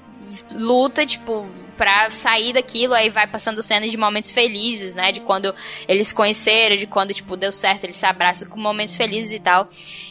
luta, 0.54 1.04
tipo, 1.04 1.48
pra 1.76 2.10
sair 2.10 2.52
daquilo, 2.52 2.92
aí 2.92 3.08
vai 3.08 3.26
passando 3.26 3.62
cenas 3.62 3.90
de 3.90 3.96
momentos 3.96 4.32
felizes, 4.32 4.94
né? 4.94 5.12
De 5.12 5.20
quando 5.20 5.54
eles 5.86 6.12
conheceram, 6.12 6.74
de 6.76 6.86
quando, 6.86 7.14
tipo, 7.14 7.36
deu 7.36 7.52
certo, 7.52 7.84
eles 7.84 7.96
se 7.96 8.06
abraçam 8.06 8.48
com 8.48 8.58
momentos 8.58 8.96
felizes 8.96 9.32
e 9.32 9.38
tal. 9.38 9.68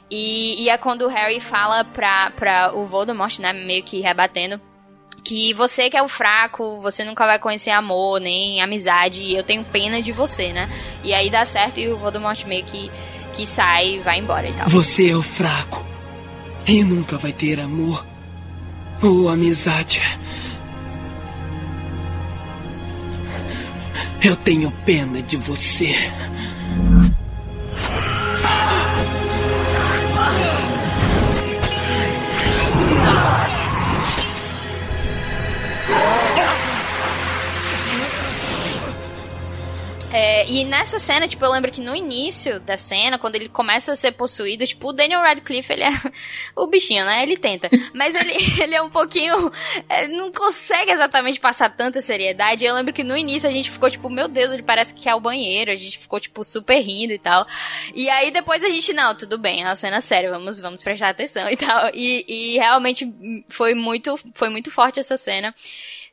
E, 0.10 0.64
e 0.64 0.70
é 0.70 0.78
quando 0.78 1.02
o 1.04 1.10
Harry 1.10 1.40
fala 1.40 1.84
pra, 1.84 2.32
pra 2.32 2.72
o 2.74 2.86
Voldemort, 2.86 3.40
né? 3.40 3.52
Meio 3.52 3.84
que 3.84 4.00
rebatendo. 4.00 4.62
Que 5.28 5.54
você 5.54 5.90
que 5.90 5.98
é 5.98 6.02
o 6.02 6.08
fraco, 6.08 6.80
você 6.80 7.04
nunca 7.04 7.26
vai 7.26 7.38
conhecer 7.38 7.72
amor, 7.72 8.22
nem 8.22 8.62
amizade, 8.62 9.24
e 9.24 9.36
eu 9.36 9.44
tenho 9.44 9.62
pena 9.62 10.02
de 10.02 10.14
você, 10.14 10.54
né? 10.54 10.70
E 11.04 11.14
aí 11.14 11.30
dá 11.30 11.44
certo 11.44 11.82
e 11.82 11.90
o 11.90 11.98
Voldemort 11.98 12.46
meio 12.46 12.64
que 12.64 12.90
que 13.34 13.46
sai 13.46 13.96
e 13.96 14.00
vai 14.00 14.20
embora 14.20 14.48
e 14.48 14.54
tal. 14.54 14.70
Você 14.70 15.12
é 15.12 15.16
o 15.18 15.22
fraco. 15.22 15.86
E 16.66 16.82
nunca 16.82 17.18
vai 17.18 17.34
ter 17.34 17.60
amor 17.60 18.06
ou 19.02 19.28
amizade. 19.28 20.02
Eu 24.24 24.38
tenho 24.38 24.72
pena 24.86 25.22
de 25.22 25.36
você. 25.36 25.94
É, 40.12 40.50
e 40.50 40.64
nessa 40.64 41.00
cena, 41.00 41.28
tipo, 41.28 41.44
eu 41.44 41.52
lembro 41.52 41.70
que 41.70 41.82
no 41.82 41.94
início 41.94 42.62
da 42.62 42.78
cena, 42.78 43.20
quando 43.20 43.36
ele 43.36 43.50
começa 43.50 43.92
a 43.92 43.96
ser 43.96 44.14
possuído, 44.14 44.66
tipo, 44.66 44.88
o 44.88 44.94
Daniel 44.94 45.20
Radcliffe, 45.20 45.74
ele 45.74 45.84
é 45.84 45.90
o 46.56 46.66
bichinho, 46.68 47.04
né? 47.04 47.24
Ele 47.24 47.36
tenta. 47.36 47.70
Mas 47.94 48.16
ele, 48.16 48.34
ele 48.62 48.74
é 48.74 48.82
um 48.82 48.90
pouquinho. 48.90 49.52
é, 49.90 50.08
não 50.08 50.32
consegue 50.32 50.92
exatamente 50.92 51.40
passar 51.40 51.70
tanta 51.70 52.00
seriedade. 52.00 52.64
Eu 52.64 52.74
lembro 52.74 52.94
que 52.94 53.04
no 53.04 53.18
início 53.18 53.50
a 53.50 53.52
gente 53.52 53.70
ficou, 53.70 53.90
tipo, 53.90 54.10
meu 54.10 54.30
Deus, 54.30 54.52
ele 54.52 54.64
parece 54.64 54.94
que 54.94 55.10
é 55.10 55.16
o 55.16 55.20
banheiro. 55.20 55.72
A 55.72 55.76
gente 55.76 56.00
ficou, 56.00 56.20
tipo, 56.22 56.44
super 56.44 56.80
rindo 56.80 57.12
e 57.12 57.20
tal. 57.20 57.46
E 57.94 58.10
aí 58.10 58.32
depois 58.32 58.64
a 58.64 58.70
gente, 58.70 58.94
não, 58.94 59.14
tudo 59.14 59.38
bem, 59.38 59.64
é 59.64 59.66
uma 59.66 59.76
cena 59.76 60.00
séria, 60.00 60.32
vamos, 60.32 60.60
vamos 60.60 60.82
prestar 60.82 61.10
atenção 61.10 61.50
e 61.52 61.58
tal. 61.58 61.92
E, 61.94 62.26
e 62.28 62.58
realmente 62.58 63.06
foi 63.50 63.74
muito, 63.74 64.18
foi 64.34 64.48
muito 64.48 64.72
forte 64.72 65.02
essa 65.02 65.18
cena. 65.18 65.54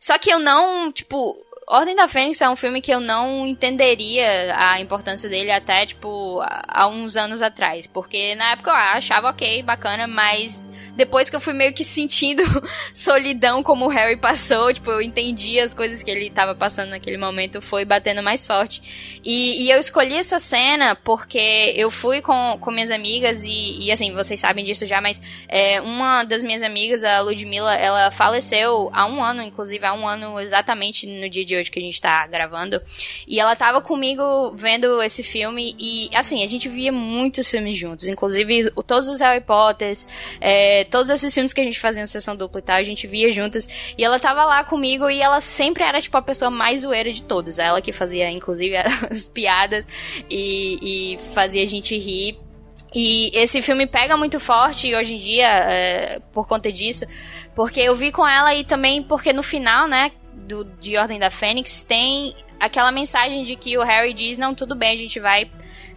Só 0.00 0.18
que 0.18 0.30
eu 0.30 0.38
não, 0.38 0.90
tipo, 0.90 1.38
Ordem 1.66 1.96
da 1.96 2.06
Fênix 2.06 2.42
é 2.42 2.48
um 2.48 2.56
filme 2.56 2.82
que 2.82 2.92
eu 2.92 3.00
não 3.00 3.46
entenderia 3.46 4.54
a 4.54 4.80
importância 4.80 5.30
dele 5.30 5.50
até, 5.50 5.86
tipo, 5.86 6.42
há 6.42 6.86
uns 6.86 7.16
anos 7.16 7.40
atrás. 7.40 7.86
Porque 7.86 8.34
na 8.34 8.52
época 8.52 8.70
eu 8.70 8.76
achava 8.76 9.30
ok, 9.30 9.62
bacana, 9.62 10.06
mas 10.06 10.64
depois 10.94 11.30
que 11.30 11.36
eu 11.36 11.40
fui 11.40 11.54
meio 11.54 11.72
que 11.72 11.82
sentindo 11.82 12.42
solidão 12.92 13.62
como 13.62 13.86
o 13.86 13.88
Harry 13.88 14.16
passou, 14.16 14.74
tipo, 14.74 14.90
eu 14.90 15.00
entendi 15.00 15.58
as 15.58 15.72
coisas 15.72 16.02
que 16.02 16.10
ele 16.10 16.30
tava 16.30 16.54
passando 16.54 16.90
naquele 16.90 17.16
momento, 17.16 17.62
foi 17.62 17.84
batendo 17.84 18.22
mais 18.22 18.46
forte. 18.46 19.20
E, 19.24 19.64
e 19.64 19.70
eu 19.70 19.78
escolhi 19.78 20.16
essa 20.16 20.38
cena 20.38 20.94
porque 20.94 21.72
eu 21.76 21.90
fui 21.90 22.20
com, 22.20 22.58
com 22.60 22.70
minhas 22.70 22.90
amigas 22.90 23.42
e, 23.42 23.78
e 23.80 23.90
assim, 23.90 24.12
vocês 24.12 24.38
sabem 24.38 24.64
disso 24.64 24.84
já, 24.84 25.00
mas 25.00 25.20
é, 25.48 25.80
uma 25.80 26.24
das 26.24 26.44
minhas 26.44 26.62
amigas, 26.62 27.04
a 27.04 27.20
Ludmilla, 27.20 27.74
ela 27.74 28.10
faleceu 28.10 28.90
há 28.92 29.06
um 29.06 29.24
ano, 29.24 29.42
inclusive 29.42 29.84
há 29.86 29.94
um 29.94 30.06
ano 30.06 30.38
exatamente 30.38 31.06
no 31.06 31.28
dia 31.30 31.44
de 31.44 31.53
hoje 31.56 31.70
que 31.70 31.78
a 31.78 31.82
gente 31.82 32.00
tá 32.00 32.26
gravando. 32.26 32.80
E 33.26 33.38
ela 33.38 33.54
tava 33.56 33.80
comigo 33.80 34.52
vendo 34.56 35.02
esse 35.02 35.22
filme 35.22 35.74
e, 35.78 36.10
assim, 36.14 36.42
a 36.42 36.46
gente 36.46 36.68
via 36.68 36.92
muitos 36.92 37.50
filmes 37.50 37.76
juntos, 37.76 38.06
inclusive 38.06 38.70
todos 38.86 39.08
os 39.08 39.20
Harry 39.20 39.40
Potters, 39.40 40.06
é, 40.40 40.84
todos 40.84 41.10
esses 41.10 41.32
filmes 41.32 41.52
que 41.52 41.60
a 41.60 41.64
gente 41.64 41.80
fazia 41.80 42.02
em 42.02 42.06
sessão 42.06 42.36
dupla 42.36 42.60
e 42.60 42.62
tal, 42.62 42.76
a 42.76 42.82
gente 42.82 43.06
via 43.06 43.30
juntas. 43.30 43.68
E 43.96 44.04
ela 44.04 44.18
tava 44.18 44.44
lá 44.44 44.64
comigo 44.64 45.08
e 45.08 45.20
ela 45.20 45.40
sempre 45.40 45.84
era, 45.84 46.00
tipo, 46.00 46.16
a 46.16 46.22
pessoa 46.22 46.50
mais 46.50 46.82
zoeira 46.82 47.12
de 47.12 47.22
todas. 47.22 47.58
Ela 47.58 47.80
que 47.80 47.92
fazia, 47.92 48.30
inclusive, 48.30 48.76
as 49.10 49.28
piadas 49.28 49.86
e, 50.30 51.14
e 51.14 51.18
fazia 51.34 51.62
a 51.62 51.66
gente 51.66 51.96
rir. 51.96 52.38
E 52.94 53.30
esse 53.34 53.60
filme 53.60 53.86
pega 53.86 54.16
muito 54.16 54.38
forte 54.38 54.94
hoje 54.94 55.16
em 55.16 55.18
dia 55.18 55.48
é, 55.48 56.20
por 56.32 56.46
conta 56.46 56.70
disso, 56.70 57.04
porque 57.54 57.80
eu 57.80 57.96
vi 57.96 58.12
com 58.12 58.26
ela 58.26 58.54
e 58.54 58.64
também 58.64 59.02
porque 59.02 59.32
no 59.32 59.42
final, 59.42 59.88
né, 59.88 60.12
do, 60.46 60.64
de 60.64 60.96
Ordem 60.96 61.18
da 61.18 61.30
Fênix 61.30 61.82
tem 61.82 62.34
aquela 62.60 62.92
mensagem 62.92 63.44
de 63.44 63.56
que 63.56 63.76
o 63.76 63.82
Harry 63.82 64.14
diz, 64.14 64.38
não, 64.38 64.54
tudo 64.54 64.74
bem, 64.74 64.94
a 64.94 64.98
gente 64.98 65.20
vai 65.20 65.50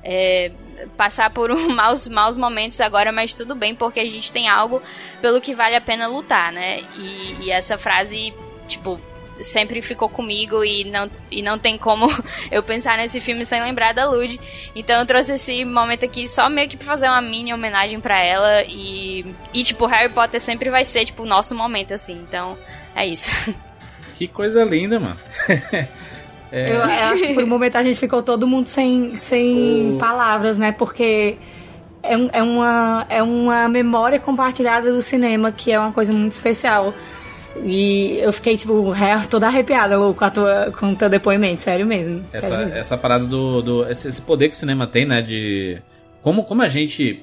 é, 0.04 0.52
passar 0.96 1.30
por 1.30 1.52
um 1.52 1.70
maus, 1.74 2.08
maus 2.08 2.38
momentos 2.38 2.80
agora, 2.82 3.12
mas 3.12 3.34
tudo 3.34 3.56
bem, 3.56 3.76
porque 3.76 4.00
a 4.00 4.10
gente 4.10 4.32
tem 4.32 4.48
algo 4.48 4.82
pelo 5.22 5.42
que 5.42 5.54
vale 5.54 5.76
a 5.76 5.82
pena 5.82 6.08
lutar, 6.08 6.52
né? 6.52 6.82
E, 6.96 7.46
e 7.46 7.52
essa 7.52 7.78
frase, 7.78 8.34
tipo, 8.68 9.00
sempre 9.36 9.82
ficou 9.82 10.10
comigo 10.10 10.64
e 10.64 10.84
não, 10.86 11.10
e 11.30 11.42
não 11.42 11.60
tem 11.60 11.78
como 11.78 12.08
eu 12.52 12.64
pensar 12.64 12.98
nesse 12.98 13.22
filme 13.22 13.46
sem 13.46 13.62
lembrar 13.62 13.94
da 13.94 14.10
Lud. 14.10 14.40
Então 14.76 15.00
eu 15.00 15.06
trouxe 15.06 15.34
esse 15.34 15.64
momento 15.64 16.06
aqui 16.06 16.28
só 16.28 16.50
meio 16.50 16.68
que 16.68 16.78
pra 16.78 16.88
fazer 16.88 17.08
uma 17.08 17.22
mini 17.22 17.54
homenagem 17.54 18.00
pra 18.00 18.24
ela 18.24 18.64
e, 18.64 19.26
e 19.54 19.64
tipo, 19.64 19.86
Harry 19.86 20.12
Potter 20.12 20.40
sempre 20.40 20.70
vai 20.70 20.84
ser, 20.84 21.06
tipo, 21.06 21.24
o 21.24 21.28
nosso 21.28 21.54
momento, 21.56 21.94
assim. 21.94 22.14
Então, 22.14 22.58
é 22.96 23.06
isso. 23.06 23.30
Que 24.18 24.28
coisa 24.28 24.64
linda, 24.64 25.00
mano. 25.00 25.18
É. 26.50 26.72
Eu, 26.72 26.76
eu 26.76 26.82
acho 26.84 27.24
que 27.28 27.34
por 27.34 27.44
um 27.44 27.48
momento 27.48 27.76
a 27.76 27.84
gente 27.84 28.00
ficou 28.00 28.24
todo 28.24 28.48
mundo 28.48 28.68
sem, 28.68 29.18
sem 29.18 29.96
O- 29.96 29.98
palavras, 29.98 30.58
né? 30.58 30.72
Porque 30.72 31.36
é, 32.02 32.16
um- 32.16 32.30
é, 32.32 32.42
uma, 32.42 33.06
é 33.10 33.22
uma 33.22 33.68
memória 33.68 34.18
compartilhada 34.18 34.90
do 34.94 35.02
cinema 35.02 35.52
que 35.52 35.74
é 35.74 35.78
uma 35.78 35.92
coisa 35.92 36.14
muito 36.14 36.32
especial. 36.32 36.94
E 37.66 38.18
eu 38.22 38.32
fiquei, 38.32 38.56
tipo, 38.56 38.94
toda 39.30 39.48
arrepiada, 39.48 39.98
Lu, 39.98 40.14
com, 40.14 40.24
a 40.24 40.30
tua, 40.30 40.72
com 40.80 40.94
o 40.94 40.96
teu 40.96 41.10
depoimento, 41.10 41.64
sério 41.64 41.86
mesmo. 41.86 42.24
Essa, 42.32 42.48
sério 42.48 42.66
mesmo. 42.68 42.80
essa 42.80 42.98
parada 42.98 43.26
do. 43.26 43.62
do 43.62 43.90
esse, 43.90 44.08
esse 44.08 44.22
poder 44.22 44.48
que 44.48 44.56
o 44.56 44.58
cinema 44.58 44.88
tem, 44.88 45.06
né? 45.06 45.22
De. 45.22 45.82
Como, 46.22 46.46
como 46.46 46.62
a 46.62 46.68
gente 46.70 47.22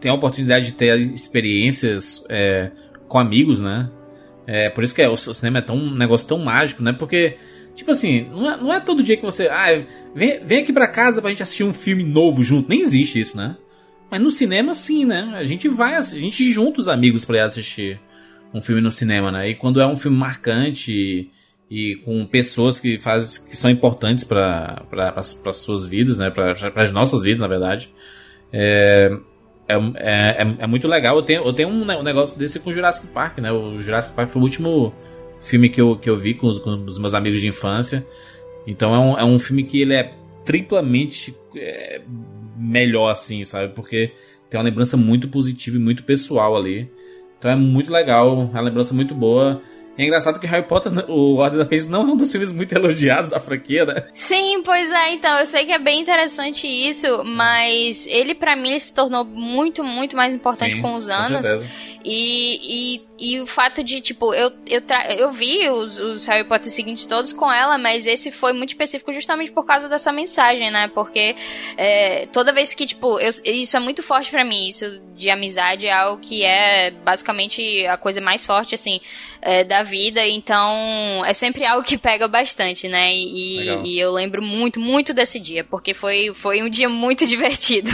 tem 0.00 0.10
a 0.10 0.14
oportunidade 0.14 0.66
de 0.66 0.72
ter 0.72 0.98
experiências 0.98 2.24
é, 2.28 2.70
com 3.06 3.18
amigos, 3.20 3.62
né? 3.62 3.88
É, 4.46 4.70
por 4.70 4.84
isso 4.84 4.94
que 4.94 5.02
é, 5.02 5.08
o, 5.08 5.16
cinema 5.16 5.58
é 5.58 5.62
tão, 5.62 5.76
um 5.76 5.94
negócio 5.94 6.28
tão 6.28 6.38
mágico, 6.38 6.82
né? 6.82 6.92
Porque, 6.92 7.36
tipo 7.74 7.90
assim, 7.90 8.28
não 8.30 8.50
é, 8.50 8.56
não 8.56 8.72
é 8.72 8.80
todo 8.80 9.02
dia 9.02 9.16
que 9.16 9.24
você. 9.24 9.48
Ah, 9.48 9.66
vem, 10.14 10.44
vem 10.44 10.62
aqui 10.62 10.72
pra 10.72 10.86
casa 10.86 11.20
pra 11.20 11.30
gente 11.30 11.42
assistir 11.42 11.64
um 11.64 11.72
filme 11.72 12.04
novo 12.04 12.42
junto. 12.42 12.68
Nem 12.68 12.80
existe 12.80 13.18
isso, 13.18 13.36
né? 13.36 13.56
Mas 14.10 14.20
no 14.20 14.30
cinema, 14.30 14.72
sim, 14.72 15.04
né? 15.04 15.32
A 15.34 15.42
gente 15.42 15.68
vai, 15.68 15.96
a 15.96 16.02
gente 16.02 16.48
junta 16.50 16.80
os 16.80 16.88
amigos 16.88 17.24
pra 17.24 17.38
ir 17.38 17.40
assistir 17.40 18.00
um 18.54 18.62
filme 18.62 18.80
no 18.80 18.92
cinema, 18.92 19.32
né? 19.32 19.50
E 19.50 19.54
quando 19.54 19.80
é 19.80 19.86
um 19.86 19.96
filme 19.96 20.16
marcante 20.16 20.92
e, 20.92 21.30
e 21.68 21.96
com 21.96 22.24
pessoas 22.24 22.78
que 22.78 22.98
faz, 23.00 23.38
que 23.38 23.56
são 23.56 23.68
importantes 23.68 24.22
para 24.22 24.84
as 25.16 25.56
suas 25.56 25.84
vidas, 25.84 26.18
né? 26.18 26.30
Para 26.30 26.52
as 26.76 26.92
nossas 26.92 27.24
vidas, 27.24 27.40
na 27.40 27.48
verdade. 27.48 27.92
É, 28.52 29.10
é, 29.68 29.74
é, 29.74 30.42
é, 30.42 30.56
é 30.60 30.66
muito 30.66 30.86
legal. 30.86 31.16
Eu 31.16 31.22
tenho, 31.22 31.44
eu 31.44 31.52
tenho 31.52 31.68
um 31.68 31.82
um 31.82 32.02
negócio 32.02 32.38
desse 32.38 32.60
com 32.60 32.72
Jurassic 32.72 33.08
Park, 33.08 33.38
né? 33.38 33.50
O 33.52 33.78
Jurassic 33.80 34.14
Park 34.14 34.28
foi 34.28 34.40
o 34.40 34.44
último 34.44 34.94
filme 35.40 35.68
que 35.68 35.80
eu, 35.80 35.96
que 35.96 36.08
eu 36.08 36.16
vi 36.16 36.34
com 36.34 36.46
os, 36.46 36.58
com 36.58 36.70
os 36.70 36.98
meus 36.98 37.14
amigos 37.14 37.40
de 37.40 37.48
infância. 37.48 38.06
Então 38.66 38.94
é 38.94 38.98
um, 38.98 39.18
é 39.18 39.24
um 39.24 39.38
filme 39.38 39.62
que 39.64 39.80
ele 39.80 39.94
é 39.94 40.12
triplamente 40.44 41.34
é, 41.56 42.00
melhor, 42.56 43.10
assim, 43.10 43.44
sabe? 43.44 43.72
Porque 43.74 44.12
tem 44.48 44.58
uma 44.58 44.64
lembrança 44.64 44.96
muito 44.96 45.28
positiva 45.28 45.76
e 45.76 45.80
muito 45.80 46.04
pessoal 46.04 46.56
ali. 46.56 46.90
Então 47.38 47.50
é 47.50 47.56
muito 47.56 47.92
legal, 47.92 48.28
é 48.28 48.32
uma 48.32 48.60
lembrança 48.60 48.94
muito 48.94 49.14
boa. 49.14 49.60
É 49.98 50.04
engraçado 50.04 50.38
que 50.38 50.46
Harry 50.46 50.66
Potter, 50.66 50.92
o 51.08 51.36
Ordem 51.36 51.58
da 51.58 51.64
Fênix, 51.66 51.86
não 51.86 52.02
é 52.02 52.04
um 52.04 52.16
dos 52.16 52.30
filmes 52.30 52.52
muito 52.52 52.74
elogiados 52.74 53.30
da 53.30 53.40
franquia, 53.40 53.84
né? 53.84 54.04
Sim, 54.12 54.62
pois 54.64 54.90
é, 54.90 55.12
então, 55.12 55.38
eu 55.38 55.46
sei 55.46 55.64
que 55.64 55.72
é 55.72 55.78
bem 55.78 56.00
interessante 56.00 56.66
isso, 56.66 57.06
mas 57.24 58.06
ele 58.06 58.34
pra 58.34 58.56
mim 58.56 58.70
ele 58.70 58.80
se 58.80 58.92
tornou 58.92 59.24
muito, 59.24 59.82
muito 59.82 60.16
mais 60.16 60.34
importante 60.34 60.74
Sim, 60.74 60.82
com 60.82 60.94
os 60.94 61.06
com 61.06 61.12
anos. 61.12 61.28
certeza. 61.28 61.66
E, 62.08 63.00
e, 63.18 63.34
e 63.34 63.40
o 63.40 63.46
fato 63.48 63.82
de, 63.82 64.00
tipo, 64.00 64.32
eu, 64.32 64.52
eu, 64.68 64.80
tra- 64.80 65.12
eu 65.12 65.32
vi 65.32 65.68
os, 65.68 65.98
os 65.98 66.24
Harry 66.26 66.44
Potter 66.46 66.70
seguintes 66.70 67.04
todos 67.04 67.32
com 67.32 67.52
ela, 67.52 67.76
mas 67.76 68.06
esse 68.06 68.30
foi 68.30 68.52
muito 68.52 68.68
específico 68.68 69.12
justamente 69.12 69.50
por 69.50 69.64
causa 69.66 69.88
dessa 69.88 70.12
mensagem, 70.12 70.70
né? 70.70 70.88
Porque 70.94 71.34
é, 71.76 72.26
toda 72.26 72.52
vez 72.52 72.72
que, 72.74 72.86
tipo, 72.86 73.18
eu- 73.18 73.30
isso 73.44 73.76
é 73.76 73.80
muito 73.80 74.04
forte 74.04 74.30
pra 74.30 74.44
mim, 74.44 74.68
isso 74.68 75.00
de 75.16 75.28
amizade 75.30 75.88
é 75.88 75.92
algo 75.92 76.20
que 76.22 76.44
é 76.44 76.92
basicamente 76.92 77.84
a 77.86 77.96
coisa 77.96 78.20
mais 78.20 78.46
forte, 78.46 78.74
assim, 78.76 79.00
é, 79.42 79.64
da 79.64 79.82
vida. 79.82 80.24
Então, 80.28 81.24
é 81.26 81.34
sempre 81.34 81.64
algo 81.66 81.82
que 81.82 81.98
pega 81.98 82.28
bastante, 82.28 82.86
né? 82.86 83.12
E, 83.12 83.82
e 83.84 83.98
eu 83.98 84.12
lembro 84.12 84.40
muito, 84.40 84.78
muito 84.78 85.12
desse 85.12 85.40
dia, 85.40 85.64
porque 85.64 85.92
foi, 85.92 86.32
foi 86.34 86.62
um 86.62 86.68
dia 86.68 86.88
muito 86.88 87.26
divertido. 87.26 87.90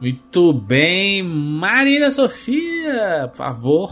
Muito 0.00 0.50
bem, 0.54 1.22
Marina 1.22 2.10
Sofia, 2.10 3.09
por 3.28 3.36
favor. 3.36 3.90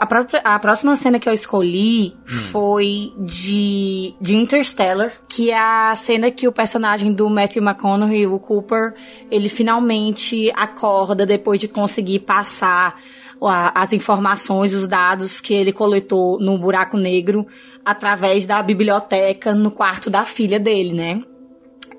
A, 0.00 0.06
própria- 0.06 0.40
a 0.44 0.58
próxima 0.58 0.96
cena 0.96 1.20
que 1.20 1.28
eu 1.28 1.32
escolhi 1.32 2.12
foi 2.50 3.12
de, 3.18 4.12
de 4.20 4.34
Interstellar, 4.34 5.12
que 5.28 5.52
é 5.52 5.56
a 5.58 5.94
cena 5.94 6.32
que 6.32 6.48
o 6.48 6.52
personagem 6.52 7.12
do 7.12 7.30
Matthew 7.30 7.62
McConaughey, 7.62 8.26
o 8.26 8.40
Cooper, 8.40 8.94
ele 9.30 9.48
finalmente 9.48 10.50
acorda 10.56 11.24
depois 11.24 11.60
de 11.60 11.68
conseguir 11.68 12.20
passar 12.20 12.96
as 13.72 13.92
informações, 13.92 14.74
os 14.74 14.88
dados 14.88 15.40
que 15.40 15.54
ele 15.54 15.72
coletou 15.72 16.40
no 16.40 16.58
buraco 16.58 16.96
negro 16.96 17.46
através 17.84 18.46
da 18.46 18.60
biblioteca 18.60 19.54
no 19.54 19.70
quarto 19.70 20.10
da 20.10 20.24
filha 20.24 20.58
dele, 20.58 20.92
né? 20.92 21.22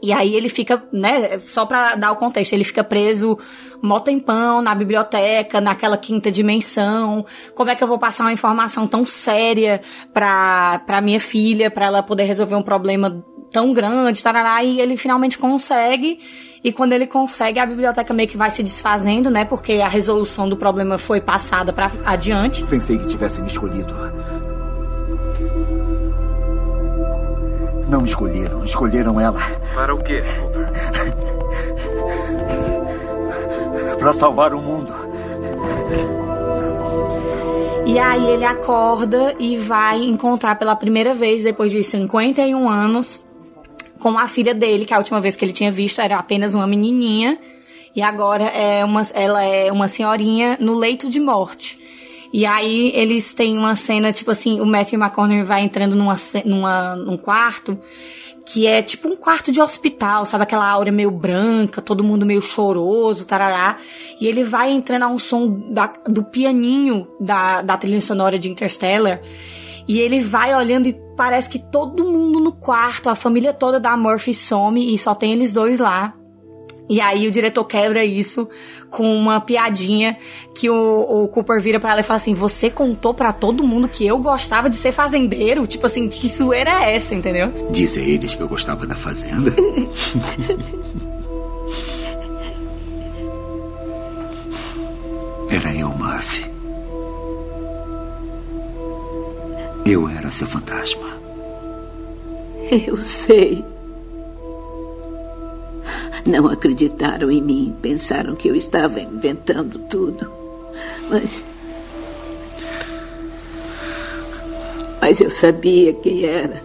E 0.02 0.14
aí 0.14 0.34
ele 0.34 0.48
fica, 0.48 0.82
né, 0.94 1.40
só 1.40 1.66
pra 1.66 1.96
dar 1.96 2.12
o 2.12 2.16
contexto, 2.16 2.54
ele 2.54 2.64
fica 2.64 2.84
preso 2.84 3.38
mó 3.82 4.00
tempão 4.00 4.62
na 4.62 4.76
biblioteca, 4.76 5.60
naquela 5.60 5.98
quinta 5.98 6.32
dimensão. 6.32 7.26
Como 7.56 7.70
é 7.70 7.76
que 7.76 7.84
eu 7.84 7.88
vou 7.88 8.00
passar 8.00 8.24
uma 8.24 8.34
informação 8.34 8.88
tão 8.88 9.06
séria 9.06 9.82
pra, 10.14 10.82
pra 10.86 11.02
minha 11.02 11.20
filha, 11.20 11.70
pra 11.70 11.86
ela 11.86 12.04
poder 12.04 12.24
resolver 12.24 12.56
um 12.56 12.62
problema 12.62 13.24
tão 13.52 13.74
grande, 13.74 14.24
tarará, 14.24 14.64
e 14.64 14.80
ele 14.80 14.96
finalmente 14.96 15.38
consegue. 15.38 16.20
E 16.64 16.72
quando 16.72 16.94
ele 16.94 17.08
consegue, 17.08 17.60
a 17.60 17.66
biblioteca 17.66 18.14
meio 18.14 18.28
que 18.28 18.38
vai 18.38 18.52
se 18.52 18.62
desfazendo, 18.62 19.30
né? 19.30 19.46
Porque 19.46 19.74
a 19.74 19.88
resolução 19.88 20.48
do 20.48 20.58
problema 20.58 20.98
foi 20.98 21.22
passada 21.22 21.72
para 21.72 21.90
adiante. 22.06 22.66
Pensei 22.66 22.98
que 22.98 23.08
tivesse 23.08 23.42
me 23.42 23.48
escolhido. 23.48 23.94
Não 27.90 28.06
escolheram, 28.06 28.64
escolheram 28.64 29.20
ela. 29.20 29.40
Para 29.74 29.96
o 29.96 30.04
quê, 30.04 30.24
Cooper? 30.40 30.70
Para 33.98 34.14
salvar 34.14 34.54
o 34.54 34.62
mundo. 34.62 34.94
E 37.88 37.98
aí 37.98 38.28
ele 38.28 38.46
acorda 38.46 39.36
e 39.40 39.58
vai 39.58 40.04
encontrar 40.04 40.54
pela 40.60 40.76
primeira 40.76 41.16
vez, 41.16 41.44
depois 41.44 41.72
de 41.72 41.84
51 41.84 42.70
anos, 42.70 43.26
com 44.00 44.20
a 44.20 44.28
filha 44.28 44.54
dele, 44.54 44.86
que 44.86 44.94
a 44.94 45.00
última 45.00 45.20
vez 45.20 45.36
que 45.36 45.44
ele 45.44 45.52
tinha 45.52 45.72
visto 45.72 46.00
era 46.00 46.18
apenas 46.18 46.54
uma 46.54 46.68
menininha. 46.68 47.40
E 47.96 48.04
agora 48.04 48.44
é 48.44 48.86
uma, 48.86 49.02
ela 49.16 49.44
é 49.44 49.72
uma 49.72 49.88
senhorinha 49.88 50.56
no 50.62 50.76
leito 50.76 51.10
de 51.10 51.20
morte. 51.20 51.79
E 52.32 52.46
aí 52.46 52.92
eles 52.96 53.34
têm 53.34 53.58
uma 53.58 53.76
cena, 53.76 54.12
tipo 54.14 54.30
assim, 54.32 54.62
o 54.62 54.66
Matthew 54.66 55.00
McConaughey 55.00 55.44
vai 55.44 55.64
entrando 55.64 55.96
numa, 55.96 56.16
numa, 56.46 56.96
num 56.96 57.18
quarto 57.18 57.78
que 58.52 58.66
é 58.66 58.82
tipo 58.82 59.08
um 59.08 59.16
quarto 59.16 59.52
de 59.52 59.62
hospital, 59.62 60.26
sabe? 60.26 60.44
Aquela 60.44 60.68
aura 60.68 60.92
meio 60.92 61.12
branca, 61.12 61.84
todo 61.84 62.04
mundo 62.04 62.26
meio 62.26 62.42
choroso, 62.42 63.26
tarará. 63.26 63.78
E 64.20 64.26
ele 64.26 64.44
vai 64.44 64.72
entrando 64.72 65.04
a 65.04 65.08
um 65.08 65.20
som 65.20 65.72
da- 65.72 65.94
do 66.08 66.24
pianinho 66.24 67.08
da, 67.20 67.62
da 67.62 67.78
trilha 67.78 68.02
sonora 68.02 68.40
de 68.40 68.50
Interstellar. 68.50 69.22
E 69.88 70.00
ele 70.00 70.20
vai 70.20 70.56
olhando 70.56 70.88
e 70.88 71.00
parece 71.16 71.48
que 71.50 71.60
todo 71.60 72.04
mundo 72.04 72.40
no 72.40 72.52
quarto, 72.52 73.10
a 73.10 73.16
família 73.16 73.54
toda 73.54 73.80
da 73.80 73.96
Murphy 73.96 74.34
some 74.34 74.94
e 74.94 74.98
só 74.98 75.14
tem 75.14 75.32
eles 75.34 75.54
dois 75.54 75.78
lá. 75.80 76.16
E 76.90 77.00
aí 77.00 77.28
o 77.28 77.32
diretor 77.32 77.64
quebra 77.66 78.04
isso 78.04 78.50
com 78.90 79.16
uma 79.16 79.40
piadinha 79.40 80.18
que 80.56 80.68
o, 80.70 81.24
o 81.24 81.28
Cooper 81.28 81.62
vira 81.62 81.80
pra 81.80 81.92
ela 81.92 82.00
e 82.00 82.04
fala 82.04 82.18
assim: 82.18 82.34
Você 82.34 82.68
contou 82.72 83.14
pra 83.14 83.32
todo 83.32 83.64
mundo 83.64 83.88
que 83.88 84.08
eu 84.08 84.18
gostava 84.18 84.68
de 84.70 84.76
ser 84.76 84.92
fazendeiro? 84.92 85.68
Tipo 85.68 85.86
assim, 85.86 86.10
que 86.10 86.28
zoeira 86.28 86.84
é 86.84 86.96
essa, 86.96 87.14
entendeu? 87.14 87.70
Disse 87.70 88.00
a 88.00 88.02
eles 88.02 88.34
que 88.34 88.42
eu 88.42 88.50
gostava 88.50 88.88
da 88.88 88.96
fazenda. 88.96 89.54
Era 95.52 95.74
eu, 95.76 95.90
Murphy. 95.90 96.46
Eu 99.86 100.08
era 100.10 100.32
seu 100.32 100.48
fantasma. 100.48 101.10
Eu 102.72 102.98
sei. 102.98 103.64
Não 106.26 106.48
acreditaram 106.48 107.32
em 107.32 107.42
mim, 107.42 107.76
pensaram 107.82 108.36
que 108.36 108.48
eu 108.48 108.56
estava 108.56 109.00
inventando 109.00 109.80
tudo. 109.90 110.30
Mas. 111.10 111.46
Mas 115.02 115.22
eu 115.22 115.30
sabia 115.30 115.94
quem 115.94 116.26
era. 116.26 116.62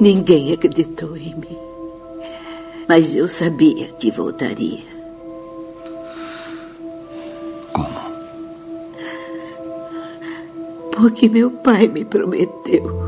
Ninguém 0.00 0.52
acreditou 0.52 1.16
em 1.16 1.34
mim. 1.34 1.58
Mas 2.88 3.14
eu 3.14 3.28
sabia 3.28 3.88
que 3.98 4.10
voltaria. 4.10 4.80
Como? 7.72 7.88
Porque 10.92 11.28
meu 11.28 11.50
pai 11.50 11.88
me 11.88 12.04
prometeu. 12.04 13.07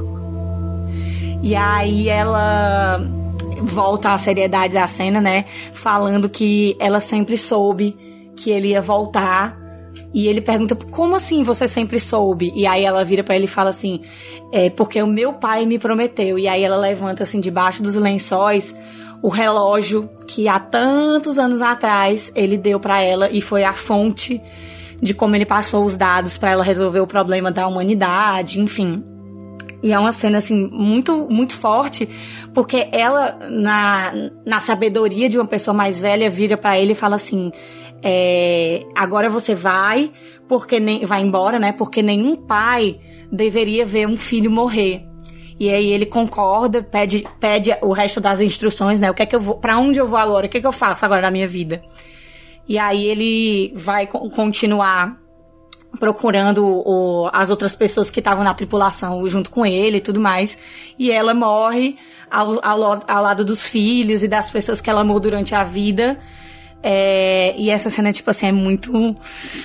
E 1.43 1.55
aí 1.57 2.09
ela 2.09 3.01
volta 3.63 4.13
à 4.13 4.19
seriedade 4.19 4.75
da 4.75 4.87
cena, 4.87 5.21
né? 5.21 5.45
Falando 5.73 6.29
que 6.29 6.77
ela 6.79 7.01
sempre 7.01 7.37
soube 7.39 7.97
que 8.37 8.51
ele 8.51 8.69
ia 8.69 8.83
voltar. 8.83 9.57
E 10.13 10.27
ele 10.27 10.41
pergunta, 10.41 10.75
como 10.75 11.15
assim 11.15 11.43
você 11.43 11.69
sempre 11.69 12.01
soube? 12.01 12.53
E 12.55 12.67
aí 12.67 12.85
ela 12.85 13.05
vira 13.05 13.23
pra 13.23 13.37
ele 13.37 13.45
e 13.45 13.49
fala 13.49 13.71
assim, 13.71 14.01
é 14.53 14.69
porque 14.69 15.01
o 15.01 15.07
meu 15.07 15.33
pai 15.33 15.67
me 15.67 15.79
prometeu. 15.79 16.39
E 16.39 16.49
aí 16.49 16.63
ela 16.63 16.77
levanta 16.77 17.23
assim 17.23 17.41
debaixo 17.41 17.83
dos 17.83 17.95
lençóis 17.95 18.75
o 19.23 19.29
relógio 19.29 20.09
que 20.27 20.49
há 20.49 20.59
tantos 20.59 21.39
anos 21.39 21.61
atrás 21.61 22.33
ele 22.35 22.57
deu 22.57 22.81
pra 22.81 23.01
ela 23.01 23.31
e 23.31 23.41
foi 23.41 23.65
a 23.65 23.73
fonte 23.73 24.41
de 25.01 25.15
como 25.15 25.37
ele 25.37 25.47
passou 25.47 25.85
os 25.85 25.97
dados 25.97 26.39
pra 26.39 26.53
ela 26.53 26.65
resolver 26.65 27.01
o 27.01 27.07
problema 27.07 27.51
da 27.51 27.67
humanidade, 27.67 28.61
enfim. 28.61 29.03
E 29.83 29.93
é 29.93 29.99
uma 29.99 30.13
cena, 30.13 30.39
assim, 30.39 30.69
muito, 30.71 31.27
muito 31.31 31.55
forte, 31.55 32.07
porque 32.53 32.89
ela, 32.93 33.39
na, 33.51 34.13
na 34.45 34.61
sabedoria 34.61 35.29
de 35.29 35.39
uma 35.39 35.47
pessoa 35.47 35.73
mais 35.75 35.99
velha, 36.01 36.29
vira 36.29 36.57
pra 36.57 36.79
ele 36.79 36.93
e 36.93 36.95
fala 36.95 37.17
assim: 37.17 37.51
é, 38.03 38.83
agora 38.95 39.31
você 39.31 39.55
vai, 39.55 40.13
porque 40.47 40.79
nem, 40.79 41.05
vai 41.07 41.23
embora, 41.23 41.59
né? 41.59 41.73
Porque 41.73 42.03
nenhum 42.03 42.37
pai 42.37 43.01
deveria 43.33 43.87
ver 43.87 44.07
um 44.07 44.17
filho 44.17 44.51
morrer. 44.51 45.07
E 45.59 45.69
aí 45.69 45.93
ele 45.93 46.07
concorda, 46.07 46.83
pede, 46.83 47.27
pede 47.39 47.71
o 47.83 47.93
resto 47.93 48.21
das 48.21 48.41
instruções, 48.41 48.99
né? 49.01 49.11
O 49.11 49.15
que 49.15 49.23
é 49.23 49.27
que 49.27 49.37
eu 49.37 49.41
vou, 49.41 49.59
pra 49.59 49.79
onde 49.79 49.99
eu 49.99 50.07
vou 50.09 50.19
agora? 50.19 50.47
O 50.47 50.49
que 50.49 50.59
é 50.59 50.61
que 50.61 50.67
eu 50.67 50.73
faço 50.73 51.05
agora 51.05 51.21
na 51.23 51.31
minha 51.31 51.47
vida? 51.47 51.83
E 52.69 52.79
aí 52.79 53.07
ele 53.07 53.73
vai 53.77 54.07
co- 54.07 54.31
continuar 54.31 55.19
procurando 55.99 56.65
o- 56.65 57.29
as 57.33 57.51
outras 57.51 57.75
pessoas 57.75 58.11
que 58.11 58.21
estavam 58.21 58.45
na 58.45 58.55
tripulação 58.55 59.27
junto 59.27 59.51
com 59.51 59.67
ele 59.67 59.97
e 59.99 60.01
tudo 60.01 60.21
mais. 60.21 60.57
E 60.99 61.11
ela 61.11 61.35
morre 61.35 61.97
ao, 62.31 62.59
ao, 62.65 63.03
ao 63.09 63.23
lado 63.23 63.45
dos 63.45 63.67
filhos 63.67 64.23
e 64.23 64.29
das 64.29 64.51
pessoas 64.51 64.81
que 64.81 64.89
ela 64.89 65.01
amou 65.01 65.19
durante 65.19 65.55
a 65.55 65.65
vida. 65.65 66.19
É, 66.83 67.55
e 67.59 67.69
essa 67.69 67.91
cena, 67.91 68.11
tipo 68.11 68.31
assim, 68.31 68.47
é 68.47 68.53
muito. 68.53 68.91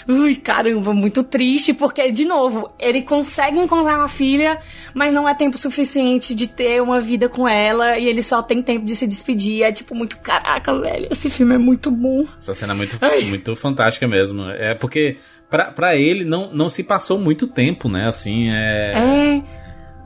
Ui, 0.06 0.36
caramba, 0.36 0.94
muito 0.94 1.24
triste, 1.24 1.74
porque, 1.74 2.12
de 2.12 2.26
novo, 2.26 2.70
ele 2.78 3.02
consegue 3.04 3.58
encontrar 3.58 4.00
uma 4.00 4.10
filha, 4.10 4.60
mas 4.94 5.14
não 5.14 5.28
é 5.30 5.34
tempo 5.34 5.58
suficiente 5.58 6.36
de 6.36 6.46
ter 6.46 6.82
uma 6.82 7.00
vida 7.00 7.30
com 7.30 7.48
ela, 7.48 7.98
e 7.98 8.06
ele 8.06 8.22
só 8.22 8.44
tem 8.44 8.62
tempo 8.62 8.84
de 8.86 8.98
se 8.98 9.08
despedir. 9.08 9.64
É 9.64 9.72
tipo 9.72 9.96
muito, 9.96 10.18
caraca, 10.18 10.78
velho, 10.78 11.08
esse 11.10 11.30
filme 11.30 11.56
é 11.56 11.58
muito 11.58 11.90
bom. 11.90 12.26
Essa 12.38 12.54
cena 12.54 12.74
é 12.74 12.76
muito, 12.76 12.98
muito 13.30 13.56
fantástica 13.56 14.06
mesmo. 14.10 14.50
É 14.50 14.74
porque 14.76 15.18
pra, 15.56 15.72
pra 15.72 15.96
ele 15.96 16.26
não, 16.26 16.52
não 16.52 16.68
se 16.68 16.84
passou 16.84 17.18
muito 17.18 17.48
tempo, 17.48 17.88
né? 17.88 18.08
Assim, 18.08 18.50
é. 18.50 18.94
É. 19.40 19.44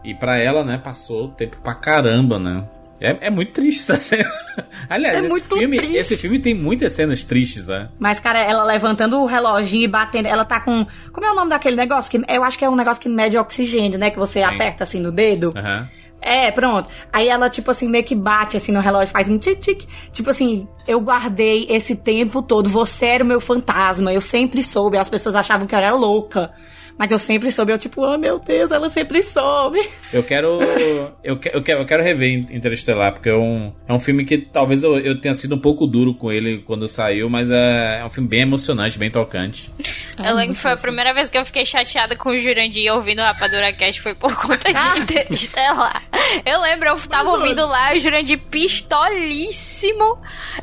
E 0.03 0.13
pra 0.13 0.37
ela, 0.37 0.63
né, 0.63 0.77
passou 0.77 1.29
tempo 1.29 1.57
pra 1.63 1.73
caramba, 1.73 2.37
né? 2.37 2.63
É, 3.01 3.27
é 3.27 3.29
muito 3.29 3.51
triste 3.53 3.79
essa 3.79 3.95
cena. 3.99 4.29
Aliás, 4.89 5.23
É 5.23 5.27
esse, 5.27 5.41
filme, 5.47 5.77
triste. 5.77 5.95
esse 5.97 6.17
filme 6.17 6.37
tem 6.37 6.53
muitas 6.53 6.91
cenas 6.91 7.23
tristes, 7.23 7.67
né? 7.67 7.89
Mas, 7.97 8.19
cara, 8.19 8.39
ela 8.41 8.63
levantando 8.63 9.19
o 9.21 9.25
reloginho 9.25 9.85
e 9.85 9.87
batendo. 9.87 10.27
Ela 10.27 10.45
tá 10.45 10.59
com. 10.59 10.85
Como 11.11 11.25
é 11.25 11.31
o 11.31 11.35
nome 11.35 11.49
daquele 11.49 11.75
negócio? 11.75 12.11
Que 12.11 12.31
eu 12.31 12.43
acho 12.43 12.59
que 12.59 12.65
é 12.65 12.69
um 12.69 12.75
negócio 12.75 13.01
que 13.01 13.09
mede 13.09 13.37
oxigênio, 13.37 13.97
né? 13.97 14.11
Que 14.11 14.19
você 14.19 14.39
Sim. 14.39 14.45
aperta 14.45 14.83
assim 14.83 14.99
no 14.99 15.11
dedo. 15.11 15.53
Aham. 15.55 15.87
É, 16.21 16.51
pronto. 16.51 16.89
Aí 17.11 17.27
ela, 17.27 17.49
tipo 17.49 17.71
assim, 17.71 17.87
meio 17.87 18.03
que 18.03 18.15
bate 18.15 18.57
assim 18.57 18.71
no 18.71 18.81
relógio, 18.81 19.11
faz 19.13 19.29
um 19.29 19.37
tic-tic. 19.37 19.87
Tipo 20.11 20.29
assim, 20.29 20.67
eu 20.87 20.99
guardei 20.99 21.65
esse 21.69 21.95
tempo 21.95 22.41
todo. 22.41 22.69
Você 22.69 23.05
era 23.05 23.23
o 23.23 23.27
meu 23.27 23.39
fantasma. 23.39 24.13
Eu 24.13 24.21
sempre 24.21 24.63
soube. 24.63 24.97
As 24.97 25.09
pessoas 25.09 25.35
achavam 25.35 25.65
que 25.65 25.73
eu 25.73 25.79
era 25.79 25.93
louca. 25.93 26.51
Mas 26.99 27.11
eu 27.13 27.17
sempre 27.17 27.49
soube. 27.49 27.71
Eu, 27.71 27.77
tipo, 27.77 28.01
oh 28.05 28.17
meu 28.17 28.37
Deus, 28.39 28.69
ela 28.71 28.89
sempre 28.89 29.23
soube. 29.23 29.79
Eu 30.11 30.23
quero, 30.23 30.57
eu, 31.23 31.37
que- 31.37 31.51
eu 31.53 31.61
quero. 31.61 31.81
Eu 31.81 31.85
quero 31.85 32.01
rever 32.01 32.47
Interestelar, 32.51 33.13
porque 33.13 33.29
é 33.29 33.35
um, 33.35 33.71
é 33.87 33.93
um 33.93 33.99
filme 33.99 34.25
que 34.25 34.39
talvez 34.39 34.81
eu, 34.81 34.97
eu 34.99 35.21
tenha 35.21 35.35
sido 35.35 35.53
um 35.53 35.59
pouco 35.59 35.85
duro 35.85 36.15
com 36.15 36.31
ele 36.31 36.63
quando 36.63 36.87
saiu, 36.87 37.29
mas 37.29 37.47
é, 37.51 37.99
é 38.01 38.05
um 38.05 38.09
filme 38.09 38.27
bem 38.27 38.41
emocionante, 38.41 38.97
bem 38.97 39.11
tocante. 39.11 39.71
Eu 40.17 40.33
lembro 40.33 40.55
que 40.55 40.59
foi 40.61 40.71
a 40.71 40.77
primeira 40.77 41.13
vez 41.13 41.29
que 41.29 41.37
eu 41.37 41.45
fiquei 41.45 41.63
chateada 41.63 42.15
com 42.15 42.29
o 42.29 42.39
Jurandir 42.39 42.91
ouvindo 42.91 43.19
o 43.19 43.21
Rapadura 43.23 43.71
Cast 43.71 44.01
foi 44.01 44.15
por 44.15 44.35
conta 44.35 44.73
de 44.73 44.99
Interestelar. 44.99 46.01
Eu 46.43 46.59
lembro, 46.61 46.89
eu 46.89 46.97
tava 47.01 47.29
ouvindo 47.29 47.61
lá 47.67 47.93
o 47.95 47.99
Jurandir 47.99 48.39
pistolíssimo. 48.49 50.17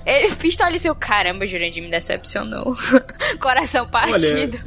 Ele 0.04 0.34
pistolíssimo. 0.34 0.96
Caramba, 0.96 1.44
o 1.44 1.46
Jurandir 1.46 1.84
me 1.84 1.88
decepcionou. 1.90 2.74
Coração 3.40 3.86
partido. 3.88 4.58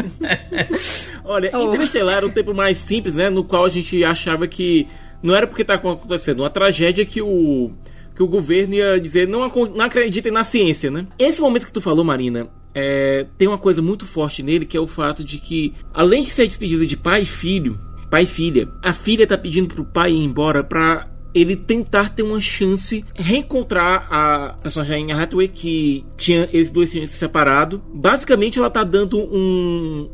Olha, 1.25 1.51
Interestelar 1.67 2.17
era 2.17 2.27
um 2.27 2.31
tempo 2.31 2.53
mais 2.53 2.77
simples, 2.77 3.15
né? 3.15 3.29
No 3.29 3.43
qual 3.43 3.65
a 3.65 3.69
gente 3.69 4.03
achava 4.03 4.47
que 4.47 4.87
não 5.21 5.35
era 5.35 5.47
porque 5.47 5.65
tá 5.65 5.75
acontecendo 5.75 6.39
uma 6.39 6.49
tragédia 6.49 7.05
que 7.05 7.21
o 7.21 7.71
que 8.15 8.23
o 8.23 8.27
governo 8.27 8.73
ia 8.73 8.99
dizer 8.99 9.27
não, 9.27 9.47
não 9.47 9.85
acreditem 9.85 10.31
na 10.31 10.43
ciência, 10.43 10.91
né? 10.91 11.07
Esse 11.17 11.39
momento 11.39 11.65
que 11.65 11.71
tu 11.71 11.79
falou, 11.79 12.03
Marina, 12.03 12.49
é, 12.75 13.25
tem 13.37 13.47
uma 13.47 13.57
coisa 13.57 13.81
muito 13.81 14.05
forte 14.05 14.43
nele 14.43 14.65
que 14.65 14.75
é 14.75 14.79
o 14.79 14.87
fato 14.87 15.23
de 15.23 15.37
que, 15.37 15.73
além 15.93 16.23
de 16.23 16.29
ser 16.29 16.45
despedida 16.45 16.85
de 16.85 16.97
pai 16.97 17.21
e 17.21 17.25
filho, 17.25 17.79
pai 18.09 18.23
e 18.23 18.25
filha, 18.25 18.67
a 18.83 18.91
filha 18.91 19.25
tá 19.25 19.37
pedindo 19.37 19.73
pro 19.73 19.85
pai 19.85 20.11
ir 20.11 20.23
embora 20.23 20.61
pra 20.63 21.07
ele 21.33 21.55
tentar 21.55 22.09
ter 22.09 22.23
uma 22.23 22.41
chance 22.41 23.05
reencontrar 23.13 24.07
a 24.11 24.57
personagem 24.61 25.11
Hathaway 25.11 25.47
que 25.47 26.03
tinha 26.17 26.49
eles 26.51 26.71
dois 26.71 26.91
tinham 26.91 27.07
se 27.07 27.13
separado. 27.13 27.81
Basicamente, 27.93 28.59
ela 28.59 28.69
tá 28.69 28.83
dando 28.83 29.19
um 29.19 30.09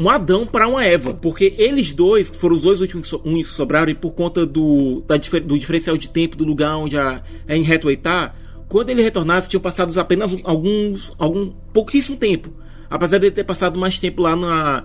um 0.00 0.08
Adão 0.08 0.46
para 0.46 0.66
uma 0.66 0.84
Eva. 0.84 1.12
Porque 1.12 1.54
eles 1.58 1.92
dois, 1.92 2.30
foram 2.30 2.56
os 2.56 2.62
dois 2.62 2.80
últimos 2.80 3.10
que 3.10 3.44
sobraram, 3.50 3.90
e 3.90 3.94
por 3.94 4.12
conta 4.12 4.46
do, 4.46 5.02
da 5.06 5.16
do 5.16 5.58
diferencial 5.58 5.96
de 5.96 6.08
tempo 6.08 6.36
do 6.36 6.44
lugar 6.44 6.76
onde 6.76 6.96
a 6.96 7.22
Anne 7.46 7.70
Hathaway 7.70 7.98
tá, 7.98 8.34
quando 8.68 8.88
ele 8.88 9.02
retornasse, 9.02 9.48
tinham 9.48 9.60
passado 9.60 9.96
apenas 9.98 10.36
alguns. 10.42 11.12
algum 11.18 11.52
pouquíssimo 11.72 12.16
tempo. 12.16 12.50
Apesar 12.88 13.18
de 13.18 13.26
ele 13.26 13.34
ter 13.34 13.44
passado 13.44 13.78
mais 13.78 13.98
tempo 13.98 14.22
lá 14.22 14.34
na, 14.34 14.84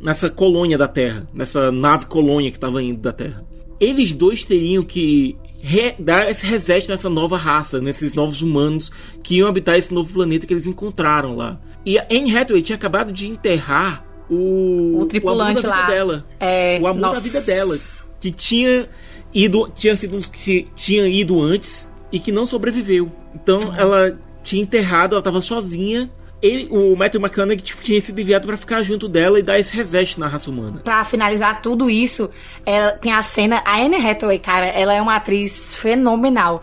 nessa 0.00 0.28
colônia 0.28 0.76
da 0.76 0.86
Terra, 0.86 1.26
nessa 1.32 1.72
nave 1.72 2.06
colônia 2.06 2.50
que 2.50 2.56
estava 2.56 2.82
indo 2.82 3.00
da 3.00 3.12
Terra. 3.12 3.44
Eles 3.80 4.12
dois 4.12 4.44
teriam 4.44 4.84
que 4.84 5.36
re- 5.60 5.94
dar 5.98 6.30
esse 6.30 6.44
reset 6.46 6.88
nessa 6.88 7.08
nova 7.08 7.36
raça, 7.36 7.80
nesses 7.80 8.14
novos 8.14 8.42
humanos 8.42 8.92
que 9.22 9.38
iam 9.38 9.48
habitar 9.48 9.76
esse 9.76 9.92
novo 9.92 10.12
planeta 10.12 10.46
que 10.46 10.54
eles 10.54 10.66
encontraram 10.66 11.34
lá. 11.34 11.60
E 11.84 11.98
a 11.98 12.06
Anne 12.10 12.36
Hathaway 12.36 12.62
tinha 12.62 12.76
acabado 12.76 13.12
de 13.12 13.26
enterrar 13.28 14.04
o, 14.30 15.00
O 15.00 15.06
tripulante 15.06 15.64
amor 15.66 15.76
da 15.76 15.82
vida 15.82 15.82
lá. 15.82 15.86
dela. 15.86 16.24
É, 16.40 16.78
o 16.80 16.86
amor 16.86 17.00
nossa. 17.00 17.14
da 17.16 17.20
vida 17.20 17.40
dela. 17.40 17.76
Que 18.20 18.30
tinha 18.30 18.88
ido. 19.32 19.70
Tinha 19.74 19.96
sido 19.96 20.16
dos 20.16 20.28
que 20.28 20.68
tinha 20.76 21.06
ido 21.08 21.40
antes 21.40 21.90
e 22.10 22.18
que 22.18 22.30
não 22.32 22.46
sobreviveu. 22.46 23.10
Então 23.34 23.58
ela 23.76 24.18
tinha 24.42 24.62
enterrado, 24.62 25.12
ela 25.12 25.20
estava 25.20 25.40
sozinha. 25.40 26.10
Ele, 26.40 26.66
o 26.72 26.96
Matthew 26.96 27.20
McConaughey 27.20 27.62
tinha 27.62 28.00
sido 28.00 28.20
enviado 28.20 28.48
para 28.48 28.56
ficar 28.56 28.82
junto 28.82 29.06
dela 29.08 29.38
e 29.38 29.42
dar 29.44 29.60
esse 29.60 29.76
reset 29.76 30.18
na 30.18 30.26
raça 30.26 30.50
humana. 30.50 30.80
Pra 30.82 31.04
finalizar 31.04 31.62
tudo 31.62 31.88
isso, 31.88 32.28
ela 32.66 32.90
tem 32.92 33.12
a 33.12 33.22
cena. 33.22 33.62
A 33.64 33.80
Anne 33.80 33.94
Hathaway, 34.04 34.40
cara, 34.40 34.66
ela 34.66 34.92
é 34.92 35.00
uma 35.00 35.14
atriz 35.14 35.76
fenomenal. 35.76 36.60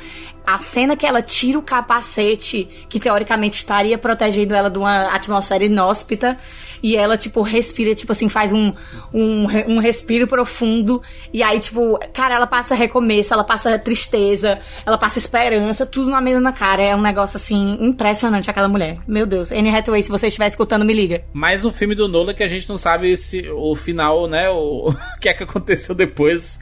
A 0.50 0.58
cena 0.58 0.96
que 0.96 1.06
ela 1.06 1.22
tira 1.22 1.60
o 1.60 1.62
capacete, 1.62 2.68
que 2.90 3.00
teoricamente 3.00 3.58
estaria 3.58 4.00
protegendo 4.00 4.56
ela 4.56 4.68
de 4.68 4.80
uma 4.80 5.14
atmosfera 5.14 5.64
inóspita, 5.64 6.40
e 6.82 6.96
ela, 6.96 7.16
tipo, 7.16 7.44
respira, 7.44 7.94
tipo 7.94 8.12
assim, 8.12 8.28
faz 8.28 8.52
um, 8.52 8.74
um, 9.14 9.46
um 9.68 9.78
respiro 9.78 10.26
profundo, 10.26 11.04
e 11.32 11.44
aí, 11.44 11.60
tipo, 11.60 12.00
cara, 12.12 12.34
ela 12.34 12.48
passa 12.48 12.74
recomeço, 12.74 13.32
ela 13.32 13.44
passa 13.44 13.78
tristeza, 13.78 14.60
ela 14.84 14.98
passa 14.98 15.20
esperança, 15.20 15.86
tudo 15.86 16.10
na 16.10 16.20
mesma 16.20 16.52
cara. 16.52 16.82
É 16.82 16.96
um 16.96 17.02
negócio, 17.02 17.38
assim, 17.38 17.78
impressionante 17.80 18.50
aquela 18.50 18.68
mulher. 18.68 18.98
Meu 19.08 19.28
Deus, 19.28 19.52
Anne 19.52 19.70
Hathaway, 19.70 20.02
se 20.02 20.10
você 20.10 20.30
estiver 20.30 20.48
escutando, 20.48 20.84
me 20.84 20.94
liga. 20.94 21.24
Mais 21.32 21.64
um 21.64 21.72
filme 21.72 21.94
do 21.94 22.08
Nolan 22.08 22.34
que 22.34 22.42
a 22.42 22.48
gente 22.48 22.68
não 22.68 22.78
sabe 22.78 23.16
se 23.16 23.48
o 23.52 23.76
final, 23.76 24.26
né? 24.26 24.50
O, 24.50 24.90
o 24.90 25.20
que 25.22 25.30
é 25.30 25.34
que 25.36 25.44
aconteceu 25.44 25.94
depois. 25.94 26.58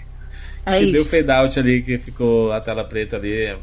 É 0.65 0.79
que 0.79 0.83
isso. 0.83 0.91
deu 0.91 1.05
fade 1.05 1.31
out 1.31 1.57
ali, 1.57 1.81
que 1.81 1.97
ficou 1.97 2.51
a 2.51 2.59
tela 2.59 2.83
preta 2.83 3.15
ali. 3.15 3.55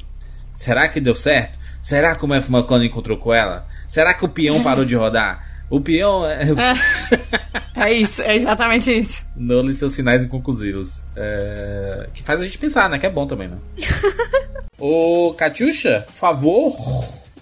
Será 0.55 0.89
que 0.89 1.01
deu 1.01 1.15
certo? 1.15 1.59
Será 1.83 2.15
que 2.15 2.25
o 2.25 2.29
Matthew 2.29 2.51
McConaughey 2.57 2.89
encontrou 2.89 3.19
com 3.19 3.35
ela? 3.35 3.67
Será 3.89 4.15
que 4.15 4.25
o 4.25 4.29
peão 4.29 4.63
parou 4.63 4.85
de 4.85 4.95
rodar? 4.97 5.45
O 5.69 5.81
peão 5.81 6.25
é. 6.27 6.45
É 7.75 7.93
isso, 7.93 8.23
é 8.23 8.37
exatamente 8.37 8.91
isso. 8.97 9.25
Nolan 9.37 9.71
e 9.71 9.75
seus 9.75 9.95
finais 9.97 10.23
inconclusivos. 10.23 11.01
É, 11.17 12.09
Que 12.15 12.23
faz 12.23 12.41
a 12.41 12.45
gente 12.45 12.57
pensar, 12.59 12.89
né? 12.89 12.99
Que 12.99 13.07
é 13.07 13.11
bom 13.11 13.27
também, 13.27 13.49
né? 13.49 13.57
Ô, 14.79 15.35
Catiuxa, 15.37 16.05
por 16.07 16.13
favor. 16.15 16.73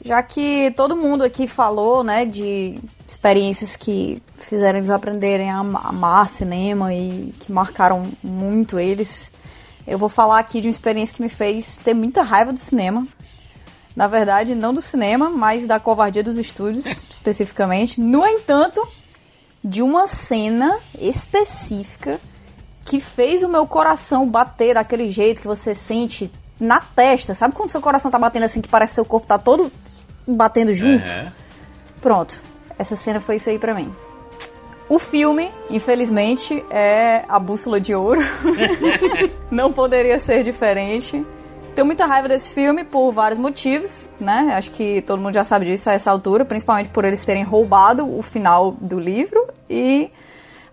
Já 0.04 0.22
que 0.22 0.72
todo 0.76 0.96
mundo 0.96 1.22
aqui 1.22 1.46
falou, 1.46 2.02
né, 2.02 2.24
de 2.24 2.76
experiências 3.06 3.76
que 3.76 4.20
fizeram 4.38 4.78
eles 4.78 4.90
aprenderem 4.90 5.50
a 5.50 5.58
ama- 5.58 5.80
amar 5.84 6.28
cinema 6.28 6.92
e 6.92 7.32
que 7.38 7.52
marcaram 7.52 8.10
muito 8.22 8.80
eles, 8.80 9.30
eu 9.92 9.98
vou 9.98 10.08
falar 10.08 10.38
aqui 10.38 10.58
de 10.58 10.68
uma 10.68 10.72
experiência 10.72 11.14
que 11.14 11.20
me 11.20 11.28
fez 11.28 11.76
ter 11.76 11.92
muita 11.92 12.22
raiva 12.22 12.50
do 12.50 12.58
cinema. 12.58 13.06
Na 13.94 14.08
verdade, 14.08 14.54
não 14.54 14.72
do 14.72 14.80
cinema, 14.80 15.28
mas 15.28 15.66
da 15.66 15.78
covardia 15.78 16.24
dos 16.24 16.38
estúdios, 16.38 16.86
especificamente. 17.10 18.00
No 18.00 18.26
entanto, 18.26 18.88
de 19.62 19.82
uma 19.82 20.06
cena 20.06 20.78
específica 20.98 22.18
que 22.86 23.00
fez 23.00 23.42
o 23.42 23.48
meu 23.48 23.66
coração 23.66 24.26
bater 24.26 24.74
daquele 24.76 25.10
jeito 25.10 25.42
que 25.42 25.46
você 25.46 25.74
sente 25.74 26.32
na 26.58 26.80
testa. 26.80 27.34
Sabe 27.34 27.54
quando 27.54 27.70
seu 27.70 27.82
coração 27.82 28.10
tá 28.10 28.18
batendo 28.18 28.44
assim 28.44 28.62
que 28.62 28.70
parece 28.70 28.92
que 28.92 28.94
seu 28.94 29.04
corpo 29.04 29.26
tá 29.26 29.36
todo 29.36 29.70
batendo 30.26 30.72
junto? 30.72 31.10
É. 31.10 31.30
Pronto. 32.00 32.40
Essa 32.78 32.96
cena 32.96 33.20
foi 33.20 33.36
isso 33.36 33.50
aí 33.50 33.58
pra 33.58 33.74
mim. 33.74 33.94
O 34.88 34.98
filme, 34.98 35.50
infelizmente, 35.70 36.64
é 36.70 37.24
A 37.28 37.38
Bússola 37.38 37.80
de 37.80 37.94
Ouro. 37.94 38.20
Não 39.50 39.72
poderia 39.72 40.18
ser 40.18 40.42
diferente. 40.42 41.24
Tenho 41.74 41.86
muita 41.86 42.04
raiva 42.04 42.28
desse 42.28 42.50
filme 42.50 42.84
por 42.84 43.10
vários 43.12 43.38
motivos, 43.38 44.10
né? 44.20 44.52
Acho 44.54 44.70
que 44.70 45.00
todo 45.02 45.22
mundo 45.22 45.32
já 45.32 45.44
sabe 45.44 45.64
disso 45.64 45.88
a 45.88 45.94
essa 45.94 46.10
altura, 46.10 46.44
principalmente 46.44 46.90
por 46.90 47.04
eles 47.04 47.24
terem 47.24 47.42
roubado 47.42 48.06
o 48.06 48.20
final 48.20 48.72
do 48.72 49.00
livro 49.00 49.48
e 49.70 50.10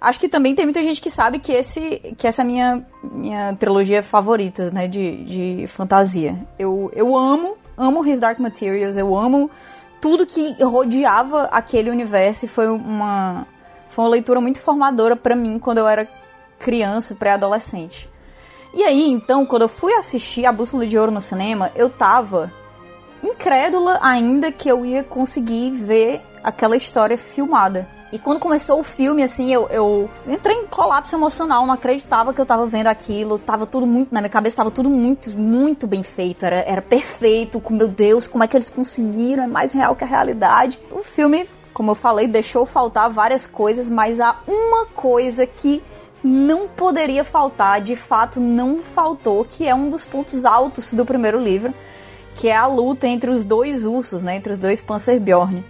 acho 0.01 0.19
que 0.19 0.27
também 0.27 0.53
tem 0.53 0.65
muita 0.65 0.83
gente 0.83 1.01
que 1.01 1.09
sabe 1.09 1.39
que 1.39 1.53
esse 1.53 2.15
que 2.17 2.27
essa 2.27 2.41
é 2.41 2.43
a 2.43 2.45
minha 2.45 2.85
minha 3.01 3.55
trilogia 3.55 4.03
favorita, 4.03 4.69
né, 4.71 4.87
de, 4.89 5.23
de 5.23 5.67
fantasia. 5.67 6.37
Eu, 6.57 6.91
eu 6.93 7.15
amo, 7.15 7.57
amo 7.77 8.05
His 8.05 8.19
Dark 8.19 8.37
Materials, 8.39 8.97
eu 8.97 9.15
amo 9.15 9.49
tudo 10.01 10.25
que 10.25 10.61
rodeava 10.61 11.43
aquele 11.43 11.89
universo 11.89 12.43
e 12.43 12.47
foi 12.49 12.67
uma 12.67 13.47
foi 13.89 14.05
uma 14.05 14.11
leitura 14.11 14.39
muito 14.39 14.59
formadora 14.59 15.15
pra 15.15 15.35
mim 15.35 15.59
quando 15.59 15.79
eu 15.79 15.87
era 15.87 16.07
criança, 16.57 17.15
pré-adolescente. 17.15 18.09
E 18.73 18.83
aí, 18.83 19.09
então, 19.09 19.45
quando 19.45 19.63
eu 19.63 19.69
fui 19.69 19.93
assistir 19.93 20.45
A 20.45 20.51
Bússola 20.51 20.85
de 20.85 20.97
Ouro 20.97 21.11
no 21.11 21.19
cinema, 21.19 21.71
eu 21.75 21.89
tava 21.89 22.53
incrédula 23.23 23.99
ainda 24.01 24.51
que 24.51 24.69
eu 24.69 24.85
ia 24.85 25.03
conseguir 25.03 25.71
ver 25.71 26.21
aquela 26.43 26.77
história 26.77 27.17
filmada. 27.17 27.87
E 28.11 28.17
quando 28.17 28.39
começou 28.39 28.79
o 28.79 28.83
filme, 28.83 29.21
assim, 29.21 29.53
eu, 29.53 29.67
eu 29.69 30.09
entrei 30.25 30.55
em 30.55 30.65
colapso 30.65 31.15
emocional, 31.15 31.65
não 31.65 31.73
acreditava 31.73 32.33
que 32.33 32.41
eu 32.41 32.45
tava 32.45 32.65
vendo 32.65 32.87
aquilo, 32.87 33.37
tava 33.37 33.67
tudo 33.67 33.85
muito, 33.85 34.11
na 34.11 34.19
minha 34.19 34.31
cabeça 34.31 34.57
tava 34.57 34.71
tudo 34.71 34.89
muito, 34.89 35.29
muito 35.37 35.85
bem 35.85 36.01
feito, 36.01 36.43
era, 36.43 36.57
era 36.67 36.81
perfeito, 36.81 37.61
meu 37.69 37.87
Deus, 37.87 38.27
como 38.27 38.43
é 38.43 38.47
que 38.47 38.57
eles 38.57 38.69
conseguiram, 38.69 39.43
é 39.43 39.47
mais 39.47 39.73
real 39.73 39.95
que 39.95 40.03
a 40.03 40.07
realidade. 40.07 40.79
O 40.91 41.03
filme, 41.03 41.47
como 41.79 41.91
eu 41.91 41.95
falei, 41.95 42.27
deixou 42.27 42.65
faltar 42.65 43.09
várias 43.09 43.47
coisas, 43.47 43.89
mas 43.89 44.19
há 44.19 44.35
uma 44.45 44.85
coisa 44.87 45.47
que 45.47 45.81
não 46.21 46.67
poderia 46.67 47.23
faltar, 47.23 47.79
de 47.79 47.95
fato 47.95 48.37
não 48.37 48.81
faltou, 48.81 49.45
que 49.45 49.65
é 49.65 49.73
um 49.73 49.89
dos 49.89 50.05
pontos 50.05 50.43
altos 50.43 50.93
do 50.93 51.05
primeiro 51.05 51.39
livro, 51.39 51.73
que 52.35 52.49
é 52.49 52.55
a 52.57 52.67
luta 52.67 53.07
entre 53.07 53.31
os 53.31 53.45
dois 53.45 53.85
ursos, 53.85 54.21
né, 54.21 54.35
entre 54.35 54.51
os 54.51 54.59
dois 54.59 54.81
Panzerbjorn. 54.81 55.63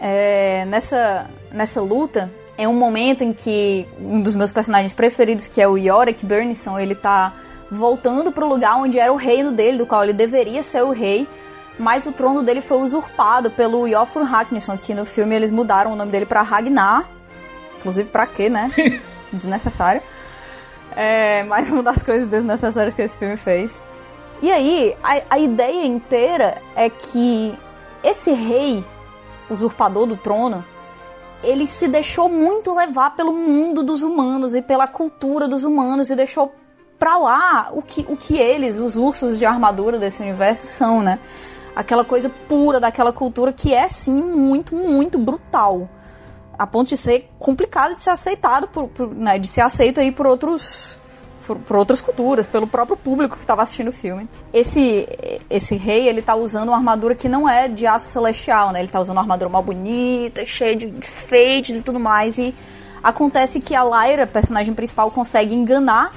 É, 0.00 0.64
nessa, 0.64 1.28
nessa 1.52 1.82
luta 1.82 2.32
é 2.56 2.66
um 2.66 2.72
momento 2.72 3.22
em 3.22 3.34
que 3.34 3.86
um 4.00 4.22
dos 4.22 4.34
meus 4.34 4.50
personagens 4.50 4.94
preferidos, 4.94 5.46
que 5.46 5.60
é 5.60 5.68
o 5.68 5.76
Yorick 5.76 6.24
Burnison, 6.24 6.78
ele 6.78 6.94
tá 6.94 7.34
voltando 7.70 8.32
pro 8.32 8.48
lugar 8.48 8.76
onde 8.76 8.98
era 8.98 9.12
o 9.12 9.16
reino 9.16 9.52
dele, 9.52 9.76
do 9.76 9.84
qual 9.84 10.04
ele 10.04 10.14
deveria 10.14 10.62
ser 10.62 10.82
o 10.82 10.90
rei, 10.90 11.28
mas 11.78 12.06
o 12.06 12.12
trono 12.12 12.42
dele 12.42 12.60
foi 12.60 12.78
usurpado 12.78 13.50
pelo 13.50 13.86
Iofur 13.86 14.22
Raknison, 14.22 14.78
que 14.78 14.94
no 14.94 15.04
filme 15.04 15.34
eles 15.34 15.50
mudaram 15.50 15.92
o 15.92 15.96
nome 15.96 16.10
dele 16.10 16.26
para 16.26 16.42
Ragnar, 16.42 17.08
inclusive 17.78 18.10
pra 18.10 18.26
quê, 18.26 18.48
né? 18.48 18.70
Desnecessário. 19.32 20.02
É, 20.96 21.42
mais 21.44 21.70
uma 21.70 21.82
das 21.82 22.02
coisas 22.02 22.28
desnecessárias 22.28 22.94
que 22.94 23.02
esse 23.02 23.18
filme 23.18 23.36
fez. 23.36 23.82
E 24.40 24.50
aí, 24.52 24.96
a, 25.02 25.34
a 25.34 25.38
ideia 25.38 25.84
inteira 25.84 26.58
é 26.76 26.88
que 26.88 27.58
esse 28.02 28.32
rei, 28.32 28.84
usurpador 29.50 30.06
do 30.06 30.16
trono, 30.16 30.64
ele 31.42 31.66
se 31.66 31.88
deixou 31.88 32.28
muito 32.28 32.74
levar 32.74 33.16
pelo 33.16 33.32
mundo 33.32 33.82
dos 33.82 34.02
humanos 34.02 34.54
e 34.54 34.62
pela 34.62 34.86
cultura 34.86 35.48
dos 35.48 35.64
humanos 35.64 36.10
e 36.10 36.16
deixou 36.16 36.54
pra 36.98 37.18
lá 37.18 37.70
o 37.72 37.82
que, 37.82 38.04
o 38.08 38.16
que 38.16 38.38
eles, 38.38 38.78
os 38.78 38.96
ursos 38.96 39.38
de 39.38 39.44
armadura 39.44 39.98
desse 39.98 40.22
universo, 40.22 40.66
são, 40.66 41.02
né? 41.02 41.18
Aquela 41.74 42.04
coisa 42.04 42.30
pura 42.48 42.78
daquela 42.78 43.12
cultura 43.12 43.52
que 43.52 43.74
é 43.74 43.88
sim 43.88 44.22
muito, 44.22 44.74
muito 44.74 45.18
brutal. 45.18 45.88
A 46.56 46.66
ponto 46.66 46.88
de 46.88 46.96
ser 46.96 47.30
complicado 47.38 47.94
de 47.94 48.02
ser 48.02 48.10
aceitado, 48.10 48.68
por, 48.68 48.88
por, 48.88 49.12
né, 49.12 49.38
de 49.38 49.48
ser 49.48 49.60
aceito 49.60 49.98
aí 49.98 50.12
por 50.12 50.26
outros 50.26 50.96
por, 51.46 51.58
por, 51.58 51.76
outras 51.76 52.00
culturas, 52.00 52.46
pelo 52.46 52.66
próprio 52.66 52.96
público 52.96 53.36
que 53.36 53.42
estava 53.42 53.62
assistindo 53.62 53.88
o 53.88 53.92
filme. 53.92 54.28
Esse 54.52 55.06
esse 55.50 55.76
rei, 55.76 56.08
ele 56.08 56.22
tá 56.22 56.34
usando 56.34 56.68
uma 56.68 56.76
armadura 56.76 57.14
que 57.14 57.28
não 57.28 57.48
é 57.48 57.68
de 57.68 57.86
aço 57.86 58.08
celestial, 58.08 58.72
né? 58.72 58.80
Ele 58.80 58.88
tá 58.88 59.00
usando 59.00 59.16
uma 59.16 59.22
armadura 59.22 59.50
mal 59.50 59.62
bonita, 59.62 60.46
cheia 60.46 60.74
de 60.74 60.86
enfeites 60.86 61.76
e 61.76 61.82
tudo 61.82 62.00
mais. 62.00 62.38
E 62.38 62.54
acontece 63.02 63.60
que 63.60 63.74
a 63.74 63.84
Lyra, 63.84 64.26
personagem 64.26 64.72
principal, 64.74 65.10
consegue 65.10 65.54
enganar 65.54 66.12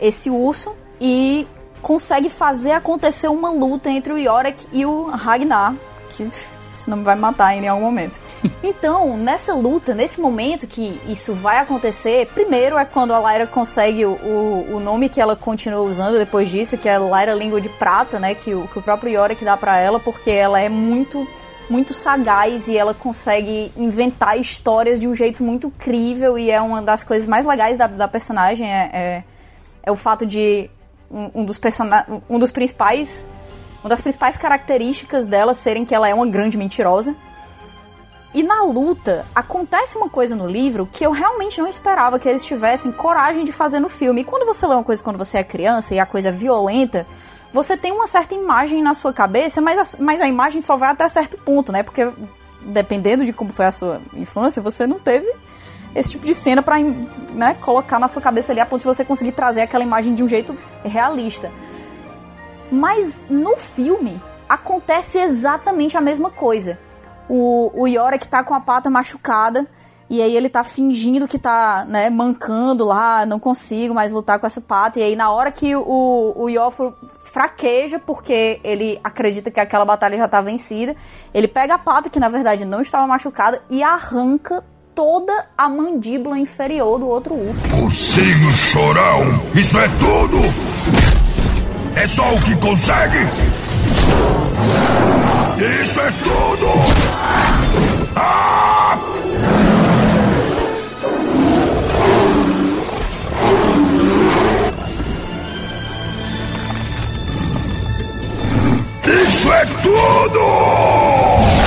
esse 0.00 0.30
urso 0.30 0.74
e 1.00 1.46
consegue 1.82 2.28
fazer 2.28 2.72
acontecer 2.72 3.28
uma 3.28 3.50
luta 3.50 3.90
entre 3.90 4.12
o 4.12 4.18
Yorick 4.18 4.66
e 4.72 4.84
o 4.84 5.04
Ragnar, 5.04 5.74
que 6.10 6.28
esse 6.78 6.88
nome 6.88 7.02
vai 7.02 7.16
matar 7.16 7.54
em 7.54 7.66
algum 7.66 7.84
momento. 7.84 8.20
Então, 8.62 9.16
nessa 9.16 9.54
luta, 9.54 9.94
nesse 9.94 10.20
momento 10.20 10.66
que 10.66 11.00
isso 11.06 11.34
vai 11.34 11.58
acontecer, 11.58 12.26
primeiro 12.34 12.76
é 12.76 12.84
quando 12.84 13.12
a 13.12 13.32
Lyra 13.32 13.46
consegue 13.46 14.04
o, 14.04 14.12
o, 14.12 14.76
o 14.76 14.80
nome 14.80 15.08
que 15.08 15.20
ela 15.20 15.34
continua 15.34 15.80
usando 15.80 16.18
depois 16.18 16.50
disso, 16.50 16.76
que 16.76 16.88
é 16.88 16.96
a 16.96 16.98
Lyra 16.98 17.34
Língua 17.34 17.60
de 17.60 17.68
Prata, 17.68 18.20
né? 18.20 18.34
Que 18.34 18.54
o, 18.54 18.68
que 18.68 18.78
o 18.78 18.82
próprio 18.82 19.12
Yorick 19.12 19.44
dá 19.44 19.56
pra 19.56 19.78
ela, 19.78 19.98
porque 19.98 20.30
ela 20.30 20.60
é 20.60 20.68
muito 20.68 21.26
muito 21.68 21.92
sagaz 21.92 22.66
e 22.66 22.76
ela 22.76 22.94
consegue 22.94 23.70
inventar 23.76 24.38
histórias 24.38 24.98
de 24.98 25.06
um 25.06 25.14
jeito 25.14 25.42
muito 25.42 25.70
crível 25.70 26.38
e 26.38 26.50
é 26.50 26.60
uma 26.60 26.80
das 26.80 27.04
coisas 27.04 27.26
mais 27.26 27.44
legais 27.44 27.76
da, 27.76 27.86
da 27.86 28.08
personagem 28.08 28.66
é, 28.66 28.90
é, 28.92 29.24
é 29.82 29.92
o 29.92 29.96
fato 29.96 30.24
de 30.24 30.70
um, 31.10 31.44
dos 31.44 31.58
persona 31.58 32.06
um 32.28 32.38
dos 32.38 32.50
principais 32.50 33.28
uma 33.80 33.88
das 33.88 34.00
principais 34.00 34.36
características 34.36 35.26
dela 35.26 35.54
serem 35.54 35.84
que 35.84 35.94
ela 35.94 36.08
é 36.08 36.14
uma 36.14 36.26
grande 36.26 36.58
mentirosa 36.58 37.14
e 38.34 38.42
na 38.42 38.62
luta, 38.62 39.24
acontece 39.34 39.96
uma 39.96 40.08
coisa 40.08 40.36
no 40.36 40.46
livro 40.46 40.86
que 40.86 41.04
eu 41.04 41.10
realmente 41.10 41.60
não 41.60 41.66
esperava 41.66 42.18
que 42.18 42.28
eles 42.28 42.44
tivessem 42.44 42.92
coragem 42.92 43.42
de 43.42 43.52
fazer 43.52 43.80
no 43.80 43.88
filme. 43.88 44.20
E 44.20 44.24
quando 44.24 44.44
você 44.44 44.66
lê 44.66 44.74
uma 44.74 44.84
coisa 44.84 45.02
quando 45.02 45.16
você 45.16 45.38
é 45.38 45.44
criança 45.44 45.94
e 45.94 45.98
a 45.98 46.04
coisa 46.04 46.28
é 46.28 46.32
violenta, 46.32 47.06
você 47.52 47.76
tem 47.76 47.90
uma 47.90 48.06
certa 48.06 48.34
imagem 48.34 48.82
na 48.82 48.92
sua 48.92 49.12
cabeça, 49.12 49.60
mas 49.60 49.94
a, 49.94 50.02
mas 50.02 50.20
a 50.20 50.28
imagem 50.28 50.60
só 50.60 50.76
vai 50.76 50.90
até 50.90 51.08
certo 51.08 51.38
ponto, 51.38 51.72
né? 51.72 51.82
Porque 51.82 52.06
dependendo 52.60 53.24
de 53.24 53.32
como 53.32 53.52
foi 53.52 53.64
a 53.64 53.72
sua 53.72 54.00
infância, 54.12 54.60
você 54.60 54.86
não 54.86 54.98
teve 54.98 55.32
esse 55.98 56.12
tipo 56.12 56.26
de 56.26 56.34
cena 56.34 56.62
pra 56.62 56.78
né, 56.78 57.54
colocar 57.60 57.98
na 57.98 58.08
sua 58.08 58.22
cabeça 58.22 58.52
ali 58.52 58.60
a 58.60 58.66
ponto 58.66 58.80
de 58.80 58.86
você 58.86 59.04
conseguir 59.04 59.32
trazer 59.32 59.62
aquela 59.62 59.84
imagem 59.84 60.14
de 60.14 60.22
um 60.22 60.28
jeito 60.28 60.56
realista. 60.84 61.50
Mas 62.70 63.24
no 63.28 63.56
filme 63.56 64.20
acontece 64.48 65.18
exatamente 65.18 65.96
a 65.96 66.00
mesma 66.00 66.30
coisa 66.30 66.78
o, 67.28 67.70
o 67.74 67.86
Yorick 67.86 68.26
tá 68.26 68.42
com 68.42 68.54
a 68.54 68.60
pata 68.60 68.88
machucada. 68.88 69.66
E 70.10 70.22
aí 70.22 70.34
ele 70.34 70.48
tá 70.48 70.64
fingindo 70.64 71.28
que 71.28 71.38
tá, 71.38 71.84
né, 71.86 72.08
mancando 72.08 72.82
lá, 72.82 73.26
não 73.26 73.38
consigo 73.38 73.92
mais 73.92 74.10
lutar 74.10 74.38
com 74.38 74.46
essa 74.46 74.58
pata. 74.58 74.98
E 74.98 75.02
aí 75.02 75.14
na 75.14 75.30
hora 75.30 75.52
que 75.52 75.76
o, 75.76 76.32
o 76.34 76.48
fraqueja, 77.24 77.98
porque 77.98 78.58
ele 78.64 78.98
acredita 79.04 79.50
que 79.50 79.60
aquela 79.60 79.84
batalha 79.84 80.16
já 80.16 80.26
tá 80.26 80.40
vencida, 80.40 80.96
ele 81.34 81.46
pega 81.46 81.74
a 81.74 81.78
pata, 81.78 82.08
que 82.08 82.18
na 82.18 82.30
verdade 82.30 82.64
não 82.64 82.80
estava 82.80 83.06
machucada, 83.06 83.62
e 83.68 83.82
arranca 83.82 84.64
toda 84.98 85.46
a 85.56 85.68
mandíbula 85.68 86.36
inferior 86.40 86.98
do 86.98 87.06
outro 87.06 87.32
urso. 87.32 87.84
Ursinho 87.84 88.52
chorão, 88.52 89.40
isso 89.54 89.78
é 89.78 89.86
tudo? 90.00 90.38
É 91.94 92.04
só 92.08 92.34
o 92.34 92.40
que 92.42 92.56
consegue? 92.56 93.18
Isso 95.80 96.00
é 96.00 96.10
tudo! 96.10 96.66
Ah! 98.16 98.98
Isso 109.06 109.52
é 109.52 109.64
tudo! 109.80 111.57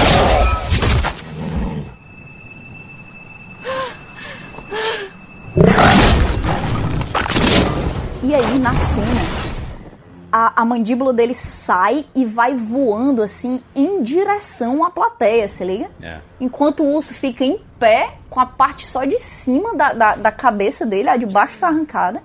E 8.24 8.36
aí, 8.36 8.60
na 8.60 8.72
cena, 8.72 9.22
a, 10.32 10.62
a, 10.62 10.66
mandíbula 10.66 11.12
dele 11.12 11.34
sai 11.34 12.06
e 12.16 12.24
vai 12.24 12.54
voando 12.54 13.24
assim 13.24 13.62
em 13.76 14.04
direção 14.04 14.84
à 14.84 14.92
plateia, 14.92 15.48
se 15.48 15.66
liga? 15.66 15.90
É. 16.02 16.20
Enquanto 16.40 16.84
o 16.84 16.96
urso 16.96 17.14
fica 17.14 17.44
em 17.44 17.60
pé, 17.80 18.18
com 18.30 18.40
a 18.40 18.46
parte 18.46 18.88
só 18.88 19.04
de 19.06 19.18
cima 19.18 19.76
da, 19.76 19.94
da, 19.94 20.16
da 20.16 20.32
cabeça 20.32 20.86
dele, 20.86 21.10
a 21.10 21.18
de 21.18 21.26
baixo 21.26 21.58
foi 21.58 21.68
arrancada. 21.68 22.22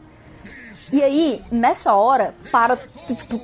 E 0.93 1.03
aí, 1.03 1.43
nessa 1.51 1.95
hora, 1.95 2.35
para 2.53 2.79
tipo, 3.07 3.41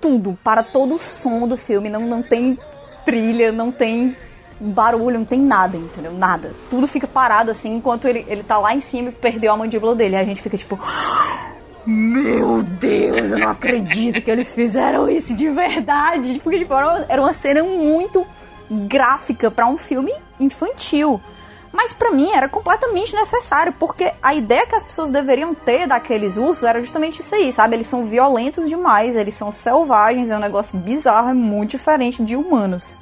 tudo, 0.00 0.36
para 0.42 0.62
todo 0.62 0.96
o 0.96 0.98
som 0.98 1.46
do 1.46 1.56
filme, 1.56 1.88
não, 1.88 2.00
não 2.00 2.22
tem 2.22 2.58
trilha, 3.04 3.52
não 3.52 3.70
tem 3.70 4.16
barulho, 4.60 5.18
não 5.18 5.24
tem 5.24 5.40
nada, 5.40 5.76
entendeu? 5.76 6.12
Nada. 6.12 6.52
Tudo 6.68 6.86
fica 6.86 7.06
parado 7.06 7.50
assim, 7.50 7.76
enquanto 7.76 8.06
ele, 8.06 8.24
ele 8.28 8.42
tá 8.42 8.58
lá 8.58 8.74
em 8.74 8.80
cima 8.80 9.08
e 9.08 9.12
perdeu 9.12 9.52
a 9.52 9.56
mandíbula 9.56 9.94
dele. 9.94 10.16
Aí 10.16 10.22
a 10.22 10.26
gente 10.26 10.42
fica 10.42 10.56
tipo. 10.58 10.78
Meu 11.84 12.62
Deus, 12.62 13.30
eu 13.30 13.38
não 13.38 13.50
acredito 13.50 14.22
que 14.22 14.30
eles 14.30 14.52
fizeram 14.52 15.08
isso 15.08 15.34
de 15.34 15.48
verdade. 15.48 16.40
Porque 16.42 16.60
tipo, 16.60 16.74
era 16.74 17.20
uma 17.20 17.32
cena 17.32 17.62
muito 17.62 18.26
gráfica 18.70 19.50
para 19.50 19.66
um 19.66 19.76
filme 19.76 20.12
infantil. 20.38 21.20
Mas 21.72 21.92
para 21.94 22.10
mim 22.10 22.30
era 22.30 22.48
completamente 22.48 23.14
necessário, 23.14 23.72
porque 23.78 24.12
a 24.22 24.34
ideia 24.34 24.66
que 24.66 24.74
as 24.74 24.84
pessoas 24.84 25.08
deveriam 25.08 25.54
ter 25.54 25.86
daqueles 25.86 26.36
ursos 26.36 26.64
era 26.64 26.80
justamente 26.82 27.20
isso 27.20 27.34
aí, 27.34 27.50
sabe? 27.50 27.76
Eles 27.76 27.86
são 27.86 28.04
violentos 28.04 28.68
demais, 28.68 29.16
eles 29.16 29.34
são 29.34 29.50
selvagens, 29.50 30.30
é 30.30 30.36
um 30.36 30.40
negócio 30.40 30.78
bizarro, 30.78 31.30
é 31.30 31.34
muito 31.34 31.70
diferente 31.70 32.22
de 32.22 32.36
humanos. 32.36 32.98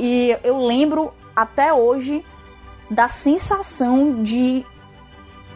E 0.00 0.36
eu 0.42 0.58
lembro 0.58 1.12
até 1.36 1.72
hoje 1.72 2.24
da 2.90 3.08
sensação 3.08 4.22
de 4.22 4.64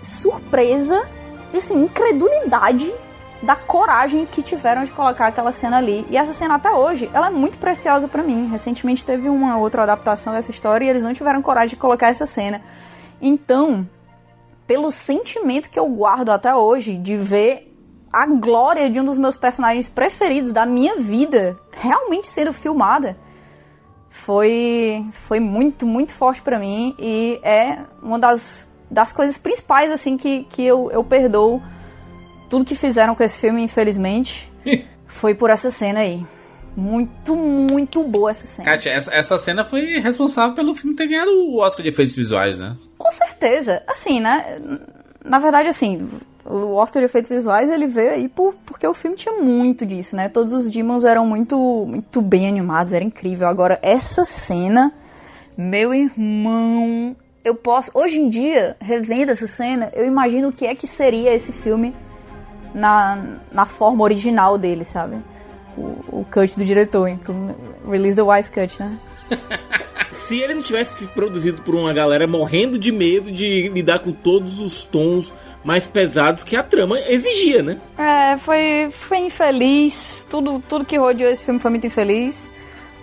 surpresa 0.03 1.09
assim, 1.55 1.83
incredulidade 1.83 2.93
da 3.43 3.55
coragem 3.55 4.27
que 4.27 4.43
tiveram 4.43 4.85
de 4.85 4.93
colocar 4.93 5.27
aquela 5.27 5.53
cena 5.53 5.77
ali. 5.79 6.07
E 6.11 6.17
essa 6.17 6.33
cena 6.33 6.55
até 6.55 6.71
hoje, 6.71 7.11
ela 7.13 7.29
é 7.29 7.31
muito 7.31 7.59
preciosa 7.59 8.09
para 8.09 8.23
mim. 8.23 8.49
Recentemente 8.49 9.05
teve 9.05 9.29
uma 9.29 9.57
outra 9.59 9.83
adaptação 9.83 10.33
dessa 10.33 10.51
história 10.51 10.85
e 10.85 10.89
eles 10.89 11.03
não 11.03 11.13
tiveram 11.13 11.43
coragem 11.43 11.71
de 11.71 11.77
colocar 11.77 12.09
essa 12.09 12.27
cena. 12.27 12.63
Então, 13.21 13.89
pelo 14.67 14.91
sentimento 14.91 15.71
que 15.71 15.79
eu 15.79 15.87
guardo 15.89 16.31
até 16.31 16.55
hoje 16.55 16.97
de 16.97 17.17
ver 17.17 17.73
a 18.13 18.27
glória 18.27 18.89
de 18.89 18.99
um 18.99 19.05
dos 19.05 19.19
meus 19.19 19.37
personagens 19.37 19.89
preferidos 19.89 20.53
da 20.53 20.65
minha 20.65 20.97
vida 20.97 21.59
realmente 21.73 22.27
sendo 22.27 22.53
filmada, 22.53 23.17
foi 24.09 25.07
foi 25.13 25.39
muito 25.39 25.85
muito 25.85 26.13
forte 26.13 26.41
para 26.41 26.59
mim 26.59 26.95
e 26.99 27.39
é 27.43 27.81
uma 28.03 28.19
das 28.19 28.75
das 28.91 29.13
coisas 29.13 29.37
principais, 29.39 29.91
assim, 29.91 30.17
que, 30.17 30.45
que 30.45 30.65
eu, 30.65 30.91
eu 30.91 31.03
perdoo 31.03 31.63
tudo 32.49 32.65
que 32.65 32.75
fizeram 32.75 33.15
com 33.15 33.23
esse 33.23 33.39
filme, 33.39 33.63
infelizmente, 33.63 34.51
foi 35.07 35.35
por 35.35 35.51
essa 35.51 35.71
cena 35.71 36.01
aí. 36.01 36.25
Muito, 36.77 37.35
muito 37.35 38.03
boa 38.05 38.31
essa 38.31 38.47
cena. 38.47 38.71
Kátia, 38.71 38.91
essa, 38.91 39.15
essa 39.15 39.39
cena 39.39 39.65
foi 39.65 39.99
responsável 39.99 40.55
pelo 40.55 40.75
filme 40.75 40.95
ter 40.95 41.07
ganhado 41.07 41.31
o 41.31 41.59
Oscar 41.59 41.83
de 41.83 41.89
efeitos 41.89 42.15
visuais, 42.15 42.59
né? 42.59 42.77
Com 42.99 43.11
certeza. 43.11 43.83
Assim, 43.87 44.21
né? 44.21 44.61
Na 45.25 45.39
verdade, 45.39 45.71
assim, 45.71 46.07
o 46.45 46.75
Oscar 46.75 47.01
de 47.01 47.07
efeitos 47.07 47.31
visuais 47.31 47.71
ele 47.71 47.87
veio 47.87 48.11
aí 48.11 48.29
por, 48.29 48.55
porque 48.67 48.87
o 48.87 48.93
filme 48.93 49.17
tinha 49.17 49.35
muito 49.35 49.87
disso, 49.87 50.15
né? 50.15 50.29
Todos 50.29 50.53
os 50.53 50.71
demons 50.71 51.05
eram 51.05 51.27
muito, 51.27 51.59
muito 51.87 52.21
bem 52.21 52.47
animados, 52.47 52.93
era 52.93 53.05
incrível. 53.05 53.49
Agora, 53.49 53.79
essa 53.83 54.23
cena, 54.25 54.93
meu 55.57 55.95
irmão, 55.95 57.17
eu 57.47 57.55
posso, 57.55 57.93
hoje 57.95 58.19
em 58.19 58.29
dia, 58.29 58.77
revendo 58.81 59.31
essa 59.31 59.47
cena, 59.47 59.89
eu 59.95 60.05
imagino 60.05 60.49
o 60.49 60.53
que 60.53 60.67
é 60.67 60.75
que 60.75 60.85
seria 60.85 61.33
esse 61.33 61.53
filme 61.53 61.95
na, 62.75 63.39
na 63.53 63.65
forma 63.65 64.03
original 64.03 64.59
dele, 64.59 64.85
sabe? 64.85 65.19
O, 65.77 66.21
o 66.23 66.27
cut 66.29 66.59
do 66.59 66.65
diretor, 66.65 67.07
então, 67.07 67.55
release 67.89 68.17
the 68.17 68.23
wise 68.23 68.51
cut, 68.51 68.83
né? 68.83 68.99
Se 70.11 70.41
ele 70.41 70.55
não 70.55 70.63
tivesse 70.63 70.99
sido 70.99 71.13
produzido 71.13 71.63
por 71.63 71.77
uma 71.77 71.93
galera 71.93 72.27
morrendo 72.27 72.81
de 72.81 72.91
medo 72.91 73.31
de 73.31 73.69
lidar 73.69 74.01
com 74.01 74.11
todos 74.11 74.59
os 74.59 74.83
tons 74.83 75.33
mais 75.63 75.87
pesados 75.87 76.43
que 76.43 76.57
a 76.57 76.65
trama 76.65 76.99
exigia, 76.99 77.63
né? 77.63 77.79
É, 77.97 78.37
foi, 78.39 78.89
foi 78.91 79.19
infeliz. 79.19 80.27
Tudo, 80.29 80.61
tudo 80.69 80.85
que 80.85 80.97
rodeou 80.97 81.31
esse 81.31 81.45
filme 81.45 81.61
foi 81.61 81.71
muito 81.71 81.87
infeliz. 81.87 82.51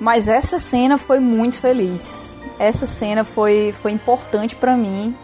Mas 0.01 0.27
essa 0.27 0.57
cena 0.57 0.97
foi 0.97 1.19
muito 1.19 1.55
feliz 1.55 2.35
essa 2.59 2.85
cena 2.85 3.23
foi, 3.23 3.71
foi 3.71 3.91
importante 3.91 4.55
para 4.55 4.75
mim. 4.75 5.15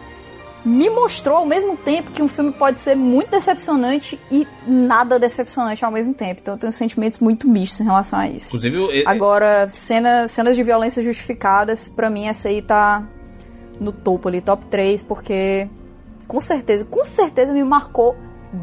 Me 0.62 0.90
mostrou 0.90 1.38
ao 1.38 1.46
mesmo 1.46 1.74
tempo 1.76 2.10
que 2.10 2.22
um 2.22 2.28
filme 2.28 2.52
pode 2.52 2.80
ser 2.80 2.94
muito 2.94 3.30
decepcionante 3.30 4.20
e 4.30 4.46
nada 4.66 5.18
decepcionante 5.18 5.82
ao 5.84 5.90
mesmo 5.90 6.12
tempo. 6.12 6.40
Então 6.42 6.54
eu 6.54 6.58
tenho 6.58 6.72
sentimentos 6.72 7.18
muito 7.18 7.48
mistos 7.48 7.80
em 7.80 7.84
relação 7.84 8.18
a 8.18 8.28
isso. 8.28 8.56
Inclusive, 8.56 9.04
Agora, 9.06 9.68
cena, 9.70 10.28
cenas 10.28 10.56
de 10.56 10.62
violência 10.62 11.02
justificadas, 11.02 11.88
para 11.88 12.10
mim 12.10 12.26
essa 12.26 12.48
aí 12.48 12.60
tá 12.60 13.02
no 13.80 13.90
topo 13.90 14.28
ali, 14.28 14.42
top 14.42 14.66
3, 14.66 15.02
porque 15.02 15.66
com 16.28 16.40
certeza, 16.40 16.84
com 16.84 17.04
certeza 17.06 17.52
me 17.54 17.64
marcou 17.64 18.14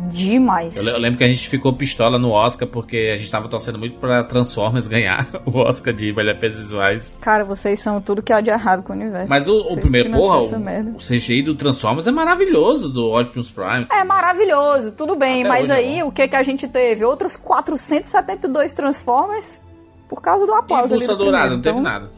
demais. 0.09 0.75
Eu, 0.75 0.83
eu, 0.83 0.99
lembro 0.99 1.17
que 1.17 1.23
a 1.23 1.27
gente 1.27 1.47
ficou 1.47 1.73
pistola 1.73 2.19
no 2.19 2.31
Oscar 2.31 2.67
porque 2.67 3.11
a 3.13 3.17
gente 3.17 3.31
tava 3.31 3.47
torcendo 3.47 3.79
muito 3.79 3.97
pra 3.99 4.23
Transformers 4.23 4.87
ganhar 4.87 5.27
o 5.45 5.59
Oscar 5.59 5.93
de 5.93 6.13
melhor 6.13 6.35
efeitos 6.35 6.57
visuais. 6.57 7.13
Cara, 7.21 7.43
vocês 7.43 7.79
são 7.79 8.01
tudo 8.01 8.21
que 8.21 8.33
há 8.33 8.41
de 8.41 8.49
errado 8.49 8.83
com 8.83 8.93
o 8.93 8.95
universo. 8.95 9.29
Mas 9.29 9.47
o, 9.47 9.59
o 9.59 9.77
primeiro, 9.77 10.11
porra, 10.11 10.39
o, 10.39 10.95
o, 10.95 10.97
CGI 10.97 11.43
do 11.43 11.55
Transformers 11.55 12.07
é 12.07 12.11
maravilhoso, 12.11 12.89
do 12.89 13.11
Optimus 13.17 13.49
Prime. 13.49 13.87
É 13.91 14.03
maravilhoso, 14.03 14.91
tudo 14.91 15.15
bem, 15.15 15.41
Até 15.41 15.49
mas 15.49 15.69
é 15.69 15.75
aí 15.75 15.99
é 15.99 16.03
o 16.03 16.11
que 16.11 16.27
que 16.27 16.35
a 16.35 16.43
gente 16.43 16.67
teve? 16.67 17.05
Outros 17.05 17.35
472 17.37 18.73
Transformers 18.73 19.61
por 20.07 20.21
causa 20.21 20.45
do 20.45 20.53
aplauso 20.53 20.93
e 20.93 20.97
ali 20.97 21.07
do 21.07 21.15
dourado, 21.17 21.55
não 21.55 21.61
teve 21.61 21.79
então... 21.79 21.91
nada. 21.91 22.09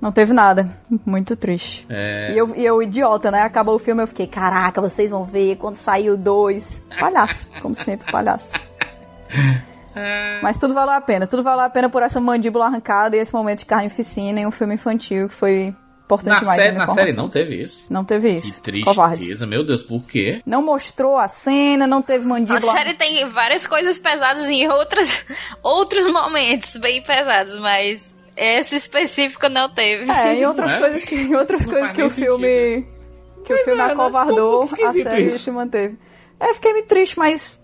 Não 0.00 0.10
teve 0.10 0.32
nada. 0.32 0.70
Muito 1.04 1.36
triste. 1.36 1.86
É... 1.90 2.32
E, 2.32 2.38
eu, 2.38 2.56
e 2.56 2.64
eu, 2.64 2.82
idiota, 2.82 3.30
né? 3.30 3.42
Acabou 3.42 3.74
o 3.74 3.78
filme, 3.78 4.02
eu 4.02 4.06
fiquei, 4.06 4.26
caraca, 4.26 4.80
vocês 4.80 5.10
vão 5.10 5.24
ver 5.24 5.56
quando 5.56 5.76
sair 5.76 6.10
o 6.10 6.16
2. 6.16 6.82
Palhaço, 6.98 7.46
como 7.60 7.74
sempre, 7.74 8.10
palhaço. 8.10 8.54
Mas 10.42 10.56
tudo 10.56 10.72
valeu 10.72 10.94
a 10.94 11.00
pena. 11.00 11.26
Tudo 11.26 11.42
valeu 11.42 11.64
a 11.64 11.70
pena 11.70 11.88
por 11.88 12.02
essa 12.02 12.20
mandíbula 12.20 12.66
arrancada 12.66 13.16
e 13.16 13.20
esse 13.20 13.32
momento 13.34 13.60
de 13.60 13.66
carne 13.66 13.86
oficina 13.88 14.40
em 14.40 14.46
um 14.46 14.50
filme 14.50 14.74
infantil 14.74 15.28
que 15.28 15.34
foi 15.34 15.74
importante 16.04 16.32
Na, 16.32 16.40
demais. 16.40 16.56
série, 16.56 16.76
na 16.76 16.86
série 16.86 17.12
não 17.12 17.28
teve 17.28 17.62
isso. 17.62 17.86
Não 17.90 18.04
teve 18.04 18.30
isso. 18.30 18.62
Que 18.62 18.82
Covardes. 18.82 19.18
tristeza, 19.18 19.46
meu 19.46 19.64
Deus, 19.64 19.82
por 19.82 20.02
quê? 20.04 20.40
Não 20.46 20.62
mostrou 20.62 21.16
a 21.18 21.28
cena, 21.28 21.86
não 21.86 22.00
teve 22.02 22.24
A 22.24 22.28
mandíbula. 22.28 22.72
série 22.72 22.94
tem 22.94 23.28
várias 23.28 23.66
coisas 23.66 23.98
pesadas 23.98 24.48
em 24.48 24.66
outras, 24.68 25.24
outros 25.62 26.10
momentos 26.10 26.76
bem 26.78 27.02
pesados, 27.02 27.58
mas 27.60 28.16
esse 28.40 28.74
específico 28.76 29.48
não 29.48 29.72
teve. 29.72 30.10
É, 30.10 30.34
em 30.34 30.46
outras 30.46 30.72
é? 30.72 30.78
coisas 30.78 31.04
que, 31.04 31.14
em 31.14 31.34
outras 31.36 31.66
Não 31.66 31.72
coisas 31.72 31.90
que 31.92 32.02
o 32.02 32.10
filme. 32.10 32.86
Que 33.44 33.54
o 33.54 33.58
filme 33.58 33.80
é, 33.80 33.86
né? 33.86 33.92
acovardou, 33.92 34.60
um 34.60 34.86
a 34.86 34.92
série 34.92 35.24
isso. 35.24 35.38
se 35.40 35.50
manteve. 35.50 35.98
É, 36.38 36.54
fiquei 36.54 36.72
meio 36.72 36.86
triste, 36.86 37.18
mas 37.18 37.62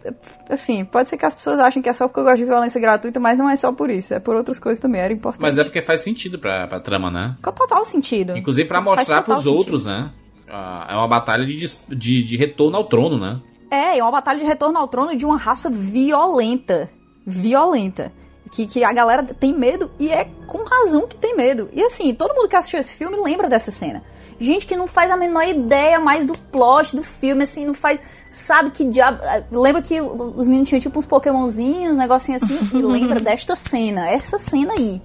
assim, 0.50 0.84
pode 0.84 1.08
ser 1.08 1.16
que 1.16 1.24
as 1.24 1.34
pessoas 1.34 1.58
achem 1.58 1.80
que 1.80 1.88
é 1.88 1.94
só 1.94 2.06
porque 2.06 2.20
eu 2.20 2.24
gosto 2.24 2.36
de 2.36 2.44
violência 2.44 2.78
gratuita, 2.78 3.18
mas 3.18 3.38
não 3.38 3.48
é 3.48 3.56
só 3.56 3.72
por 3.72 3.88
isso, 3.90 4.12
é 4.12 4.20
por 4.20 4.36
outras 4.36 4.60
coisas 4.60 4.78
também, 4.78 5.00
era 5.00 5.14
importante. 5.14 5.40
Mas 5.42 5.56
é 5.56 5.64
porque 5.64 5.80
faz 5.80 6.02
sentido 6.02 6.38
pra, 6.38 6.66
pra 6.66 6.78
trama, 6.78 7.10
né? 7.10 7.36
Com 7.42 7.52
total 7.52 7.86
sentido. 7.86 8.36
Inclusive 8.36 8.68
pra 8.68 8.82
mostrar 8.82 9.22
pros 9.22 9.46
outros, 9.46 9.86
né? 9.86 10.12
Ah, 10.46 10.88
É 10.90 10.94
uma 10.94 11.08
batalha 11.08 11.46
de, 11.46 11.56
de, 11.88 12.22
de 12.22 12.36
retorno 12.36 12.76
ao 12.76 12.84
trono, 12.84 13.18
né? 13.18 13.40
É, 13.70 13.98
é 13.98 14.02
uma 14.02 14.12
batalha 14.12 14.38
de 14.38 14.44
retorno 14.44 14.78
ao 14.78 14.86
trono 14.86 15.16
de 15.16 15.24
uma 15.24 15.38
raça 15.38 15.70
violenta. 15.70 16.90
Violenta. 17.26 18.12
Que, 18.50 18.66
que 18.66 18.84
a 18.84 18.92
galera 18.92 19.22
tem 19.24 19.52
medo 19.52 19.90
e 19.98 20.10
é 20.10 20.28
com 20.46 20.58
razão 20.64 21.06
que 21.06 21.16
tem 21.16 21.36
medo. 21.36 21.68
E 21.72 21.82
assim, 21.82 22.14
todo 22.14 22.34
mundo 22.34 22.48
que 22.48 22.56
assistiu 22.56 22.78
esse 22.78 22.94
filme 22.94 23.16
lembra 23.16 23.48
dessa 23.48 23.70
cena. 23.70 24.02
Gente 24.38 24.66
que 24.66 24.76
não 24.76 24.86
faz 24.86 25.10
a 25.10 25.16
menor 25.16 25.46
ideia 25.46 25.98
mais 25.98 26.24
do 26.24 26.36
plot 26.36 26.94
do 26.94 27.02
filme, 27.02 27.42
assim, 27.42 27.64
não 27.64 27.74
faz. 27.74 27.98
Sabe 28.30 28.70
que 28.70 28.84
diabo. 28.84 29.18
ah, 29.22 29.42
Lembra 29.50 29.80
que 29.82 30.00
os 30.00 30.46
meninos 30.46 30.68
tinham 30.68 30.80
tipo 30.80 30.98
uns 30.98 31.06
Pokémonzinhos, 31.06 31.96
um 31.96 31.98
negocinho 31.98 32.36
assim, 32.36 32.58
e 32.74 32.80
lembra 32.82 33.18
desta 33.18 33.54
cena. 33.56 34.08
Essa 34.08 34.38
cena 34.38 34.74
aí. 34.74 35.00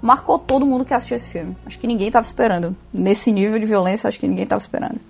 Marcou 0.00 0.38
todo 0.38 0.64
mundo 0.64 0.84
que 0.84 0.94
assistiu 0.94 1.16
esse 1.16 1.28
filme. 1.28 1.56
Acho 1.66 1.78
que 1.78 1.86
ninguém 1.86 2.10
tava 2.10 2.24
esperando. 2.24 2.76
Nesse 2.92 3.32
nível 3.32 3.58
de 3.58 3.66
violência, 3.66 4.06
acho 4.08 4.20
que 4.20 4.28
ninguém 4.28 4.46
tava 4.46 4.60
esperando. 4.60 5.00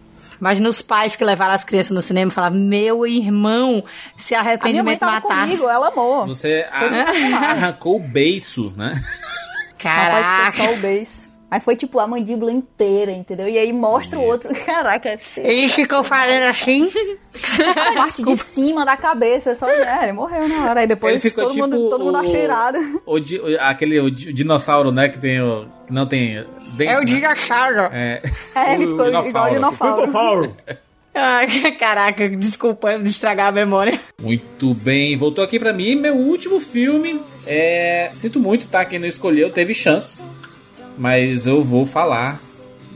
Imagina 0.40 0.68
os 0.68 0.82
pais 0.82 1.16
que 1.16 1.24
levaram 1.24 1.54
as 1.54 1.64
crianças 1.64 1.90
no 1.92 2.02
cinema 2.02 2.30
e 2.30 2.34
falaram: 2.34 2.56
Meu 2.56 3.06
irmão, 3.06 3.82
se 4.16 4.34
A 4.34 4.42
minha 4.42 4.44
mãe 4.44 4.52
arrependimento 4.62 5.00
tava 5.00 5.12
matasse. 5.20 5.34
comigo, 5.46 5.68
ela 5.68 5.88
amou. 5.88 6.26
Você 6.26 6.66
Foi 6.78 6.86
a- 6.86 6.90
sensacional. 6.90 7.44
arrancou 7.50 7.96
o 7.96 8.00
beiço, 8.00 8.72
né? 8.76 9.02
Rapaz, 9.78 10.54
foi 10.56 10.66
só 10.66 10.72
o 10.72 10.76
beijo. 10.78 11.25
Aí 11.48 11.60
foi 11.60 11.76
tipo 11.76 12.00
a 12.00 12.06
mandíbula 12.08 12.50
inteira, 12.50 13.12
entendeu? 13.12 13.48
E 13.48 13.56
aí 13.56 13.72
mostra 13.72 14.18
o 14.18 14.22
outro. 14.22 14.52
Caraca, 14.66 15.16
Ele 15.36 15.68
ficou 15.68 16.02
falando 16.02 16.42
assim. 16.44 16.90
a 17.86 17.92
parte 17.94 18.22
de 18.22 18.36
cima 18.36 18.84
da 18.84 18.96
cabeça, 18.96 19.54
só 19.54 19.68
é, 19.68 20.02
ele 20.04 20.12
morreu 20.12 20.48
na 20.48 20.68
hora. 20.70 20.80
Aí 20.80 20.86
depois 20.88 21.22
todo, 21.32 21.50
tipo 21.50 21.62
mundo, 21.62 21.88
todo 21.90 22.04
mundo 22.04 22.16
o- 22.16 22.20
achou 22.20 22.36
irado. 22.36 22.78
O, 23.06 23.16
o- 23.16 23.60
aquele 23.60 24.00
o, 24.00 24.10
di- 24.10 24.30
o 24.30 24.32
dinossauro, 24.34 24.90
né? 24.90 25.08
Que 25.08 25.18
tem 25.20 25.40
o. 25.40 25.66
Que 25.86 25.92
não 25.92 26.04
tem. 26.06 26.44
Dente, 26.76 26.90
É 26.92 26.96
o 26.96 27.00
né? 27.00 27.04
dinossauro. 27.04 27.80
É, 27.92 28.22
É, 28.54 28.74
ele 28.74 28.88
ficou 28.88 29.06
igual 29.06 29.46
o 29.46 29.50
dinossauro. 29.54 30.56
Ai, 31.18 31.46
caraca, 31.78 32.28
desculpa 32.28 32.98
de 32.98 33.08
estragar 33.08 33.46
a 33.48 33.52
memória. 33.52 33.98
Muito 34.20 34.74
bem, 34.74 35.16
voltou 35.16 35.42
aqui 35.42 35.58
pra 35.58 35.72
mim. 35.72 35.94
Meu 35.96 36.14
último 36.14 36.60
filme. 36.60 37.22
É. 37.46 38.10
Sinto 38.12 38.38
muito, 38.38 38.68
tá? 38.68 38.84
Quem 38.84 38.98
não 38.98 39.06
escolheu 39.08 39.48
teve 39.50 39.72
chance. 39.72 40.22
Mas 40.96 41.46
eu 41.46 41.62
vou 41.62 41.84
falar. 41.86 42.40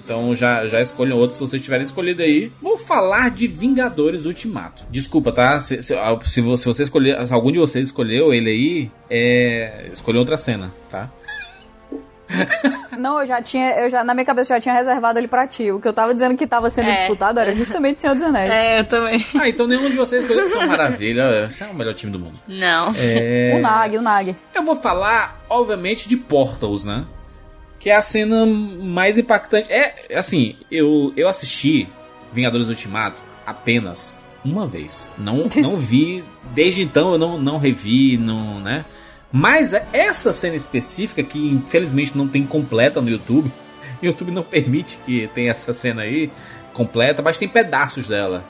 Então 0.02 0.34
já, 0.34 0.66
já 0.66 0.80
escolham 0.80 1.16
outros 1.16 1.36
se 1.38 1.46
vocês 1.46 1.62
tiverem 1.62 1.84
escolhido 1.84 2.22
aí. 2.22 2.50
Vou 2.60 2.76
falar 2.76 3.30
de 3.30 3.46
Vingadores 3.46 4.24
Ultimato. 4.24 4.84
Desculpa, 4.90 5.30
tá? 5.30 5.60
Se, 5.60 5.80
se, 5.82 5.94
se 6.24 6.40
você, 6.40 6.62
se 6.62 6.66
você 6.66 6.82
escolher. 6.82 7.24
Se 7.26 7.32
algum 7.32 7.52
de 7.52 7.58
vocês 7.60 7.86
escolheu 7.86 8.32
ele 8.34 8.50
aí, 8.50 8.90
é. 9.08 9.88
Escolheu 9.92 10.20
outra 10.20 10.36
cena, 10.36 10.72
tá? 10.88 11.08
Não, 12.96 13.20
eu 13.20 13.26
já 13.26 13.42
tinha, 13.42 13.70
eu 13.80 13.90
já, 13.90 14.04
na 14.04 14.14
minha 14.14 14.24
cabeça 14.24 14.52
eu 14.52 14.56
já 14.56 14.60
tinha 14.60 14.74
reservado 14.74 15.18
ele 15.18 15.26
pra 15.26 15.46
ti. 15.48 15.70
O 15.72 15.80
que 15.80 15.88
eu 15.88 15.92
tava 15.92 16.14
dizendo 16.14 16.36
que 16.36 16.46
tava 16.46 16.70
sendo 16.70 16.88
É. 16.88 16.94
disputado 16.94 17.40
era 17.40 17.52
justamente 17.54 18.00
Senhor 18.00 18.14
dos 18.14 18.22
Anéis. 18.22 18.50
É, 18.52 18.80
eu 18.80 18.84
também. 18.84 19.24
Ah, 19.34 19.48
então 19.48 19.66
nenhum 19.66 19.90
de 19.90 19.96
vocês 19.96 20.22
escolheu. 20.24 20.46
Então, 20.48 20.66
maravilha. 20.66 21.46
Esse 21.48 21.64
é 21.64 21.66
o 21.66 21.74
melhor 21.74 21.94
time 21.94 22.12
do 22.12 22.18
mundo. 22.20 22.38
Não. 22.46 22.94
É... 22.96 23.54
O 23.56 23.60
Nag, 23.60 23.96
o 23.98 24.02
Nag. 24.02 24.36
Eu 24.54 24.62
vou 24.62 24.76
falar, 24.76 25.40
obviamente, 25.48 26.08
de 26.08 26.16
Portals, 26.16 26.84
né? 26.84 27.04
Que 27.80 27.90
é 27.90 27.96
a 27.96 28.02
cena 28.02 28.46
mais 28.46 29.18
impactante. 29.18 29.72
É, 29.72 30.06
assim, 30.14 30.54
eu, 30.70 31.12
eu 31.16 31.26
assisti 31.28 31.88
Vingadores 32.32 32.68
Ultimato 32.68 33.22
apenas 33.44 34.20
uma 34.44 34.66
vez. 34.66 35.10
Não, 35.18 35.48
não 35.56 35.76
vi. 35.76 36.22
Desde 36.54 36.82
então 36.82 37.12
eu 37.12 37.18
não, 37.18 37.38
não 37.38 37.58
revi, 37.58 38.16
não, 38.16 38.60
né? 38.60 38.84
Mas 39.32 39.72
essa 39.92 40.32
cena 40.32 40.56
específica, 40.56 41.22
que 41.22 41.38
infelizmente 41.38 42.16
não 42.16 42.28
tem 42.28 42.44
completa 42.44 43.00
no 43.00 43.08
YouTube. 43.08 43.50
O 44.02 44.04
YouTube 44.06 44.30
não 44.30 44.42
permite 44.42 44.98
que 45.04 45.28
tenha 45.34 45.50
essa 45.50 45.72
cena 45.72 46.02
aí 46.02 46.30
completa, 46.72 47.22
mas 47.22 47.38
tem 47.38 47.48
pedaços 47.48 48.06
dela. 48.08 48.44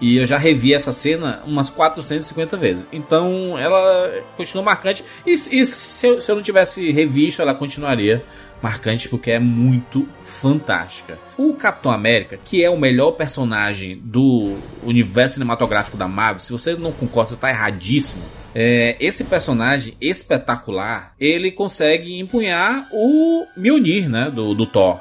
E 0.00 0.16
eu 0.16 0.24
já 0.24 0.38
revi 0.38 0.72
essa 0.72 0.92
cena 0.92 1.42
umas 1.44 1.68
450 1.68 2.56
vezes. 2.56 2.88
Então 2.90 3.58
ela 3.58 4.22
continua 4.36 4.64
marcante. 4.64 5.04
E, 5.26 5.32
e 5.32 5.66
se, 5.66 6.06
eu, 6.06 6.20
se 6.20 6.30
eu 6.30 6.36
não 6.36 6.42
tivesse 6.42 6.90
revisto, 6.90 7.42
ela 7.42 7.54
continuaria 7.54 8.24
marcante 8.62 9.08
porque 9.08 9.30
é 9.30 9.38
muito 9.38 10.06
fantástica. 10.22 11.18
O 11.36 11.54
Capitão 11.54 11.90
América, 11.90 12.38
que 12.44 12.62
é 12.62 12.70
o 12.70 12.78
melhor 12.78 13.12
personagem 13.12 14.00
do 14.02 14.56
universo 14.82 15.34
cinematográfico 15.34 15.96
da 15.96 16.06
Marvel, 16.06 16.40
se 16.40 16.52
você 16.52 16.74
não 16.74 16.92
concorda, 16.92 17.30
você 17.30 17.36
tá 17.36 17.50
erradíssimo. 17.50 18.22
É, 18.54 18.96
esse 18.98 19.24
personagem 19.24 19.96
espetacular, 20.00 21.14
ele 21.20 21.52
consegue 21.52 22.18
empunhar 22.18 22.88
o 22.92 23.46
Mjolnir, 23.56 24.08
né, 24.08 24.30
do, 24.30 24.54
do 24.54 24.66
Thor. 24.66 25.00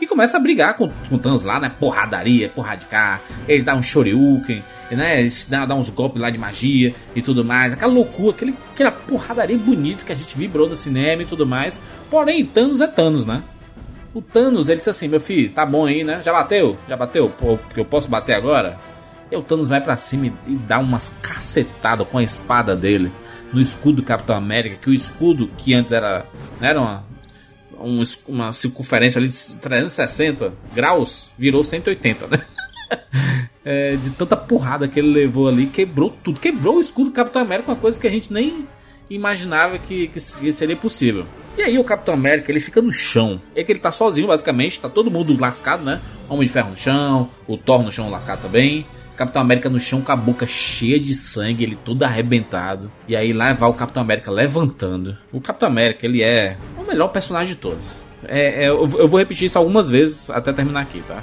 E 0.00 0.06
começa 0.06 0.36
a 0.36 0.40
brigar 0.40 0.74
com, 0.74 0.88
com 0.88 1.14
o 1.14 1.18
Thanos 1.18 1.44
lá, 1.44 1.60
né? 1.60 1.70
Porradaria, 1.78 2.48
porra 2.48 2.74
de 2.74 2.86
cá. 2.86 3.20
Ele 3.46 3.62
dá 3.62 3.74
um 3.74 3.82
shoryuken, 3.82 4.64
né? 4.90 5.28
Dá, 5.48 5.66
dá 5.66 5.74
uns 5.74 5.90
golpes 5.90 6.20
lá 6.20 6.30
de 6.30 6.38
magia 6.38 6.94
e 7.14 7.20
tudo 7.20 7.44
mais. 7.44 7.74
Aquela 7.74 7.92
loucura, 7.92 8.30
aquele, 8.30 8.54
aquela 8.72 8.92
porradaria 8.92 9.58
bonita 9.58 10.04
que 10.04 10.12
a 10.12 10.14
gente 10.14 10.36
vibrou 10.38 10.68
no 10.68 10.76
cinema 10.76 11.22
e 11.22 11.26
tudo 11.26 11.46
mais. 11.46 11.80
Porém, 12.10 12.44
Thanos 12.46 12.80
é 12.80 12.86
Thanos, 12.86 13.26
né? 13.26 13.42
O 14.14 14.22
Thanos, 14.22 14.68
ele 14.68 14.78
disse 14.78 14.90
assim, 14.90 15.06
meu 15.06 15.20
filho, 15.20 15.52
tá 15.52 15.66
bom 15.66 15.86
aí, 15.86 16.02
né? 16.02 16.20
Já 16.22 16.32
bateu? 16.32 16.78
Já 16.88 16.96
bateu? 16.96 17.28
Porque 17.28 17.78
eu 17.78 17.84
posso 17.84 18.08
bater 18.08 18.34
agora? 18.34 18.78
E 19.30 19.36
o 19.36 19.42
Thanos 19.42 19.68
vai 19.68 19.80
pra 19.80 19.96
cima 19.96 20.32
e, 20.46 20.56
dá 20.56 20.78
umas 20.78 21.10
cacetadas 21.22 22.08
com 22.08 22.18
a 22.18 22.22
espada 22.22 22.74
dele 22.74 23.12
no 23.52 23.60
escudo 23.60 23.96
do 23.96 24.02
Capitão 24.02 24.36
América, 24.36 24.76
que 24.76 24.90
o 24.90 24.94
escudo 24.94 25.48
que 25.58 25.74
antes 25.74 25.92
era, 25.92 26.24
não 26.60 26.68
era 26.68 26.80
uma, 26.80 27.04
um 27.80 28.02
uma 28.28 28.52
circunferência 28.52 29.18
ali 29.18 29.28
de 29.28 29.56
360 29.56 30.52
graus, 30.74 31.30
virou 31.38 31.64
180, 31.64 32.26
né? 32.26 32.40
É, 33.62 33.94
de 33.94 34.10
tanta 34.10 34.38
porrada 34.38 34.88
que 34.88 34.98
ele 34.98 35.12
levou 35.12 35.46
ali, 35.46 35.66
quebrou 35.66 36.10
tudo. 36.24 36.40
Quebrou 36.40 36.78
o 36.78 36.80
escudo 36.80 37.10
do 37.10 37.12
Capitão 37.12 37.42
América, 37.42 37.70
uma 37.70 37.76
coisa 37.76 38.00
que 38.00 38.06
a 38.06 38.10
gente 38.10 38.32
nem 38.32 38.66
imaginava 39.10 39.78
que, 39.78 40.08
que 40.08 40.18
seria 40.18 40.76
possível. 40.76 41.26
E 41.58 41.62
aí 41.62 41.78
o 41.78 41.84
Capitão 41.84 42.14
América, 42.14 42.50
ele 42.50 42.60
fica 42.60 42.80
no 42.80 42.90
chão. 42.90 43.40
É 43.54 43.62
que 43.62 43.70
ele 43.70 43.78
tá 43.78 43.92
sozinho, 43.92 44.28
basicamente, 44.28 44.80
tá 44.80 44.88
todo 44.88 45.10
mundo 45.10 45.36
lascado, 45.38 45.84
né? 45.84 46.00
Homem 46.28 46.46
de 46.46 46.52
Ferro 46.52 46.70
no 46.70 46.76
chão, 46.76 47.28
o 47.46 47.58
Thor 47.58 47.82
no 47.82 47.92
chão 47.92 48.08
lascado 48.08 48.40
também. 48.40 48.86
Capitão 49.20 49.42
América 49.42 49.68
no 49.68 49.78
chão 49.78 50.00
com 50.00 50.12
a 50.12 50.16
boca 50.16 50.46
cheia 50.46 50.98
de 50.98 51.14
sangue, 51.14 51.62
ele 51.62 51.76
todo 51.76 52.02
arrebentado. 52.04 52.90
E 53.06 53.14
aí 53.14 53.34
lá 53.34 53.52
vai 53.52 53.68
o 53.68 53.74
Capitão 53.74 54.02
América 54.02 54.30
levantando. 54.30 55.14
O 55.30 55.42
Capitão 55.42 55.68
América, 55.68 56.06
ele 56.06 56.22
é 56.22 56.56
o 56.78 56.88
melhor 56.88 57.08
personagem 57.08 57.52
de 57.54 57.60
todos. 57.60 57.92
É, 58.24 58.64
é, 58.64 58.68
eu, 58.70 58.90
eu 58.96 59.06
vou 59.06 59.18
repetir 59.18 59.44
isso 59.44 59.58
algumas 59.58 59.90
vezes 59.90 60.30
até 60.30 60.54
terminar 60.54 60.80
aqui, 60.80 61.02
tá? 61.06 61.22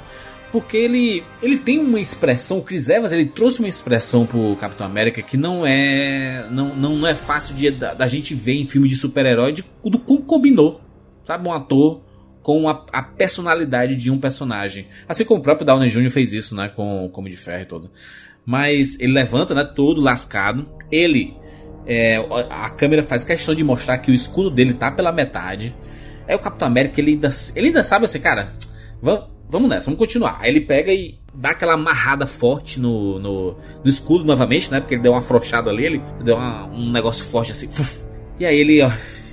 Porque 0.52 0.76
ele, 0.76 1.24
ele 1.42 1.58
tem 1.58 1.80
uma 1.80 1.98
expressão, 1.98 2.58
o 2.58 2.62
Chris 2.62 2.88
Evans 2.88 3.10
ele 3.10 3.26
trouxe 3.26 3.58
uma 3.58 3.68
expressão 3.68 4.24
pro 4.24 4.54
Capitão 4.54 4.86
América 4.86 5.20
que 5.20 5.36
não 5.36 5.66
é 5.66 6.46
não, 6.52 6.76
não, 6.76 6.96
não 6.96 7.08
é 7.08 7.16
fácil 7.16 7.52
de, 7.56 7.68
da, 7.68 7.94
da 7.94 8.06
gente 8.06 8.32
ver 8.32 8.54
em 8.54 8.64
filme 8.64 8.88
de 8.88 8.94
super-herói 8.94 9.52
do 9.52 9.98
como 9.98 10.22
combinou, 10.22 10.80
sabe? 11.24 11.48
Um 11.48 11.52
ator 11.52 12.00
com 12.48 12.66
a, 12.66 12.82
a 12.90 13.02
personalidade 13.02 13.94
de 13.94 14.10
um 14.10 14.18
personagem. 14.18 14.86
Assim 15.06 15.22
como 15.22 15.38
o 15.40 15.42
próprio 15.42 15.66
Downey 15.66 15.90
Jr. 15.90 16.08
fez 16.08 16.32
isso, 16.32 16.56
né? 16.56 16.72
Com 16.74 17.04
o 17.04 17.10
Come 17.10 17.28
de 17.28 17.36
Ferro 17.36 17.60
e 17.60 17.66
tudo. 17.66 17.90
Mas 18.46 18.98
ele 18.98 19.12
levanta, 19.12 19.54
né? 19.54 19.70
Todo 19.76 20.00
lascado. 20.00 20.66
Ele. 20.90 21.36
é, 21.86 22.16
a 22.48 22.70
câmera 22.70 23.02
faz 23.02 23.22
questão 23.22 23.54
de 23.54 23.62
mostrar 23.62 23.98
que 23.98 24.10
o 24.10 24.14
escudo 24.14 24.50
dele 24.50 24.72
tá 24.72 24.90
pela 24.90 25.12
metade. 25.12 25.76
Aí 26.26 26.34
o 26.34 26.38
Capitão 26.38 26.66
América, 26.68 26.98
ele 27.02 27.10
ainda, 27.10 27.28
ele 27.54 27.66
ainda 27.66 27.82
sabe 27.82 28.06
assim, 28.06 28.18
cara, 28.18 28.48
vamos, 29.02 29.26
vamos 29.46 29.68
nessa, 29.68 29.84
vamos 29.84 29.98
continuar. 29.98 30.38
Aí 30.40 30.48
ele 30.48 30.62
pega 30.62 30.90
e 30.90 31.18
dá 31.34 31.50
aquela 31.50 31.74
amarrada 31.74 32.26
forte 32.26 32.80
no, 32.80 33.18
no, 33.18 33.56
no 33.84 33.90
escudo 33.90 34.24
novamente, 34.24 34.72
né? 34.72 34.80
Porque 34.80 34.94
ele 34.94 35.02
deu 35.02 35.12
uma 35.12 35.18
afrouxada 35.18 35.68
ali, 35.68 35.84
ele 35.84 36.02
deu 36.24 36.36
uma- 36.36 36.64
um 36.68 36.90
negócio 36.90 37.26
forte 37.26 37.52
assim. 37.52 37.68
E 38.40 38.46
aí 38.46 38.56
ele, 38.56 38.82
ó, 38.82 38.90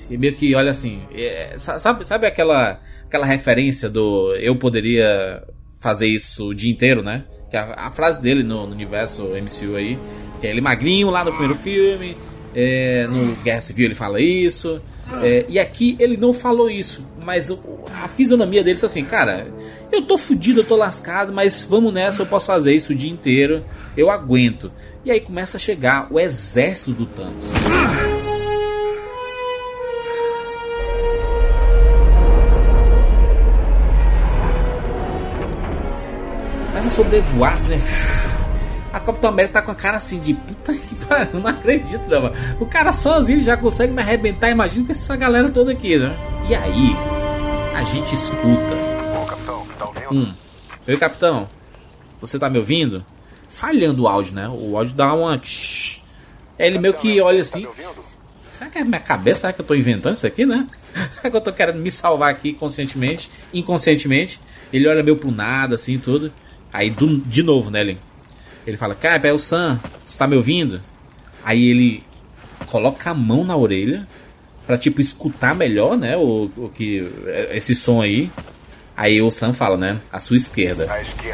e 0.10 0.18
meio 0.18 0.36
que 0.36 0.54
olha 0.56 0.70
assim, 0.72 1.02
é, 1.14 1.54
sa- 1.58 1.80
sabe, 1.80 2.06
sabe 2.08 2.28
aquela, 2.28 2.80
aquela 3.06 3.26
referência 3.26 3.90
do 3.90 4.36
eu 4.36 4.56
poderia 4.56 5.44
fazer 5.82 6.08
isso 6.08 6.50
o 6.50 6.54
dia 6.56 6.72
inteiro, 6.72 7.02
né? 7.04 7.24
Que 7.50 7.58
é 7.58 7.60
a, 7.60 7.88
a 7.88 7.92
frase 7.92 8.22
dele 8.22 8.44
no, 8.44 8.66
no 8.68 8.74
universo 8.74 9.24
MCU 9.30 9.76
aí, 9.76 9.98
que 10.42 10.48
é 10.48 10.50
ele 10.50 10.62
magrinho 10.62 11.10
lá 11.10 11.24
no 11.24 11.32
primeiro 11.32 11.56
filme, 11.56 12.16
É, 12.58 13.06
no 13.08 13.36
Guerra 13.44 13.60
Civil 13.62 13.86
ele 13.88 13.96
fala 13.96 14.20
isso. 14.22 14.82
É, 15.22 15.46
e 15.50 15.60
aqui 15.60 15.96
ele 16.00 16.16
não 16.16 16.34
falou 16.34 16.70
isso. 16.70 17.06
Mas 17.22 17.52
a 18.02 18.08
fisionomia 18.08 18.64
dele 18.64 18.80
é 18.82 18.86
assim, 18.86 19.04
cara, 19.04 19.48
eu 19.92 20.02
tô 20.04 20.18
fudido, 20.18 20.62
eu 20.62 20.64
tô 20.64 20.76
lascado, 20.78 21.34
mas 21.34 21.68
vamos 21.70 21.94
nessa, 21.94 22.22
eu 22.22 22.26
posso 22.26 22.48
fazer 22.48 22.74
isso 22.74 22.94
o 22.94 22.96
dia 22.96 23.12
inteiro. 23.12 23.62
Eu 23.98 24.10
aguento. 24.10 24.72
E 25.04 25.12
aí 25.12 25.20
começa 25.20 25.58
a 25.58 25.60
chegar 25.60 26.08
o 26.10 26.18
exército 26.20 26.92
do 26.94 27.06
Thanos. 27.06 27.52
Sobrevoar, 36.96 37.54
assim, 37.54 37.72
né? 37.72 37.82
A 38.94 39.00
Capitão 39.02 39.30
América 39.30 39.56
tá 39.56 39.62
com 39.62 39.72
a 39.72 39.76
cara 39.76 39.98
assim 39.98 40.22
de 40.22 40.34
puta 40.34 40.74
que 40.74 40.96
pariu, 40.96 41.28
não 41.42 41.48
acredito, 41.48 42.02
não. 42.08 42.32
O 42.62 42.66
cara 42.66 42.94
sozinho 42.94 43.42
já 43.42 43.58
consegue 43.58 43.92
me 43.92 44.02
arrebentar, 44.02 44.50
imagina 44.50 44.86
com 44.86 44.94
essa 44.94 45.16
galera 45.18 45.50
toda 45.50 45.74
aqui, 45.74 46.00
né? 46.00 46.16
E 46.48 46.56
aí, 46.56 46.96
a 47.76 47.84
gente 47.84 48.16
escuta. 48.16 48.74
Hum. 50.10 50.34
Oi, 50.88 50.98
capitão. 50.98 51.50
Você 52.22 52.40
tá 52.40 52.50
me 52.50 52.58
ouvindo? 52.58 53.04
Falhando 53.50 54.04
o 54.04 54.08
áudio, 54.08 54.34
né? 54.34 54.48
O 54.48 54.78
áudio 54.78 54.96
dá 54.96 55.14
uma. 55.14 55.38
tsh. 55.38 56.02
Ele 56.58 56.80
meio 56.80 56.94
que 56.94 57.20
olha 57.20 57.42
assim. 57.42 57.68
Será 58.52 58.70
que 58.70 58.78
é 58.78 58.86
minha 58.86 59.02
cabeça? 59.02 59.42
Será 59.42 59.54
que 59.54 59.60
eu 59.60 59.66
tô 59.66 59.76
inventando 59.76 60.16
isso 60.16 60.26
aqui, 60.26 60.46
né? 60.46 60.66
Será 61.12 61.30
que 61.30 61.36
eu 61.36 61.42
tô 61.42 61.52
querendo 61.52 61.80
me 61.80 61.92
salvar 61.92 62.30
aqui 62.30 62.54
conscientemente, 62.54 63.30
inconscientemente? 63.54 64.40
Ele 64.72 64.88
olha 64.88 65.04
meio 65.04 65.18
pro 65.18 65.30
nada, 65.30 65.76
assim, 65.76 66.00
tudo. 66.00 66.32
Aí, 66.76 66.90
do- 66.90 67.18
de 67.20 67.42
novo, 67.42 67.70
né, 67.72 67.82
ele? 67.82 67.98
Ele 68.68 68.76
fala, 68.78 68.94
cara, 68.96 69.28
é 69.28 69.32
o 69.34 69.38
Sam, 69.40 69.80
você 70.06 70.18
tá 70.18 70.28
me 70.28 70.36
ouvindo? 70.36 70.82
Aí 71.44 71.70
ele 71.70 72.04
coloca 72.66 73.12
a 73.12 73.14
mão 73.14 73.44
na 73.44 73.56
orelha 73.56 74.08
pra, 74.66 74.78
tipo, 74.78 75.00
escutar 75.00 75.56
melhor, 75.56 75.96
né, 75.96 76.18
o, 76.18 76.50
o 76.58 76.70
que, 76.74 77.08
esse 77.52 77.74
som 77.76 78.02
aí. 78.02 78.30
Aí 78.98 79.22
o 79.22 79.30
Sam 79.32 79.54
fala, 79.54 79.78
né, 79.78 80.00
a 80.12 80.20
sua 80.20 80.36
esquerda. 80.36 80.86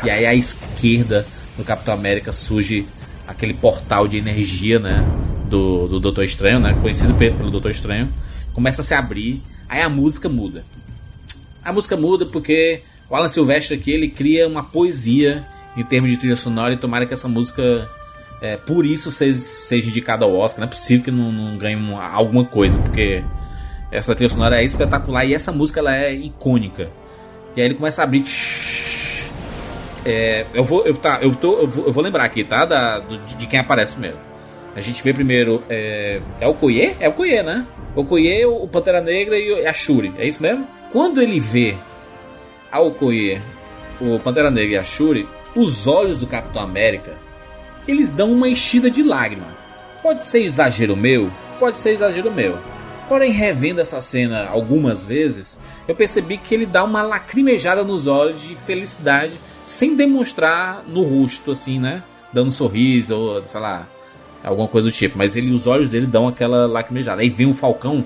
E 0.05 0.09
aí 0.09 0.25
à 0.25 0.35
esquerda 0.35 1.25
do 1.57 1.63
Capitão 1.63 1.93
América 1.93 2.31
surge 2.33 2.85
aquele 3.27 3.53
portal 3.53 4.07
de 4.07 4.17
energia, 4.17 4.77
né, 4.79 5.03
do, 5.49 5.87
do 5.87 5.99
Doutor 5.99 6.23
Estranho, 6.23 6.59
né, 6.59 6.77
conhecido 6.81 7.13
pe- 7.15 7.31
pelo 7.31 7.49
Doutor 7.49 7.71
Estranho. 7.71 8.09
Começa 8.53 8.81
a 8.81 8.83
se 8.83 8.93
abrir, 8.93 9.41
aí 9.69 9.81
a 9.81 9.87
música 9.89 10.27
muda. 10.27 10.63
A 11.63 11.71
música 11.71 11.95
muda 11.95 12.25
porque 12.25 12.81
o 13.11 13.15
Alan 13.15 13.27
Silvestre 13.27 13.75
aqui 13.77 13.91
ele 13.91 14.07
cria 14.07 14.47
uma 14.47 14.63
poesia 14.63 15.45
em 15.77 15.83
termos 15.83 16.09
de 16.09 16.17
trilha 16.17 16.35
sonora 16.35 16.73
e 16.73 16.77
tomara 16.77 17.05
que 17.05 17.13
essa 17.13 17.27
música 17.27 17.87
é, 18.41 18.57
por 18.57 18.85
isso 18.85 19.11
seja, 19.11 19.37
seja 19.37 19.89
indicada 19.89 20.25
ao 20.25 20.33
Oscar. 20.33 20.61
Não 20.61 20.67
é 20.67 20.69
possível 20.69 21.03
que 21.05 21.11
não, 21.11 21.31
não 21.31 21.57
ganhe 21.57 21.75
uma- 21.75 22.03
alguma 22.07 22.43
coisa, 22.43 22.77
porque 22.79 23.23
essa 23.91 24.15
trilha 24.15 24.29
sonora 24.29 24.59
é 24.59 24.63
espetacular 24.63 25.25
e 25.25 25.33
essa 25.33 25.51
música 25.51 25.79
ela 25.79 25.95
é 25.95 26.13
icônica. 26.13 26.89
E 27.55 27.61
aí 27.61 27.67
ele 27.67 27.75
começa 27.75 28.01
a 28.01 28.05
abrir. 28.05 28.23
É, 30.03 30.45
eu 30.53 30.63
vou, 30.63 30.85
eu, 30.85 30.97
tá, 30.97 31.19
eu, 31.21 31.35
tô, 31.35 31.59
eu, 31.59 31.67
vou, 31.67 31.85
eu 31.85 31.91
vou 31.93 32.03
lembrar 32.03 32.23
aqui, 32.23 32.43
tá? 32.43 32.65
Da, 32.65 32.99
do- 32.99 33.17
de, 33.19 33.45
quem 33.45 33.59
aparece 33.59 33.93
primeiro. 33.93 34.17
A 34.75 34.81
gente 34.81 35.03
vê 35.03 35.13
primeiro. 35.13 35.61
É, 35.69 36.21
é 36.39 36.47
o 36.47 36.53
Koye? 36.53 36.95
É 36.99 37.07
o 37.07 37.13
Koye, 37.13 37.43
né? 37.43 37.65
O 37.95 38.03
Koye, 38.05 38.45
o 38.45 38.67
Pantera 38.67 39.01
Negra 39.01 39.37
e 39.37 39.67
a 39.67 39.73
Shuri. 39.73 40.13
É 40.17 40.25
isso 40.25 40.41
mesmo? 40.41 40.65
Quando 40.91 41.21
ele 41.21 41.39
vê 41.39 41.75
a 42.71 42.79
Okoye, 42.79 43.41
o 43.99 44.19
Pantera 44.19 44.49
Negra 44.49 44.75
e 44.75 44.77
a 44.77 44.83
Shuri, 44.83 45.27
os 45.55 45.87
olhos 45.87 46.17
do 46.17 46.25
Capitão 46.25 46.61
América, 46.61 47.17
eles 47.87 48.09
dão 48.09 48.31
uma 48.31 48.47
enchida 48.47 48.89
de 48.89 49.03
lágrima. 49.03 49.47
Pode 50.01 50.25
ser 50.25 50.39
exagero 50.39 50.95
meu? 50.95 51.31
Pode 51.59 51.79
ser 51.79 51.91
exagero 51.91 52.31
meu. 52.31 52.57
Porém, 53.07 53.31
revendo 53.31 53.81
essa 53.81 54.01
cena 54.01 54.47
algumas 54.47 55.03
vezes, 55.03 55.59
eu 55.87 55.93
percebi 55.93 56.37
que 56.37 56.55
ele 56.55 56.65
dá 56.65 56.83
uma 56.83 57.01
lacrimejada 57.01 57.83
nos 57.83 58.07
olhos 58.07 58.41
de 58.41 58.55
felicidade, 58.55 59.33
sem 59.65 59.95
demonstrar 59.95 60.83
no 60.87 61.03
rosto, 61.03 61.51
assim, 61.51 61.79
né? 61.79 62.03
Dando 62.31 62.47
um 62.47 62.51
sorriso, 62.51 63.15
ou 63.15 63.45
sei 63.45 63.59
lá, 63.59 63.87
alguma 64.43 64.67
coisa 64.67 64.89
do 64.89 64.93
tipo. 64.93 65.17
Mas 65.17 65.35
ele, 65.35 65.51
os 65.51 65.67
olhos 65.67 65.89
dele 65.89 66.07
dão 66.07 66.27
aquela 66.27 66.65
lacrimejada. 66.65 67.21
Aí 67.21 67.29
vem 67.29 67.47
o 67.47 67.53
Falcão, 67.53 68.05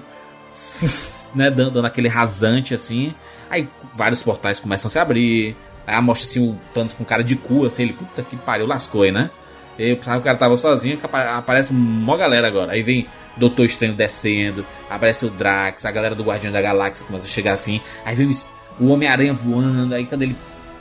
né, 1.35 1.51
dando, 1.51 1.71
dando 1.71 1.85
aquele 1.85 2.07
rasante 2.07 2.73
assim. 2.73 3.13
Aí 3.49 3.69
vários 3.95 4.23
portais 4.23 4.59
começam 4.59 4.87
a 4.87 4.91
se 4.91 4.99
abrir. 4.99 5.55
Aí 5.85 6.01
mostra 6.01 6.27
assim 6.27 6.39
o 6.49 6.57
Thanos 6.73 6.93
com 6.93 7.03
cara 7.05 7.23
de 7.23 7.35
cu, 7.35 7.65
assim, 7.65 7.83
ele, 7.83 7.93
puta 7.93 8.23
que 8.23 8.35
pariu, 8.35 8.65
lascou 8.65 9.03
aí, 9.03 9.11
né? 9.11 9.29
Eu 9.77 9.97
pensava 9.97 10.17
que 10.17 10.21
o 10.21 10.25
cara 10.25 10.37
tava 10.37 10.55
sozinho, 10.57 10.97
aparece 11.37 11.71
uma 11.71 12.17
galera 12.17 12.47
agora. 12.47 12.71
Aí 12.71 12.81
vem 12.81 13.05
Doutor 13.35 13.65
Estranho 13.65 13.93
descendo, 13.93 14.65
aparece 14.89 15.25
o 15.25 15.29
Drax, 15.29 15.85
a 15.85 15.91
galera 15.91 16.15
do 16.15 16.23
Guardião 16.23 16.51
da 16.51 16.61
Galáxia 16.61 17.05
começa 17.05 17.25
a 17.25 17.29
chegar 17.29 17.51
assim. 17.53 17.81
Aí 18.05 18.15
vem 18.15 18.31
o 18.79 18.87
Homem-Aranha 18.87 19.33
voando, 19.33 19.93
aí 19.93 20.05
quando 20.05 20.21
ele, 20.21 20.35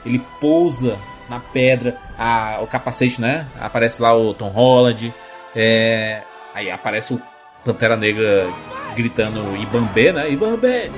ele 0.06 0.22
pousa 0.40 0.96
na 1.28 1.40
pedra, 1.40 1.96
a- 2.16 2.60
o 2.62 2.66
capacete, 2.68 3.20
né? 3.20 3.46
Aparece 3.60 4.00
lá 4.00 4.16
o 4.16 4.32
Tom 4.32 4.48
Holland. 4.48 5.12
É, 5.56 6.22
aí 6.54 6.70
aparece 6.70 7.12
o 7.14 7.20
Pantera 7.64 7.96
Negra 7.96 8.46
gritando 8.94 9.56
Ibambé, 9.56 10.12
né? 10.12 10.30
Ibambé! 10.30 10.90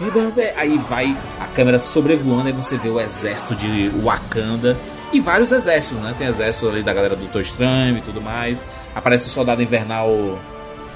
Ibambé! 0.00 0.54
Aí 0.56 0.78
vai 0.78 1.16
a 1.40 1.46
câmera 1.46 1.78
sobrevoando 1.78 2.48
e 2.48 2.52
você 2.52 2.76
vê 2.76 2.88
o 2.88 3.00
exército 3.00 3.54
de 3.54 3.88
Wakanda 4.02 4.76
e 5.12 5.20
vários 5.20 5.50
exércitos, 5.50 6.02
né? 6.02 6.14
Tem 6.16 6.26
exército 6.26 6.68
ali 6.68 6.82
da 6.82 6.94
galera 6.94 7.16
do 7.16 7.22
Doutor 7.22 7.40
Estranho 7.40 7.98
e 7.98 8.00
tudo 8.00 8.20
mais. 8.20 8.64
Aparece 8.94 9.26
o 9.26 9.30
Soldado 9.30 9.62
Invernal 9.62 10.38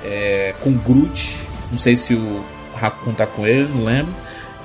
é, 0.04 0.54
com 0.60 0.72
Groot. 0.72 1.36
Não 1.70 1.78
sei 1.78 1.96
se 1.96 2.14
o 2.14 2.44
Raccoon 2.76 3.14
tá 3.14 3.26
com 3.26 3.46
ele, 3.46 3.68
não 3.74 3.84
lembro. 3.84 4.14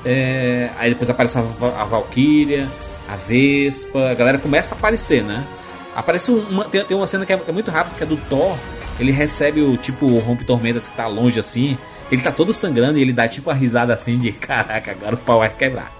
É, 0.06 0.70
aí 0.78 0.90
depois 0.90 1.10
aparece 1.10 1.38
a, 1.38 1.42
a 1.42 1.86
Valkyria, 1.86 2.68
a 3.08 3.16
Vespa. 3.16 4.12
A 4.12 4.14
galera 4.14 4.38
começa 4.38 4.76
a 4.76 4.78
aparecer, 4.78 5.24
né? 5.24 5.46
Aparece 5.96 6.32
uma, 6.32 6.66
tem, 6.66 6.86
tem 6.86 6.96
uma 6.96 7.08
cena 7.08 7.26
que 7.26 7.34
é, 7.34 7.42
é 7.48 7.52
muito 7.52 7.72
rápida, 7.72 7.96
que 7.98 8.04
é 8.04 8.06
do 8.06 8.18
Thor. 8.18 8.56
Ele 9.00 9.12
recebe 9.12 9.62
o 9.62 9.78
tipo 9.78 10.06
o 10.06 10.20
Rompe 10.20 10.44
Tormentas 10.44 10.88
que 10.88 10.96
tá 10.96 11.08
longe 11.08 11.40
assim. 11.40 11.78
Ele 12.12 12.22
tá 12.22 12.32
todo 12.32 12.52
sangrando 12.54 12.98
e 12.98 13.02
ele 13.02 13.14
dá 13.14 13.28
tipo 13.28 13.50
uma 13.50 13.56
risada 13.56 13.94
assim 13.94 14.18
de 14.18 14.32
caraca, 14.34 14.92
agora 14.92 15.16
o 15.16 15.18
pau 15.18 15.40
vai 15.40 15.50
quebrar. 15.50 15.92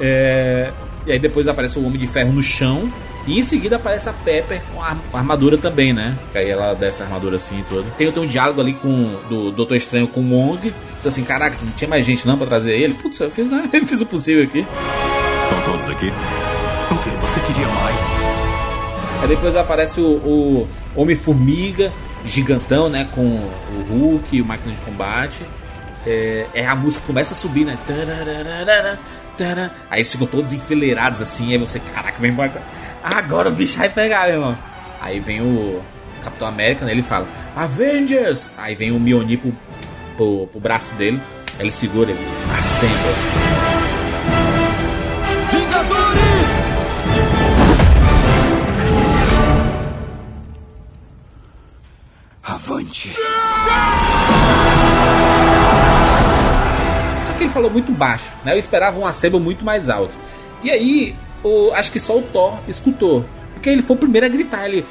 É, 0.00 0.70
e 1.06 1.12
aí 1.12 1.18
depois 1.18 1.48
aparece 1.48 1.78
o 1.78 1.86
Homem 1.86 1.98
de 1.98 2.06
Ferro 2.06 2.32
no 2.32 2.42
chão. 2.42 2.90
E 3.26 3.40
em 3.40 3.42
seguida 3.42 3.74
aparece 3.74 4.08
a 4.08 4.12
Pepper 4.12 4.62
com 4.72 4.80
a, 4.80 4.94
com 5.10 5.16
a 5.16 5.20
armadura 5.20 5.58
também, 5.58 5.92
né? 5.92 6.16
Que 6.30 6.38
aí 6.38 6.48
ela 6.48 6.74
desce 6.74 7.02
a 7.02 7.06
armadura 7.06 7.36
assim 7.36 7.58
e 7.58 7.62
tudo. 7.64 7.84
Tem, 7.96 8.10
tem 8.12 8.22
um 8.22 8.26
diálogo 8.26 8.60
ali 8.60 8.74
com 8.74 9.18
do 9.28 9.50
Doutor 9.50 9.76
Estranho 9.76 10.06
com 10.06 10.20
o 10.20 10.32
Wong. 10.32 10.72
Diz 10.98 11.06
assim, 11.06 11.24
caraca, 11.24 11.56
não 11.60 11.72
tinha 11.72 11.88
mais 11.88 12.06
gente 12.06 12.24
não 12.24 12.38
pra 12.38 12.46
trazer 12.46 12.76
ele. 12.76 12.94
Putz, 12.94 13.18
eu 13.18 13.28
fiz, 13.28 13.50
né? 13.50 13.68
eu 13.72 13.84
fiz 13.84 14.00
o 14.00 14.06
possível 14.06 14.44
aqui. 14.44 14.64
Estão 15.42 15.60
todos 15.62 15.88
aqui? 15.88 16.06
O 16.06 16.98
que 17.02 17.10
você 17.10 17.40
queria 17.40 17.66
mais? 17.66 17.96
Aí 19.22 19.28
depois 19.28 19.56
aparece 19.56 20.00
o, 20.00 20.04
o 20.04 20.68
Homem-Formiga, 20.94 21.92
gigantão, 22.26 22.88
né? 22.88 23.08
Com 23.10 23.22
o 23.22 23.86
Hulk 23.88 24.36
e 24.36 24.42
o 24.42 24.44
Máquina 24.44 24.74
de 24.74 24.80
Combate. 24.82 25.42
É, 26.06 26.46
é, 26.54 26.66
a 26.66 26.74
música 26.74 27.04
começa 27.06 27.34
a 27.34 27.36
subir, 27.36 27.64
né? 27.64 27.76
Aí 29.90 29.98
eles 29.98 30.10
ficam 30.10 30.26
todos 30.26 30.52
enfileirados 30.52 31.20
assim. 31.20 31.52
Aí 31.52 31.58
você, 31.58 31.80
caraca, 31.80 32.18
vem 32.20 32.30
embora. 32.30 32.62
Agora 33.02 33.48
o 33.48 33.52
bicho 33.52 33.78
vai 33.78 33.88
pegar, 33.88 34.26
meu 34.26 34.34
irmão. 34.36 34.58
Aí 35.00 35.20
vem 35.20 35.40
o 35.40 35.82
Capitão 36.22 36.48
América, 36.48 36.84
né? 36.84 36.92
Ele 36.92 37.02
fala: 37.02 37.26
Avengers! 37.54 38.50
Aí 38.56 38.74
vem 38.74 38.92
o 38.92 38.98
Mjolnir 38.98 39.38
pro, 39.38 39.52
pro, 40.16 40.46
pro 40.48 40.60
braço 40.60 40.94
dele. 40.94 41.20
Ele 41.58 41.70
segura 41.70 42.10
ele. 42.10 42.20
Assemble. 42.58 43.65
Avante. 52.96 53.12
Só 57.24 57.32
que 57.34 57.44
ele 57.44 57.52
falou 57.52 57.70
muito 57.70 57.92
baixo, 57.92 58.32
né? 58.44 58.54
Eu 58.54 58.58
esperava 58.58 58.98
um 58.98 59.06
acebo 59.06 59.38
muito 59.38 59.64
mais 59.64 59.88
alto. 59.88 60.14
E 60.62 60.70
aí, 60.70 61.14
o, 61.42 61.72
acho 61.72 61.92
que 61.92 62.00
só 62.00 62.18
o 62.18 62.22
Thor 62.22 62.58
escutou. 62.66 63.24
Porque 63.52 63.68
ele 63.70 63.82
foi 63.82 63.96
o 63.96 63.98
primeiro 63.98 64.26
a 64.26 64.28
gritar, 64.28 64.66
ele. 64.66 64.86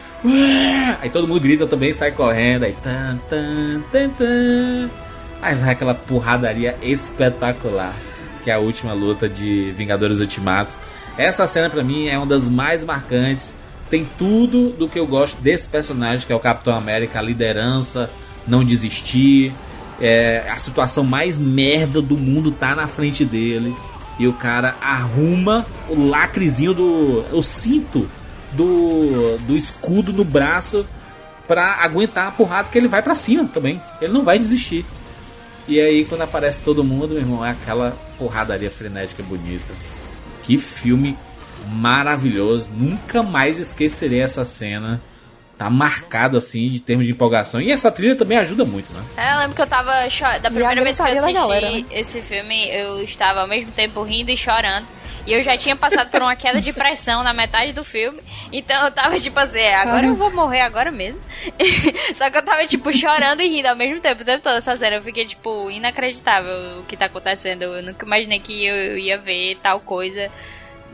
Aí 1.01 1.09
todo 1.09 1.27
mundo 1.27 1.39
grita 1.39 1.65
também, 1.65 1.93
sai 1.93 2.11
correndo, 2.11 2.63
aí. 2.63 2.75
Tan, 2.83 3.17
tan, 3.29 3.81
tan, 3.91 4.09
tan. 4.09 4.89
Aí 5.41 5.55
vai 5.55 5.71
aquela 5.71 5.95
porradaria 5.95 6.77
espetacular. 6.81 7.95
Que 8.43 8.51
é 8.51 8.53
a 8.53 8.59
última 8.59 8.93
luta 8.93 9.27
de 9.27 9.71
Vingadores 9.71 10.19
Ultimato. 10.19 10.77
Essa 11.17 11.47
cena 11.47 11.69
pra 11.69 11.83
mim 11.83 12.07
é 12.07 12.17
uma 12.17 12.27
das 12.27 12.49
mais 12.49 12.83
marcantes. 12.83 13.55
Tem 13.89 14.07
tudo 14.17 14.71
do 14.71 14.89
que 14.89 14.99
eu 14.99 15.05
gosto 15.05 15.41
desse 15.41 15.67
personagem, 15.67 16.25
que 16.25 16.33
é 16.33 16.35
o 16.35 16.39
Capitão 16.39 16.73
América, 16.73 17.19
a 17.19 17.21
liderança, 17.21 18.09
não 18.47 18.63
desistir. 18.63 19.53
É, 20.01 20.49
a 20.49 20.57
situação 20.57 21.03
mais 21.03 21.37
merda 21.37 22.01
do 22.01 22.17
mundo 22.17 22.51
tá 22.51 22.75
na 22.75 22.87
frente 22.87 23.23
dele. 23.23 23.75
E 24.17 24.27
o 24.27 24.33
cara 24.33 24.75
arruma 24.81 25.65
o 25.89 26.07
lacrezinho 26.07 26.73
do. 26.73 27.25
o 27.31 27.43
cinto 27.43 28.09
do, 28.53 29.37
do 29.39 29.55
escudo 29.55 30.13
no 30.13 30.23
braço 30.23 30.85
pra 31.47 31.83
aguentar 31.83 32.27
a 32.27 32.31
porrada 32.31 32.69
que 32.69 32.77
ele 32.77 32.87
vai 32.87 33.01
pra 33.01 33.13
cima 33.13 33.45
também. 33.45 33.81
Ele 34.01 34.13
não 34.13 34.23
vai 34.23 34.39
desistir. 34.39 34.85
E 35.67 35.79
aí, 35.79 36.05
quando 36.05 36.21
aparece 36.21 36.61
todo 36.61 36.83
mundo, 36.83 37.09
meu 37.09 37.17
irmão, 37.17 37.45
é 37.45 37.51
aquela 37.51 37.97
porradaria 38.17 38.69
frenética 38.69 39.23
bonita. 39.23 39.73
Que 40.43 40.57
filme 40.57 41.17
maravilhoso. 41.67 42.69
Nunca 42.71 43.21
mais 43.23 43.57
esquecerei 43.59 44.21
essa 44.21 44.45
cena. 44.45 45.01
Tá 45.57 45.69
marcado 45.69 46.35
assim 46.35 46.69
de 46.69 46.81
termos 46.81 47.05
de 47.05 47.13
empolgação. 47.13 47.61
E 47.61 47.71
essa 47.71 47.89
trilha 47.89 48.15
também 48.15 48.37
ajuda 48.37 48.65
muito, 48.65 48.91
né? 48.91 49.01
É, 49.15 49.33
Eu 49.35 49.39
lembro 49.39 49.55
que 49.55 49.61
eu 49.61 49.67
tava 49.67 50.09
cho- 50.09 50.23
da 50.41 50.51
primeira 50.51 50.83
vez 50.83 50.97
que 50.97 51.01
eu 51.01 51.05
assisti 51.07 51.31
galera, 51.33 51.69
né? 51.69 51.85
esse 51.91 52.21
filme, 52.21 52.67
eu 52.75 53.01
estava 53.01 53.39
ao 53.41 53.47
mesmo 53.47 53.71
tempo 53.71 54.01
rindo 54.03 54.31
e 54.31 54.35
chorando. 54.35 54.85
E 55.25 55.31
eu 55.33 55.41
já 55.41 55.57
tinha 55.57 55.75
passado 55.75 56.11
por 56.11 56.21
uma 56.21 56.35
queda 56.35 56.59
de 56.61 56.71
pressão 56.73 57.23
na 57.23 57.33
metade 57.33 57.71
do 57.71 57.83
filme. 57.85 58.19
Então 58.51 58.85
eu 58.85 58.91
tava 58.91 59.17
tipo 59.17 59.39
assim, 59.39 59.57
é, 59.59 59.73
agora 59.75 60.05
eu 60.05 60.15
vou 60.15 60.29
morrer 60.31 60.59
agora 60.61 60.91
mesmo. 60.91 61.19
Só 62.13 62.29
que 62.29 62.37
eu 62.37 62.43
tava 62.43 62.67
tipo 62.67 62.91
chorando 62.91 63.41
e 63.41 63.47
rindo 63.47 63.67
ao 63.69 63.75
mesmo 63.77 64.01
tempo, 64.01 64.21
o 64.23 64.25
tempo 64.25 64.43
todo 64.43 64.57
essa 64.57 64.75
cena. 64.75 64.97
Eu 64.97 65.01
fiquei 65.03 65.25
tipo 65.25 65.71
inacreditável 65.71 66.79
o 66.79 66.83
que 66.83 66.97
tá 66.97 67.05
acontecendo. 67.05 67.63
Eu 67.63 67.81
nunca 67.81 68.05
imaginei 68.05 68.39
que 68.39 68.65
eu 68.67 68.97
ia 68.97 69.17
ver 69.17 69.57
tal 69.63 69.79
coisa 69.79 70.29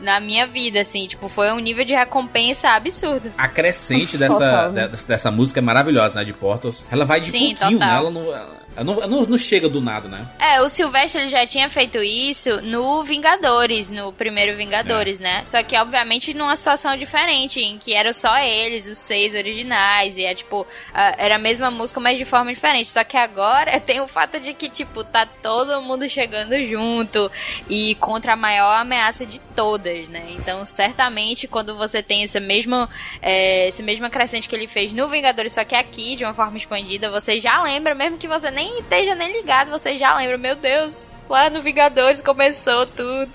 na 0.02 0.20
minha 0.20 0.46
vida, 0.46 0.80
assim. 0.80 1.06
Tipo, 1.06 1.28
foi 1.28 1.50
um 1.52 1.58
nível 1.58 1.84
de 1.84 1.94
recompensa 1.94 2.70
absurdo. 2.70 3.32
A 3.38 3.48
crescente 3.48 4.18
dessa, 4.18 4.68
dessa, 4.68 5.08
dessa 5.08 5.30
música 5.30 5.60
é 5.60 5.62
maravilhosa, 5.62 6.18
né? 6.20 6.24
De 6.24 6.32
Portos. 6.32 6.84
Ela 6.90 7.04
vai 7.04 7.20
de 7.20 7.30
Sim, 7.30 7.54
pouquinho, 7.54 7.78
total. 7.78 7.88
né? 7.88 7.96
Ela 7.96 8.10
não, 8.10 8.26
ela 8.34 8.61
não, 8.76 8.94
não, 9.06 9.22
não 9.26 9.38
chega 9.38 9.68
do 9.68 9.80
nada, 9.80 10.08
né? 10.08 10.26
É, 10.38 10.60
o 10.62 10.68
Sylvester 10.68 11.22
ele 11.22 11.30
já 11.30 11.46
tinha 11.46 11.68
feito 11.68 11.98
isso 12.02 12.60
no 12.62 13.02
Vingadores, 13.04 13.90
no 13.90 14.12
primeiro 14.12 14.56
Vingadores, 14.56 15.20
né? 15.20 15.44
Só 15.44 15.62
que, 15.62 15.76
obviamente, 15.76 16.32
numa 16.34 16.56
situação 16.56 16.96
diferente, 16.96 17.60
em 17.60 17.78
que 17.78 17.94
eram 17.94 18.12
só 18.12 18.36
eles, 18.38 18.86
os 18.86 18.98
seis 18.98 19.34
originais, 19.34 20.16
e 20.16 20.24
é 20.24 20.34
tipo, 20.34 20.66
a- 20.94 21.14
era 21.18 21.36
a 21.36 21.38
mesma 21.38 21.70
música, 21.70 22.00
mas 22.00 22.16
de 22.18 22.24
forma 22.24 22.52
diferente. 22.52 22.88
Só 22.88 23.04
que 23.04 23.16
agora 23.16 23.78
tem 23.80 24.00
o 24.00 24.08
fato 24.08 24.38
de 24.40 24.54
que, 24.54 24.68
tipo, 24.68 25.04
tá 25.04 25.26
todo 25.26 25.82
mundo 25.82 26.08
chegando 26.08 26.54
junto 26.66 27.30
e 27.68 27.94
contra 27.96 28.32
a 28.32 28.36
maior 28.36 28.74
ameaça 28.80 29.26
de 29.26 29.38
todas, 29.54 30.08
né? 30.08 30.24
Então, 30.30 30.64
certamente, 30.64 31.46
quando 31.46 31.76
você 31.76 32.02
tem 32.02 32.22
essa 32.22 32.40
mesma, 32.40 32.88
é, 33.20 33.68
esse 33.68 33.82
mesmo 33.82 34.08
crescente 34.08 34.48
que 34.48 34.54
ele 34.54 34.66
fez 34.66 34.92
no 34.92 35.08
Vingadores, 35.08 35.52
só 35.52 35.64
que 35.64 35.74
aqui, 35.74 36.16
de 36.16 36.24
uma 36.24 36.32
forma 36.34 36.56
expandida, 36.56 37.10
você 37.10 37.40
já 37.40 37.62
lembra, 37.62 37.94
mesmo 37.94 38.16
que 38.18 38.28
você 38.28 38.50
nem 38.50 38.61
esteja 38.80 39.14
nem 39.14 39.32
ligado, 39.32 39.70
você 39.70 39.96
já 39.96 40.16
lembra, 40.16 40.36
meu 40.38 40.56
Deus, 40.56 41.06
lá 41.28 41.48
no 41.50 41.62
Vingadores 41.62 42.20
começou 42.20 42.86
tudo. 42.86 43.30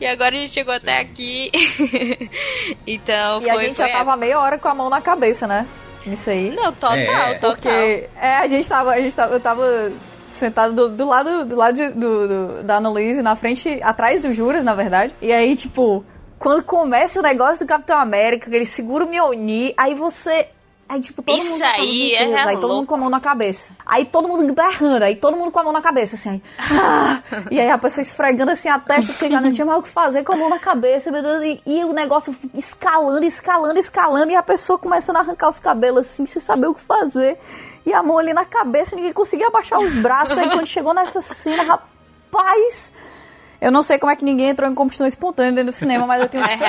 E 0.00 0.06
agora 0.06 0.34
a 0.34 0.38
gente 0.38 0.50
chegou 0.52 0.74
até 0.74 0.98
aqui. 1.00 1.50
então, 2.86 3.38
E 3.40 3.42
foi, 3.42 3.50
a 3.50 3.58
gente 3.58 3.76
foi 3.76 3.86
já 3.86 3.92
tava 3.92 4.16
meia 4.16 4.38
hora 4.40 4.58
com 4.58 4.68
a 4.68 4.74
mão 4.74 4.88
na 4.90 5.00
cabeça, 5.00 5.46
né? 5.46 5.66
Nisso 6.04 6.30
aí. 6.30 6.50
Não, 6.50 6.72
total, 6.72 6.96
É. 6.98 7.34
total. 7.34 7.50
Porque 7.52 8.08
é, 8.20 8.36
a 8.36 8.46
gente 8.46 8.68
tava, 8.68 8.92
a 8.92 9.00
gente 9.00 9.14
tava, 9.16 9.34
eu 9.34 9.40
tava 9.40 9.92
sentado 10.30 10.72
do, 10.74 10.88
do 10.90 11.06
lado, 11.06 11.44
do 11.44 11.56
lado 11.56 11.74
de- 11.74 11.88
do, 11.90 12.28
do- 12.28 12.62
da 12.62 12.76
Ana 12.76 12.88
Luísa, 12.90 13.22
na 13.22 13.34
frente, 13.34 13.80
atrás 13.82 14.20
do 14.20 14.32
Juras, 14.32 14.62
na 14.62 14.74
verdade. 14.74 15.12
E 15.20 15.32
aí, 15.32 15.56
tipo, 15.56 16.04
quando 16.38 16.62
começa 16.62 17.18
o 17.18 17.22
negócio 17.22 17.64
do 17.64 17.68
Capitão 17.68 17.98
América, 17.98 18.48
que 18.48 18.54
ele 18.54 18.66
segura 18.66 19.04
o 19.04 19.08
Mjolnir, 19.08 19.74
aí 19.76 19.94
você... 19.94 20.48
Aí, 20.88 21.00
tipo, 21.00 21.20
todo 21.20 21.36
Isso 21.36 21.52
mundo... 21.54 21.64
aí 21.64 22.14
é 22.14 22.44
Aí 22.44 22.60
todo 22.60 22.74
mundo 22.74 22.86
com 22.86 22.94
a 22.94 22.98
mão 22.98 23.10
na 23.10 23.20
cabeça. 23.20 23.72
Aí 23.84 24.04
todo 24.04 24.28
mundo 24.28 24.52
berrando, 24.54 25.04
aí 25.04 25.16
todo 25.16 25.36
mundo 25.36 25.50
com 25.50 25.58
a 25.58 25.64
mão 25.64 25.72
na 25.72 25.82
cabeça, 25.82 26.14
assim. 26.14 26.28
Aí, 26.30 26.42
ah! 26.70 27.22
e 27.50 27.60
aí 27.60 27.68
a 27.68 27.76
pessoa 27.76 28.02
esfregando 28.02 28.52
assim 28.52 28.68
a 28.68 28.78
testa, 28.78 29.12
porque 29.12 29.28
já 29.28 29.40
não 29.40 29.50
tinha 29.50 29.64
mais 29.64 29.80
o 29.80 29.82
que 29.82 29.88
fazer 29.88 30.22
com 30.22 30.32
a 30.32 30.36
mão 30.36 30.48
na 30.48 30.60
cabeça, 30.60 31.10
meu 31.10 31.22
Deus. 31.22 31.42
E, 31.42 31.60
e 31.66 31.84
o 31.84 31.92
negócio 31.92 32.34
escalando, 32.54 33.24
escalando, 33.24 33.80
escalando, 33.80 34.30
e 34.30 34.36
a 34.36 34.42
pessoa 34.42 34.78
começando 34.78 35.16
a 35.16 35.20
arrancar 35.20 35.48
os 35.48 35.58
cabelos 35.58 36.02
assim, 36.02 36.24
sem 36.24 36.40
saber 36.40 36.68
o 36.68 36.74
que 36.74 36.80
fazer. 36.80 37.36
E 37.84 37.92
a 37.92 38.00
mão 38.02 38.18
ali 38.18 38.32
na 38.32 38.44
cabeça, 38.44 38.94
ninguém 38.94 39.12
conseguia 39.12 39.48
abaixar 39.48 39.80
os 39.80 39.92
braços. 39.92 40.38
Aí 40.38 40.48
quando 40.48 40.66
chegou 40.66 40.94
nessa 40.94 41.20
cena, 41.20 41.64
rapaz. 41.64 42.92
Eu 43.66 43.72
não 43.72 43.82
sei 43.82 43.98
como 43.98 44.12
é 44.12 44.16
que 44.16 44.24
ninguém 44.24 44.50
entrou 44.50 44.70
em 44.70 44.74
combustão 44.76 45.06
espontânea 45.08 45.50
dentro 45.50 45.72
do 45.72 45.74
cinema, 45.74 46.06
mas 46.06 46.22
eu 46.22 46.28
tenho 46.28 46.44
É 46.44 46.56
certeza 46.56 46.64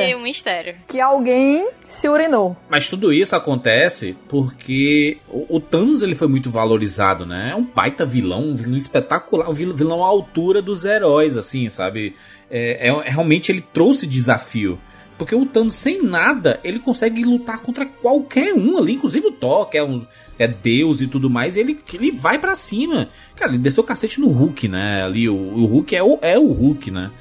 realmente 0.00 0.14
um 0.16 0.22
mistério. 0.24 0.74
que 0.88 1.00
alguém 1.00 1.68
se 1.86 2.08
urinou. 2.08 2.56
Mas 2.68 2.88
tudo 2.88 3.12
isso 3.12 3.36
acontece 3.36 4.16
porque 4.28 5.18
o, 5.28 5.56
o 5.56 5.60
Thanos 5.60 6.02
ele 6.02 6.16
foi 6.16 6.26
muito 6.26 6.50
valorizado, 6.50 7.24
né? 7.24 7.50
É 7.52 7.54
um 7.54 7.62
baita 7.62 8.04
vilão, 8.04 8.40
um 8.42 8.56
vilão 8.56 8.76
espetacular, 8.76 9.48
um 9.48 9.52
vil- 9.54 9.72
vilão 9.74 10.02
à 10.02 10.08
altura 10.08 10.60
dos 10.60 10.84
heróis, 10.84 11.36
assim, 11.36 11.68
sabe? 11.68 12.16
É, 12.50 12.88
é- 12.88 13.02
realmente 13.10 13.52
ele 13.52 13.60
trouxe 13.72 14.04
desafio. 14.06 14.80
Porque 15.22 15.36
o 15.36 15.46
Thanos, 15.46 15.76
sem 15.76 16.02
nada, 16.02 16.58
ele 16.64 16.80
consegue 16.80 17.22
lutar 17.22 17.60
contra 17.60 17.86
qualquer 17.86 18.54
um 18.54 18.76
ali, 18.76 18.94
inclusive 18.94 19.24
o 19.28 19.30
Thor, 19.30 19.66
que 19.68 19.78
é, 19.78 19.84
um, 19.84 20.04
é 20.36 20.48
Deus 20.48 21.00
e 21.00 21.06
tudo 21.06 21.30
mais, 21.30 21.56
ele, 21.56 21.78
ele 21.94 22.10
vai 22.10 22.40
pra 22.40 22.56
cima. 22.56 23.08
Cara, 23.36 23.52
ele 23.52 23.62
desceu 23.62 23.84
o 23.84 23.86
cacete 23.86 24.20
no 24.20 24.28
Hulk, 24.30 24.66
né? 24.66 25.04
Ali, 25.04 25.28
o, 25.28 25.34
o 25.36 25.64
Hulk 25.66 25.94
é 25.94 26.02
o, 26.02 26.18
é 26.20 26.36
o 26.36 26.50
Hulk, 26.50 26.90
né? 26.90 27.12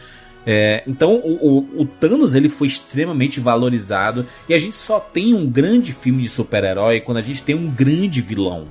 É, 0.47 0.83
então 0.87 1.17
o, 1.17 1.59
o, 1.77 1.81
o 1.81 1.85
Thanos 1.85 2.33
ele 2.33 2.49
foi 2.49 2.65
extremamente 2.65 3.39
valorizado 3.39 4.25
e 4.49 4.55
a 4.55 4.57
gente 4.57 4.75
só 4.75 4.99
tem 4.99 5.35
um 5.35 5.47
grande 5.47 5.93
filme 5.93 6.23
de 6.23 6.29
super-herói 6.29 7.01
quando 7.01 7.17
a 7.19 7.21
gente 7.21 7.43
tem 7.43 7.53
um 7.53 7.69
grande 7.69 8.19
vilão. 8.21 8.65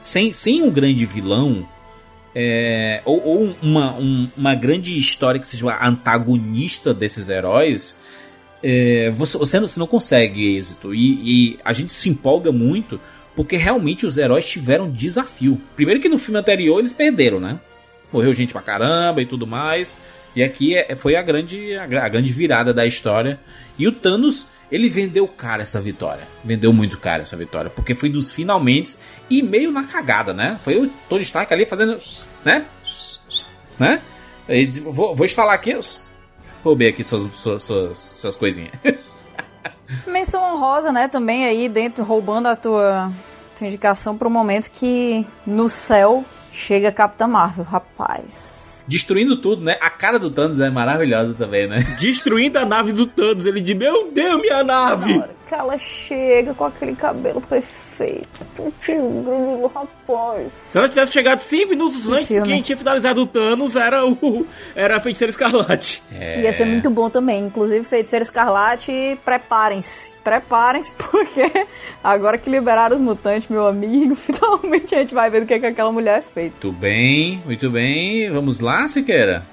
Sem, 0.00 0.32
sem 0.32 0.62
um 0.62 0.70
grande 0.70 1.04
vilão, 1.04 1.66
é, 2.32 3.02
ou, 3.04 3.20
ou 3.26 3.56
uma, 3.60 3.94
um- 3.98 4.28
uma 4.36 4.54
grande 4.54 4.96
história 4.96 5.40
que 5.40 5.48
seja 5.48 5.76
antagonista 5.84 6.94
desses 6.94 7.28
heróis, 7.28 7.96
é, 8.62 9.10
você, 9.10 9.38
você, 9.38 9.60
não, 9.60 9.68
você 9.68 9.78
não 9.80 9.86
consegue 9.86 10.56
êxito. 10.56 10.94
E, 10.94 11.52
e 11.54 11.58
a 11.64 11.72
gente 11.72 11.92
se 11.92 12.08
empolga 12.08 12.52
muito 12.52 13.00
porque 13.34 13.56
realmente 13.56 14.04
os 14.04 14.18
heróis 14.18 14.44
tiveram 14.46 14.90
desafio. 14.90 15.60
Primeiro 15.76 16.00
que 16.00 16.08
no 16.08 16.18
filme 16.18 16.38
anterior 16.38 16.78
eles 16.78 16.92
perderam, 16.92 17.40
né? 17.40 17.58
Morreu 18.12 18.34
gente 18.34 18.52
pra 18.52 18.60
caramba 18.60 19.22
e 19.22 19.26
tudo 19.26 19.46
mais. 19.46 19.96
E 20.34 20.42
aqui 20.42 20.74
é- 20.74 20.94
foi 20.96 21.16
a 21.16 21.22
grande, 21.22 21.74
a, 21.76 21.84
a 21.84 22.08
grande 22.08 22.32
virada 22.32 22.74
da 22.74 22.84
história. 22.86 23.40
E 23.78 23.86
o 23.86 23.92
Thanos, 23.92 24.46
ele 24.70 24.88
vendeu 24.88 25.26
caro 25.26 25.62
essa 25.62 25.80
vitória. 25.80 26.26
Vendeu 26.44 26.72
muito 26.72 26.98
caro 26.98 27.22
essa 27.22 27.36
vitória. 27.36 27.70
Porque 27.70 27.94
foi 27.94 28.08
dos 28.10 28.30
finalmente 28.32 28.96
e 29.28 29.42
meio 29.42 29.70
na 29.72 29.84
cagada, 29.84 30.34
né? 30.34 30.58
Foi 30.62 30.76
o 30.76 30.90
Tony 31.08 31.22
Stark 31.22 31.52
ali 31.54 31.64
fazendo. 31.64 31.98
né? 32.44 32.66
Né? 33.78 34.02
Vou, 34.84 35.14
vou 35.14 35.28
falar 35.28 35.54
aqui. 35.54 35.72
Roubei 36.62 36.88
aqui 36.88 37.02
suas, 37.02 37.22
suas, 37.34 37.62
suas, 37.62 37.98
suas 37.98 38.36
coisinhas. 38.36 38.72
Menção 40.06 40.42
honrosa, 40.42 40.92
né, 40.92 41.08
também 41.08 41.44
aí 41.44 41.68
dentro, 41.68 42.04
roubando 42.04 42.46
a 42.46 42.56
tua, 42.56 43.10
tua 43.56 43.66
indicação 43.66 44.16
pro 44.16 44.30
momento 44.30 44.70
que 44.70 45.26
no 45.46 45.68
céu 45.68 46.24
chega 46.52 46.88
a 46.88 46.92
Capitã 46.92 47.26
Marvel, 47.26 47.64
rapaz. 47.64 48.84
Destruindo 48.86 49.40
tudo, 49.40 49.62
né? 49.62 49.78
A 49.80 49.90
cara 49.90 50.18
do 50.18 50.30
Thanos 50.30 50.58
é 50.60 50.70
maravilhosa 50.70 51.34
também, 51.34 51.66
né? 51.66 51.96
Destruindo 51.98 52.58
a 52.58 52.64
nave 52.64 52.92
do 52.92 53.06
Thanos. 53.06 53.46
Ele 53.46 53.60
de 53.60 53.74
meu 53.74 54.10
Deus, 54.10 54.40
minha 54.40 54.64
nave! 54.64 55.22
Que 55.50 55.56
ela 55.56 55.76
chega 55.78 56.54
com 56.54 56.64
aquele 56.64 56.94
cabelo 56.94 57.40
perfeito, 57.40 58.46
grande 58.86 59.66
rapaz. 59.74 60.46
Se 60.64 60.78
ela 60.78 60.88
tivesse 60.88 61.10
chegado 61.10 61.40
5 61.40 61.68
minutos 61.70 62.06
Que 62.06 62.12
antes, 62.12 62.28
filme. 62.28 62.46
quem 62.46 62.62
tinha 62.62 62.78
finalizado 62.78 63.20
o 63.22 63.26
Thanos 63.26 63.74
era 63.74 64.06
o 64.06 64.46
era 64.76 64.98
a 64.98 65.00
Feiticeira 65.00 65.30
Escarlate. 65.30 66.04
É. 66.12 66.42
Ia 66.42 66.52
ser 66.52 66.66
muito 66.66 66.88
bom 66.88 67.10
também. 67.10 67.46
Inclusive, 67.46 67.84
Feiticeiro 67.84 68.22
Escarlate, 68.22 69.18
preparem-se. 69.24 70.12
Preparem-se, 70.22 70.94
porque 70.94 71.66
agora 72.04 72.38
que 72.38 72.48
liberaram 72.48 72.94
os 72.94 73.02
mutantes, 73.02 73.48
meu 73.48 73.66
amigo, 73.66 74.14
finalmente 74.16 74.94
a 74.94 74.98
gente 74.98 75.12
vai 75.12 75.30
ver 75.30 75.40
do 75.40 75.46
que, 75.48 75.58
que 75.58 75.66
aquela 75.66 75.90
mulher 75.90 76.20
é 76.20 76.22
feita. 76.22 76.64
Muito 76.64 76.78
bem, 76.78 77.42
muito 77.44 77.68
bem. 77.72 78.30
Vamos 78.30 78.60
lá, 78.60 78.86
Siqueira? 78.86 79.44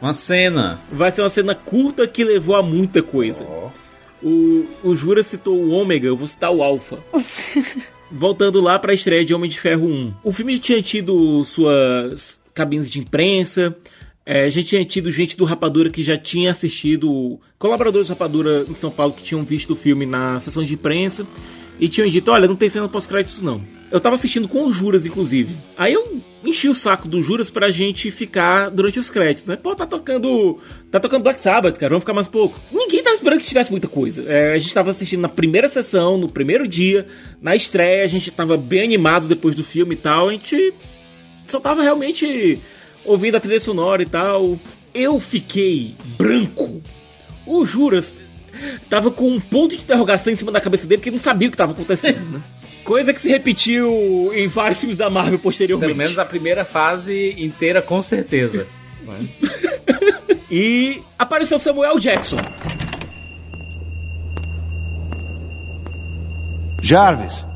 Uma 0.00 0.14
cena. 0.14 0.80
Vai 0.90 1.10
ser 1.10 1.20
uma 1.20 1.28
cena 1.28 1.54
curta 1.54 2.08
que 2.08 2.24
levou 2.24 2.56
a 2.56 2.62
muita 2.62 3.02
coisa. 3.02 3.46
O, 4.22 4.66
o 4.84 4.94
Jura 4.94 5.22
citou 5.22 5.56
o 5.56 5.70
Ômega, 5.70 6.06
eu 6.06 6.16
vou 6.16 6.28
citar 6.28 6.52
o 6.52 6.62
Alpha. 6.62 6.98
Voltando 8.10 8.60
lá 8.60 8.78
pra 8.78 8.92
estreia 8.92 9.24
de 9.24 9.34
Homem 9.34 9.48
de 9.48 9.58
Ferro 9.58 9.86
1. 9.86 10.14
O 10.22 10.32
filme 10.32 10.58
tinha 10.58 10.82
tido 10.82 11.44
suas 11.44 12.40
cabines 12.54 12.90
de 12.90 13.00
imprensa, 13.00 13.74
é, 14.24 14.44
a 14.44 14.50
gente 14.50 14.68
tinha 14.68 14.84
tido 14.84 15.10
gente 15.10 15.36
do 15.36 15.44
Rapadura 15.44 15.90
que 15.90 16.02
já 16.02 16.16
tinha 16.16 16.50
assistido, 16.50 17.40
colaboradores 17.58 18.08
do 18.08 18.10
Rapadura 18.10 18.64
em 18.68 18.74
São 18.74 18.90
Paulo 18.90 19.14
que 19.14 19.22
tinham 19.22 19.42
visto 19.42 19.72
o 19.72 19.76
filme 19.76 20.06
na 20.06 20.38
sessão 20.38 20.62
de 20.64 20.74
imprensa 20.74 21.26
e 21.78 21.88
tinham 21.88 22.08
dito: 22.08 22.30
Olha, 22.30 22.48
não 22.48 22.56
tem 22.56 22.68
cena 22.68 22.88
pós-créditos 22.88 23.42
não. 23.42 23.62
Eu 23.90 24.00
tava 24.00 24.14
assistindo 24.14 24.48
com 24.48 24.64
o 24.64 24.72
Juras, 24.72 25.04
inclusive. 25.04 25.54
Aí 25.76 25.92
eu 25.92 26.22
enchi 26.42 26.66
o 26.66 26.74
saco 26.74 27.06
do 27.06 27.20
Juras 27.20 27.50
pra 27.50 27.70
gente 27.70 28.10
ficar 28.10 28.70
durante 28.70 28.98
os 28.98 29.10
créditos, 29.10 29.46
né? 29.46 29.54
Pô, 29.56 29.74
tá 29.74 29.86
tocando. 29.86 30.58
Tá 30.90 30.98
tocando 30.98 31.22
Black 31.22 31.38
Sabbath, 31.40 31.76
cara, 31.76 31.90
vamos 31.90 32.02
ficar 32.02 32.14
mais 32.14 32.26
pouco. 32.26 32.58
Ninguém 32.72 33.02
tava 33.02 33.14
esperando 33.14 33.40
que 33.40 33.46
tivesse 33.46 33.70
muita 33.70 33.88
coisa. 33.88 34.24
É, 34.26 34.54
a 34.54 34.58
gente 34.58 34.72
tava 34.72 34.90
assistindo 34.90 35.20
na 35.20 35.28
primeira 35.28 35.68
sessão, 35.68 36.16
no 36.16 36.26
primeiro 36.26 36.66
dia, 36.66 37.06
na 37.40 37.54
estreia, 37.54 38.02
a 38.02 38.08
gente 38.08 38.30
tava 38.30 38.56
bem 38.56 38.82
animado 38.82 39.28
depois 39.28 39.54
do 39.54 39.62
filme 39.62 39.94
e 39.94 39.98
tal. 39.98 40.30
A 40.30 40.32
gente 40.32 40.72
só 41.46 41.60
tava 41.60 41.82
realmente 41.82 42.58
ouvindo 43.04 43.36
a 43.36 43.40
trilha 43.40 43.60
sonora 43.60 44.02
e 44.02 44.06
tal. 44.06 44.58
Eu 44.94 45.20
fiquei 45.20 45.94
branco. 46.16 46.82
O 47.46 47.66
Juras 47.66 48.14
tava 48.88 49.10
com 49.10 49.28
um 49.28 49.40
ponto 49.40 49.76
de 49.76 49.82
interrogação 49.82 50.32
em 50.32 50.36
cima 50.36 50.52
da 50.52 50.60
cabeça 50.60 50.86
dele, 50.86 50.98
porque 50.98 51.08
ele 51.08 51.16
não 51.16 51.22
sabia 51.22 51.48
o 51.48 51.50
que 51.50 51.56
tava 51.56 51.72
acontecendo, 51.72 52.30
né? 52.30 52.42
Coisa 52.84 53.12
que 53.12 53.20
se 53.20 53.28
repetiu 53.28 54.32
em 54.34 54.48
vários 54.48 54.80
filmes 54.80 54.98
da 54.98 55.08
Marvel 55.08 55.38
posteriormente. 55.38 55.92
Pelo 55.92 55.98
menos 55.98 56.18
a 56.18 56.24
primeira 56.24 56.64
fase 56.64 57.34
inteira, 57.38 57.80
com 57.80 58.02
certeza. 58.02 58.66
e 60.50 61.00
apareceu 61.16 61.58
Samuel 61.60 61.98
Jackson. 62.00 62.38
Jarvis. 66.82 67.46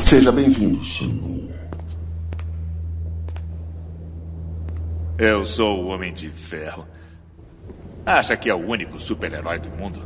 Seja 0.00 0.32
bem-vindo. 0.32 0.80
Eu 5.18 5.44
sou 5.44 5.84
o 5.84 5.86
Homem 5.86 6.12
de 6.12 6.28
Ferro. 6.28 6.86
Acha 8.04 8.36
que 8.36 8.50
é 8.50 8.54
o 8.54 8.58
único 8.58 9.00
super-herói 9.00 9.58
do 9.58 9.70
mundo? 9.70 10.05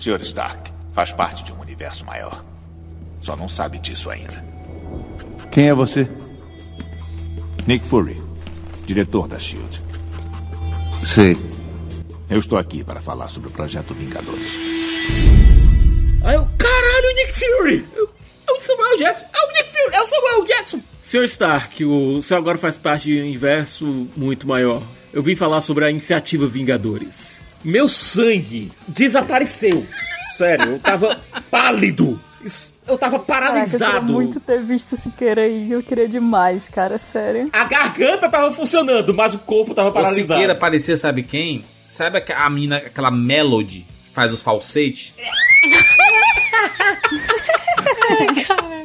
Sr. 0.00 0.22
Stark 0.22 0.72
faz 0.94 1.12
parte 1.12 1.44
de 1.44 1.52
um 1.52 1.60
universo 1.60 2.06
maior. 2.06 2.42
Só 3.20 3.36
não 3.36 3.46
sabe 3.46 3.78
disso 3.78 4.08
ainda. 4.08 4.42
Quem 5.50 5.68
é 5.68 5.74
você? 5.74 6.08
Nick 7.66 7.84
Fury, 7.84 8.16
diretor 8.86 9.28
da 9.28 9.38
SHIELD. 9.38 9.82
Sei. 11.04 11.36
Eu 12.30 12.38
estou 12.38 12.56
aqui 12.56 12.82
para 12.82 12.98
falar 12.98 13.28
sobre 13.28 13.50
o 13.50 13.52
projeto 13.52 13.92
Vingadores. 13.92 14.56
Aí 16.24 16.34
eu, 16.34 16.48
caralho, 16.56 17.14
Nick 17.16 17.32
Fury! 17.34 17.86
É 18.48 18.52
o 18.52 18.60
Samuel 18.60 18.96
Jackson! 18.96 19.24
É 19.34 19.44
o 19.44 19.52
Nick 19.52 19.70
Fury! 19.70 19.94
É 19.94 20.00
o 20.00 20.06
Samuel 20.06 20.44
Jackson! 20.46 20.80
Sr. 21.02 21.24
Stark, 21.24 21.84
o 21.84 22.22
senhor 22.22 22.38
agora 22.38 22.56
faz 22.56 22.78
parte 22.78 23.10
de 23.12 23.20
um 23.20 23.26
universo 23.26 24.08
muito 24.16 24.48
maior. 24.48 24.82
Eu 25.12 25.22
vim 25.22 25.34
falar 25.34 25.60
sobre 25.60 25.84
a 25.84 25.90
iniciativa 25.90 26.46
Vingadores. 26.46 27.49
Meu 27.62 27.88
sangue 27.88 28.72
desapareceu. 28.88 29.86
Sério, 30.32 30.72
eu 30.72 30.78
tava 30.78 31.20
pálido. 31.50 32.18
Eu 32.86 32.96
tava 32.96 33.18
paralisado. 33.18 33.78
Caraca, 33.78 33.96
eu 33.96 34.00
queria 34.02 34.12
muito 34.16 34.40
ter 34.40 34.62
visto 34.62 34.96
Siqueira 34.96 35.42
aí. 35.42 35.70
Eu 35.70 35.82
queria 35.82 36.08
demais, 36.08 36.68
cara, 36.68 36.96
sério. 36.96 37.50
A 37.52 37.64
garganta 37.64 38.28
tava 38.28 38.50
funcionando, 38.52 39.12
mas 39.12 39.34
o 39.34 39.38
corpo 39.38 39.74
tava 39.74 39.92
paralisado. 39.92 40.24
O 40.24 40.26
Siqueira 40.34 40.54
parecia, 40.54 40.96
sabe 40.96 41.22
quem? 41.22 41.64
Sabe 41.86 42.24
a 42.34 42.48
mina, 42.48 42.78
aquela 42.78 43.10
Melody 43.10 43.86
que 44.06 44.14
faz 44.14 44.32
os 44.32 44.40
falsetes? 44.42 45.14
Ai, 48.10 48.44
cara. 48.44 48.84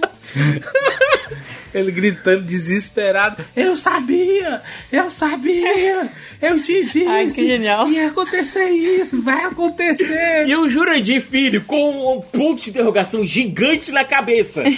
Ele 1.75 1.91
gritando 1.91 2.41
desesperado. 2.41 3.43
Eu 3.53 3.75
sabia! 3.75 4.61
Eu 4.89 5.11
sabia! 5.11 6.09
Eu 6.41 6.61
te 6.61 6.85
disse! 6.85 7.03
Ai, 7.07 7.27
que 7.27 7.45
genial. 7.45 7.89
Ia 7.89 8.07
acontecer 8.07 8.69
isso! 8.69 9.21
Vai 9.21 9.43
acontecer! 9.43 10.47
E 10.47 10.55
o 10.55 10.69
Jurandir 10.69 11.21
Filho 11.21 11.65
com 11.65 12.15
um 12.15 12.21
ponto 12.21 12.61
de 12.61 12.69
interrogação 12.69 13.27
gigante 13.27 13.91
na 13.91 14.05
cabeça. 14.05 14.63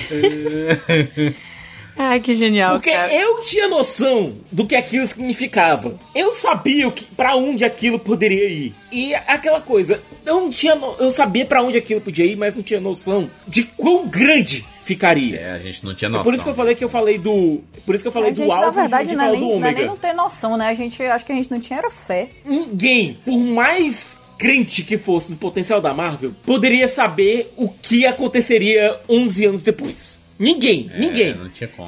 Ai, 1.97 2.19
que 2.19 2.35
genial, 2.35 2.73
Porque 2.73 2.91
cara. 2.91 3.11
eu 3.13 3.41
tinha 3.41 3.67
noção 3.67 4.35
do 4.51 4.65
que 4.67 4.75
aquilo 4.75 5.05
significava. 5.07 5.97
Eu 6.13 6.33
sabia 6.33 6.93
para 7.15 7.35
onde 7.35 7.65
aquilo 7.65 7.97
poderia 7.97 8.47
ir. 8.49 8.73
E 8.91 9.15
aquela 9.15 9.61
coisa, 9.61 10.01
eu 10.25 10.41
não 10.41 10.49
tinha, 10.49 10.75
no- 10.75 10.95
eu 10.99 11.09
sabia 11.11 11.45
para 11.45 11.63
onde 11.63 11.77
aquilo 11.77 11.99
podia 12.01 12.25
ir, 12.25 12.35
mas 12.35 12.55
não 12.55 12.63
tinha 12.63 12.79
noção 12.79 13.29
de 13.47 13.63
quão 13.63 14.07
grande 14.07 14.63
ficaria. 14.83 15.37
É, 15.39 15.51
a 15.51 15.59
gente 15.59 15.83
não 15.85 15.93
tinha 15.95 16.07
É 16.07 16.11
noção. 16.11 16.23
por 16.23 16.33
isso 16.33 16.43
que 16.43 16.49
eu 16.49 16.55
falei 16.55 16.75
que 16.75 16.83
eu 16.85 16.89
falei 16.89 17.17
do, 17.17 17.61
por 17.85 17.95
isso 17.95 18.03
que 18.03 18.07
eu 18.07 18.11
falei 18.11 18.29
a 18.29 18.33
do 18.33 18.37
gente, 18.43 18.51
alvo 18.51 18.65
na 18.65 18.71
verdade, 18.71 19.15
não 19.15 19.25
é, 19.25 19.31
nem, 19.31 19.41
não 19.59 19.67
é 19.67 19.71
nem 19.73 19.85
não 19.85 19.97
ter 19.97 20.13
noção, 20.13 20.55
né? 20.55 20.67
A 20.69 20.73
gente, 20.73 21.01
acho 21.03 21.25
que 21.25 21.31
a 21.31 21.35
gente 21.35 21.51
não 21.51 21.59
tinha 21.59 21.79
era 21.79 21.89
fé. 21.89 22.29
Ninguém, 22.45 23.17
por 23.25 23.37
mais 23.37 24.17
crente 24.37 24.83
que 24.83 24.97
fosse 24.97 25.31
no 25.31 25.37
potencial 25.37 25.81
da 25.81 25.93
Marvel, 25.95 26.31
poderia 26.45 26.87
saber 26.87 27.51
o 27.57 27.67
que 27.69 28.05
aconteceria 28.05 28.99
11 29.09 29.45
anos 29.45 29.63
depois. 29.63 30.17
Ninguém, 30.39 30.89
É, 30.93 30.99
ninguém. 30.99 31.35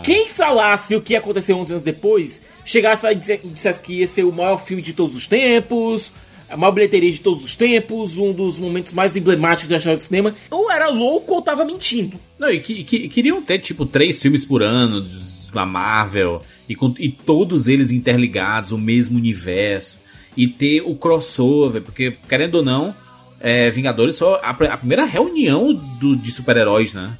Quem 0.03 0.27
falasse 0.27 0.95
o 0.95 1.01
que 1.01 1.13
ia 1.13 1.19
acontecer 1.19 1.53
11 1.53 1.73
anos 1.73 1.83
depois, 1.83 2.43
chegasse 2.65 3.05
e 3.07 3.15
disse- 3.15 3.39
dissesse 3.43 3.81
que 3.81 3.93
ia 3.99 4.07
ser 4.07 4.23
o 4.23 4.31
maior 4.31 4.57
filme 4.63 4.81
de 4.81 4.93
todos 4.93 5.15
os 5.15 5.27
tempos, 5.27 6.11
a 6.49 6.57
maior 6.57 6.71
bilheteria 6.71 7.11
de 7.11 7.19
todos 7.21 7.43
os 7.43 7.55
tempos, 7.55 8.17
um 8.17 8.33
dos 8.33 8.57
momentos 8.57 8.91
mais 8.91 9.15
emblemáticos 9.15 9.69
da 9.69 9.77
história 9.77 9.97
do 9.97 10.01
cinema, 10.01 10.33
ou 10.49 10.71
era 10.71 10.89
louco 10.89 11.35
ou 11.35 11.41
tava 11.43 11.63
mentindo. 11.63 12.19
Não, 12.39 12.49
e 12.49 12.59
que, 12.59 12.83
que- 12.83 13.07
queriam 13.07 13.39
ter, 13.41 13.59
tipo, 13.59 13.85
três 13.85 14.19
filmes 14.19 14.43
por 14.43 14.63
ano 14.63 15.05
da 15.53 15.65
Marvel, 15.65 16.41
e, 16.67 16.75
com- 16.75 16.93
e 16.97 17.09
todos 17.11 17.67
eles 17.67 17.91
interligados, 17.91 18.71
o 18.71 18.77
mesmo 18.79 19.17
universo, 19.17 19.99
e 20.35 20.47
ter 20.47 20.81
o 20.81 20.95
crossover, 20.95 21.81
porque, 21.83 22.15
querendo 22.27 22.55
ou 22.55 22.63
não, 22.63 22.95
é, 23.39 23.69
Vingadores 23.69 24.17
foi 24.17 24.33
a, 24.41 24.49
a 24.49 24.77
primeira 24.77 25.05
reunião 25.05 25.71
do- 25.73 26.15
de 26.15 26.31
super-heróis, 26.31 26.93
né? 26.93 27.15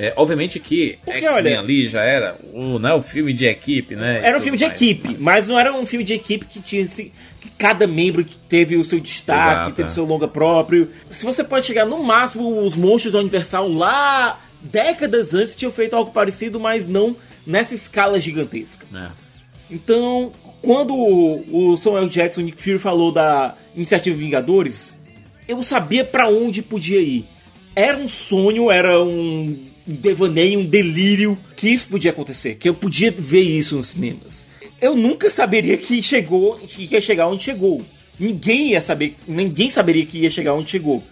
É, 0.00 0.12
obviamente 0.14 0.60
que 0.60 0.96
X-Men 1.04 1.56
ali 1.56 1.88
já 1.88 2.04
era 2.04 2.36
o, 2.52 2.78
né, 2.78 2.94
o 2.94 3.02
filme 3.02 3.32
de 3.32 3.46
equipe, 3.46 3.96
né? 3.96 4.20
Era 4.22 4.38
um 4.38 4.40
filme 4.40 4.56
de 4.56 4.64
mais. 4.64 4.80
equipe, 4.80 5.16
mas 5.18 5.48
não 5.48 5.58
era 5.58 5.74
um 5.74 5.84
filme 5.84 6.04
de 6.04 6.14
equipe 6.14 6.46
que 6.46 6.60
tinha 6.60 6.84
assim, 6.84 7.10
que 7.40 7.50
cada 7.58 7.84
membro 7.84 8.24
que 8.24 8.36
teve 8.48 8.76
o 8.76 8.84
seu 8.84 9.00
destaque, 9.00 9.54
Exato, 9.54 9.72
teve 9.72 9.88
é. 9.88 9.90
seu 9.90 10.04
longa 10.04 10.28
próprio. 10.28 10.88
Se 11.10 11.26
você 11.26 11.42
pode 11.42 11.66
chegar 11.66 11.84
no 11.84 12.00
máximo 12.04 12.64
os 12.64 12.76
monstros 12.76 13.12
da 13.12 13.18
Universal 13.18 13.68
lá 13.68 14.38
décadas 14.62 15.34
antes 15.34 15.56
tinham 15.56 15.72
feito 15.72 15.96
algo 15.96 16.12
parecido, 16.12 16.60
mas 16.60 16.86
não 16.86 17.16
nessa 17.44 17.74
escala 17.74 18.20
gigantesca. 18.20 18.86
É. 18.94 19.10
Então, 19.68 20.30
quando 20.62 20.94
o 20.94 21.76
Samuel 21.76 22.08
Jackson, 22.08 22.42
Nick 22.42 22.62
Fury 22.62 22.78
falou 22.78 23.10
da 23.10 23.52
iniciativa 23.74 24.16
Vingadores, 24.16 24.94
eu 25.48 25.60
sabia 25.64 26.04
pra 26.04 26.28
onde 26.28 26.62
podia 26.62 27.00
ir. 27.00 27.24
Era 27.74 27.98
um 27.98 28.06
sonho, 28.06 28.70
era 28.70 29.02
um 29.02 29.67
devaneio, 29.94 30.60
um 30.60 30.64
delírio 30.64 31.38
que 31.56 31.68
isso 31.70 31.88
podia 31.88 32.10
acontecer, 32.10 32.56
que 32.56 32.68
eu 32.68 32.74
podia 32.74 33.10
ver 33.10 33.40
isso 33.40 33.76
nos 33.76 33.88
cinemas. 33.88 34.46
Eu 34.80 34.94
nunca 34.94 35.30
saberia 35.30 35.76
que 35.76 36.02
chegou, 36.02 36.56
que 36.56 36.88
ia 36.92 37.00
chegar 37.00 37.26
onde 37.26 37.42
chegou. 37.42 37.84
Ninguém 38.18 38.72
ia 38.72 38.80
saber, 38.80 39.16
ninguém 39.26 39.70
saberia 39.70 40.04
que 40.04 40.18
ia 40.18 40.30
chegar 40.30 40.54
onde 40.54 40.70
chegou 40.70 41.02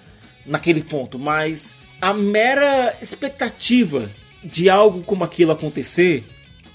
naquele 0.45 0.83
ponto, 0.83 1.19
mas 1.19 1.75
a 2.01 2.13
mera 2.13 2.97
expectativa 3.01 4.11
de 4.45 4.69
algo 4.69 5.03
como 5.03 5.25
aquilo 5.25 5.53
acontecer 5.53 6.25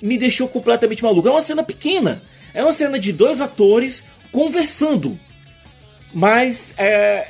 me 0.01 0.17
deixou 0.17 0.47
completamente 0.47 1.03
maluco. 1.03 1.27
É 1.27 1.31
uma 1.31 1.41
cena 1.41 1.63
pequena, 1.63 2.23
é 2.53 2.63
uma 2.63 2.73
cena 2.73 2.97
de 2.97 3.13
dois 3.13 3.39
atores 3.39 4.07
conversando, 4.31 5.19
mas 6.13 6.73
é, 6.77 7.27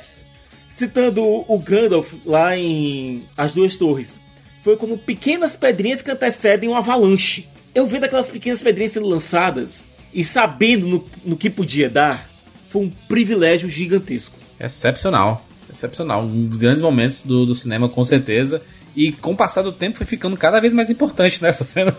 citando 0.70 1.22
o 1.22 1.58
Gandalf 1.58 2.14
lá 2.24 2.56
em 2.56 3.24
As 3.36 3.52
Duas 3.52 3.76
Torres, 3.76 4.20
foi 4.62 4.76
como 4.76 4.96
pequenas 4.96 5.56
pedrinhas 5.56 6.00
que 6.00 6.10
antecedem 6.10 6.70
um 6.70 6.74
avalanche. 6.74 7.48
Eu 7.74 7.86
vendo 7.86 8.04
aquelas 8.04 8.30
pequenas 8.30 8.62
pedrinhas 8.62 8.92
sendo 8.92 9.06
lançadas 9.06 9.88
e 10.14 10.24
sabendo 10.24 10.86
no, 10.86 11.06
no 11.24 11.36
que 11.36 11.50
podia 11.50 11.88
dar, 11.90 12.28
foi 12.68 12.82
um 12.82 12.90
privilégio 13.08 13.68
gigantesco. 13.68 14.36
Excepcional. 14.60 15.44
Excepcional. 15.70 16.22
Um 16.22 16.46
dos 16.46 16.58
grandes 16.58 16.82
momentos 16.82 17.22
do, 17.22 17.46
do 17.46 17.54
cinema, 17.54 17.88
com 17.88 18.04
certeza. 18.04 18.62
E 18.94 19.10
com 19.10 19.32
o 19.32 19.36
passar 19.36 19.62
do 19.62 19.72
tempo 19.72 19.96
foi 19.96 20.06
ficando 20.06 20.36
cada 20.36 20.60
vez 20.60 20.74
mais 20.74 20.90
importante 20.90 21.42
nessa 21.42 21.64
cena. 21.64 21.96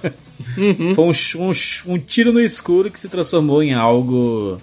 foi 0.95 1.05
um, 1.05 1.11
um, 1.43 1.93
um 1.93 1.97
tiro 1.97 2.31
no 2.31 2.39
escuro 2.39 2.91
que 2.91 2.99
se 2.99 3.09
transformou 3.09 3.63
em 3.63 3.73
algo. 3.73 4.57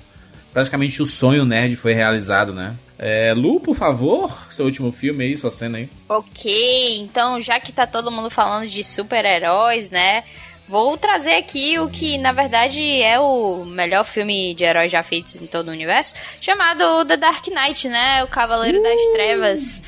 Praticamente 0.53 1.01
o 1.01 1.07
sonho 1.07 1.45
nerd 1.45 1.77
foi 1.77 1.95
realizado, 1.95 2.53
né? 2.53 2.75
É, 2.99 3.33
Lu, 3.33 3.61
por 3.61 3.75
favor, 3.75 4.31
seu 4.51 4.67
último 4.67 4.93
filme 4.93 5.25
aí, 5.25 5.37
sua 5.37 5.51
cena 5.51 5.79
aí. 5.79 5.89
Ok, 6.09 6.99
então 6.99 7.41
já 7.41 7.59
que 7.59 7.73
tá 7.73 7.87
todo 7.87 8.11
mundo 8.11 8.29
falando 8.29 8.69
de 8.69 8.85
super-heróis, 8.85 9.91
né? 9.91 10.23
Vou 10.69 10.97
trazer 10.97 11.35
aqui 11.35 11.79
o 11.79 11.89
que 11.89 12.17
na 12.19 12.31
verdade 12.31 13.03
é 13.03 13.19
o 13.19 13.65
melhor 13.65 14.05
filme 14.05 14.55
de 14.55 14.63
heróis 14.65 14.93
já 14.93 15.03
feitos 15.03 15.35
em 15.41 15.47
todo 15.47 15.69
o 15.69 15.73
universo, 15.73 16.15
chamado 16.41 17.05
The 17.07 17.17
Dark 17.17 17.45
Knight, 17.49 17.89
né? 17.89 18.23
O 18.23 18.29
Cavaleiro 18.29 18.81
das 18.83 19.13
Trevas. 19.13 19.83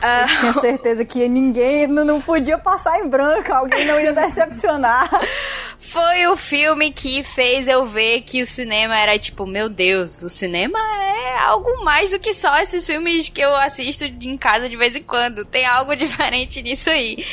Ah, 0.00 0.22
Eu 0.22 0.38
tinha 0.38 0.52
certeza 0.54 1.04
que 1.04 1.28
ninguém 1.28 1.86
não, 1.86 2.04
não 2.04 2.20
podia 2.20 2.56
passar 2.56 3.00
em 3.00 3.08
branco, 3.08 3.52
alguém 3.52 3.84
não 3.84 3.98
ia 4.00 4.12
decepcionar. 4.12 5.08
Foi 5.78 6.26
o 6.26 6.36
filme 6.36 6.92
que 6.92 7.22
fez 7.22 7.66
eu 7.66 7.84
ver 7.84 8.22
que 8.22 8.42
o 8.42 8.46
cinema 8.46 8.98
era 8.98 9.18
tipo, 9.18 9.46
meu 9.46 9.68
Deus, 9.68 10.22
o 10.22 10.28
cinema 10.28 10.78
é 10.78 11.38
algo 11.38 11.82
mais 11.84 12.10
do 12.10 12.18
que 12.18 12.34
só 12.34 12.58
esses 12.58 12.86
filmes 12.86 13.28
que 13.28 13.40
eu 13.40 13.54
assisto 13.54 14.04
em 14.04 14.36
casa 14.36 14.68
de 14.68 14.76
vez 14.76 14.94
em 14.94 15.02
quando. 15.02 15.44
Tem 15.44 15.64
algo 15.66 15.94
diferente 15.96 16.62
nisso 16.62 16.90
aí. 16.90 17.24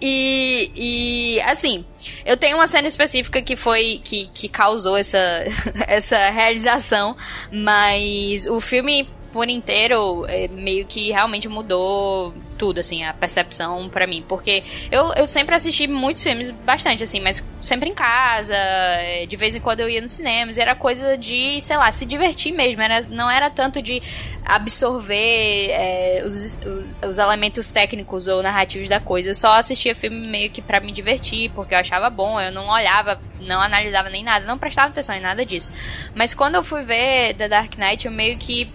E, 0.00 0.70
e 0.76 1.40
assim, 1.42 1.84
eu 2.24 2.36
tenho 2.36 2.56
uma 2.56 2.66
cena 2.66 2.86
específica 2.86 3.42
que 3.42 3.56
foi 3.56 4.00
que, 4.04 4.28
que 4.32 4.48
causou 4.48 4.96
essa, 4.96 5.18
essa 5.86 6.30
realização, 6.30 7.16
mas 7.50 8.46
o 8.46 8.60
filme 8.60 9.08
por 9.34 9.50
inteiro 9.50 10.24
é, 10.28 10.46
meio 10.46 10.86
que 10.86 11.10
realmente 11.10 11.48
mudou 11.48 12.32
tudo, 12.56 12.78
assim, 12.78 13.02
a 13.02 13.12
percepção 13.12 13.88
pra 13.88 14.06
mim. 14.06 14.24
Porque 14.28 14.62
eu, 14.88 15.12
eu 15.14 15.26
sempre 15.26 15.56
assisti 15.56 15.88
muitos 15.88 16.22
filmes, 16.22 16.52
bastante, 16.52 17.02
assim, 17.02 17.18
mas 17.18 17.44
sempre 17.60 17.90
em 17.90 17.94
casa, 17.94 18.54
é, 18.54 19.26
de 19.26 19.36
vez 19.36 19.56
em 19.56 19.60
quando 19.60 19.80
eu 19.80 19.90
ia 19.90 20.00
nos 20.00 20.12
cinemas, 20.12 20.56
era 20.56 20.76
coisa 20.76 21.18
de, 21.18 21.60
sei 21.60 21.76
lá, 21.76 21.90
se 21.90 22.06
divertir 22.06 22.52
mesmo. 22.52 22.80
Era, 22.80 23.00
não 23.10 23.28
era 23.28 23.50
tanto 23.50 23.82
de 23.82 24.00
absorver 24.44 25.70
é, 25.72 26.22
os, 26.24 26.56
os, 26.64 27.08
os 27.08 27.18
elementos 27.18 27.72
técnicos 27.72 28.28
ou 28.28 28.40
narrativos 28.40 28.88
da 28.88 29.00
coisa. 29.00 29.30
Eu 29.30 29.34
só 29.34 29.48
assistia 29.48 29.96
filme 29.96 30.28
meio 30.28 30.48
que 30.48 30.62
pra 30.62 30.78
me 30.78 30.92
divertir, 30.92 31.50
porque 31.56 31.74
eu 31.74 31.78
achava 31.78 32.08
bom, 32.08 32.40
eu 32.40 32.52
não 32.52 32.68
olhava, 32.68 33.18
não 33.40 33.60
analisava 33.60 34.08
nem 34.08 34.22
nada, 34.22 34.46
não 34.46 34.58
prestava 34.58 34.90
atenção 34.90 35.16
em 35.16 35.20
nada 35.20 35.44
disso. 35.44 35.72
Mas 36.14 36.32
quando 36.32 36.54
eu 36.54 36.62
fui 36.62 36.84
ver 36.84 37.34
The 37.34 37.48
Dark 37.48 37.76
Knight, 37.76 38.06
eu 38.06 38.12
meio 38.12 38.38
que 38.38 38.70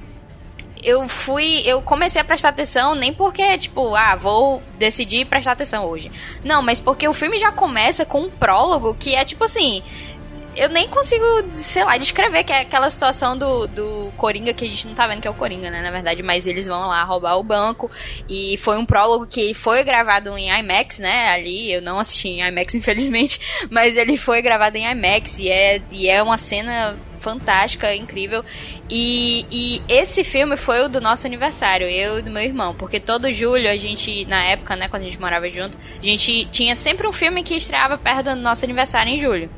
eu 0.83 1.07
fui. 1.07 1.61
Eu 1.65 1.81
comecei 1.81 2.21
a 2.21 2.25
prestar 2.25 2.49
atenção 2.49 2.95
nem 2.95 3.13
porque, 3.13 3.57
tipo, 3.57 3.95
ah, 3.95 4.15
vou 4.15 4.61
decidir 4.77 5.25
prestar 5.25 5.53
atenção 5.53 5.85
hoje. 5.85 6.11
Não, 6.43 6.61
mas 6.61 6.79
porque 6.79 7.07
o 7.07 7.13
filme 7.13 7.37
já 7.37 7.51
começa 7.51 8.05
com 8.05 8.21
um 8.21 8.29
prólogo 8.29 8.95
que 8.95 9.15
é 9.15 9.23
tipo 9.25 9.43
assim. 9.43 9.83
Eu 10.55 10.67
nem 10.67 10.89
consigo, 10.89 11.23
sei 11.51 11.85
lá, 11.85 11.95
descrever 11.95 12.43
que 12.43 12.51
é 12.51 12.61
aquela 12.61 12.89
situação 12.89 13.37
do, 13.37 13.65
do 13.67 14.11
Coringa 14.17 14.53
que 14.53 14.65
a 14.65 14.67
gente 14.67 14.87
não 14.87 14.93
tá 14.93 15.07
vendo 15.07 15.21
que 15.21 15.27
é 15.27 15.31
o 15.31 15.33
Coringa, 15.33 15.69
né? 15.69 15.81
Na 15.81 15.91
verdade, 15.91 16.21
mas 16.21 16.45
eles 16.45 16.67
vão 16.67 16.87
lá 16.87 17.01
roubar 17.03 17.37
o 17.37 17.43
banco. 17.43 17.89
E 18.27 18.57
foi 18.57 18.77
um 18.77 18.85
prólogo 18.85 19.25
que 19.25 19.53
foi 19.53 19.83
gravado 19.85 20.37
em 20.37 20.49
IMAX, 20.49 20.99
né? 20.99 21.29
Ali, 21.29 21.71
eu 21.71 21.81
não 21.81 21.99
assisti 21.99 22.27
em 22.29 22.45
IMAX, 22.45 22.75
infelizmente. 22.75 23.39
Mas 23.69 23.95
ele 23.95 24.17
foi 24.17 24.41
gravado 24.41 24.75
em 24.75 24.91
IMAX 24.91 25.39
e 25.39 25.49
é, 25.49 25.81
e 25.91 26.09
é 26.09 26.21
uma 26.21 26.35
cena 26.35 26.97
fantástica, 27.19 27.93
incrível. 27.95 28.43
E, 28.89 29.45
e 29.51 29.81
esse 29.87 30.23
filme 30.23 30.57
foi 30.57 30.83
o 30.85 30.89
do 30.89 30.99
nosso 30.99 31.27
aniversário, 31.27 31.87
eu 31.87 32.19
e 32.19 32.21
do 32.21 32.31
meu 32.31 32.43
irmão, 32.43 32.73
porque 32.73 32.99
todo 32.99 33.31
julho 33.31 33.69
a 33.69 33.77
gente, 33.77 34.25
na 34.25 34.43
época, 34.43 34.75
né, 34.75 34.87
quando 34.87 35.03
a 35.03 35.05
gente 35.05 35.19
morava 35.19 35.47
junto, 35.49 35.77
a 35.77 36.03
gente 36.03 36.45
tinha 36.51 36.75
sempre 36.75 37.07
um 37.07 37.11
filme 37.11 37.43
que 37.43 37.55
estreava 37.55 37.97
perto 37.97 38.25
do 38.25 38.35
nosso 38.35 38.65
aniversário 38.65 39.13
em 39.13 39.19
julho. 39.19 39.49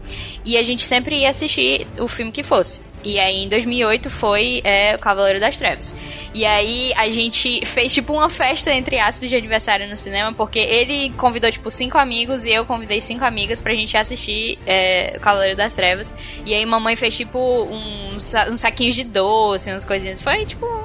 E 0.44 0.58
a 0.58 0.64
gente 0.64 0.82
sempre 0.82 1.22
ia 1.22 1.30
assistir 1.30 1.88
o 2.00 2.08
filme 2.08 2.32
que 2.32 2.44
fosse. 2.44 2.82
E 3.04 3.20
aí 3.20 3.44
em 3.44 3.50
2008 3.50 4.10
foi 4.10 4.62
é, 4.64 4.96
o 4.96 5.00
Cavaleiro 5.00 5.40
das 5.40 5.58
Trevas. 5.58 5.94
E 6.34 6.46
aí 6.46 6.94
a 6.96 7.10
gente 7.10 7.66
fez 7.66 7.94
tipo 7.94 8.14
uma 8.14 8.30
festa, 8.30 8.72
entre 8.74 9.00
aspas, 9.00 9.30
de 9.30 9.36
aniversário 9.36 9.88
no 9.88 9.98
cinema, 9.98 10.34
porque 10.34 10.60
ele 10.60 11.12
convidou 11.12 11.52
tipo 11.52 11.70
cinco 11.70 11.98
amigos 11.98 12.46
e 12.46 12.52
eu 12.52 12.66
convidei 12.66 13.02
cinco 13.02 13.26
amigas 13.26 13.60
pra 13.60 13.74
gente 13.74 13.98
assistir 13.98 14.58
é, 14.66 15.16
o 15.18 15.20
Cavaleiro 15.20 15.58
das 15.58 15.76
Trevas. 15.76 16.14
E 16.46 16.54
aí 16.54 16.66
mamãe 16.66 16.96
fez 16.96 17.16
tipo 17.18 17.40
um, 17.40 18.16
um 18.16 18.58
saquinho 18.58 18.92
de 18.92 19.04
doce, 19.04 19.70
umas 19.72 19.86
coisinhas. 19.86 20.22
Foi 20.22 20.46
tipo 20.46 20.81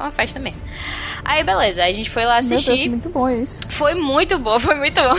uma 0.00 0.10
festa 0.10 0.38
mesmo. 0.38 0.60
Aí 1.24 1.42
beleza, 1.42 1.82
aí 1.82 1.90
a 1.90 1.94
gente 1.94 2.10
foi 2.10 2.24
lá 2.24 2.38
assistir. 2.38 2.68
Meu 2.68 2.76
Deus, 2.76 2.90
muito 2.90 3.08
bom 3.08 3.28
isso. 3.28 3.70
Foi 3.72 3.94
muito 3.94 4.38
bom, 4.38 4.58
foi 4.60 4.74
muito 4.74 5.00
bom. 5.00 5.16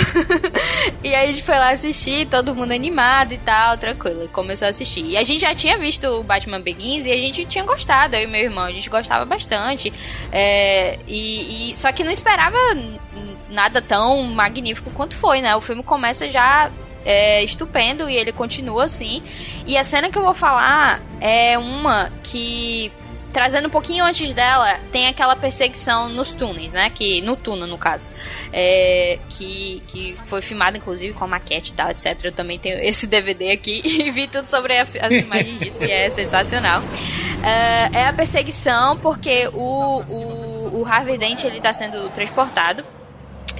e 1.03 1.13
aí 1.13 1.27
a 1.27 1.31
gente 1.31 1.43
foi 1.43 1.57
lá 1.57 1.71
assistir, 1.71 2.27
todo 2.27 2.55
mundo 2.55 2.71
animado 2.71 3.33
e 3.33 3.37
tal, 3.37 3.77
tranquilo. 3.77 4.27
Começou 4.29 4.65
a 4.65 4.69
assistir. 4.69 5.05
E 5.05 5.17
a 5.17 5.23
gente 5.23 5.41
já 5.41 5.53
tinha 5.53 5.77
visto 5.77 6.07
o 6.07 6.23
Batman 6.23 6.61
Begins 6.61 7.05
e 7.05 7.11
a 7.11 7.17
gente 7.17 7.45
tinha 7.45 7.63
gostado, 7.63 8.15
eu 8.15 8.23
e 8.23 8.27
meu 8.27 8.41
irmão, 8.41 8.63
a 8.63 8.71
gente 8.71 8.89
gostava 8.89 9.25
bastante. 9.25 9.91
É, 10.31 10.99
e, 11.07 11.71
e 11.71 11.75
só 11.75 11.91
que 11.91 12.03
não 12.03 12.11
esperava 12.11 12.57
nada 13.49 13.81
tão 13.81 14.23
magnífico 14.23 14.89
quanto 14.91 15.15
foi, 15.15 15.41
né? 15.41 15.55
O 15.55 15.61
filme 15.61 15.83
começa 15.83 16.27
já 16.27 16.69
é 17.07 17.41
estupendo 17.41 18.09
e 18.09 18.15
ele 18.15 18.33
continua 18.33 18.83
assim. 18.83 19.23
E 19.65 19.77
a 19.77 19.83
cena 19.83 20.11
que 20.11 20.17
eu 20.17 20.23
vou 20.23 20.33
falar 20.33 21.01
é 21.21 21.57
uma 21.57 22.11
que 22.21 22.91
trazendo 23.37 23.67
um 23.67 23.69
pouquinho 23.69 24.03
antes 24.03 24.33
dela, 24.33 24.79
tem 24.91 25.05
aquela 25.05 25.35
perseguição 25.35 26.09
nos 26.09 26.33
túneis, 26.33 26.71
né? 26.71 26.89
Que, 26.89 27.21
no 27.21 27.35
túnel, 27.35 27.67
no 27.67 27.77
caso. 27.77 28.09
É, 28.51 29.19
que, 29.29 29.83
que 29.85 30.17
foi 30.25 30.41
filmado, 30.41 30.75
inclusive, 30.75 31.13
com 31.13 31.23
a 31.23 31.27
maquete 31.27 31.71
e 31.71 31.75
tal, 31.75 31.91
etc. 31.91 32.17
Eu 32.23 32.31
também 32.31 32.57
tenho 32.57 32.79
esse 32.79 33.05
DVD 33.07 33.51
aqui 33.51 33.79
e 33.85 34.09
vi 34.09 34.27
tudo 34.27 34.47
sobre 34.47 34.79
a, 34.79 34.81
as 34.81 35.13
imagens 35.13 35.59
disso, 35.59 35.83
e 35.83 35.91
é 35.91 36.09
sensacional. 36.09 36.81
É, 37.43 37.99
é 37.99 38.07
a 38.07 38.13
perseguição 38.13 38.97
porque 38.97 39.47
o, 39.53 40.01
o, 40.01 40.79
o 40.79 40.85
Harvey 40.87 41.19
Dent, 41.19 41.43
ele 41.43 41.61
tá 41.61 41.71
sendo 41.71 42.09
transportado 42.09 42.83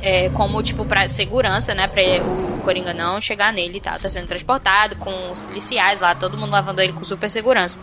é, 0.02 0.30
como, 0.30 0.62
tipo, 0.64 0.86
pra 0.86 1.08
segurança, 1.08 1.76
né? 1.76 1.88
Pra 1.88 2.02
o 2.02 2.62
Coringa 2.64 2.94
não 2.94 3.22
chegar 3.22 3.54
nele 3.54 3.78
e 3.78 3.82
tal. 3.82 4.00
Tá 4.00 4.10
sendo 4.10 4.28
transportado 4.28 4.96
com 4.96 5.32
os 5.32 5.42
policiais 5.42 6.02
lá, 6.02 6.16
todo 6.16 6.38
mundo 6.38 6.52
lavando 6.52 6.82
ele 6.82 6.94
com 6.94 7.04
super 7.04 7.30
segurança. 7.30 7.80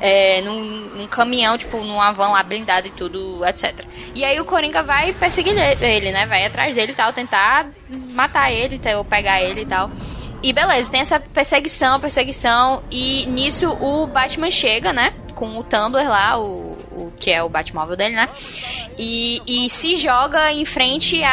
É, 0.00 0.40
num, 0.42 0.62
num, 0.94 1.06
caminhão, 1.08 1.58
tipo, 1.58 1.76
numa 1.78 2.12
van 2.12 2.28
lá 2.28 2.42
blindado 2.42 2.86
e 2.86 2.90
tudo, 2.90 3.44
etc. 3.44 3.84
E 4.14 4.24
aí 4.24 4.38
o 4.40 4.44
Coringa 4.44 4.82
vai 4.82 5.12
perseguir 5.12 5.58
ele, 5.58 6.12
né? 6.12 6.24
Vai 6.26 6.46
atrás 6.46 6.74
dele 6.74 6.92
e 6.92 6.94
tal, 6.94 7.12
tentar 7.12 7.66
matar 8.12 8.52
ele, 8.52 8.80
ou 8.96 9.04
pegar 9.04 9.42
ele 9.42 9.62
e 9.62 9.66
tal. 9.66 9.90
E 10.42 10.52
beleza, 10.52 10.90
tem 10.90 11.00
essa 11.00 11.18
perseguição, 11.18 11.98
perseguição, 11.98 12.82
e 12.90 13.26
nisso 13.26 13.68
o 13.70 14.06
Batman 14.06 14.50
chega, 14.50 14.92
né? 14.92 15.12
Com 15.34 15.58
o 15.58 15.64
Tumblr 15.64 16.08
lá, 16.08 16.38
o, 16.38 16.76
o 16.92 17.12
que 17.18 17.32
é 17.32 17.42
o 17.42 17.48
Batmóvel 17.48 17.96
dele, 17.96 18.14
né? 18.14 18.28
E, 18.96 19.42
e 19.46 19.68
se 19.68 19.96
joga 19.96 20.52
em 20.52 20.64
frente 20.64 21.22
a, 21.24 21.30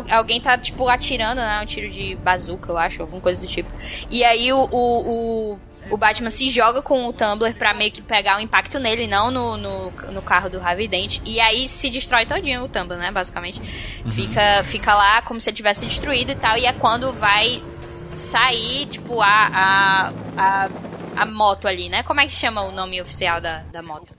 a, 0.00 0.16
alguém 0.16 0.40
tá, 0.40 0.58
tipo, 0.58 0.88
atirando, 0.88 1.40
né? 1.40 1.60
Um 1.62 1.66
tiro 1.66 1.88
de 1.88 2.16
bazuca, 2.16 2.72
eu 2.72 2.78
acho, 2.78 3.02
alguma 3.02 3.20
coisa 3.20 3.40
do 3.40 3.46
tipo. 3.46 3.70
E 4.10 4.24
aí 4.24 4.52
o, 4.52 4.68
o, 4.70 5.52
o 5.54 5.60
o 5.90 5.96
Batman 5.96 6.30
se 6.30 6.48
joga 6.48 6.82
com 6.82 7.06
o 7.06 7.12
Tumblr 7.12 7.54
pra 7.54 7.74
meio 7.74 7.90
que 7.90 8.02
pegar 8.02 8.36
o 8.36 8.40
impacto 8.40 8.78
nele, 8.78 9.06
não 9.06 9.30
no, 9.30 9.56
no, 9.56 9.90
no 9.90 10.22
carro 10.22 10.48
do 10.48 10.60
Harvey 10.60 10.88
Dent. 10.88 11.20
E 11.24 11.40
aí 11.40 11.68
se 11.68 11.90
destrói 11.90 12.26
todinho 12.26 12.64
o 12.64 12.68
Tumblr, 12.68 12.98
né? 12.98 13.10
Basicamente. 13.10 13.60
Uhum. 14.04 14.10
Fica, 14.10 14.62
fica 14.64 14.94
lá 14.94 15.22
como 15.22 15.40
se 15.40 15.50
ele 15.50 15.56
tivesse 15.56 15.86
destruído 15.86 16.32
e 16.32 16.36
tal. 16.36 16.56
E 16.56 16.66
é 16.66 16.72
quando 16.72 17.12
vai 17.12 17.62
sair, 18.06 18.86
tipo, 18.86 19.20
a, 19.20 19.26
a, 19.26 20.12
a, 20.36 20.68
a 21.16 21.26
moto 21.26 21.66
ali, 21.66 21.88
né? 21.88 22.02
Como 22.02 22.20
é 22.20 22.26
que 22.26 22.32
chama 22.32 22.62
o 22.62 22.72
nome 22.72 23.00
oficial 23.00 23.40
da, 23.40 23.62
da 23.72 23.82
moto? 23.82 24.14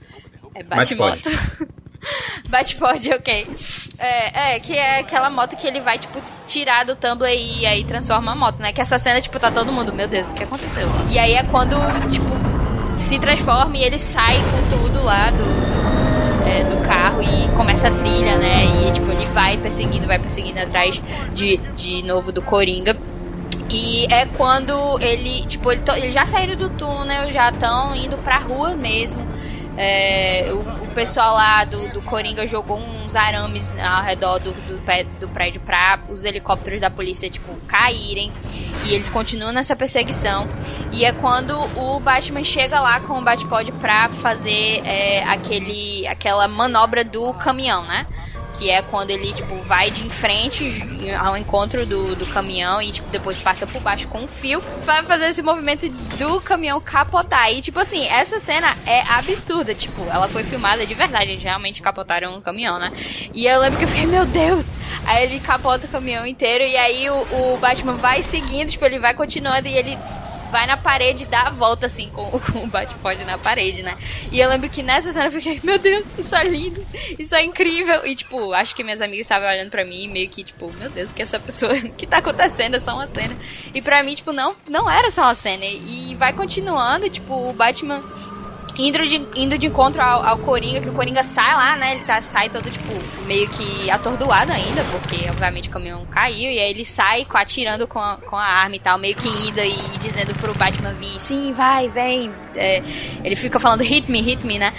É 0.54 0.62
Batmoto. 0.62 1.28
Batpod, 2.48 3.12
ok. 3.14 3.46
É, 3.98 4.54
é, 4.54 4.60
que 4.60 4.72
é 4.72 5.00
aquela 5.00 5.28
moto 5.28 5.56
que 5.56 5.66
ele 5.66 5.80
vai, 5.80 5.98
tipo, 5.98 6.20
tirar 6.46 6.84
do 6.84 6.96
Tumblr 6.96 7.28
e 7.28 7.66
aí 7.66 7.84
transforma 7.84 8.32
a 8.32 8.34
moto, 8.34 8.58
né? 8.58 8.72
Que 8.72 8.80
essa 8.80 8.98
cena, 8.98 9.20
tipo, 9.20 9.38
tá 9.38 9.50
todo 9.50 9.72
mundo, 9.72 9.92
meu 9.92 10.08
Deus, 10.08 10.30
o 10.30 10.34
que 10.34 10.44
aconteceu? 10.44 10.88
E 11.08 11.18
aí 11.18 11.34
é 11.34 11.42
quando, 11.44 11.76
tipo, 12.08 12.26
se 12.98 13.18
transforma 13.18 13.76
e 13.76 13.82
ele 13.82 13.98
sai 13.98 14.36
com 14.36 14.78
tudo 14.78 15.04
lá 15.04 15.30
do, 15.30 16.48
é, 16.48 16.64
do 16.64 16.86
carro 16.86 17.22
e 17.22 17.48
começa 17.56 17.88
a 17.88 17.90
trilha, 17.90 18.38
né? 18.38 18.88
E, 18.88 18.92
tipo, 18.92 19.10
ele 19.10 19.26
vai 19.26 19.56
perseguindo, 19.58 20.06
vai 20.06 20.18
perseguindo 20.18 20.60
atrás 20.60 21.02
de, 21.34 21.58
de 21.76 22.02
novo 22.02 22.32
do 22.32 22.40
Coringa. 22.40 22.96
E 23.68 24.12
é 24.12 24.26
quando 24.26 24.98
ele, 25.00 25.46
tipo, 25.46 25.70
ele, 25.70 25.82
ele 25.96 26.10
já 26.10 26.26
saíram 26.26 26.56
do 26.56 26.70
túnel, 26.70 27.30
já 27.30 27.50
estão 27.50 27.94
indo 27.94 28.16
pra 28.18 28.38
rua 28.38 28.74
mesmo. 28.74 29.18
É, 29.82 30.52
o, 30.52 30.58
o, 30.58 30.88
pessoal 30.88 31.34
lá 31.34 31.64
do, 31.64 31.88
do 31.88 32.02
Coringa 32.02 32.46
jogou 32.46 32.76
uns 32.76 33.16
arames 33.16 33.72
ao 33.80 34.02
redor 34.02 34.38
do, 34.38 34.52
do, 34.52 34.76
do 35.18 35.28
prédio 35.28 35.58
pra 35.62 36.00
os 36.06 36.26
helicópteros 36.26 36.82
da 36.82 36.90
polícia, 36.90 37.30
tipo, 37.30 37.56
caírem. 37.66 38.30
E 38.84 38.92
eles 38.92 39.08
continuam 39.08 39.52
nessa 39.52 39.74
perseguição. 39.74 40.46
E 40.92 41.02
é 41.02 41.12
quando 41.12 41.58
o 41.78 41.98
Batman 41.98 42.44
chega 42.44 42.78
lá 42.78 43.00
com 43.00 43.20
o 43.20 43.22
Batpod 43.22 43.72
pra 43.72 44.10
fazer 44.10 44.82
é, 44.84 45.24
aquele, 45.24 46.06
aquela 46.06 46.46
manobra 46.46 47.02
do 47.02 47.32
caminhão, 47.32 47.82
né? 47.86 48.06
Que 48.60 48.68
é 48.68 48.82
quando 48.82 49.08
ele, 49.08 49.32
tipo, 49.32 49.56
vai 49.62 49.90
de 49.90 50.02
frente 50.10 50.70
ao 51.18 51.34
encontro 51.34 51.86
do, 51.86 52.14
do 52.14 52.26
caminhão 52.26 52.80
e, 52.82 52.92
tipo, 52.92 53.08
depois 53.08 53.38
passa 53.38 53.66
por 53.66 53.80
baixo 53.80 54.06
com 54.08 54.22
o 54.22 54.28
fio, 54.28 54.60
vai 54.84 55.02
fazer 55.02 55.28
esse 55.28 55.40
movimento 55.40 55.88
do 56.18 56.38
caminhão 56.42 56.78
capotar. 56.78 57.50
E, 57.50 57.62
tipo 57.62 57.80
assim, 57.80 58.06
essa 58.06 58.38
cena 58.38 58.76
é 58.86 59.00
absurda, 59.12 59.74
tipo, 59.74 60.02
ela 60.10 60.28
foi 60.28 60.44
filmada 60.44 60.86
de 60.86 60.92
verdade, 60.92 61.30
eles 61.30 61.42
realmente 61.42 61.80
capotaram 61.80 62.36
o 62.36 62.42
caminhão, 62.42 62.78
né? 62.78 62.92
E 63.32 63.46
eu 63.46 63.58
lembro 63.58 63.78
que 63.78 63.86
eu 63.86 63.88
fiquei, 63.88 64.06
meu 64.06 64.26
Deus! 64.26 64.66
Aí 65.06 65.24
ele 65.24 65.40
capota 65.40 65.86
o 65.86 65.90
caminhão 65.90 66.26
inteiro 66.26 66.62
e 66.62 66.76
aí 66.76 67.08
o, 67.08 67.54
o 67.54 67.56
Batman 67.56 67.94
vai 67.94 68.20
seguindo, 68.20 68.68
tipo, 68.68 68.84
ele 68.84 68.98
vai 68.98 69.14
continuando 69.14 69.66
e 69.68 69.74
ele 69.74 69.98
vai 70.50 70.66
na 70.66 70.76
parede 70.76 71.24
e 71.24 71.26
dá 71.26 71.42
a 71.42 71.50
volta, 71.50 71.86
assim, 71.86 72.10
com, 72.10 72.24
com 72.40 72.58
o 72.64 72.66
bate-pode 72.66 73.24
na 73.24 73.38
parede, 73.38 73.82
né? 73.82 73.96
E 74.30 74.40
eu 74.40 74.48
lembro 74.48 74.68
que 74.68 74.82
nessa 74.82 75.12
cena 75.12 75.26
eu 75.26 75.32
fiquei, 75.32 75.60
meu 75.62 75.78
Deus, 75.78 76.04
isso 76.18 76.34
é 76.34 76.44
lindo, 76.44 76.84
isso 77.18 77.34
é 77.34 77.42
incrível. 77.42 78.04
E, 78.06 78.14
tipo, 78.14 78.52
acho 78.52 78.74
que 78.74 78.82
minhas 78.82 79.00
amigas 79.00 79.24
estavam 79.24 79.48
olhando 79.48 79.70
pra 79.70 79.84
mim 79.84 80.08
meio 80.08 80.28
que, 80.28 80.44
tipo, 80.44 80.72
meu 80.74 80.90
Deus, 80.90 81.10
o 81.10 81.14
que 81.14 81.22
essa 81.22 81.38
pessoa, 81.38 81.72
o 81.78 81.92
que 81.92 82.06
tá 82.06 82.18
acontecendo? 82.18 82.76
É 82.76 82.80
só 82.80 82.94
uma 82.94 83.06
cena. 83.06 83.36
E 83.74 83.80
pra 83.80 84.02
mim, 84.02 84.14
tipo, 84.14 84.32
não, 84.32 84.54
não 84.68 84.90
era 84.90 85.10
só 85.10 85.22
uma 85.22 85.34
cena. 85.34 85.64
E 85.64 86.14
vai 86.16 86.32
continuando, 86.32 87.08
tipo, 87.08 87.50
o 87.50 87.52
Batman 87.52 88.02
indo 88.80 89.06
de, 89.06 89.22
indo 89.34 89.58
de 89.58 89.66
encontro 89.66 90.00
ao, 90.00 90.24
ao 90.24 90.38
Coringa, 90.38 90.80
que 90.80 90.88
o 90.88 90.92
Coringa 90.92 91.22
sai 91.22 91.54
lá, 91.54 91.76
né? 91.76 91.96
Ele 91.96 92.04
tá, 92.04 92.20
sai 92.20 92.48
todo, 92.48 92.70
tipo, 92.70 92.92
meio 93.26 93.48
que 93.48 93.90
atordoado 93.90 94.52
ainda, 94.52 94.82
porque 94.84 95.28
obviamente 95.30 95.68
o 95.68 95.72
caminhão 95.72 96.06
caiu, 96.06 96.50
e 96.50 96.58
aí 96.58 96.70
ele 96.70 96.84
sai 96.84 97.26
atirando 97.30 97.86
com 97.86 97.98
a, 97.98 98.16
com 98.16 98.36
a 98.36 98.44
arma 98.44 98.76
e 98.76 98.80
tal, 98.80 98.98
meio 98.98 99.14
que 99.16 99.28
indo 99.28 99.60
e, 99.60 99.70
e 99.94 99.98
dizendo 99.98 100.34
pro 100.34 100.54
Batman 100.54 100.92
vir, 100.94 101.20
sim, 101.20 101.52
vai, 101.52 101.88
vem. 101.88 102.30
É, 102.54 102.82
ele 103.22 103.36
fica 103.36 103.58
falando 103.58 103.82
hit 103.82 104.10
me, 104.10 104.20
hit 104.20 104.44
me, 104.44 104.58
né? 104.58 104.72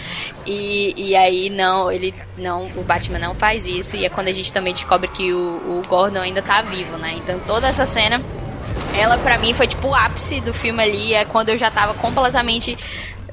E, 0.46 0.94
e 0.98 1.16
aí 1.16 1.50
não, 1.50 1.92
ele 1.92 2.14
não, 2.38 2.66
o 2.76 2.84
Batman 2.84 3.20
não 3.20 3.36
faz 3.36 3.66
isso, 3.66 3.96
e 3.96 4.06
é 4.06 4.10
quando 4.10 4.28
a 4.28 4.34
gente 4.34 4.52
também 4.52 4.74
descobre 4.74 5.08
que 5.10 5.32
o, 5.34 5.38
o 5.38 5.82
Gordon 5.88 6.22
ainda 6.22 6.42
tá 6.42 6.62
vivo, 6.62 6.98
né? 6.98 7.14
Então 7.18 7.40
toda 7.48 7.68
essa 7.68 7.86
cena 7.86 8.22
ela 8.98 9.18
para 9.18 9.38
mim 9.38 9.54
foi 9.54 9.68
tipo 9.68 9.90
o 9.90 9.96
ápice 9.96 10.42
do 10.42 10.54
filme 10.54 10.84
ali, 10.84 11.14
é 11.14 11.26
quando 11.26 11.50
eu 11.50 11.58
já 11.58 11.72
tava 11.72 11.94
completamente 11.94 12.78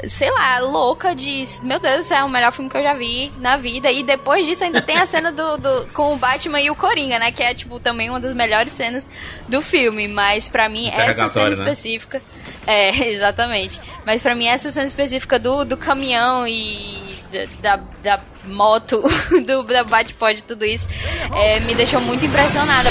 sei 0.07 0.31
lá, 0.31 0.61
louca 0.61 1.15
de. 1.15 1.45
Meu 1.63 1.81
Deus 1.81 2.11
é 2.11 2.23
o 2.23 2.29
melhor 2.29 2.53
filme 2.53 2.71
que 2.71 2.77
eu 2.77 2.83
já 2.83 2.95
vi 2.95 3.33
na 3.39 3.57
vida. 3.57 3.91
E 3.91 4.05
depois 4.05 4.47
disso 4.47 4.63
ainda 4.65 4.81
tem 4.81 4.99
a 4.99 5.07
cena 5.07 5.33
do, 5.33 5.57
do, 5.57 5.87
com 5.93 6.15
o 6.15 6.17
Batman 6.17 6.61
e 6.61 6.71
o 6.71 6.77
Coringa, 6.77 7.19
né? 7.19 7.33
Que 7.33 7.43
é, 7.43 7.55
tipo, 7.55 7.81
também 7.81 8.09
uma 8.11 8.21
das 8.21 8.35
melhores 8.35 8.73
cenas 8.73 9.09
do 9.49 9.61
filme. 9.61 10.07
Mas 10.07 10.49
para 10.49 10.69
mim, 10.69 10.89
essa 10.91 11.29
cena 11.29 11.47
né? 11.47 11.53
específica. 11.53 12.23
É, 12.71 13.09
exatamente. 13.09 13.81
Mas 14.05 14.21
para 14.21 14.35
mim, 14.35 14.47
essa 14.47 14.71
cena 14.71 14.85
específica 14.85 15.39
do, 15.39 15.65
do 15.65 15.75
caminhão 15.75 16.47
e 16.47 17.19
da, 17.63 17.77
da 18.03 18.21
moto, 18.45 19.03
do, 19.47 19.63
da 19.63 19.85
Batpod 19.85 20.39
e 20.39 20.43
tudo 20.43 20.67
isso, 20.67 20.87
é, 21.35 21.61
me 21.61 21.75
deixou 21.75 21.99
muito 22.03 22.27
impressionada. 22.27 22.91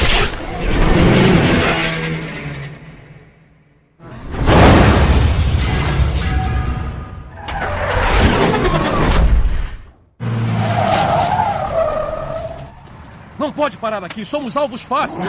Não 13.48 13.54
pode 13.54 13.78
parar 13.78 14.04
aqui, 14.04 14.26
somos 14.26 14.58
alvos 14.58 14.82
fáceis. 14.82 15.26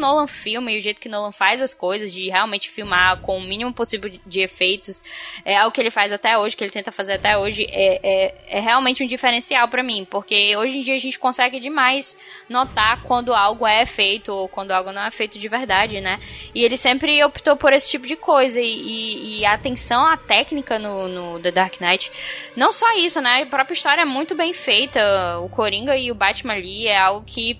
Nolan 0.00 0.26
filma 0.26 0.72
e 0.72 0.78
o 0.78 0.80
jeito 0.80 1.00
que 1.00 1.08
Nolan 1.08 1.30
faz 1.32 1.60
as 1.62 1.72
coisas, 1.74 2.12
de 2.12 2.28
realmente 2.28 2.68
filmar 2.68 3.20
com 3.20 3.38
o 3.38 3.40
mínimo 3.42 3.72
possível 3.72 4.10
de, 4.26 4.40
efeitos, 4.40 5.02
é 5.44 5.56
algo 5.56 5.70
que 5.72 5.80
ele 5.80 5.90
faz 5.90 6.12
até 6.12 6.36
hoje, 6.38 6.56
que 6.56 6.64
ele 6.64 6.70
tenta 6.72 6.90
fazer 6.90 7.12
até 7.12 7.36
hoje, 7.38 7.66
é, 7.70 8.00
é, 8.02 8.34
é 8.58 8.60
realmente 8.60 9.04
um 9.04 9.06
diferencial 9.06 9.68
pra 9.68 9.82
mim. 9.82 10.06
Porque 10.10 10.56
hoje 10.56 10.78
em 10.78 10.82
dia 10.82 10.94
a 10.94 10.98
gente 10.98 11.18
consegue 11.18 11.60
demais 11.60 12.16
notar 12.48 13.02
quando 13.02 13.34
algo 13.34 13.66
é 13.66 13.84
feito 13.86 14.32
ou 14.32 14.48
quando 14.48 14.72
algo 14.72 14.90
não 14.92 15.04
é 15.04 15.10
feito 15.10 15.38
de 15.38 15.48
verdade, 15.48 16.00
né? 16.00 16.18
E 16.54 16.64
ele 16.64 16.76
sempre 16.76 17.22
optou 17.24 17.56
por 17.56 17.72
esse 17.72 17.90
tipo 17.90 18.06
de 18.06 18.16
coisa. 18.16 18.60
E, 18.60 18.64
e- 18.64 19.40
e 19.40 19.46
a 19.46 19.52
atenção 19.52 20.04
à 20.06 20.16
técnica 20.16 20.78
no, 20.78 21.06
no 21.08 21.38
The 21.40 21.50
Dark 21.50 21.80
Knight, 21.80 22.10
não 22.56 22.72
só 22.72 22.90
isso, 22.96 23.20
né? 23.20 23.42
A 23.42 23.46
própria 23.46 23.74
história 23.74 24.02
é 24.02 24.04
muito 24.06 24.34
bem 24.34 24.52
feita. 24.54 25.38
O 25.40 25.48
Coringa 25.48 25.96
e 25.96 26.10
o 26.10 26.14
Batman 26.14 26.54
ali 26.54 26.86
é 26.86 26.98
algo 26.98 27.24
que 27.26 27.58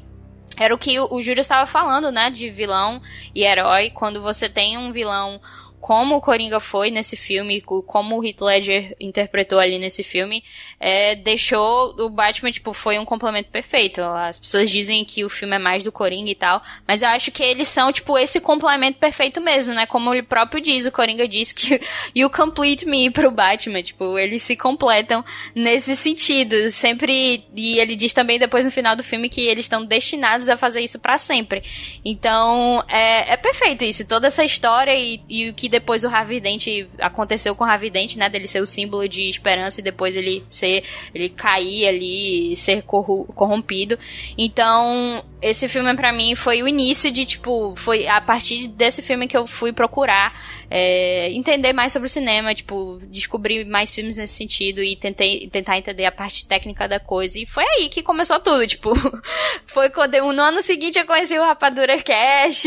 era 0.61 0.75
o 0.75 0.79
que 0.79 1.01
o, 1.01 1.21
Júlio 1.23 1.41
estava 1.41 1.65
falando, 1.65 2.13
né? 2.13 2.31
De 2.31 2.51
vilão 2.51 3.01
e 3.35 3.43
herói. 3.45 3.89
Quando 3.91 4.21
você 4.21 4.47
tem 4.47 4.77
um 4.77 4.93
vilão 4.93 5.41
como 5.81 6.17
o 6.17 6.21
Coringa 6.21 6.61
foi 6.61 6.91
nesse 6.91 7.17
filme, 7.17 7.63
co- 7.63 7.83
como 7.83 8.19
o 8.19 8.23
Heath 8.25 8.43
Ledger 8.43 8.95
interpretou 9.01 9.59
ali 9.59 9.79
nesse 9.79 10.03
filme, 10.03 10.45
é, 10.81 11.15
deixou 11.15 11.95
o 11.99 12.09
Batman, 12.09 12.51
tipo, 12.51 12.73
foi 12.73 12.99
um 12.99 13.05
complemento 13.05 13.51
perfeito. 13.51 14.01
As 14.01 14.39
pessoas 14.39 14.71
dizem 14.71 15.05
que 15.05 15.23
o 15.25 15.29
filme 15.29 15.57
é 15.57 15.59
mais 15.59 15.85
do 15.85 15.93
Coringa 15.93 16.31
e 16.31 16.35
tal, 16.35 16.63
mas 16.89 17.03
eu 17.03 17.09
acho 17.09 17.31
que 17.31 17.43
eles 17.43 17.69
são, 17.69 17.93
tipo, 17.93 18.19
esse 18.19 18.41
complemento 18.41 18.99
perfeito 18.99 19.43
mesmo, 19.43 19.75
né? 19.75 19.87
Como 19.87 20.13
ele 20.15 20.23
próprio 20.23 20.61
diz, 20.61 20.87
o 20.87 20.93
Coringa 20.93 21.29
diz 21.29 21.53
que 21.53 21.81
you 22.17 22.31
complete 22.31 22.87
me 22.87 23.11
pro 23.11 23.31
Batman, 23.31 23.83
tipo, 23.83 24.19
eles 24.19 24.43
se 24.43 24.57
completam 24.57 25.23
nesse 25.55 25.95
sentido. 25.95 26.71
Sempre, 26.71 27.45
e 27.55 27.79
ele 27.79 27.95
diz 27.95 28.15
também 28.15 28.39
depois 28.39 28.65
no 28.65 28.71
final 28.71 28.97
do 28.97 29.05
filme 29.05 29.29
que 29.29 29.43
eles 29.43 29.67
estão 29.67 29.85
destinados 29.85 30.49
a 30.49 30.57
fazer 30.57 30.81
isso 30.81 30.99
pra 30.99 31.19
sempre. 31.19 31.63
Então, 32.03 32.83
é, 32.89 33.35
é 33.35 33.37
perfeito 33.37 33.85
isso, 33.85 34.07
toda 34.07 34.29
essa 34.29 34.45
história 34.45 34.95
e, 34.95 35.21
e 35.29 35.51
o 35.51 35.55
que 35.55 35.69
depois 35.69 36.05
o 36.05 36.09
Harvey 36.09 36.41
Dent 36.41 36.67
aconteceu 36.99 37.55
com 37.55 37.65
o 37.65 37.67
Harvey 37.67 37.91
Dent, 37.91 38.17
né, 38.17 38.31
dele 38.31 38.49
ser 38.49 38.61
o 38.61 38.67
símbolo 38.67 39.07
de 39.07 39.29
esperança 39.29 39.81
e 39.81 39.85
depois 39.85 40.17
ele 40.17 40.43
ser, 40.49 40.70
ele 41.15 41.29
cair 41.29 41.89
ali, 41.89 42.57
ser 42.57 42.83
corrompido. 42.83 43.99
Então, 44.37 45.23
esse 45.43 45.69
filme 45.69 45.95
pra 45.97 46.13
mim 46.13 46.35
foi 46.35 46.63
o 46.63 46.69
início 46.69 47.11
de, 47.11 47.25
tipo, 47.25 47.75
foi 47.77 48.07
a 48.07 48.21
partir 48.21 48.69
desse 48.69 49.03
filme 49.03 49.27
que 49.27 49.37
eu 49.37 49.47
fui 49.47 49.73
procurar 49.73 50.33
é, 50.71 51.33
entender 51.33 51.73
mais 51.73 51.93
sobre 51.93 52.07
o 52.07 52.11
cinema, 52.11 52.55
tipo, 52.55 53.01
descobrir 53.11 53.65
mais 53.67 53.93
filmes 53.93 54.17
nesse 54.17 54.35
sentido 54.35 54.81
e 54.81 54.97
tentei, 54.97 55.49
tentar 55.51 55.77
entender 55.77 56.05
a 56.05 56.13
parte 56.13 56.47
técnica 56.47 56.87
da 56.87 57.01
coisa. 57.01 57.41
E 57.41 57.45
foi 57.45 57.65
aí 57.65 57.89
que 57.89 58.03
começou 58.03 58.39
tudo, 58.39 58.65
tipo, 58.67 58.93
foi 59.67 59.91
quando 59.91 60.15
eu, 60.15 60.33
no 60.33 60.43
ano 60.43 60.63
seguinte 60.63 60.99
eu 60.99 61.07
conheci 61.07 61.37
o 61.37 61.43
Rapadura 61.43 62.01
Cash 62.01 62.67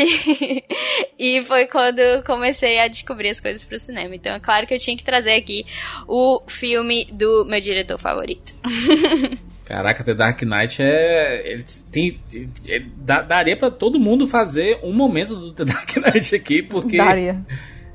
e 1.18 1.42
foi 1.44 1.66
quando 1.68 2.00
eu 2.00 2.24
comecei 2.24 2.78
a 2.80 2.90
descobrir 2.90 3.30
as 3.30 3.40
coisas 3.40 3.64
pro 3.64 3.80
cinema. 3.80 4.14
Então 4.14 4.34
é 4.34 4.40
claro 4.40 4.68
que 4.68 4.74
eu 4.74 4.80
tinha 4.80 4.98
que 4.98 5.04
trazer 5.04 5.36
aqui 5.36 5.66
o 6.06 6.42
filme 6.48 7.06
do 7.06 7.46
meu 7.46 7.62
diretor 7.62 7.98
favorito. 7.98 8.54
Caraca, 9.64 10.04
The 10.04 10.14
Dark 10.14 10.42
Knight 10.42 10.84
é. 10.84 11.52
Ele 11.52 11.66
tem. 11.90 12.20
é- 12.68 12.84
daria 13.26 13.56
pra 13.56 13.72
todo 13.72 13.98
mundo 13.98 14.28
fazer 14.28 14.78
um 14.84 14.92
momento 14.92 15.36
do 15.36 15.54
The 15.54 15.64
Dark 15.64 15.96
Knight 15.96 16.36
aqui, 16.36 16.62
porque. 16.62 16.98
Daria. 16.98 17.42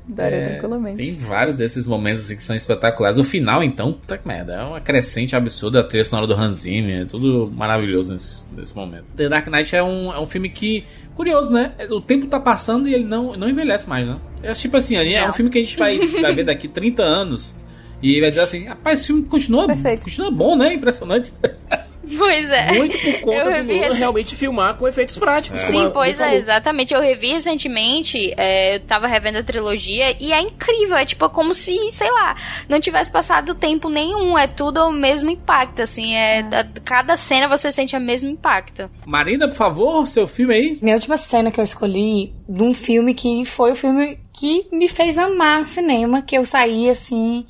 Daria 0.09 0.37
é, 0.37 0.49
tranquilamente. 0.49 0.97
Tem 0.97 1.15
vários 1.15 1.55
desses 1.55 1.85
momentos 1.85 2.23
assim, 2.23 2.35
que 2.35 2.41
são 2.41 2.55
espetaculares. 2.55 3.19
O 3.19 3.23
final, 3.23 3.63
então, 3.63 3.93
puta 3.93 4.17
que 4.17 4.27
merda. 4.27 4.53
É 4.53 4.63
uma 4.63 4.81
crescente 4.81 5.35
absurda. 5.35 5.81
A 5.81 5.83
trilha 5.83 6.03
sonora 6.03 6.25
do 6.25 6.33
Hans 6.33 6.61
Zimmer. 6.61 7.03
É 7.03 7.05
tudo 7.05 7.51
maravilhoso 7.53 8.13
nesse, 8.13 8.43
nesse 8.55 8.75
momento. 8.75 9.05
The 9.15 9.29
Dark 9.29 9.47
Knight 9.47 9.75
é 9.75 9.83
um, 9.83 10.11
é 10.11 10.19
um 10.19 10.25
filme 10.25 10.49
que. 10.49 10.83
Curioso, 11.15 11.51
né? 11.51 11.73
O 11.91 12.01
tempo 12.01 12.27
tá 12.27 12.39
passando 12.39 12.87
e 12.87 12.93
ele 12.93 13.03
não, 13.03 13.35
não 13.35 13.47
envelhece 13.47 13.87
mais, 13.87 14.07
né? 14.07 14.17
É 14.41 14.53
tipo 14.53 14.77
assim, 14.77 14.95
ali 14.95 15.13
é 15.13 15.29
um 15.29 15.33
filme 15.33 15.51
que 15.51 15.59
a 15.59 15.61
gente 15.61 15.77
vai, 15.77 15.97
vai 16.21 16.33
ver 16.33 16.45
daqui 16.45 16.67
30 16.67 17.03
anos. 17.03 17.53
E 18.01 18.19
vai 18.21 18.29
dizer 18.29 18.41
assim, 18.41 18.65
rapaz, 18.65 18.99
esse 18.99 19.07
filme 19.07 19.23
continua, 19.23 19.67
continua 20.01 20.31
bom, 20.31 20.55
né? 20.55 20.73
Impressionante. 20.73 21.33
Pois 22.17 22.49
é. 22.51 22.71
Muito 22.73 22.97
por 22.99 23.19
conta 23.21 23.35
Eu 23.37 23.63
do 23.65 23.73
Nolan 23.73 23.93
realmente 23.93 24.35
filmar 24.35 24.75
com 24.77 24.87
efeitos 24.87 25.17
práticos. 25.17 25.61
como 25.61 25.71
Sim, 25.71 25.85
a- 25.85 25.91
pois 25.91 26.19
é, 26.19 26.23
falou. 26.23 26.37
exatamente. 26.39 26.93
Eu 26.93 27.01
revi 27.01 27.31
recentemente, 27.33 28.33
é, 28.37 28.75
eu 28.75 28.79
tava 28.81 29.07
revendo 29.07 29.37
a 29.39 29.43
trilogia 29.43 30.15
e 30.19 30.31
é 30.33 30.39
incrível. 30.41 30.95
É 30.97 31.05
tipo 31.05 31.29
como 31.29 31.53
se, 31.53 31.75
sei 31.91 32.09
lá, 32.11 32.35
não 32.67 32.79
tivesse 32.79 33.11
passado 33.11 33.53
tempo 33.55 33.89
nenhum. 33.89 34.37
É 34.37 34.47
tudo 34.47 34.81
o 34.87 34.91
mesmo 34.91 35.29
impacto, 35.29 35.81
assim. 35.81 36.15
É, 36.15 36.39
a- 36.39 36.67
cada 36.83 37.15
cena 37.15 37.47
você 37.47 37.71
sente 37.71 37.95
o 37.95 37.99
mesmo 38.01 38.29
impacto. 38.29 38.89
Marina, 39.05 39.47
por 39.47 39.55
favor, 39.55 40.07
seu 40.07 40.27
filme 40.27 40.53
aí. 40.53 40.79
Minha 40.81 40.95
última 40.95 41.17
cena 41.17 41.51
que 41.51 41.59
eu 41.59 41.63
escolhi 41.63 42.33
de 42.47 42.63
um 42.63 42.73
filme 42.73 43.13
que 43.13 43.45
foi 43.45 43.71
o 43.71 43.75
filme 43.75 44.17
que 44.33 44.67
me 44.71 44.87
fez 44.87 45.17
amar 45.17 45.65
cinema, 45.65 46.21
que 46.21 46.37
eu 46.37 46.45
saí 46.45 46.89
assim. 46.89 47.45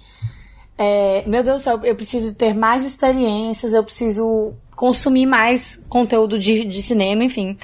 É, 0.82 1.26
meu 1.28 1.44
Deus 1.44 1.58
do 1.58 1.64
céu, 1.64 1.82
eu 1.84 1.94
preciso 1.94 2.34
ter 2.34 2.54
mais 2.54 2.86
experiências, 2.86 3.74
eu 3.74 3.84
preciso 3.84 4.54
consumir 4.78 5.26
mais 5.26 5.78
conteúdo 5.90 6.40
de, 6.40 6.64
de 6.64 6.82
cinema, 6.82 7.22
enfim. 7.22 7.58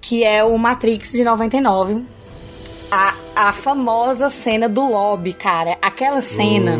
Que 0.00 0.24
é 0.24 0.42
o 0.42 0.56
Matrix 0.56 1.12
de 1.12 1.22
99. 1.22 2.02
A, 2.90 3.14
a 3.36 3.52
famosa 3.52 4.30
cena 4.30 4.66
do 4.66 4.80
lobby, 4.80 5.34
cara. 5.34 5.76
Aquela 5.82 6.22
cena. 6.22 6.78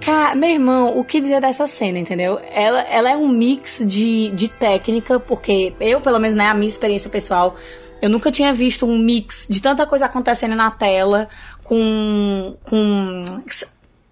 Cara, 0.00 0.36
meu 0.36 0.50
irmão, 0.50 0.96
o 0.96 1.04
que 1.04 1.20
dizer 1.20 1.40
dessa 1.40 1.66
cena, 1.66 1.98
entendeu? 1.98 2.38
Ela, 2.48 2.82
ela 2.82 3.10
é 3.10 3.16
um 3.16 3.26
mix 3.26 3.82
de, 3.84 4.30
de 4.30 4.46
técnica, 4.46 5.18
porque 5.18 5.74
eu, 5.80 6.00
pelo 6.00 6.20
menos, 6.20 6.36
né, 6.36 6.46
a 6.46 6.54
minha 6.54 6.68
experiência 6.68 7.10
pessoal, 7.10 7.56
eu 8.00 8.08
nunca 8.08 8.30
tinha 8.30 8.52
visto 8.52 8.86
um 8.86 8.96
mix 8.96 9.44
de 9.50 9.60
tanta 9.60 9.84
coisa 9.86 10.06
acontecendo 10.06 10.54
na 10.54 10.70
tela, 10.70 11.28
com. 11.64 12.56
com 12.62 13.24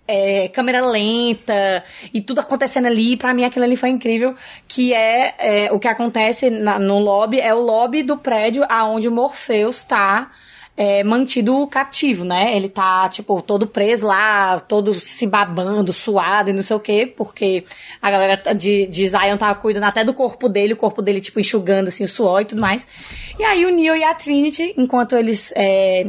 é, 0.08 0.48
câmera 0.48 0.84
lenta 0.86 1.82
e 2.12 2.20
tudo 2.20 2.40
acontecendo 2.40 2.86
ali. 2.86 3.16
Pra 3.16 3.32
mim, 3.34 3.44
aquilo 3.44 3.64
ali 3.64 3.76
foi 3.76 3.88
incrível. 3.90 4.34
Que 4.68 4.92
é, 4.94 5.34
é, 5.38 5.72
o 5.72 5.78
que 5.78 5.88
acontece 5.88 6.50
na- 6.50 6.78
no 6.78 6.98
lobby, 6.98 7.40
é 7.40 7.54
o 7.54 7.60
lobby 7.60 8.02
do 8.02 8.16
prédio 8.16 8.64
aonde 8.68 9.08
o 9.08 9.12
Morpheus 9.12 9.82
tá. 9.84 10.30
é, 10.78 11.02
mantido 11.02 11.66
cativo, 11.68 12.22
né? 12.22 12.54
Ele 12.54 12.68
tá, 12.68 13.08
tipo, 13.08 13.40
todo 13.40 13.66
preso 13.66 14.06
lá, 14.06 14.60
todo 14.60 14.92
se 15.00 15.26
babando, 15.26 15.90
suado 15.90 16.50
e 16.50 16.52
não 16.52 16.62
sei 16.62 16.76
o 16.76 16.80
quê, 16.80 17.10
porque 17.16 17.64
a 18.02 18.10
galera 18.10 18.36
de, 18.54 18.86
de 18.86 19.08
Zion 19.08 19.38
tava 19.38 19.54
cuidando 19.58 19.84
até 19.84 20.04
do 20.04 20.12
corpo 20.12 20.50
dele, 20.50 20.74
o 20.74 20.76
corpo 20.76 21.00
dele, 21.00 21.22
tipo, 21.22 21.40
enxugando, 21.40 21.88
assim, 21.88 22.04
o 22.04 22.08
suor 22.10 22.42
e 22.42 22.44
tudo 22.44 22.60
mais. 22.60 22.86
E 23.38 23.42
aí 23.42 23.64
o 23.64 23.70
Neo 23.70 23.96
e 23.96 24.04
a 24.04 24.12
Trinity, 24.14 24.74
enquanto 24.76 25.16
eles 25.16 25.50
é, 25.56 26.08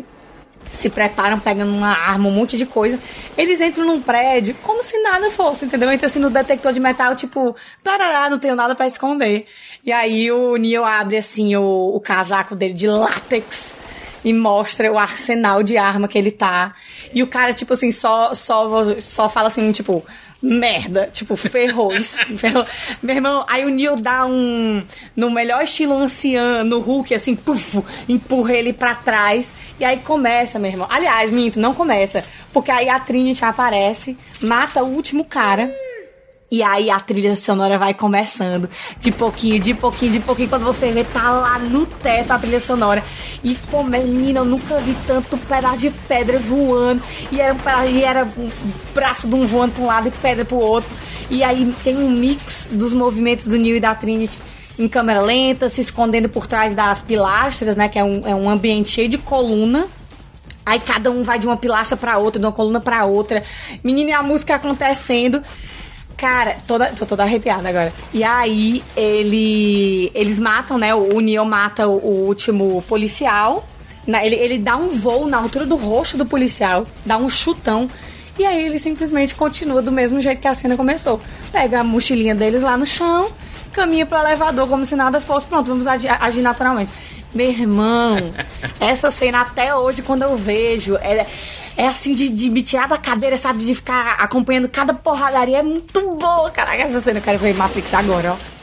se 0.72 0.90
preparam 0.90 1.40
pegando 1.40 1.72
uma 1.74 1.90
arma, 1.90 2.30
um 2.30 2.32
monte 2.32 2.58
de 2.58 2.66
coisa. 2.66 3.00
Eles 3.38 3.62
entram 3.62 3.86
num 3.86 4.02
prédio 4.02 4.56
como 4.62 4.84
se 4.84 5.02
nada 5.02 5.32
fosse, 5.32 5.66
entendeu? 5.66 5.92
Entra 5.92 6.08
assim 6.08 6.20
no 6.20 6.30
detector 6.30 6.74
de 6.74 6.80
metal, 6.80 7.16
tipo, 7.16 7.56
tarará, 7.84 8.30
não 8.30 8.40
tenho 8.40 8.56
nada 8.56 8.76
pra 8.76 8.88
esconder. 8.88 9.46
E 9.86 9.92
aí 9.92 10.32
o 10.32 10.56
Neo 10.58 10.84
abre 10.84 11.18
assim 11.18 11.56
o, 11.56 11.94
o 11.96 12.00
casaco 12.00 12.56
dele 12.56 12.74
de 12.74 12.88
látex 12.88 13.76
e 14.24 14.34
mostra 14.34 14.92
o 14.92 14.98
arsenal 14.98 15.64
de 15.64 15.78
arma 15.78 16.08
que 16.08 16.18
ele 16.18 16.32
tá. 16.32 16.76
E 17.14 17.24
o 17.24 17.28
cara, 17.28 17.54
tipo 17.54 17.74
assim, 17.74 17.92
só, 17.92 18.34
só, 18.34 19.00
só 19.00 19.30
fala 19.30 19.48
assim, 19.48 19.72
tipo, 19.72 20.04
merda, 20.42 21.10
tipo, 21.12 21.36
ferrou, 21.36 21.94
isso, 21.94 22.18
ferrou. 22.38 22.66
Meu 23.02 23.16
irmão, 23.16 23.46
aí 23.48 23.66
o 23.66 23.70
Neil 23.70 23.96
dá 23.96 24.26
um, 24.26 24.84
no 25.16 25.32
melhor 25.32 25.64
estilo 25.64 25.96
ancião, 25.96 26.64
no 26.64 26.80
Hulk, 26.80 27.14
assim, 27.14 27.36
puf, 27.36 27.82
empurra 28.08 28.54
ele 28.54 28.74
pra 28.74 28.96
trás, 28.96 29.54
e 29.80 29.86
aí 29.86 29.98
começa, 29.98 30.60
meu 30.60 30.72
irmão. 30.72 30.88
Aliás, 30.90 31.32
minto, 31.32 31.60
não 31.60 31.74
começa, 31.74 32.24
porque 32.54 32.72
aí 32.72 32.90
a 32.90 33.00
Trinity 33.00 33.44
aparece, 33.44 34.18
mata 34.42 34.84
o 34.84 34.88
último 34.88 35.26
cara, 35.26 35.74
e 36.50 36.64
aí 36.64 36.90
a 36.90 37.00
trilha 37.00 37.36
sonora 37.36 37.78
vai 37.78 37.94
começando, 37.94 38.70
de 39.00 39.12
pouquinho, 39.12 39.60
de 39.60 39.74
pouquinho, 39.74 40.14
de 40.14 40.20
pouquinho, 40.22 40.48
quando 40.48 40.64
você 40.64 40.92
vê, 40.94 41.04
tá 41.04 41.32
lá 41.32 41.60
no 41.60 41.86
teto 41.86 42.32
a 42.32 42.40
trilha 42.40 42.62
sonora. 42.62 43.04
E 43.44 43.56
como 43.70 43.94
é, 43.94 44.00
menina, 44.00 44.40
eu 44.40 44.46
nunca 44.46 44.78
vi 44.80 44.96
tanto 45.06 45.38
pedaço 45.38 45.78
de 45.80 45.90
pedra 45.90 46.40
voando. 46.40 47.02
E 47.32 47.42
era 47.42 47.54
um, 47.54 47.58
peda- 47.58 47.86
e 47.86 48.02
era 48.04 48.24
um 48.38 48.50
braço 48.96 49.28
de 49.28 49.36
um 49.36 49.46
voando 49.46 49.74
pra 49.74 49.84
um 49.84 49.88
lado 49.88 50.08
e 50.08 50.12
pedra 50.12 50.46
pro 50.46 50.56
outro. 50.58 50.90
E 51.30 51.44
aí 51.44 51.74
tem 51.84 51.98
um 51.98 52.10
mix 52.10 52.70
dos 52.72 52.94
movimentos 52.94 53.46
do 53.46 53.58
Neil 53.58 53.76
e 53.76 53.80
da 53.82 53.94
Trinity 53.94 54.40
em 54.80 54.88
câmera 54.88 55.20
lenta, 55.20 55.70
se 55.70 55.82
escondendo 55.82 56.30
por 56.30 56.48
trás 56.48 56.74
das 56.74 57.02
pilastras, 57.02 57.76
né? 57.76 57.90
Que 57.90 58.00
é 58.00 58.04
um, 58.04 58.22
é 58.26 58.34
um 58.34 58.50
ambiente 58.50 58.90
cheio 58.92 59.10
de 59.10 59.18
coluna. 59.18 59.88
Aí 60.66 60.80
cada 60.80 61.12
um 61.12 61.24
vai 61.24 61.40
de 61.40 61.48
uma 61.48 61.58
pilastra 61.58 61.98
pra 61.98 62.18
outra, 62.18 62.40
de 62.40 62.46
uma 62.46 62.52
coluna 62.52 62.80
pra 62.80 63.04
outra. 63.06 63.44
Menina, 63.84 64.12
e 64.12 64.14
a 64.14 64.24
música 64.24 64.56
acontecendo. 64.56 65.42
Cara, 66.18 66.58
toda, 66.66 66.88
tô 66.88 67.06
toda 67.06 67.22
arrepiada 67.24 67.70
agora. 67.70 67.94
E 68.12 68.24
aí, 68.24 68.84
ele, 68.96 70.12
eles 70.16 70.40
matam, 70.40 70.78
né? 70.78 70.94
O, 70.96 71.20
Neo 71.20 71.46
mata 71.46 71.88
o, 71.88 71.98
o 71.98 72.26
último 72.28 72.84
policial. 72.88 73.64
Na- 74.06 74.26
ele, 74.26 74.36
ele 74.36 74.58
dá 74.58 74.76
um 74.76 74.90
voo 74.90 75.28
na 75.28 75.38
altura 75.38 75.66
do 75.66 75.76
rosto 75.76 76.18
do 76.18 76.26
policial, 76.26 76.88
dá 77.06 77.18
um 77.18 77.30
chutão. 77.30 77.88
E 78.40 78.46
aí 78.46 78.66
ele 78.66 78.80
simplesmente 78.80 79.36
continua 79.36 79.82
do 79.82 79.92
mesmo 79.92 80.20
jeito 80.20 80.42
que 80.42 80.48
a 80.48 80.56
cena 80.56 80.76
começou. 80.76 81.22
Pega 81.52 81.82
a 81.82 81.84
mochilinha 81.84 82.34
deles 82.34 82.64
lá 82.64 82.76
no 82.78 82.86
chão, 82.86 83.30
caminha 83.72 84.06
pro 84.06 84.18
elevador 84.18 84.68
como 84.68 84.86
se 84.86 84.96
nada 84.96 85.22
fosse. 85.22 85.46
Pronto, 85.46 85.68
vamos 85.68 85.86
agir, 85.86 86.08
agir 86.10 86.42
naturalmente. 86.42 86.92
Meu 87.34 87.50
irmão, 87.50 88.18
essa 88.80 89.12
cena 89.12 89.42
até 89.42 89.76
hoje, 89.76 90.02
quando 90.02 90.24
eu 90.24 90.36
vejo, 90.38 90.96
é, 90.98 91.26
é 91.78 91.88
assim 91.88 92.16
de, 92.16 92.28
de 92.28 92.50
me 92.50 92.64
tirar 92.64 92.88
da 92.88 92.98
cadeira, 92.98 93.38
sabe? 93.38 93.64
De 93.64 93.76
ficar 93.76 94.16
acompanhando 94.20 94.68
cada 94.68 94.94
porradaria. 94.94 95.60
É 95.60 95.64
muito 95.64 96.16
boa, 96.16 96.50
caraca, 96.50 96.84
essa 96.84 97.00
cena. 97.00 97.20
Eu 97.20 97.24
quero 97.24 97.38
ver 97.38 97.54
Matrix 97.54 97.94
agora, 97.94 98.34
ó. 98.34 98.57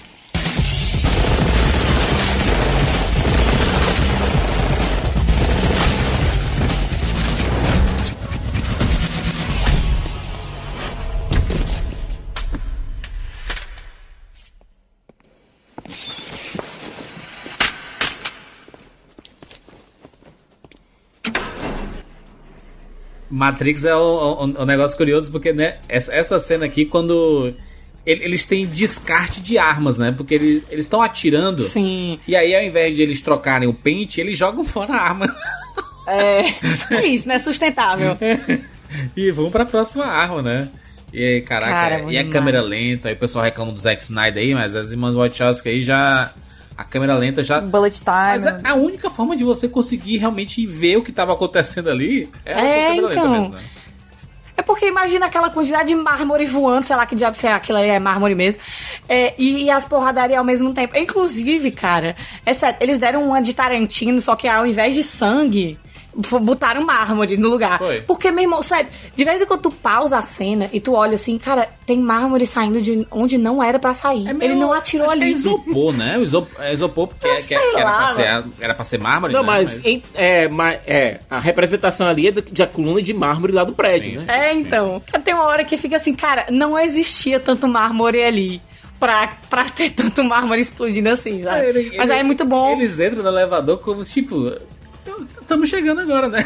Matrix 23.34 23.84
é 23.84 23.96
um, 23.96 24.44
um- 24.44 24.54
um 24.62 24.64
negócio 24.64 24.96
curioso 24.96 25.30
porque, 25.32 25.52
né, 25.52 25.76
essa, 25.88 26.14
essa 26.14 26.38
cena 26.38 26.66
aqui, 26.66 26.84
quando 26.84 27.52
ele- 28.06 28.24
eles 28.24 28.44
têm 28.44 28.66
descarte 28.66 29.40
de 29.40 29.58
armas, 29.58 29.98
né? 29.98 30.12
Porque 30.16 30.34
eles 30.34 30.62
eles 30.70 30.84
estão 30.84 31.02
atirando. 31.02 31.62
Sim. 31.64 32.18
E 32.28 32.36
aí, 32.36 32.54
ao 32.54 32.62
invés 32.62 32.94
de 32.96 33.02
eles 33.02 33.20
trocarem 33.20 33.68
o 33.68 33.74
pente, 33.74 34.20
eles 34.20 34.36
jogam 34.38 34.64
fora 34.64 34.94
a 34.94 35.00
arma. 35.00 35.26
É, 36.06 36.96
é 36.96 37.06
isso, 37.06 37.26
né? 37.26 37.38
Sustentável. 37.38 38.14
e 39.16 39.30
vão 39.30 39.50
pra 39.50 39.64
próxima 39.64 40.04
arma, 40.04 40.42
né? 40.42 40.68
E 41.10 41.18
aí, 41.24 41.40
caraca, 41.40 41.72
Cara, 41.72 41.94
e 42.00 42.18
a 42.18 42.22
demais. 42.22 42.28
câmera 42.30 42.60
lenta, 42.60 43.08
aí 43.08 43.14
o 43.14 43.18
pessoal 43.18 43.42
reclama 43.42 43.72
do 43.72 43.80
Zack 43.80 44.02
Snyder 44.02 44.42
aí, 44.42 44.52
mas 44.54 44.76
as 44.76 44.90
irmãs 44.92 45.14
Wachowski 45.14 45.70
aí 45.70 45.80
já. 45.80 46.30
A 46.76 46.84
câmera 46.84 47.14
lenta 47.16 47.42
já. 47.42 47.60
Bullet 47.60 47.94
time. 48.00 48.08
Mas 48.10 48.46
a, 48.46 48.60
a 48.64 48.74
única 48.74 49.08
forma 49.08 49.36
de 49.36 49.44
você 49.44 49.68
conseguir 49.68 50.16
realmente 50.18 50.66
ver 50.66 50.96
o 50.96 51.02
que 51.02 51.12
tava 51.12 51.32
acontecendo 51.32 51.88
ali 51.88 52.28
é, 52.44 52.52
É, 52.52 52.56
a 52.56 52.88
câmera 52.88 53.08
lenta 53.08 53.12
então. 53.12 53.30
mesmo, 53.30 53.48
né? 53.50 53.64
É 54.56 54.62
porque 54.62 54.86
imagina 54.86 55.26
aquela 55.26 55.50
quantidade 55.50 55.88
de 55.88 55.96
mármore 55.96 56.46
voando, 56.46 56.86
sei 56.86 56.94
lá 56.94 57.04
que 57.06 57.16
diabo 57.16 57.36
é 57.42 57.52
aquilo 57.52 57.78
ali 57.78 57.88
é 57.88 57.98
mármore 57.98 58.36
mesmo. 58.36 58.60
É, 59.08 59.34
e, 59.36 59.64
e 59.64 59.70
as 59.70 59.84
porradarias 59.84 60.38
ao 60.38 60.44
mesmo 60.44 60.72
tempo. 60.72 60.96
Inclusive, 60.96 61.72
cara, 61.72 62.16
é 62.46 62.52
sério, 62.52 62.76
eles 62.80 62.98
deram 63.00 63.24
uma 63.24 63.42
de 63.42 63.52
Tarantino, 63.52 64.20
só 64.20 64.36
que 64.36 64.46
ao 64.46 64.64
invés 64.64 64.94
de 64.94 65.02
sangue, 65.02 65.76
botaram 66.40 66.84
mármore 66.84 67.36
no 67.36 67.48
lugar. 67.48 67.78
Foi. 67.78 68.00
Porque, 68.02 68.30
meu 68.30 68.44
irmão, 68.44 68.62
sério, 68.62 68.88
de 69.14 69.24
vez 69.24 69.40
em 69.42 69.46
quando 69.46 69.62
tu 69.62 69.70
pausa 69.70 70.18
a 70.18 70.22
cena 70.22 70.68
e 70.72 70.80
tu 70.80 70.94
olha 70.94 71.14
assim, 71.14 71.36
cara, 71.38 71.68
tem 71.86 71.98
mármore 71.98 72.46
saindo 72.46 72.80
de 72.80 73.06
onde 73.10 73.36
não 73.38 73.62
era 73.62 73.78
pra 73.78 73.94
sair. 73.94 74.28
Ele 74.40 74.54
não 74.54 74.72
atirou 74.72 75.06
Acho 75.08 75.16
que 75.18 75.22
ali. 75.24 75.32
É 75.32 75.34
isopor, 75.36 75.92
né? 75.92 76.18
O 76.18 76.22
isopor, 76.22 76.64
é 76.64 76.72
isopor 76.72 77.08
porque 77.08 77.26
é- 77.28 77.34
que, 77.42 77.54
é- 77.54 77.58
que 77.58 77.76
era, 77.76 77.92
pra 77.96 78.06
ser, 78.14 78.44
era 78.60 78.74
pra 78.74 78.84
ser 78.84 78.98
mármore, 78.98 79.32
Não, 79.32 79.40
né? 79.42 79.46
mas, 79.46 79.84
em- 79.84 80.02
é, 80.14 80.48
ma- 80.48 80.72
é, 80.86 81.20
a 81.28 81.38
representação 81.40 82.08
ali 82.08 82.28
é 82.28 82.30
de 82.30 82.62
a 82.62 82.66
coluna 82.66 83.02
de 83.02 83.12
mármore 83.12 83.52
lá 83.52 83.64
do 83.64 83.72
prédio, 83.72 84.20
né? 84.20 84.26
É, 84.48 84.52
então. 84.54 85.02
Tem 85.24 85.34
uma 85.34 85.44
hora 85.44 85.64
que 85.64 85.76
fica 85.76 85.96
assim, 85.96 86.14
cara, 86.14 86.46
não 86.50 86.78
existia 86.78 87.38
tanto 87.40 87.66
mármore 87.68 88.22
ali. 88.22 88.62
Pra, 89.00 89.28
pra 89.50 89.64
ter 89.66 89.90
tanto 89.90 90.22
mármore 90.24 90.62
explodindo 90.62 91.10
assim, 91.10 91.42
sabe? 91.42 91.66
Ele- 91.66 91.92
Mas 91.96 92.08
ele- 92.08 92.12
aí 92.12 92.20
é 92.20 92.22
muito 92.22 92.44
bom. 92.44 92.72
Eles 92.72 92.98
entram 93.00 93.22
no 93.22 93.28
elevador 93.28 93.78
como, 93.78 94.02
tipo... 94.04 94.56
Estamos 95.40 95.68
chegando 95.68 96.00
agora, 96.00 96.28
né? 96.28 96.44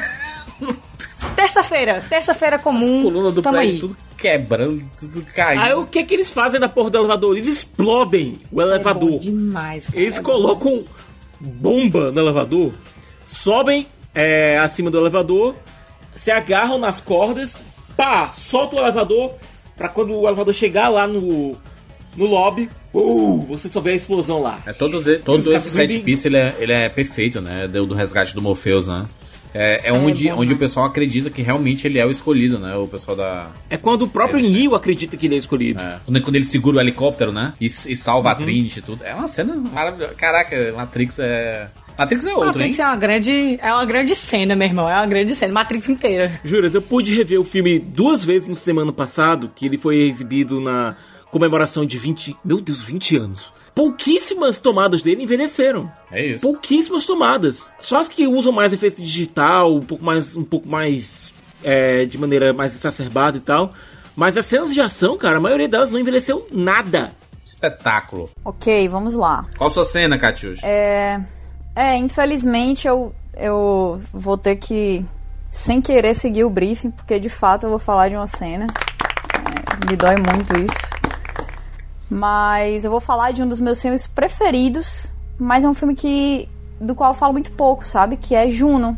Terça-feira, 1.37 2.05
terça-feira 2.09 2.59
comum. 2.59 3.03
Coluna 3.03 3.31
do 3.31 3.43
tamo 3.43 3.57
prédio 3.57 3.75
aí. 3.75 3.81
tudo 3.81 3.97
quebrando, 4.17 4.83
tudo 4.99 5.25
caindo. 5.35 5.63
Aí 5.63 5.73
o 5.75 5.87
que 5.87 6.03
que 6.03 6.15
eles 6.15 6.31
fazem 6.31 6.59
na 6.59 6.69
porra 6.69 6.91
do 6.91 6.99
elevador? 6.99 7.37
Eles 7.37 7.47
explodem 7.47 8.41
o 8.51 8.61
elevador. 8.61 9.09
É 9.09 9.13
bom 9.13 9.19
demais, 9.19 9.87
cara. 9.87 9.99
Eles 10.01 10.19
É 10.19 10.23
colocam 10.23 10.85
bomba 11.41 12.11
no 12.11 12.21
elevador, 12.21 12.73
sobem 13.27 13.87
é, 14.15 14.59
acima 14.59 14.91
do 14.91 14.99
elevador, 14.99 15.55
se 16.15 16.31
agarram 16.33 16.79
nas 16.79 17.01
cordas, 17.01 17.63
pá, 17.97 18.31
solta 18.31 18.77
o 18.77 18.81
elevador, 18.81 19.35
pra 19.77 19.89
quando 19.89 20.13
o 20.19 20.27
elevador 20.27 20.53
chegar 20.53 20.89
lá 20.89 21.07
no, 21.07 21.57
no 22.17 22.27
lobby, 22.27 22.69
uh, 22.93 23.39
você 23.49 23.69
só 23.69 23.81
vê 23.81 23.91
a 23.93 23.95
explosão 23.95 24.41
lá. 24.43 24.61
É, 24.67 24.73
todos 24.73 25.07
e- 25.07 25.19
todos 25.19 25.47
Os 25.47 25.55
esse 25.55 25.77
caras 25.77 25.93
set 25.93 26.03
piece 26.05 26.29
ele 26.29 26.37
é, 26.37 26.55
ele 26.59 26.73
é 26.73 26.89
perfeito, 26.89 27.41
né? 27.41 27.67
Do, 27.69 27.87
do 27.87 27.95
resgate 27.95 28.35
do 28.35 28.43
Morpheus, 28.43 28.87
né? 28.87 29.07
É, 29.55 29.87
é 29.87 29.89
É, 29.89 29.93
onde, 29.93 30.29
bom 30.29 30.41
onde 30.43 30.53
o 30.53 30.57
pessoal 30.59 30.85
acredita 30.87 31.31
que 31.31 31.41
realmente 31.41 31.87
ele 31.87 31.99
é 31.99 32.05
o 32.05 32.11
escolhido, 32.11 32.59
né? 32.59 32.77
O 32.77 32.87
pessoal 32.87 33.17
da. 33.17 33.51
É 33.71 33.77
quando 33.79 34.03
o 34.03 34.09
próprio 34.09 34.41
Neo 34.47 34.75
acredita 34.75 35.17
que 35.17 35.27
ele 35.27 35.37
é 35.37 35.39
escolhido. 35.39 35.81
Quando, 36.05 36.21
quando 36.23 36.37
ele 36.37 36.45
segura 36.45 36.77
o 36.77 36.81
helicóptero, 36.81 37.33
né? 37.33 37.55
E, 37.61 37.65
e 37.65 37.69
salva 37.97 38.31
a 38.31 38.35
Uhum. 38.37 38.43
Trinity 38.43 38.79
e 38.79 38.83
tudo. 38.83 39.03
É 39.05 39.15
uma 39.15 39.27
cena 39.27 39.55
maravilhosa. 39.55 40.15
Caraca, 40.15 40.73
Matrix 40.77 41.19
é. 41.19 41.69
Matrix 41.99 42.27
é 42.27 42.33
outro, 42.33 42.47
Matrix 42.47 42.79
hein? 42.79 42.85
é 42.85 42.89
uma 42.89 42.97
grande. 42.97 43.59
É 43.61 43.73
uma 43.73 43.85
grande 43.87 44.15
cena, 44.15 44.55
meu 44.55 44.69
irmão. 44.69 44.89
É 44.89 44.95
uma 44.95 45.07
grande 45.07 45.35
cena. 45.35 45.53
Matrix 45.53 45.89
inteira. 45.89 46.41
Juras, 46.45 46.75
eu 46.75 46.83
pude 46.83 47.13
rever 47.15 47.41
o 47.41 47.45
filme 47.45 47.79
duas 47.79 48.23
vezes 48.23 48.47
no 48.47 48.55
semana 48.55 48.93
passado, 48.93 49.51
que 49.57 49.65
ele 49.67 49.79
foi 49.79 50.03
exibido 50.03 50.61
na 50.61 50.95
comemoração 51.31 51.85
de 51.85 51.99
20. 51.99 52.37
Meu 52.45 52.61
Deus, 52.61 52.83
20 52.83 53.17
anos. 53.17 53.53
Pouquíssimas 53.75 54.61
tomadas 54.61 55.03
dele 55.03 55.23
envelheceram. 55.23 55.91
É 56.11 56.25
isso. 56.25 56.43
Pouquíssimas 56.43 57.07
tomadas. 57.07 57.71
Só 57.81 57.99
as 57.99 58.09
que 58.09 58.27
usam 58.27 58.53
mais 58.53 58.73
efeito 58.73 59.01
digital, 59.03 59.75
um 59.75 59.83
pouco 59.83 60.05
mais. 60.05 60.35
um 60.37 60.45
pouco 60.45 60.69
mais. 60.69 61.33
é, 61.63 62.05
de 62.05 62.19
maneira 62.19 62.53
mais 62.53 62.75
exacerbada 62.75 63.37
e 63.37 63.41
tal. 63.41 63.73
Mas 64.17 64.37
as 64.37 64.47
cenas 64.47 64.75
de 64.75 64.81
ação, 64.81 65.17
cara, 65.17 65.37
a 65.37 65.41
maioria 65.41 65.69
delas 65.69 65.93
não 65.93 66.01
envelheceu 66.01 66.47
nada. 66.51 67.13
Espetáculo. 67.47 68.29
Ok, 68.45 68.89
vamos 68.89 69.15
lá. 69.15 69.47
Qual 69.57 69.71
sua 69.71 69.85
cena, 69.85 70.19
Catiuxa? 70.19 70.67
É, 70.67 71.21
é, 71.75 71.97
infelizmente 71.97 72.87
eu, 72.89 73.15
eu 73.35 74.01
vou 74.13 74.37
ter 74.37 74.57
que 74.57 75.05
sem 75.51 75.81
querer 75.81 76.15
seguir 76.15 76.45
o 76.45 76.51
briefing, 76.51 76.91
porque 76.91 77.19
de 77.19 77.29
fato 77.29 77.65
eu 77.65 77.71
vou 77.71 77.79
falar 77.79 78.09
de 78.09 78.17
uma 78.17 78.27
cena. 78.27 78.67
É, 79.87 79.89
me 79.91 79.97
dói 79.97 80.17
muito 80.17 80.59
isso. 80.61 80.91
Mas 82.11 82.85
eu 82.85 82.91
vou 82.91 83.01
falar 83.01 83.33
de 83.33 83.43
um 83.43 83.49
dos 83.49 83.61
meus 83.61 83.81
filmes 83.81 84.07
preferidos, 84.07 85.13
mas 85.39 85.65
é 85.65 85.69
um 85.69 85.75
filme 85.75 85.95
que 85.95 86.49
do 86.81 86.95
qual 86.95 87.11
eu 87.11 87.15
falo 87.15 87.33
muito 87.33 87.53
pouco, 87.53 87.87
sabe? 87.87 88.17
Que 88.17 88.35
é 88.35 88.49
Juno. 88.49 88.97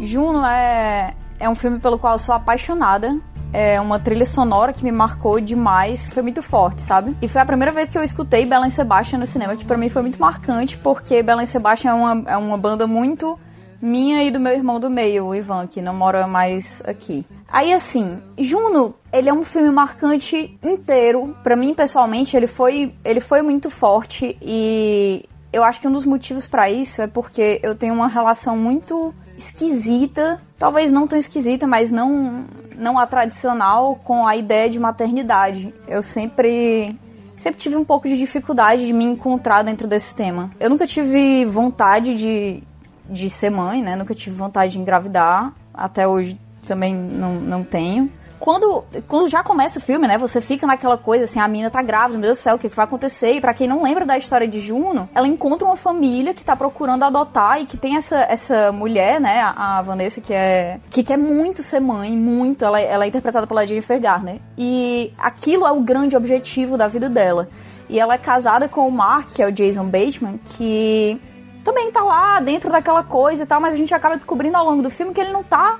Juno 0.00 0.44
é, 0.44 1.14
é 1.38 1.48
um 1.48 1.54
filme 1.54 1.78
pelo 1.78 1.98
qual 1.98 2.14
eu 2.14 2.18
sou 2.18 2.34
apaixonada. 2.34 3.18
É 3.52 3.80
uma 3.80 3.98
trilha 3.98 4.26
sonora 4.26 4.74
que 4.74 4.84
me 4.84 4.92
marcou 4.92 5.40
demais, 5.40 6.06
foi 6.06 6.22
muito 6.22 6.42
forte, 6.42 6.82
sabe? 6.82 7.16
E 7.22 7.28
foi 7.28 7.40
a 7.40 7.46
primeira 7.46 7.72
vez 7.72 7.88
que 7.88 7.96
eu 7.96 8.02
escutei 8.02 8.44
Belen 8.44 8.68
Sebastian 8.68 9.18
no 9.18 9.26
cinema, 9.26 9.56
que 9.56 9.64
para 9.64 9.78
mim 9.78 9.88
foi 9.88 10.02
muito 10.02 10.20
marcante, 10.20 10.76
porque 10.76 11.22
Belen 11.22 11.46
Sebastian 11.46 11.90
é 11.90 11.94
uma, 11.94 12.30
é 12.30 12.36
uma 12.36 12.58
banda 12.58 12.86
muito 12.86 13.38
minha 13.80 14.22
e 14.24 14.30
do 14.30 14.40
meu 14.40 14.52
irmão 14.52 14.80
do 14.80 14.90
meio, 14.90 15.26
o 15.26 15.34
Ivan, 15.34 15.66
que 15.66 15.80
não 15.80 15.94
mora 15.94 16.26
mais 16.26 16.82
aqui. 16.86 17.24
Aí 17.48 17.72
assim, 17.72 18.20
Juno, 18.36 18.94
ele 19.12 19.28
é 19.28 19.32
um 19.32 19.44
filme 19.44 19.70
marcante 19.70 20.58
inteiro. 20.62 21.36
Para 21.42 21.56
mim, 21.56 21.74
pessoalmente, 21.74 22.36
ele 22.36 22.46
foi, 22.46 22.94
ele 23.04 23.20
foi 23.20 23.42
muito 23.42 23.70
forte 23.70 24.36
e 24.42 25.24
eu 25.52 25.64
acho 25.64 25.80
que 25.80 25.88
um 25.88 25.92
dos 25.92 26.04
motivos 26.04 26.46
para 26.46 26.70
isso 26.70 27.00
é 27.00 27.06
porque 27.06 27.60
eu 27.62 27.74
tenho 27.74 27.94
uma 27.94 28.08
relação 28.08 28.56
muito 28.56 29.14
esquisita, 29.36 30.40
talvez 30.58 30.90
não 30.90 31.06
tão 31.06 31.18
esquisita, 31.18 31.66
mas 31.66 31.90
não 31.90 32.44
não 32.76 32.96
a 32.96 33.06
tradicional 33.06 33.96
com 33.96 34.24
a 34.24 34.36
ideia 34.36 34.70
de 34.70 34.78
maternidade. 34.78 35.74
Eu 35.88 36.02
sempre 36.02 36.96
sempre 37.36 37.60
tive 37.60 37.76
um 37.76 37.84
pouco 37.84 38.08
de 38.08 38.16
dificuldade 38.16 38.86
de 38.86 38.92
me 38.92 39.04
encontrar 39.04 39.62
dentro 39.62 39.86
desse 39.86 40.14
tema. 40.14 40.50
Eu 40.58 40.68
nunca 40.68 40.86
tive 40.86 41.44
vontade 41.44 42.14
de, 42.14 42.62
de 43.08 43.30
ser 43.30 43.50
mãe, 43.50 43.82
né? 43.82 43.96
Nunca 43.96 44.14
tive 44.14 44.36
vontade 44.36 44.72
de 44.72 44.78
engravidar. 44.78 45.52
Até 45.72 46.06
hoje 46.06 46.38
também 46.66 46.94
não, 46.94 47.34
não 47.34 47.64
tenho 47.64 48.10
quando, 48.38 48.84
quando 49.06 49.28
já 49.28 49.42
começa 49.42 49.78
o 49.78 49.82
filme, 49.82 50.06
né, 50.06 50.16
você 50.16 50.40
fica 50.40 50.66
naquela 50.66 50.96
coisa 50.96 51.24
assim, 51.24 51.40
a 51.40 51.48
menina 51.48 51.70
tá 51.70 51.82
grávida, 51.82 52.18
meu 52.18 52.28
Deus 52.28 52.38
do 52.38 52.40
céu, 52.40 52.56
o 52.56 52.58
que, 52.58 52.68
que 52.68 52.76
vai 52.76 52.84
acontecer? 52.84 53.32
E 53.32 53.40
pra 53.40 53.52
quem 53.52 53.66
não 53.66 53.82
lembra 53.82 54.06
da 54.06 54.16
história 54.16 54.46
de 54.46 54.60
Juno, 54.60 55.08
ela 55.14 55.26
encontra 55.26 55.66
uma 55.66 55.76
família 55.76 56.32
que 56.32 56.44
tá 56.44 56.54
procurando 56.54 57.04
adotar 57.04 57.60
e 57.60 57.66
que 57.66 57.76
tem 57.76 57.96
essa, 57.96 58.16
essa 58.16 58.70
mulher, 58.70 59.20
né, 59.20 59.40
a, 59.40 59.78
a 59.78 59.82
Vanessa, 59.82 60.20
que 60.20 60.32
é 60.32 60.78
que 60.90 61.02
quer 61.02 61.18
muito 61.18 61.62
ser 61.62 61.80
mãe, 61.80 62.16
muito, 62.16 62.64
ela, 62.64 62.80
ela 62.80 63.04
é 63.04 63.08
interpretada 63.08 63.46
pela 63.46 63.66
Jennifer 63.66 64.00
Garner. 64.00 64.40
E 64.56 65.12
aquilo 65.18 65.66
é 65.66 65.72
o 65.72 65.80
grande 65.80 66.16
objetivo 66.16 66.76
da 66.76 66.86
vida 66.86 67.08
dela. 67.08 67.48
E 67.88 67.98
ela 67.98 68.14
é 68.14 68.18
casada 68.18 68.68
com 68.68 68.86
o 68.86 68.92
Mark, 68.92 69.32
que 69.34 69.42
é 69.42 69.46
o 69.46 69.52
Jason 69.52 69.84
Bateman, 69.84 70.38
que 70.56 71.20
também 71.68 71.92
tá 71.92 72.02
lá 72.02 72.40
dentro 72.40 72.70
daquela 72.70 73.02
coisa 73.02 73.42
e 73.42 73.46
tal, 73.46 73.60
mas 73.60 73.74
a 73.74 73.76
gente 73.76 73.92
acaba 73.92 74.16
descobrindo 74.16 74.56
ao 74.56 74.64
longo 74.64 74.82
do 74.82 74.90
filme 74.90 75.12
que 75.12 75.20
ele 75.20 75.32
não 75.32 75.42
tá 75.42 75.78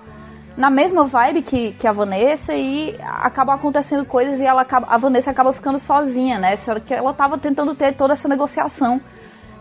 na 0.55 0.69
mesma 0.69 1.07
vibe 1.07 1.41
que, 1.41 1.73
que 1.73 1.87
a 1.87 1.93
Vanessa 1.93 2.53
e 2.53 2.95
acabam 3.01 3.55
acontecendo 3.55 4.05
coisas 4.05 4.41
e 4.41 4.45
ela 4.45 4.63
acaba, 4.63 4.87
a 4.91 4.99
Vanessa 4.99 5.31
acaba 5.31 5.51
ficando 5.51 5.79
sozinha, 5.79 6.39
né? 6.39 6.55
Que 6.85 6.93
ela 6.93 7.15
tava 7.15 7.39
tentando 7.39 7.75
ter 7.75 7.95
toda 7.95 8.13
essa 8.13 8.29
negociação 8.29 9.01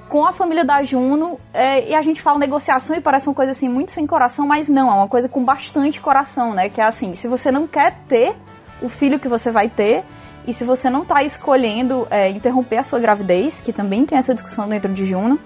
com 0.09 0.25
a 0.25 0.33
família 0.33 0.65
da 0.65 0.83
Juno 0.83 1.39
é, 1.53 1.89
e 1.89 1.95
a 1.95 2.01
gente 2.01 2.21
fala 2.21 2.39
negociação 2.39 2.95
e 2.95 2.99
parece 2.99 3.27
uma 3.27 3.35
coisa 3.35 3.51
assim 3.51 3.69
muito 3.69 3.91
sem 3.91 4.05
coração, 4.05 4.45
mas 4.45 4.67
não, 4.67 4.89
é 4.89 4.93
uma 4.95 5.07
coisa 5.07 5.29
com 5.29 5.45
bastante 5.45 6.01
coração, 6.01 6.53
né? 6.53 6.67
Que 6.67 6.81
é 6.81 6.83
assim, 6.83 7.15
se 7.15 7.27
você 7.27 7.51
não 7.51 7.67
quer 7.67 7.99
ter 8.07 8.35
o 8.81 8.89
filho 8.89 9.17
que 9.17 9.29
você 9.29 9.49
vai 9.49 9.69
ter 9.69 10.03
e 10.45 10.53
se 10.53 10.65
você 10.65 10.89
não 10.89 11.05
tá 11.05 11.23
escolhendo 11.23 12.05
é, 12.09 12.29
interromper 12.29 12.77
a 12.79 12.83
sua 12.83 12.99
gravidez, 12.99 13.61
que 13.61 13.71
também 13.71 14.05
tem 14.05 14.17
essa 14.17 14.33
discussão 14.33 14.67
dentro 14.67 14.91
de 14.91 15.05
Juno, 15.05 15.39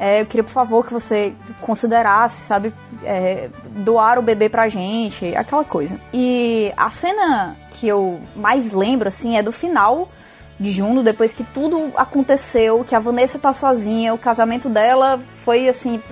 é, 0.00 0.22
eu 0.22 0.24
queria, 0.24 0.42
por 0.42 0.50
favor, 0.50 0.86
que 0.86 0.94
você 0.94 1.34
considerasse, 1.60 2.40
sabe, 2.40 2.72
é, 3.04 3.50
doar 3.68 4.18
o 4.18 4.22
bebê 4.22 4.48
pra 4.48 4.66
gente, 4.66 5.36
aquela 5.36 5.62
coisa. 5.62 6.00
E 6.10 6.72
a 6.74 6.88
cena 6.88 7.54
que 7.70 7.86
eu 7.86 8.18
mais 8.34 8.72
lembro, 8.72 9.08
assim, 9.08 9.36
é 9.36 9.42
do 9.42 9.52
final 9.52 10.08
de 10.58 10.72
Juno, 10.72 11.02
depois 11.02 11.34
que 11.34 11.44
tudo 11.44 11.92
aconteceu, 11.94 12.82
que 12.82 12.94
a 12.94 12.98
Vanessa 12.98 13.38
tá 13.38 13.52
sozinha, 13.52 14.14
o 14.14 14.18
casamento 14.18 14.70
dela 14.70 15.20
foi, 15.44 15.68
assim, 15.68 16.02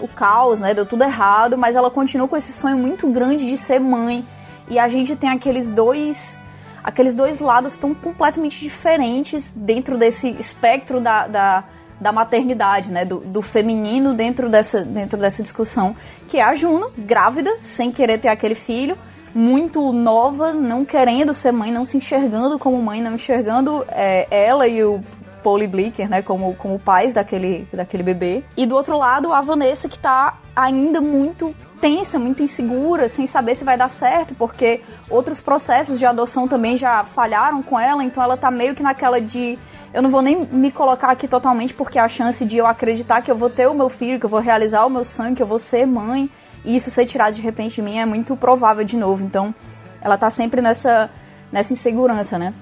o 0.00 0.08
caos, 0.08 0.58
né, 0.58 0.72
deu 0.72 0.86
tudo 0.86 1.04
errado, 1.04 1.58
mas 1.58 1.76
ela 1.76 1.90
continua 1.90 2.26
com 2.26 2.38
esse 2.38 2.50
sonho 2.50 2.78
muito 2.78 3.06
grande 3.08 3.44
de 3.44 3.58
ser 3.58 3.78
mãe. 3.78 4.26
E 4.70 4.78
a 4.78 4.88
gente 4.88 5.14
tem 5.14 5.28
aqueles 5.28 5.70
dois 5.70 6.40
aqueles 6.82 7.14
dois 7.14 7.38
lados 7.38 7.78
tão 7.78 7.94
completamente 7.94 8.60
diferentes 8.60 9.50
dentro 9.56 9.96
desse 9.96 10.30
espectro 10.38 11.00
da, 11.00 11.26
da 11.26 11.64
da 12.00 12.12
maternidade, 12.12 12.90
né, 12.90 13.04
do, 13.04 13.20
do, 13.20 13.40
feminino 13.40 14.14
dentro 14.14 14.48
dessa, 14.48 14.84
dentro 14.84 15.18
dessa 15.18 15.42
discussão, 15.42 15.94
que 16.26 16.38
é 16.38 16.42
a 16.42 16.54
Juno, 16.54 16.90
grávida, 16.98 17.56
sem 17.60 17.90
querer 17.90 18.18
ter 18.18 18.28
aquele 18.28 18.54
filho, 18.54 18.98
muito 19.34 19.92
nova, 19.92 20.52
não 20.52 20.84
querendo 20.84 21.34
ser 21.34 21.52
mãe, 21.52 21.72
não 21.72 21.84
se 21.84 21.96
enxergando 21.96 22.58
como 22.58 22.80
mãe, 22.80 23.00
não 23.00 23.14
enxergando 23.14 23.84
é, 23.88 24.26
ela 24.30 24.66
e 24.66 24.82
o 24.84 25.02
Polly 25.42 25.66
Blicker, 25.66 26.08
né, 26.08 26.22
como, 26.22 26.54
como 26.54 26.78
pais 26.78 27.12
daquele, 27.12 27.68
daquele 27.72 28.02
bebê. 28.02 28.44
E 28.56 28.64
do 28.64 28.74
outro 28.74 28.96
lado, 28.96 29.32
a 29.32 29.40
Vanessa, 29.40 29.88
que 29.88 29.98
tá 29.98 30.38
ainda 30.54 31.00
muito 31.00 31.54
tensa, 31.84 32.18
muito 32.18 32.42
insegura, 32.42 33.10
sem 33.10 33.26
saber 33.26 33.54
se 33.54 33.62
vai 33.62 33.76
dar 33.76 33.90
certo, 33.90 34.34
porque 34.36 34.80
outros 35.10 35.42
processos 35.42 35.98
de 35.98 36.06
adoção 36.06 36.48
também 36.48 36.78
já 36.78 37.04
falharam 37.04 37.62
com 37.62 37.78
ela, 37.78 38.02
então 38.02 38.22
ela 38.22 38.38
tá 38.38 38.50
meio 38.50 38.74
que 38.74 38.82
naquela 38.82 39.20
de 39.20 39.58
eu 39.92 40.00
não 40.00 40.08
vou 40.08 40.22
nem 40.22 40.46
me 40.46 40.72
colocar 40.72 41.10
aqui 41.10 41.28
totalmente 41.28 41.74
porque 41.74 41.98
a 41.98 42.08
chance 42.08 42.42
de 42.46 42.56
eu 42.56 42.66
acreditar 42.66 43.20
que 43.20 43.30
eu 43.30 43.36
vou 43.36 43.50
ter 43.50 43.66
o 43.66 43.74
meu 43.74 43.90
filho, 43.90 44.18
que 44.18 44.24
eu 44.24 44.30
vou 44.30 44.40
realizar 44.40 44.86
o 44.86 44.88
meu 44.88 45.04
sonho, 45.04 45.36
que 45.36 45.42
eu 45.42 45.46
vou 45.46 45.58
ser 45.58 45.84
mãe, 45.84 46.30
e 46.64 46.74
isso 46.74 46.90
ser 46.90 47.04
tirado 47.04 47.34
de 47.34 47.42
repente 47.42 47.74
de 47.74 47.82
mim 47.82 47.98
é 47.98 48.06
muito 48.06 48.34
provável 48.34 48.82
de 48.82 48.96
novo. 48.96 49.22
Então, 49.22 49.54
ela 50.00 50.16
tá 50.16 50.30
sempre 50.30 50.62
nessa 50.62 51.10
nessa 51.52 51.74
insegurança, 51.74 52.38
né? 52.38 52.54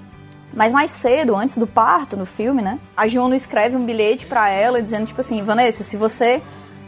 Mas 0.52 0.72
mais 0.72 0.90
cedo, 0.90 1.36
antes 1.36 1.56
do 1.56 1.66
parto, 1.68 2.16
no 2.16 2.26
filme, 2.26 2.60
né? 2.60 2.80
A 2.96 3.06
Juno 3.06 3.36
escreve 3.36 3.76
um 3.76 3.84
bilhete 3.84 4.26
para 4.26 4.48
ela 4.48 4.82
dizendo 4.82 5.06
tipo 5.06 5.20
assim, 5.20 5.44
Vanessa, 5.44 5.84
se 5.84 5.96
você 5.96 6.42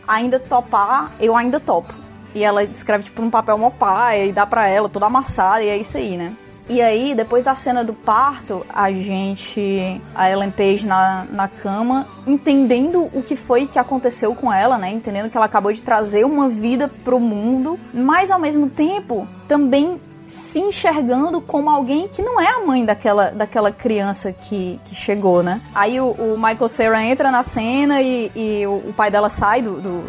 ainda 0.06 0.40
topar, 0.40 1.12
eu 1.20 1.36
ainda 1.36 1.60
topo. 1.60 2.03
E 2.34 2.42
ela 2.42 2.64
escreve, 2.64 3.04
tipo, 3.04 3.22
num 3.22 3.30
papel 3.30 3.56
mopaia 3.56 4.24
e 4.26 4.32
dá 4.32 4.46
pra 4.46 4.68
ela, 4.68 4.88
toda 4.88 5.06
amassada, 5.06 5.62
e 5.62 5.68
é 5.68 5.76
isso 5.76 5.96
aí, 5.96 6.16
né? 6.16 6.34
E 6.66 6.80
aí, 6.80 7.14
depois 7.14 7.44
da 7.44 7.54
cena 7.54 7.84
do 7.84 7.92
parto, 7.92 8.64
a 8.70 8.90
gente, 8.90 10.00
a 10.14 10.30
Ellen 10.30 10.50
Page 10.50 10.86
na, 10.86 11.26
na 11.30 11.46
cama, 11.46 12.08
entendendo 12.26 13.10
o 13.12 13.22
que 13.22 13.36
foi 13.36 13.66
que 13.66 13.78
aconteceu 13.78 14.34
com 14.34 14.50
ela, 14.50 14.78
né? 14.78 14.90
Entendendo 14.90 15.28
que 15.28 15.36
ela 15.36 15.44
acabou 15.44 15.70
de 15.70 15.82
trazer 15.82 16.24
uma 16.24 16.48
vida 16.48 16.88
pro 16.88 17.20
mundo, 17.20 17.78
mas 17.92 18.30
ao 18.30 18.40
mesmo 18.40 18.70
tempo 18.70 19.28
também 19.46 20.00
se 20.26 20.58
enxergando 20.58 21.40
como 21.40 21.68
alguém 21.68 22.08
que 22.08 22.22
não 22.22 22.40
é 22.40 22.48
a 22.48 22.60
mãe 22.66 22.84
daquela, 22.84 23.30
daquela 23.30 23.70
criança 23.70 24.32
que, 24.32 24.80
que 24.84 24.94
chegou, 24.94 25.42
né? 25.42 25.60
Aí 25.74 26.00
o, 26.00 26.12
o 26.12 26.36
Michael 26.36 26.68
Cera 26.68 27.02
entra 27.04 27.30
na 27.30 27.42
cena 27.42 28.00
e, 28.00 28.32
e 28.34 28.66
o, 28.66 28.88
o, 28.88 28.94
pai 28.94 29.10
dela 29.10 29.28
sai 29.28 29.60
do, 29.60 29.80
do 29.80 30.04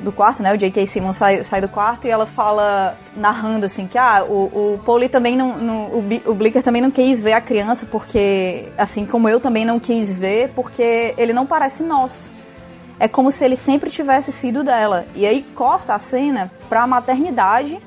do 0.00 0.12
quarto, 0.12 0.42
né? 0.42 0.52
O 0.52 0.56
J.K. 0.56 0.86
Simmons 0.86 1.16
sai, 1.16 1.42
sai 1.42 1.60
do 1.60 1.68
quarto 1.68 2.06
e 2.06 2.10
ela 2.10 2.26
fala, 2.26 2.96
narrando 3.16 3.66
assim, 3.66 3.86
que 3.86 3.98
ah, 3.98 4.24
o, 4.24 4.80
o 4.84 5.08
também 5.08 5.36
não, 5.36 5.58
não 5.58 5.76
o, 5.86 6.04
o 6.26 6.34
Blicker 6.34 6.62
também 6.62 6.80
não 6.80 6.90
quis 6.90 7.20
ver 7.20 7.32
a 7.32 7.40
criança 7.40 7.86
porque, 7.86 8.68
assim 8.76 9.04
como 9.04 9.28
eu 9.28 9.40
também 9.40 9.64
não 9.64 9.78
quis 9.78 10.10
ver, 10.10 10.52
porque 10.54 11.14
ele 11.16 11.32
não 11.32 11.46
parece 11.46 11.82
nosso. 11.82 12.30
É 13.00 13.06
como 13.06 13.30
se 13.30 13.44
ele 13.44 13.56
sempre 13.56 13.90
tivesse 13.90 14.32
sido 14.32 14.64
dela. 14.64 15.06
E 15.14 15.26
aí 15.26 15.42
corta 15.54 15.94
a 15.94 15.98
cena 15.98 16.50
pra 16.68 16.86
maternidade, 16.86 17.80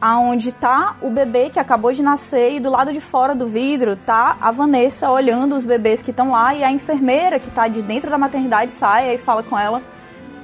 aonde 0.00 0.50
tá 0.50 0.96
o 1.02 1.10
bebê 1.10 1.50
que 1.50 1.58
acabou 1.58 1.92
de 1.92 2.02
nascer 2.02 2.54
e 2.54 2.60
do 2.60 2.70
lado 2.70 2.90
de 2.92 3.00
fora 3.00 3.34
do 3.34 3.46
vidro 3.46 3.96
tá 3.96 4.36
a 4.40 4.50
Vanessa 4.50 5.10
olhando 5.10 5.54
os 5.54 5.64
bebês 5.66 6.00
que 6.00 6.10
estão 6.10 6.30
lá 6.30 6.54
e 6.54 6.64
a 6.64 6.70
enfermeira 6.70 7.38
que 7.38 7.50
tá 7.50 7.68
de 7.68 7.82
dentro 7.82 8.10
da 8.10 8.16
maternidade 8.16 8.72
sai 8.72 9.14
e 9.14 9.18
fala 9.18 9.42
com 9.42 9.58
ela 9.58 9.82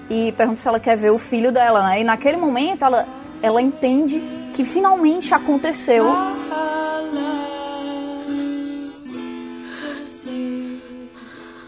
e 0.08 0.32
pergunta 0.32 0.60
se 0.60 0.68
ela 0.68 0.80
quer 0.80 0.96
ver 0.96 1.10
o 1.10 1.18
filho 1.18 1.50
dela, 1.50 1.82
né? 1.82 2.00
E 2.00 2.04
naquele 2.04 2.36
momento 2.36 2.84
ela, 2.84 3.06
ela 3.42 3.60
entende 3.60 4.22
que 4.54 4.64
finalmente 4.64 5.34
aconteceu. 5.34 6.06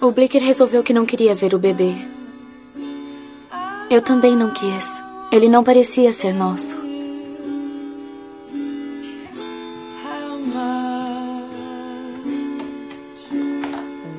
O 0.01 0.13
Blicker 0.13 0.43
resolveu 0.43 0.83
que 0.83 0.93
não 0.93 1.05
queria 1.05 1.35
ver 1.35 1.55
o 1.55 1.59
bebê. 1.59 1.95
Eu 3.91 4.01
também 4.01 4.37
não 4.37 4.51
quis. 4.51 5.05
Ele 5.33 5.49
não 5.49 5.65
parecia 5.65 6.13
ser 6.13 6.33
nosso. 6.33 6.79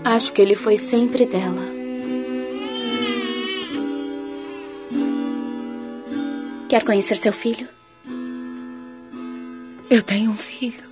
Acho 0.04 0.34
que 0.34 0.42
ele 0.42 0.56
foi 0.56 0.76
sempre 0.76 1.26
dela. 1.26 1.69
Quer 6.70 6.84
conhecer 6.84 7.16
seu 7.16 7.34
filho? 7.34 7.68
Eu 9.90 10.04
tenho 10.04 10.30
um 10.30 10.38
filho. 10.38 10.88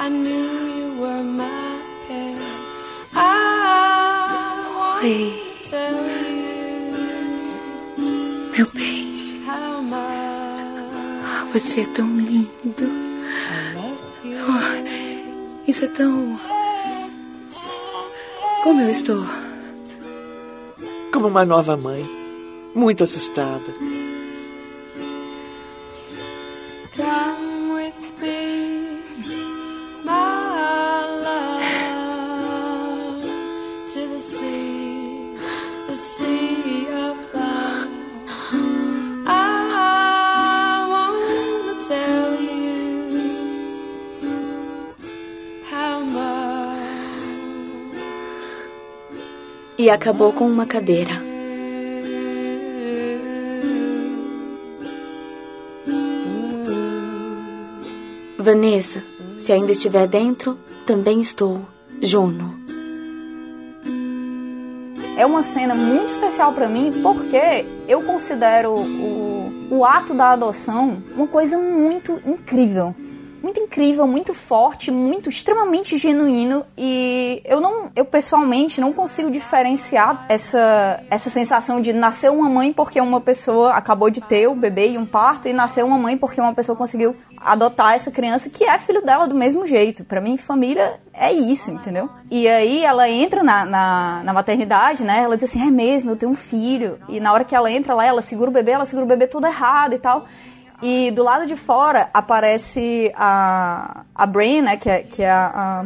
I 0.00 0.08
knew 0.08 0.48
you 0.78 1.00
were 1.00 1.22
my 1.22 1.82
pair. 2.06 2.38
I 3.14 3.38
Oi. 5.02 5.48
Meu 8.56 8.66
bem, 8.72 9.42
você 11.52 11.82
é 11.82 11.86
tão 11.86 12.06
lindo. 12.16 12.97
Isso 15.68 15.84
é 15.84 15.88
tão. 15.88 16.40
Como 18.62 18.80
eu 18.80 18.90
estou? 18.90 19.22
Como 21.12 21.28
uma 21.28 21.44
nova 21.44 21.76
mãe. 21.76 22.02
Muito 22.74 23.04
assustada. 23.04 23.74
Come 26.96 27.37
E 49.78 49.88
acabou 49.88 50.32
com 50.32 50.44
uma 50.44 50.66
cadeira. 50.66 51.12
Vanessa, 58.36 59.04
se 59.38 59.52
ainda 59.52 59.70
estiver 59.70 60.08
dentro, 60.08 60.58
também 60.84 61.20
estou. 61.20 61.60
Juno. 62.02 62.58
É 65.16 65.24
uma 65.24 65.44
cena 65.44 65.76
muito 65.76 66.08
especial 66.08 66.52
pra 66.52 66.68
mim 66.68 67.00
porque 67.00 67.64
eu 67.86 68.02
considero 68.02 68.74
o, 68.74 69.68
o 69.70 69.84
ato 69.84 70.12
da 70.12 70.30
adoção 70.30 71.00
uma 71.14 71.28
coisa 71.28 71.56
muito 71.56 72.20
incrível. 72.26 72.96
Muito 73.42 73.60
incrível, 73.60 74.06
muito 74.06 74.34
forte, 74.34 74.90
muito 74.90 75.28
extremamente 75.28 75.96
genuíno 75.96 76.64
e 76.76 77.40
eu 77.44 77.60
não, 77.60 77.90
eu 77.94 78.04
pessoalmente 78.04 78.80
não 78.80 78.92
consigo 78.92 79.30
diferenciar 79.30 80.26
essa 80.28 81.02
essa 81.08 81.30
sensação 81.30 81.80
de 81.80 81.92
nascer 81.92 82.30
uma 82.30 82.48
mãe 82.48 82.72
porque 82.72 83.00
uma 83.00 83.20
pessoa 83.20 83.74
acabou 83.74 84.10
de 84.10 84.20
ter 84.20 84.48
o 84.48 84.54
bebê 84.54 84.90
e 84.90 84.98
um 84.98 85.06
parto 85.06 85.48
e 85.48 85.52
nascer 85.52 85.84
uma 85.84 85.96
mãe 85.96 86.16
porque 86.16 86.40
uma 86.40 86.54
pessoa 86.54 86.76
conseguiu 86.76 87.14
adotar 87.40 87.94
essa 87.94 88.10
criança 88.10 88.50
que 88.50 88.64
é 88.64 88.78
filho 88.78 89.02
dela 89.02 89.26
do 89.26 89.34
mesmo 89.34 89.66
jeito. 89.66 90.04
Pra 90.04 90.20
mim, 90.20 90.36
família 90.36 91.00
é 91.14 91.32
isso, 91.32 91.70
entendeu? 91.70 92.08
E 92.30 92.48
aí 92.48 92.84
ela 92.84 93.08
entra 93.08 93.42
na, 93.42 93.64
na, 93.64 94.22
na 94.24 94.32
maternidade, 94.32 95.04
né? 95.04 95.22
Ela 95.22 95.36
diz 95.36 95.50
assim, 95.50 95.66
é 95.66 95.70
mesmo, 95.70 96.10
eu 96.10 96.16
tenho 96.16 96.32
um 96.32 96.36
filho. 96.36 96.98
E 97.08 97.20
na 97.20 97.32
hora 97.32 97.44
que 97.44 97.54
ela 97.54 97.70
entra 97.70 97.94
lá, 97.94 98.04
ela 98.04 98.22
segura 98.22 98.50
o 98.50 98.52
bebê, 98.52 98.72
ela 98.72 98.84
segura 98.84 99.04
o 99.04 99.08
bebê 99.08 99.26
todo 99.26 99.46
errado 99.46 99.94
e 99.94 99.98
tal. 99.98 100.26
E 100.80 101.10
do 101.10 101.24
lado 101.24 101.44
de 101.44 101.56
fora 101.56 102.08
aparece 102.14 103.12
a, 103.16 104.04
a 104.14 104.26
Brin, 104.26 104.62
né? 104.62 104.76
Que 104.76 104.88
é, 104.88 105.02
que 105.02 105.22
é 105.22 105.30
a, 105.30 105.84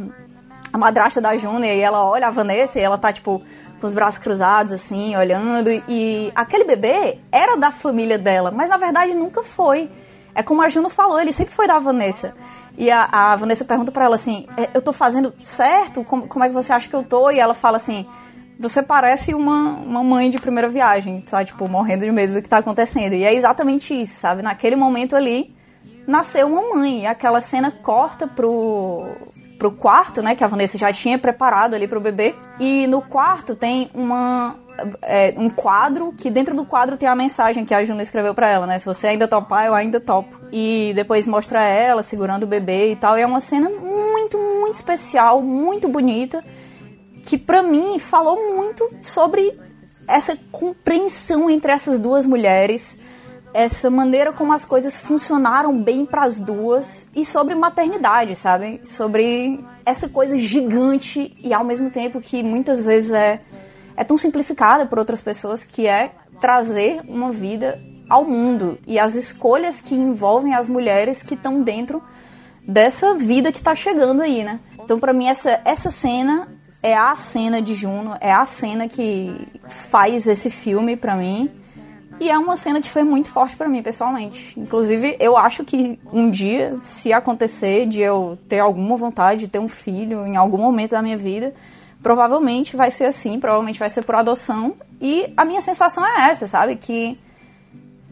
a, 0.73 0.79
madrasta 0.79 1.21
da 1.21 1.37
Juna. 1.37 1.67
E 1.67 1.81
ela 1.81 2.05
olha 2.05 2.27
a 2.27 2.31
Vanessa 2.31 2.79
e 2.79 2.83
ela 2.83 2.99
tá, 2.99 3.13
tipo, 3.13 3.43
com 3.81 3.87
os 3.87 3.95
braços 3.95 4.19
cruzados, 4.19 4.73
assim, 4.73 5.17
olhando. 5.17 5.71
E, 5.71 5.83
e 5.89 6.33
aquele 6.35 6.65
bebê 6.65 7.19
era 7.31 7.57
da 7.57 7.71
família 7.71 8.19
dela, 8.19 8.51
mas 8.51 8.69
na 8.69 8.77
verdade 8.77 9.15
nunca 9.15 9.43
foi. 9.43 9.91
É 10.35 10.43
como 10.43 10.63
a 10.63 10.69
Juno 10.69 10.89
falou, 10.89 11.21
ele 11.21 11.33
sempre 11.33 11.55
foi 11.55 11.67
da 11.67 11.79
Vanessa. 11.79 12.35
E 12.77 12.91
a, 12.91 13.09
a 13.11 13.37
Vanessa 13.37 13.65
pergunta 13.65 13.93
pra 13.93 14.05
ela 14.05 14.15
assim: 14.15 14.47
"É, 14.57 14.71
Eu 14.75 14.83
tô 14.83 14.93
fazendo 14.93 15.33
certo? 15.39 16.05
Como, 16.05 16.27
como 16.27 16.45
é 16.45 16.49
que 16.49 16.55
você 16.55 16.73
acha 16.73 16.89
que 16.89 16.97
eu 16.97 17.03
tô? 17.03 17.31
E 17.31 17.39
ela 17.39 17.55
fala 17.55 17.77
assim: 17.77 18.07
Você 18.59 18.83
parece 18.83 19.35
uma, 19.35 19.71
uma 19.71 20.03
mãe 20.03 20.31
de 20.31 20.39
primeira 20.39 20.69
viagem, 20.69 21.23
sabe? 21.27 21.47
Tipo, 21.47 21.69
morrendo 21.69 22.05
de 22.05 22.13
medo 22.13 22.35
do 22.35 22.43
que 22.43 22.49
tá 22.49 22.59
acontecendo. 22.59 23.15
E 23.15 23.25
é 23.25 23.35
exatamente 23.35 23.99
isso, 23.99 24.17
sabe? 24.17 24.43
Naquele 24.43 24.77
momento 24.77 25.17
ali, 25.17 25.55
nasceu 26.07 26.47
uma 26.47 26.77
mãe. 26.77 27.03
E 27.03 27.07
aquela 27.07 27.41
cena 27.41 27.71
corta 27.71 28.27
pro, 28.27 29.05
pro 29.59 29.73
quarto, 29.73 30.23
né? 30.23 30.35
Que 30.35 30.45
a 30.45 30.47
Vanessa 30.47 30.79
já 30.79 30.93
tinha 30.93 31.19
preparado 31.19 31.75
ali 31.75 31.89
pro 31.89 32.01
bebê. 32.01 32.35
E 32.61 32.87
no 32.87 33.03
quarto 33.03 33.55
tem 33.57 33.91
uma, 33.95 34.57
é, 35.03 35.35
um 35.37 35.49
quadro 35.49 36.13
que 36.13 36.31
dentro 36.31 36.55
do 36.55 36.65
quadro 36.65 36.97
tem 36.97 37.09
a 37.09 37.15
mensagem 37.15 37.65
que 37.65 37.75
a 37.75 37.85
Juno 37.85 38.01
escreveu 38.01 38.35
pra 38.35 38.49
ela, 38.49 38.67
né? 38.67 38.79
Se 38.79 38.87
você 38.87 39.09
ainda 39.09 39.29
topar, 39.29 39.67
eu 39.67 39.75
ainda 39.75 40.01
topo. 40.01 40.37
E 40.53 40.93
depois 40.95 41.27
mostra 41.27 41.63
ela 41.63 42.03
segurando 42.03 42.45
o 42.45 42.47
bebê 42.47 42.93
e 42.93 42.97
tal. 42.97 43.19
E 43.19 43.23
é 43.23 43.27
uma 43.27 43.41
cena 43.41 43.69
muito, 43.69 44.39
muito 44.39 44.75
especial, 44.75 45.41
muito 45.43 45.89
bonita, 45.89 46.45
que 47.23 47.39
pra 47.39 47.63
mim 47.63 47.99
falou 47.99 48.37
muito 48.55 48.89
sobre 49.03 49.59
essa 50.07 50.37
compreensão 50.51 51.49
entre 51.49 51.73
essas 51.73 51.99
duas 51.99 52.27
mulheres, 52.27 52.99
essa 53.55 53.91
maneira 53.91 54.33
como 54.33 54.53
as 54.53 54.65
coisas 54.65 54.99
funcionaram 54.99 55.81
bem 55.81 56.05
para 56.05 56.25
as 56.25 56.39
duas 56.39 57.07
e 57.15 57.25
sobre 57.25 57.55
maternidade, 57.55 58.35
sabe? 58.35 58.81
Sobre 58.85 59.65
essa 59.85 60.09
coisa 60.09 60.37
gigante 60.37 61.37
e 61.43 61.53
ao 61.53 61.65
mesmo 61.65 61.91
tempo 61.91 62.21
que 62.21 62.43
muitas 62.43 62.85
vezes 62.85 63.13
é 63.13 63.41
é 63.97 64.05
tão 64.05 64.17
simplificada 64.17 64.87
por 64.87 64.99
outras 64.99 65.21
pessoas 65.21 65.65
que 65.65 65.87
é 65.87 66.13
trazer 66.41 67.03
uma 67.07 67.31
vida 67.31 67.81
ao 68.09 68.25
mundo 68.25 68.79
e 68.87 68.99
as 68.99 69.15
escolhas 69.15 69.81
que 69.81 69.95
envolvem 69.95 70.55
as 70.55 70.69
mulheres 70.69 71.23
que 71.23 71.35
estão 71.35 71.63
dentro 71.63 72.03
dessa 72.67 73.15
vida 73.15 73.53
que 73.53 73.59
está 73.59 73.75
chegando 73.75 74.23
aí, 74.23 74.45
né? 74.45 74.61
Então, 74.79 74.99
para 74.99 75.13
mim, 75.13 75.29
essa, 75.29 75.61
essa 75.65 75.91
cena 75.91 76.49
é 76.83 76.97
a 76.97 77.15
cena 77.15 77.63
de 77.63 77.75
Juno, 77.75 78.17
é 78.21 78.33
a 78.33 78.45
cena 78.45 78.89
que 78.89 79.49
faz 79.69 80.27
esse 80.27 80.51
filme 80.51 80.97
para 80.97 81.15
mim. 81.15 81.51
E 82.21 82.31
é 82.31 82.39
uma 82.39 82.57
cena 82.57 82.81
que 82.81 82.91
foi 82.91 83.03
muito 83.03 83.29
forte 83.29 83.57
para 83.57 83.69
mim, 83.69 83.83
pessoalmente. 83.83 84.59
Inclusive, 84.59 85.17
eu 85.19 85.37
acho 85.37 85.65
que 85.65 85.99
um 86.13 86.31
dia, 86.31 86.77
se 86.83 87.13
acontecer 87.13 87.87
de 87.87 88.01
eu 88.01 88.39
ter 88.49 88.61
alguma 88.61 88.97
vontade 88.97 89.41
de 89.41 89.49
ter 89.49 89.59
um 89.59 89.69
filho 89.69 90.27
em 90.27 90.37
algum 90.37 90.59
momento 90.59 90.93
da 90.93 91.03
minha 91.03 91.17
vida, 91.17 91.53
provavelmente 92.03 92.77
vai 92.77 92.91
ser 92.91 93.07
assim, 93.07 93.41
provavelmente 93.41 93.79
vai 93.79 93.91
ser 93.91 94.03
por 94.05 94.15
adoção. 94.15 94.75
E 95.01 95.33
a 95.37 95.45
minha 95.45 95.61
sensação 95.61 96.07
é 96.07 96.31
essa, 96.31 96.47
sabe? 96.47 96.77
Que 96.77 97.19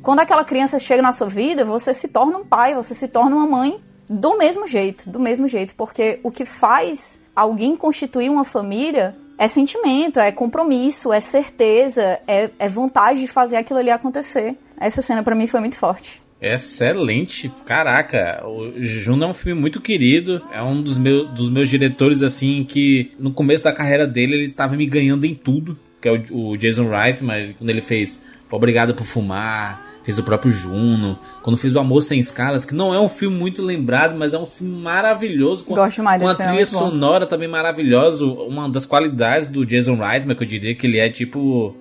quando 0.03 0.21
aquela 0.21 0.45
criança 0.45 0.79
chega 0.79 1.03
na 1.03 1.13
sua 1.13 1.29
vida, 1.29 1.65
você 1.65 1.93
se 1.93 2.09
torna 2.09 2.39
um 2.39 2.45
pai, 2.45 2.75
você 2.75 2.95
se 2.95 3.07
torna 3.07 3.37
uma 3.37 3.47
mãe 3.47 3.81
do 4.09 4.37
mesmo 4.37 4.67
jeito, 4.67 5.09
do 5.09 5.21
mesmo 5.21 5.47
jeito. 5.47 5.75
Porque 5.77 6.19
o 6.25 6.31
que 6.31 6.45
faz 6.45 7.21
alguém 7.41 7.77
constituir 7.77 8.29
uma 8.29 8.45
família 8.45 9.17
é 9.39 9.49
sentimento, 9.49 10.21
é 10.21 10.31
compromisso, 10.31 11.13
é 11.13 11.21
certeza, 11.21 12.21
é, 12.29 12.51
é 12.59 12.69
vontade 12.69 13.21
de 13.21 13.29
fazer 13.29 13.57
aquilo 13.57 13.79
ali 13.79 13.91
acontecer. 13.91 14.55
Essa 14.79 15.01
cena 15.01 15.23
para 15.23 15.35
mim 15.35 15.47
foi 15.47 15.61
muito 15.61 15.77
forte. 15.77 16.21
Excelente, 16.43 17.51
caraca. 17.65 18.43
O 18.47 18.73
Juno 18.77 19.25
é 19.25 19.27
um 19.27 19.35
filme 19.35 19.59
muito 19.59 19.81
querido. 19.81 20.43
É 20.53 20.63
um 20.63 20.83
dos, 20.83 20.99
meu, 20.99 21.27
dos 21.27 21.51
meus 21.51 21.69
diretores, 21.69 22.23
assim, 22.23 22.65
que 22.65 23.13
no 23.19 23.33
começo 23.33 23.65
da 23.65 23.73
carreira 23.73 24.07
dele 24.07 24.35
ele 24.35 24.53
tava 24.53 24.77
me 24.77 24.87
ganhando 24.87 25.25
em 25.25 25.35
tudo. 25.35 25.79
Que 26.01 26.09
é 26.09 26.13
o, 26.13 26.51
o 26.51 26.57
Jason 26.57 26.89
Wright, 26.89 27.23
mas 27.23 27.55
quando 27.57 27.69
ele 27.69 27.83
fez 27.83 28.21
Obrigado 28.51 28.95
por 28.95 29.05
Fumar, 29.05 29.90
fez 30.11 30.19
o 30.19 30.25
próprio 30.25 30.51
Juno, 30.51 31.17
quando 31.41 31.57
fez 31.57 31.77
O 31.77 31.79
Amor 31.79 32.01
Sem 32.03 32.19
Escalas, 32.19 32.65
que 32.65 32.75
não 32.75 32.93
é 32.93 32.99
um 32.99 33.09
filme 33.09 33.37
muito 33.37 33.63
lembrado, 33.63 34.17
mas 34.19 34.35
é 34.35 34.39
um 34.39 34.45
filme 34.45 34.77
maravilhoso. 34.83 35.65
Com, 35.65 35.75
Gosto 35.77 36.03
mais 36.03 36.21
uma 36.21 36.35
filme, 36.35 36.45
trilha 36.51 36.63
é 36.63 36.65
muito 36.65 36.73
bom. 36.73 36.91
sonora 36.91 37.27
também 37.27 37.47
maravilhosa. 37.47 38.25
Uma 38.27 38.69
das 38.69 38.85
qualidades 38.87 39.47
do 39.47 39.65
Jason 39.65 39.95
Reitman, 39.95 40.35
que 40.35 40.43
eu 40.43 40.49
diria 40.49 40.75
que 40.75 40.85
ele 40.87 40.99
é 40.99 41.09
tipo 41.09 41.77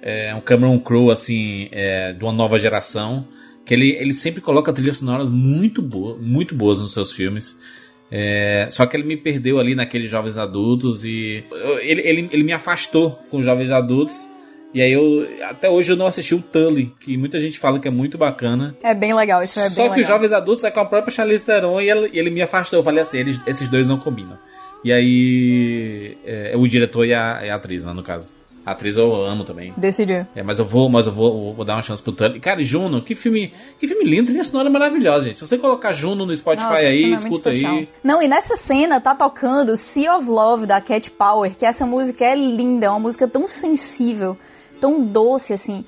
é, 0.00 0.34
um 0.34 0.40
Cameron 0.40 0.78
Crowe, 0.80 1.10
assim, 1.12 1.68
é, 1.72 2.14
de 2.14 2.24
uma 2.24 2.32
nova 2.32 2.58
geração. 2.58 3.26
Que 3.66 3.74
ele, 3.74 3.90
ele 4.00 4.14
sempre 4.14 4.40
coloca 4.40 4.72
trilhas 4.72 4.96
sonoras 4.98 5.28
muito, 5.28 5.80
boa, 5.82 6.16
muito 6.18 6.54
boas 6.54 6.80
nos 6.80 6.92
seus 6.94 7.12
filmes. 7.12 7.58
É, 8.10 8.66
só 8.70 8.86
que 8.86 8.96
ele 8.96 9.04
me 9.04 9.16
perdeu 9.16 9.58
ali 9.58 9.74
naqueles 9.74 10.08
Jovens 10.10 10.38
Adultos 10.38 11.04
e 11.04 11.42
eu- 11.50 11.78
ele, 11.80 12.00
ele, 12.02 12.28
ele 12.32 12.42
me 12.44 12.52
afastou 12.52 13.12
com 13.30 13.38
os 13.38 13.44
Jovens 13.44 13.70
Adultos. 13.70 14.28
E 14.74 14.82
aí 14.82 14.92
eu 14.92 15.26
até 15.48 15.70
hoje 15.70 15.92
eu 15.92 15.96
não 15.96 16.06
assisti 16.06 16.34
o 16.34 16.42
Tully, 16.42 16.92
que 16.98 17.16
muita 17.16 17.38
gente 17.38 17.60
fala 17.60 17.78
que 17.78 17.86
é 17.86 17.90
muito 17.92 18.18
bacana. 18.18 18.74
É 18.82 18.92
bem 18.92 19.14
legal, 19.14 19.40
isso 19.40 19.60
é 19.60 19.70
Só 19.70 19.84
bem 19.84 19.92
que 19.94 20.00
os. 20.00 20.06
Jovens 20.06 20.32
Adultos 20.32 20.64
é 20.64 20.70
com 20.70 20.80
a 20.80 20.84
própria 20.84 21.14
Charlize 21.14 21.46
Theron 21.46 21.80
e 21.80 21.88
ele, 21.88 22.10
ele 22.12 22.30
me 22.30 22.42
afastou. 22.42 22.80
Eu 22.80 22.84
falei 22.84 23.02
assim, 23.02 23.18
eles, 23.18 23.40
esses 23.46 23.68
dois 23.68 23.86
não 23.86 23.98
combinam. 23.98 24.36
E 24.82 24.92
aí 24.92 26.18
é, 26.26 26.52
o 26.56 26.66
diretor 26.66 27.06
e 27.06 27.14
a, 27.14 27.52
a 27.52 27.54
atriz, 27.54 27.84
né, 27.84 27.92
no 27.92 28.02
caso. 28.02 28.32
A 28.66 28.72
atriz 28.72 28.96
eu 28.96 29.14
amo 29.26 29.44
também. 29.44 29.74
Decidiu. 29.76 30.26
É, 30.34 30.42
mas 30.42 30.58
eu 30.58 30.64
vou, 30.64 30.88
mas 30.88 31.06
eu 31.06 31.12
vou, 31.12 31.52
vou 31.52 31.64
dar 31.66 31.74
uma 31.74 31.82
chance 31.82 32.02
pro 32.02 32.12
Tully. 32.12 32.40
Cara, 32.40 32.62
e 32.62 32.64
Juno, 32.64 33.02
que 33.02 33.14
filme, 33.14 33.52
que 33.78 33.86
filme 33.86 34.04
lindo, 34.04 34.26
trilha 34.26 34.42
sonora 34.42 34.70
maravilhosa, 34.70 35.26
gente. 35.26 35.38
Se 35.38 35.46
você 35.46 35.58
colocar 35.58 35.92
Juno 35.92 36.24
no 36.24 36.34
Spotify 36.34 36.64
Nossa, 36.64 36.78
aí, 36.78 37.04
é 37.04 37.08
escuta 37.08 37.50
especial. 37.50 37.76
aí. 37.76 37.88
Não, 38.02 38.22
e 38.22 38.26
nessa 38.26 38.56
cena 38.56 39.00
tá 39.02 39.14
tocando 39.14 39.76
Sea 39.76 40.16
of 40.16 40.26
Love 40.28 40.64
da 40.64 40.80
Cat 40.80 41.10
Power, 41.10 41.54
que 41.54 41.66
essa 41.66 41.84
música 41.84 42.24
é 42.24 42.34
linda, 42.34 42.86
é 42.86 42.90
uma 42.90 42.98
música 42.98 43.28
tão 43.28 43.46
sensível, 43.46 44.34
tão 44.80 45.00
doce 45.02 45.52
assim. 45.52 45.84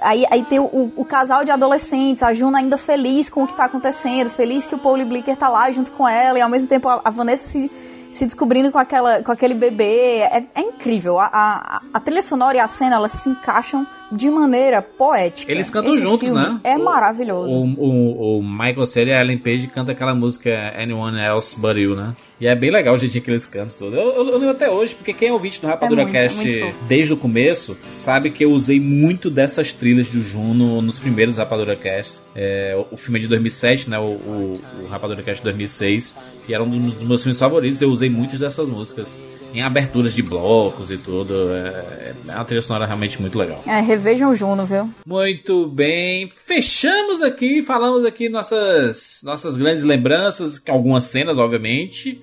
Aí, 0.00 0.26
aí 0.30 0.44
tem 0.44 0.58
o, 0.58 0.92
o 0.94 1.04
casal 1.04 1.44
de 1.44 1.50
adolescentes, 1.50 2.22
a 2.22 2.34
Juna 2.34 2.58
ainda 2.58 2.76
feliz 2.76 3.30
com 3.30 3.44
o 3.44 3.46
que 3.46 3.54
tá 3.54 3.64
acontecendo, 3.64 4.28
feliz 4.28 4.66
que 4.66 4.74
o 4.74 4.78
Paul 4.78 5.02
Blicker 5.04 5.36
tá 5.36 5.48
lá 5.48 5.70
junto 5.70 5.90
com 5.92 6.06
ela, 6.06 6.38
e 6.38 6.42
ao 6.42 6.50
mesmo 6.50 6.68
tempo 6.68 6.88
a, 6.88 7.00
a 7.02 7.10
Vanessa 7.10 7.46
se, 7.46 7.70
se 8.12 8.26
descobrindo 8.26 8.70
com, 8.70 8.78
aquela, 8.78 9.22
com 9.22 9.32
aquele 9.32 9.54
bebê. 9.54 10.18
É, 10.18 10.44
é 10.54 10.60
incrível. 10.60 11.18
A, 11.18 11.30
a, 11.32 11.80
a 11.94 12.00
trilha 12.00 12.22
sonora 12.22 12.56
e 12.58 12.60
a 12.60 12.68
cena, 12.68 12.96
elas 12.96 13.12
se 13.12 13.28
encaixam 13.30 13.86
de 14.10 14.30
maneira 14.30 14.82
poética. 14.82 15.50
Eles 15.50 15.70
cantam 15.70 15.92
Esse 15.92 16.02
juntos, 16.02 16.32
né? 16.32 16.60
É 16.64 16.76
maravilhoso. 16.76 17.54
O, 17.54 17.64
o, 17.64 18.38
o 18.38 18.42
Michael 18.42 18.86
Cera 18.86 19.10
e 19.10 19.12
a 19.12 19.20
Ellen 19.20 19.38
Page 19.38 19.66
cantam 19.68 19.94
aquela 19.94 20.14
música 20.14 20.50
Anyone 20.76 21.18
Else 21.20 21.58
But 21.58 21.76
You, 21.76 21.94
né? 21.94 22.14
E 22.40 22.46
é 22.46 22.54
bem 22.54 22.70
legal 22.70 22.94
o 22.94 22.98
jeitinho 22.98 23.22
que 23.22 23.30
eles 23.30 23.46
cantam. 23.46 23.88
Eu, 23.88 23.92
eu, 23.92 24.28
eu 24.28 24.38
lembro 24.38 24.50
até 24.50 24.68
hoje, 24.70 24.94
porque 24.94 25.12
quem 25.12 25.28
é 25.28 25.32
ouvinte 25.32 25.60
do 25.60 25.66
Rapadura 25.66 26.02
É 26.02 26.04
muito, 26.04 26.12
Cast 26.12 26.62
é 26.62 26.74
desde 26.88 27.12
o 27.12 27.16
começo 27.16 27.76
sabe 27.88 28.30
que 28.30 28.44
eu 28.44 28.52
usei 28.52 28.80
muito 28.80 29.30
dessas 29.30 29.72
trilhas 29.72 30.08
do 30.08 30.22
Juno 30.22 30.80
nos 30.82 30.98
primeiros 30.98 31.36
Rapadura 31.36 31.76
Cast. 31.76 32.22
É, 32.34 32.74
o, 32.90 32.94
o 32.94 32.96
filme 32.96 33.18
é 33.18 33.22
de 33.22 33.28
2007, 33.28 33.90
né? 33.90 33.98
O, 33.98 34.02
o, 34.02 34.54
o 34.82 34.86
Rapadura 34.86 35.22
Cast 35.22 35.42
2006, 35.42 36.14
que 36.44 36.54
era 36.54 36.62
um 36.62 36.68
dos 36.68 37.02
meus 37.02 37.22
filmes 37.22 37.38
favoritos. 37.38 37.80
Eu 37.80 37.90
usei 37.90 38.10
muitas 38.10 38.40
dessas 38.40 38.68
músicas 38.68 39.20
em 39.54 39.62
aberturas 39.62 40.14
de 40.14 40.22
blocos 40.22 40.90
e 40.90 40.98
tudo. 40.98 41.54
É, 41.54 42.14
é 42.28 42.34
uma 42.34 42.44
trilha 42.44 42.62
sonora 42.62 42.86
realmente 42.86 43.20
muito 43.20 43.38
legal. 43.38 43.62
É, 43.66 43.80
revejam 43.80 44.30
o 44.30 44.34
Juno, 44.34 44.64
viu? 44.64 44.92
Muito 45.06 45.66
bem, 45.66 46.28
fechamos 46.28 47.22
aqui, 47.22 47.62
falamos 47.62 48.04
aqui 48.04 48.28
nossas 48.28 49.20
nossas 49.22 49.56
grandes 49.56 49.82
lembranças, 49.82 50.62
algumas 50.68 51.04
cenas, 51.04 51.38
obviamente. 51.38 52.20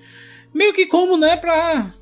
Meio 0.52 0.72
que 0.72 0.86
como, 0.86 1.16
né, 1.16 1.36
pra. 1.36 1.92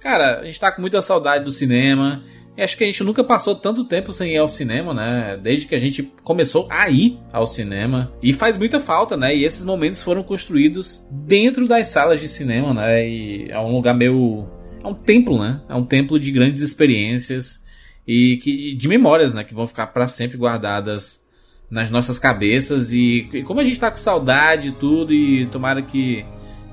Cara, 0.00 0.40
a 0.40 0.44
gente 0.44 0.58
tá 0.58 0.72
com 0.72 0.80
muita 0.80 1.00
saudade 1.00 1.44
do 1.44 1.52
cinema. 1.52 2.22
E 2.56 2.60
acho 2.60 2.76
que 2.76 2.84
a 2.84 2.86
gente 2.86 3.02
nunca 3.02 3.24
passou 3.24 3.54
tanto 3.54 3.84
tempo 3.84 4.12
sem 4.12 4.34
ir 4.34 4.38
ao 4.38 4.48
cinema, 4.48 4.92
né? 4.92 5.38
Desde 5.42 5.66
que 5.66 5.74
a 5.74 5.78
gente 5.78 6.02
começou 6.22 6.66
a 6.68 6.88
ir 6.90 7.18
ao 7.32 7.46
cinema. 7.46 8.12
E 8.22 8.32
faz 8.32 8.58
muita 8.58 8.78
falta, 8.78 9.16
né? 9.16 9.34
E 9.34 9.44
esses 9.44 9.64
momentos 9.64 10.02
foram 10.02 10.22
construídos 10.22 11.06
dentro 11.10 11.66
das 11.66 11.88
salas 11.88 12.20
de 12.20 12.28
cinema, 12.28 12.74
né? 12.74 13.08
E 13.08 13.50
é 13.50 13.58
um 13.58 13.72
lugar 13.72 13.94
meio. 13.94 14.46
É 14.82 14.86
um 14.86 14.94
templo, 14.94 15.38
né? 15.38 15.60
É 15.68 15.74
um 15.74 15.84
templo 15.84 16.18
de 16.18 16.30
grandes 16.30 16.62
experiências 16.62 17.62
e 18.06 18.38
que, 18.38 18.74
de 18.74 18.88
memórias, 18.88 19.32
né? 19.32 19.44
Que 19.44 19.54
vão 19.54 19.66
ficar 19.66 19.88
para 19.88 20.06
sempre 20.06 20.36
guardadas 20.36 21.24
nas 21.70 21.90
nossas 21.90 22.18
cabeças. 22.18 22.92
E, 22.92 23.28
e 23.32 23.42
como 23.42 23.60
a 23.60 23.64
gente 23.64 23.78
tá 23.78 23.90
com 23.90 23.96
saudade 23.96 24.68
e 24.68 24.72
tudo, 24.72 25.12
e 25.12 25.46
tomara 25.46 25.82
que 25.82 26.24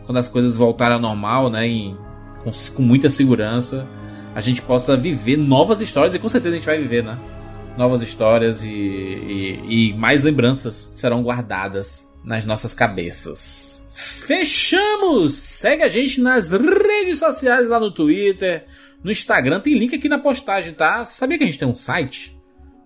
quando 0.05 0.17
as 0.17 0.27
coisas 0.27 0.57
voltarem 0.57 0.95
ao 0.95 1.01
normal, 1.01 1.49
né? 1.49 1.67
com, 2.43 2.51
com 2.75 2.81
muita 2.81 3.09
segurança, 3.09 3.87
a 4.33 4.41
gente 4.41 4.61
possa 4.61 4.97
viver 4.97 5.37
novas 5.37 5.81
histórias. 5.81 6.15
E 6.15 6.19
com 6.19 6.27
certeza 6.27 6.55
a 6.55 6.57
gente 6.57 6.65
vai 6.65 6.79
viver, 6.79 7.03
né? 7.03 7.17
Novas 7.77 8.01
histórias 8.01 8.63
e, 8.63 8.67
e, 8.67 9.91
e 9.91 9.93
mais 9.93 10.23
lembranças 10.23 10.89
serão 10.93 11.21
guardadas 11.21 12.08
nas 12.23 12.45
nossas 12.45 12.73
cabeças. 12.73 13.85
Fechamos! 13.89 15.33
Segue 15.33 15.83
a 15.83 15.89
gente 15.89 16.21
nas 16.21 16.49
redes 16.49 17.19
sociais 17.19 17.67
lá 17.67 17.79
no 17.79 17.91
Twitter, 17.91 18.65
no 19.03 19.11
Instagram, 19.11 19.59
tem 19.59 19.77
link 19.77 19.95
aqui 19.95 20.09
na 20.09 20.19
postagem, 20.19 20.73
tá? 20.73 21.05
Sabia 21.05 21.37
que 21.37 21.43
a 21.43 21.47
gente 21.47 21.59
tem 21.59 21.67
um 21.67 21.75
site? 21.75 22.37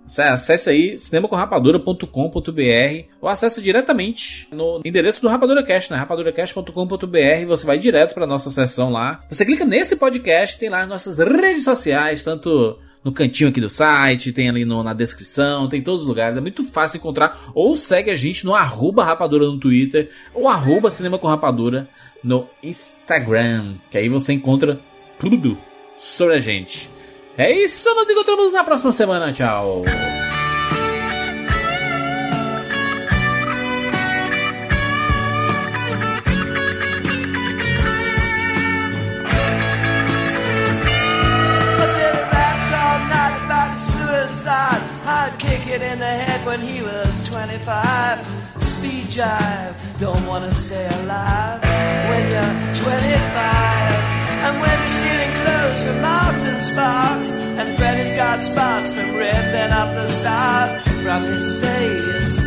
Acesse 0.05 0.69
aí 0.69 0.99
cinemacorrapadura.com.br 0.99 3.07
ou 3.22 3.30
acesse 3.30 3.61
diretamente 3.61 4.49
no 4.51 4.81
endereço 4.84 5.22
do 5.22 5.30
Rapadura 5.30 5.64
Cast, 5.64 5.91
né? 5.91 5.97
rapaduracast.com.br. 5.97 7.45
Você 7.47 7.65
vai 7.65 7.77
direto 7.77 8.14
para 8.14 8.27
nossa 8.27 8.51
seção 8.51 8.91
lá. 8.91 9.23
Você 9.30 9.45
clica 9.45 9.64
nesse 9.64 9.95
podcast, 9.95 10.60
tem 10.60 10.69
lá 10.69 10.81
as 10.81 10.89
nossas 10.89 11.18
redes 11.18 11.64
sociais, 11.64 12.22
tanto 12.22 12.77
no 13.03 13.11
cantinho 13.11 13.49
aqui 13.49 13.59
do 13.59 13.69
site, 13.69 14.31
tem 14.31 14.49
ali 14.49 14.63
no- 14.65 14.84
na 14.84 14.93
descrição, 14.93 15.67
tem 15.67 15.80
em 15.80 15.84
todos 15.84 16.01
os 16.01 16.07
lugares. 16.07 16.38
É 16.38 16.41
muito 16.41 16.63
fácil 16.63 16.97
encontrar. 16.97 17.38
Ou 17.53 17.75
segue 17.75 18.09
a 18.11 18.15
gente 18.15 18.45
no 18.45 18.53
arroba 18.55 19.03
rapadura 19.03 19.45
no 19.45 19.57
Twitter 19.59 20.09
ou 20.34 20.47
arroba 20.47 20.89
cinema 20.91 21.17
com 21.17 21.27
rapadura 21.27 21.88
no 22.23 22.47
Instagram. 22.63 23.75
Que 23.91 23.97
aí 23.97 24.09
você 24.09 24.34
encontra 24.34 24.80
tudo 25.19 25.57
sobre 25.97 26.35
a 26.35 26.39
gente. 26.39 26.89
É 27.38 27.51
isso, 27.51 27.93
nos 27.95 28.09
encontramos 28.09 28.51
na 28.51 28.63
próxima 28.63 28.91
semana. 28.91 29.34
Tchau. 29.34 29.84
I'd 45.73 45.81
it 45.81 45.91
in 45.93 45.97
the 45.97 46.05
head 46.05 46.45
when 46.45 46.61
he 46.61 46.83
was 46.83 47.09
25. 47.29 48.19
Speed 48.61 49.05
jive, 49.05 49.73
don't 49.97 50.23
wanna 50.27 50.53
stay 50.53 50.85
alive 51.01 51.61
when 52.09 52.23
you're 52.29 52.53
25. 52.77 53.97
And 54.45 54.61
when 54.61 54.77
you're 54.81 54.97
stealing 55.01 55.33
clothes 55.41 55.81
from 55.85 56.01
Marks 56.01 56.43
and 56.45 56.61
Sparks, 56.61 57.29
and 57.57 57.77
Freddy's 57.77 58.15
got 58.15 58.43
spots 58.43 58.91
from 58.91 59.15
ripping 59.15 59.71
up 59.81 59.89
the 59.95 60.07
stars 60.09 60.71
from 61.01 61.23
his 61.23 61.59
face. 61.59 62.37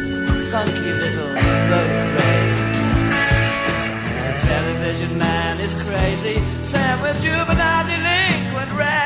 Funky 0.53 0.93
little 0.93 1.35
road 1.71 2.07
television 4.39 5.19
man 5.19 5.59
is 5.59 5.75
crazy, 5.83 6.39
Sam 6.63 7.03
with 7.03 7.21
juvenile 7.21 7.87
delinquent 7.89 8.73
Rex. 8.79 9.06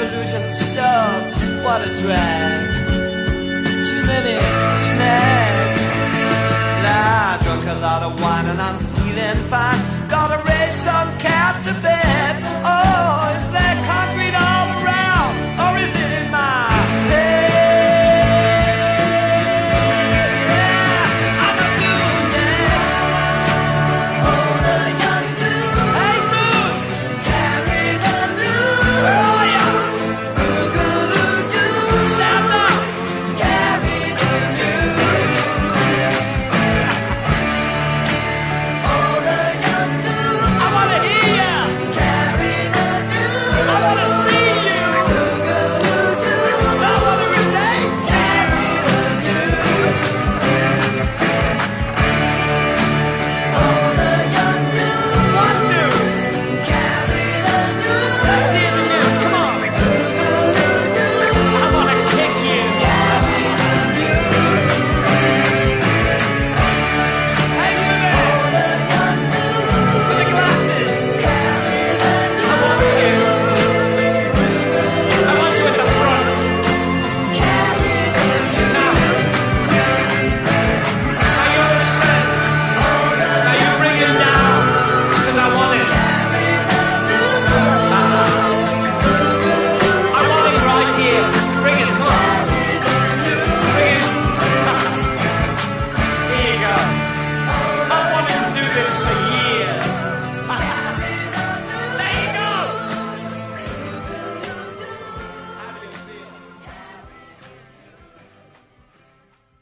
revolution 0.00 0.50
stop. 0.50 1.22
What 1.64 1.86
a 1.86 1.94
drag. 1.96 2.86
Too 3.88 4.02
many 4.06 4.36
snags. 4.86 5.82
Nah, 6.84 7.32
I 7.32 7.38
drunk 7.42 7.64
a 7.66 7.78
lot 7.80 8.02
of 8.02 8.20
wine 8.20 8.46
and 8.46 8.60
I'm 8.60 8.78
feeling 8.96 9.40
fine. 9.48 9.80
Gotta 10.08 10.38
raise 10.48 10.76
some 10.82 11.10
cap 11.18 11.62
to 11.64 11.72
bed. 11.82 12.09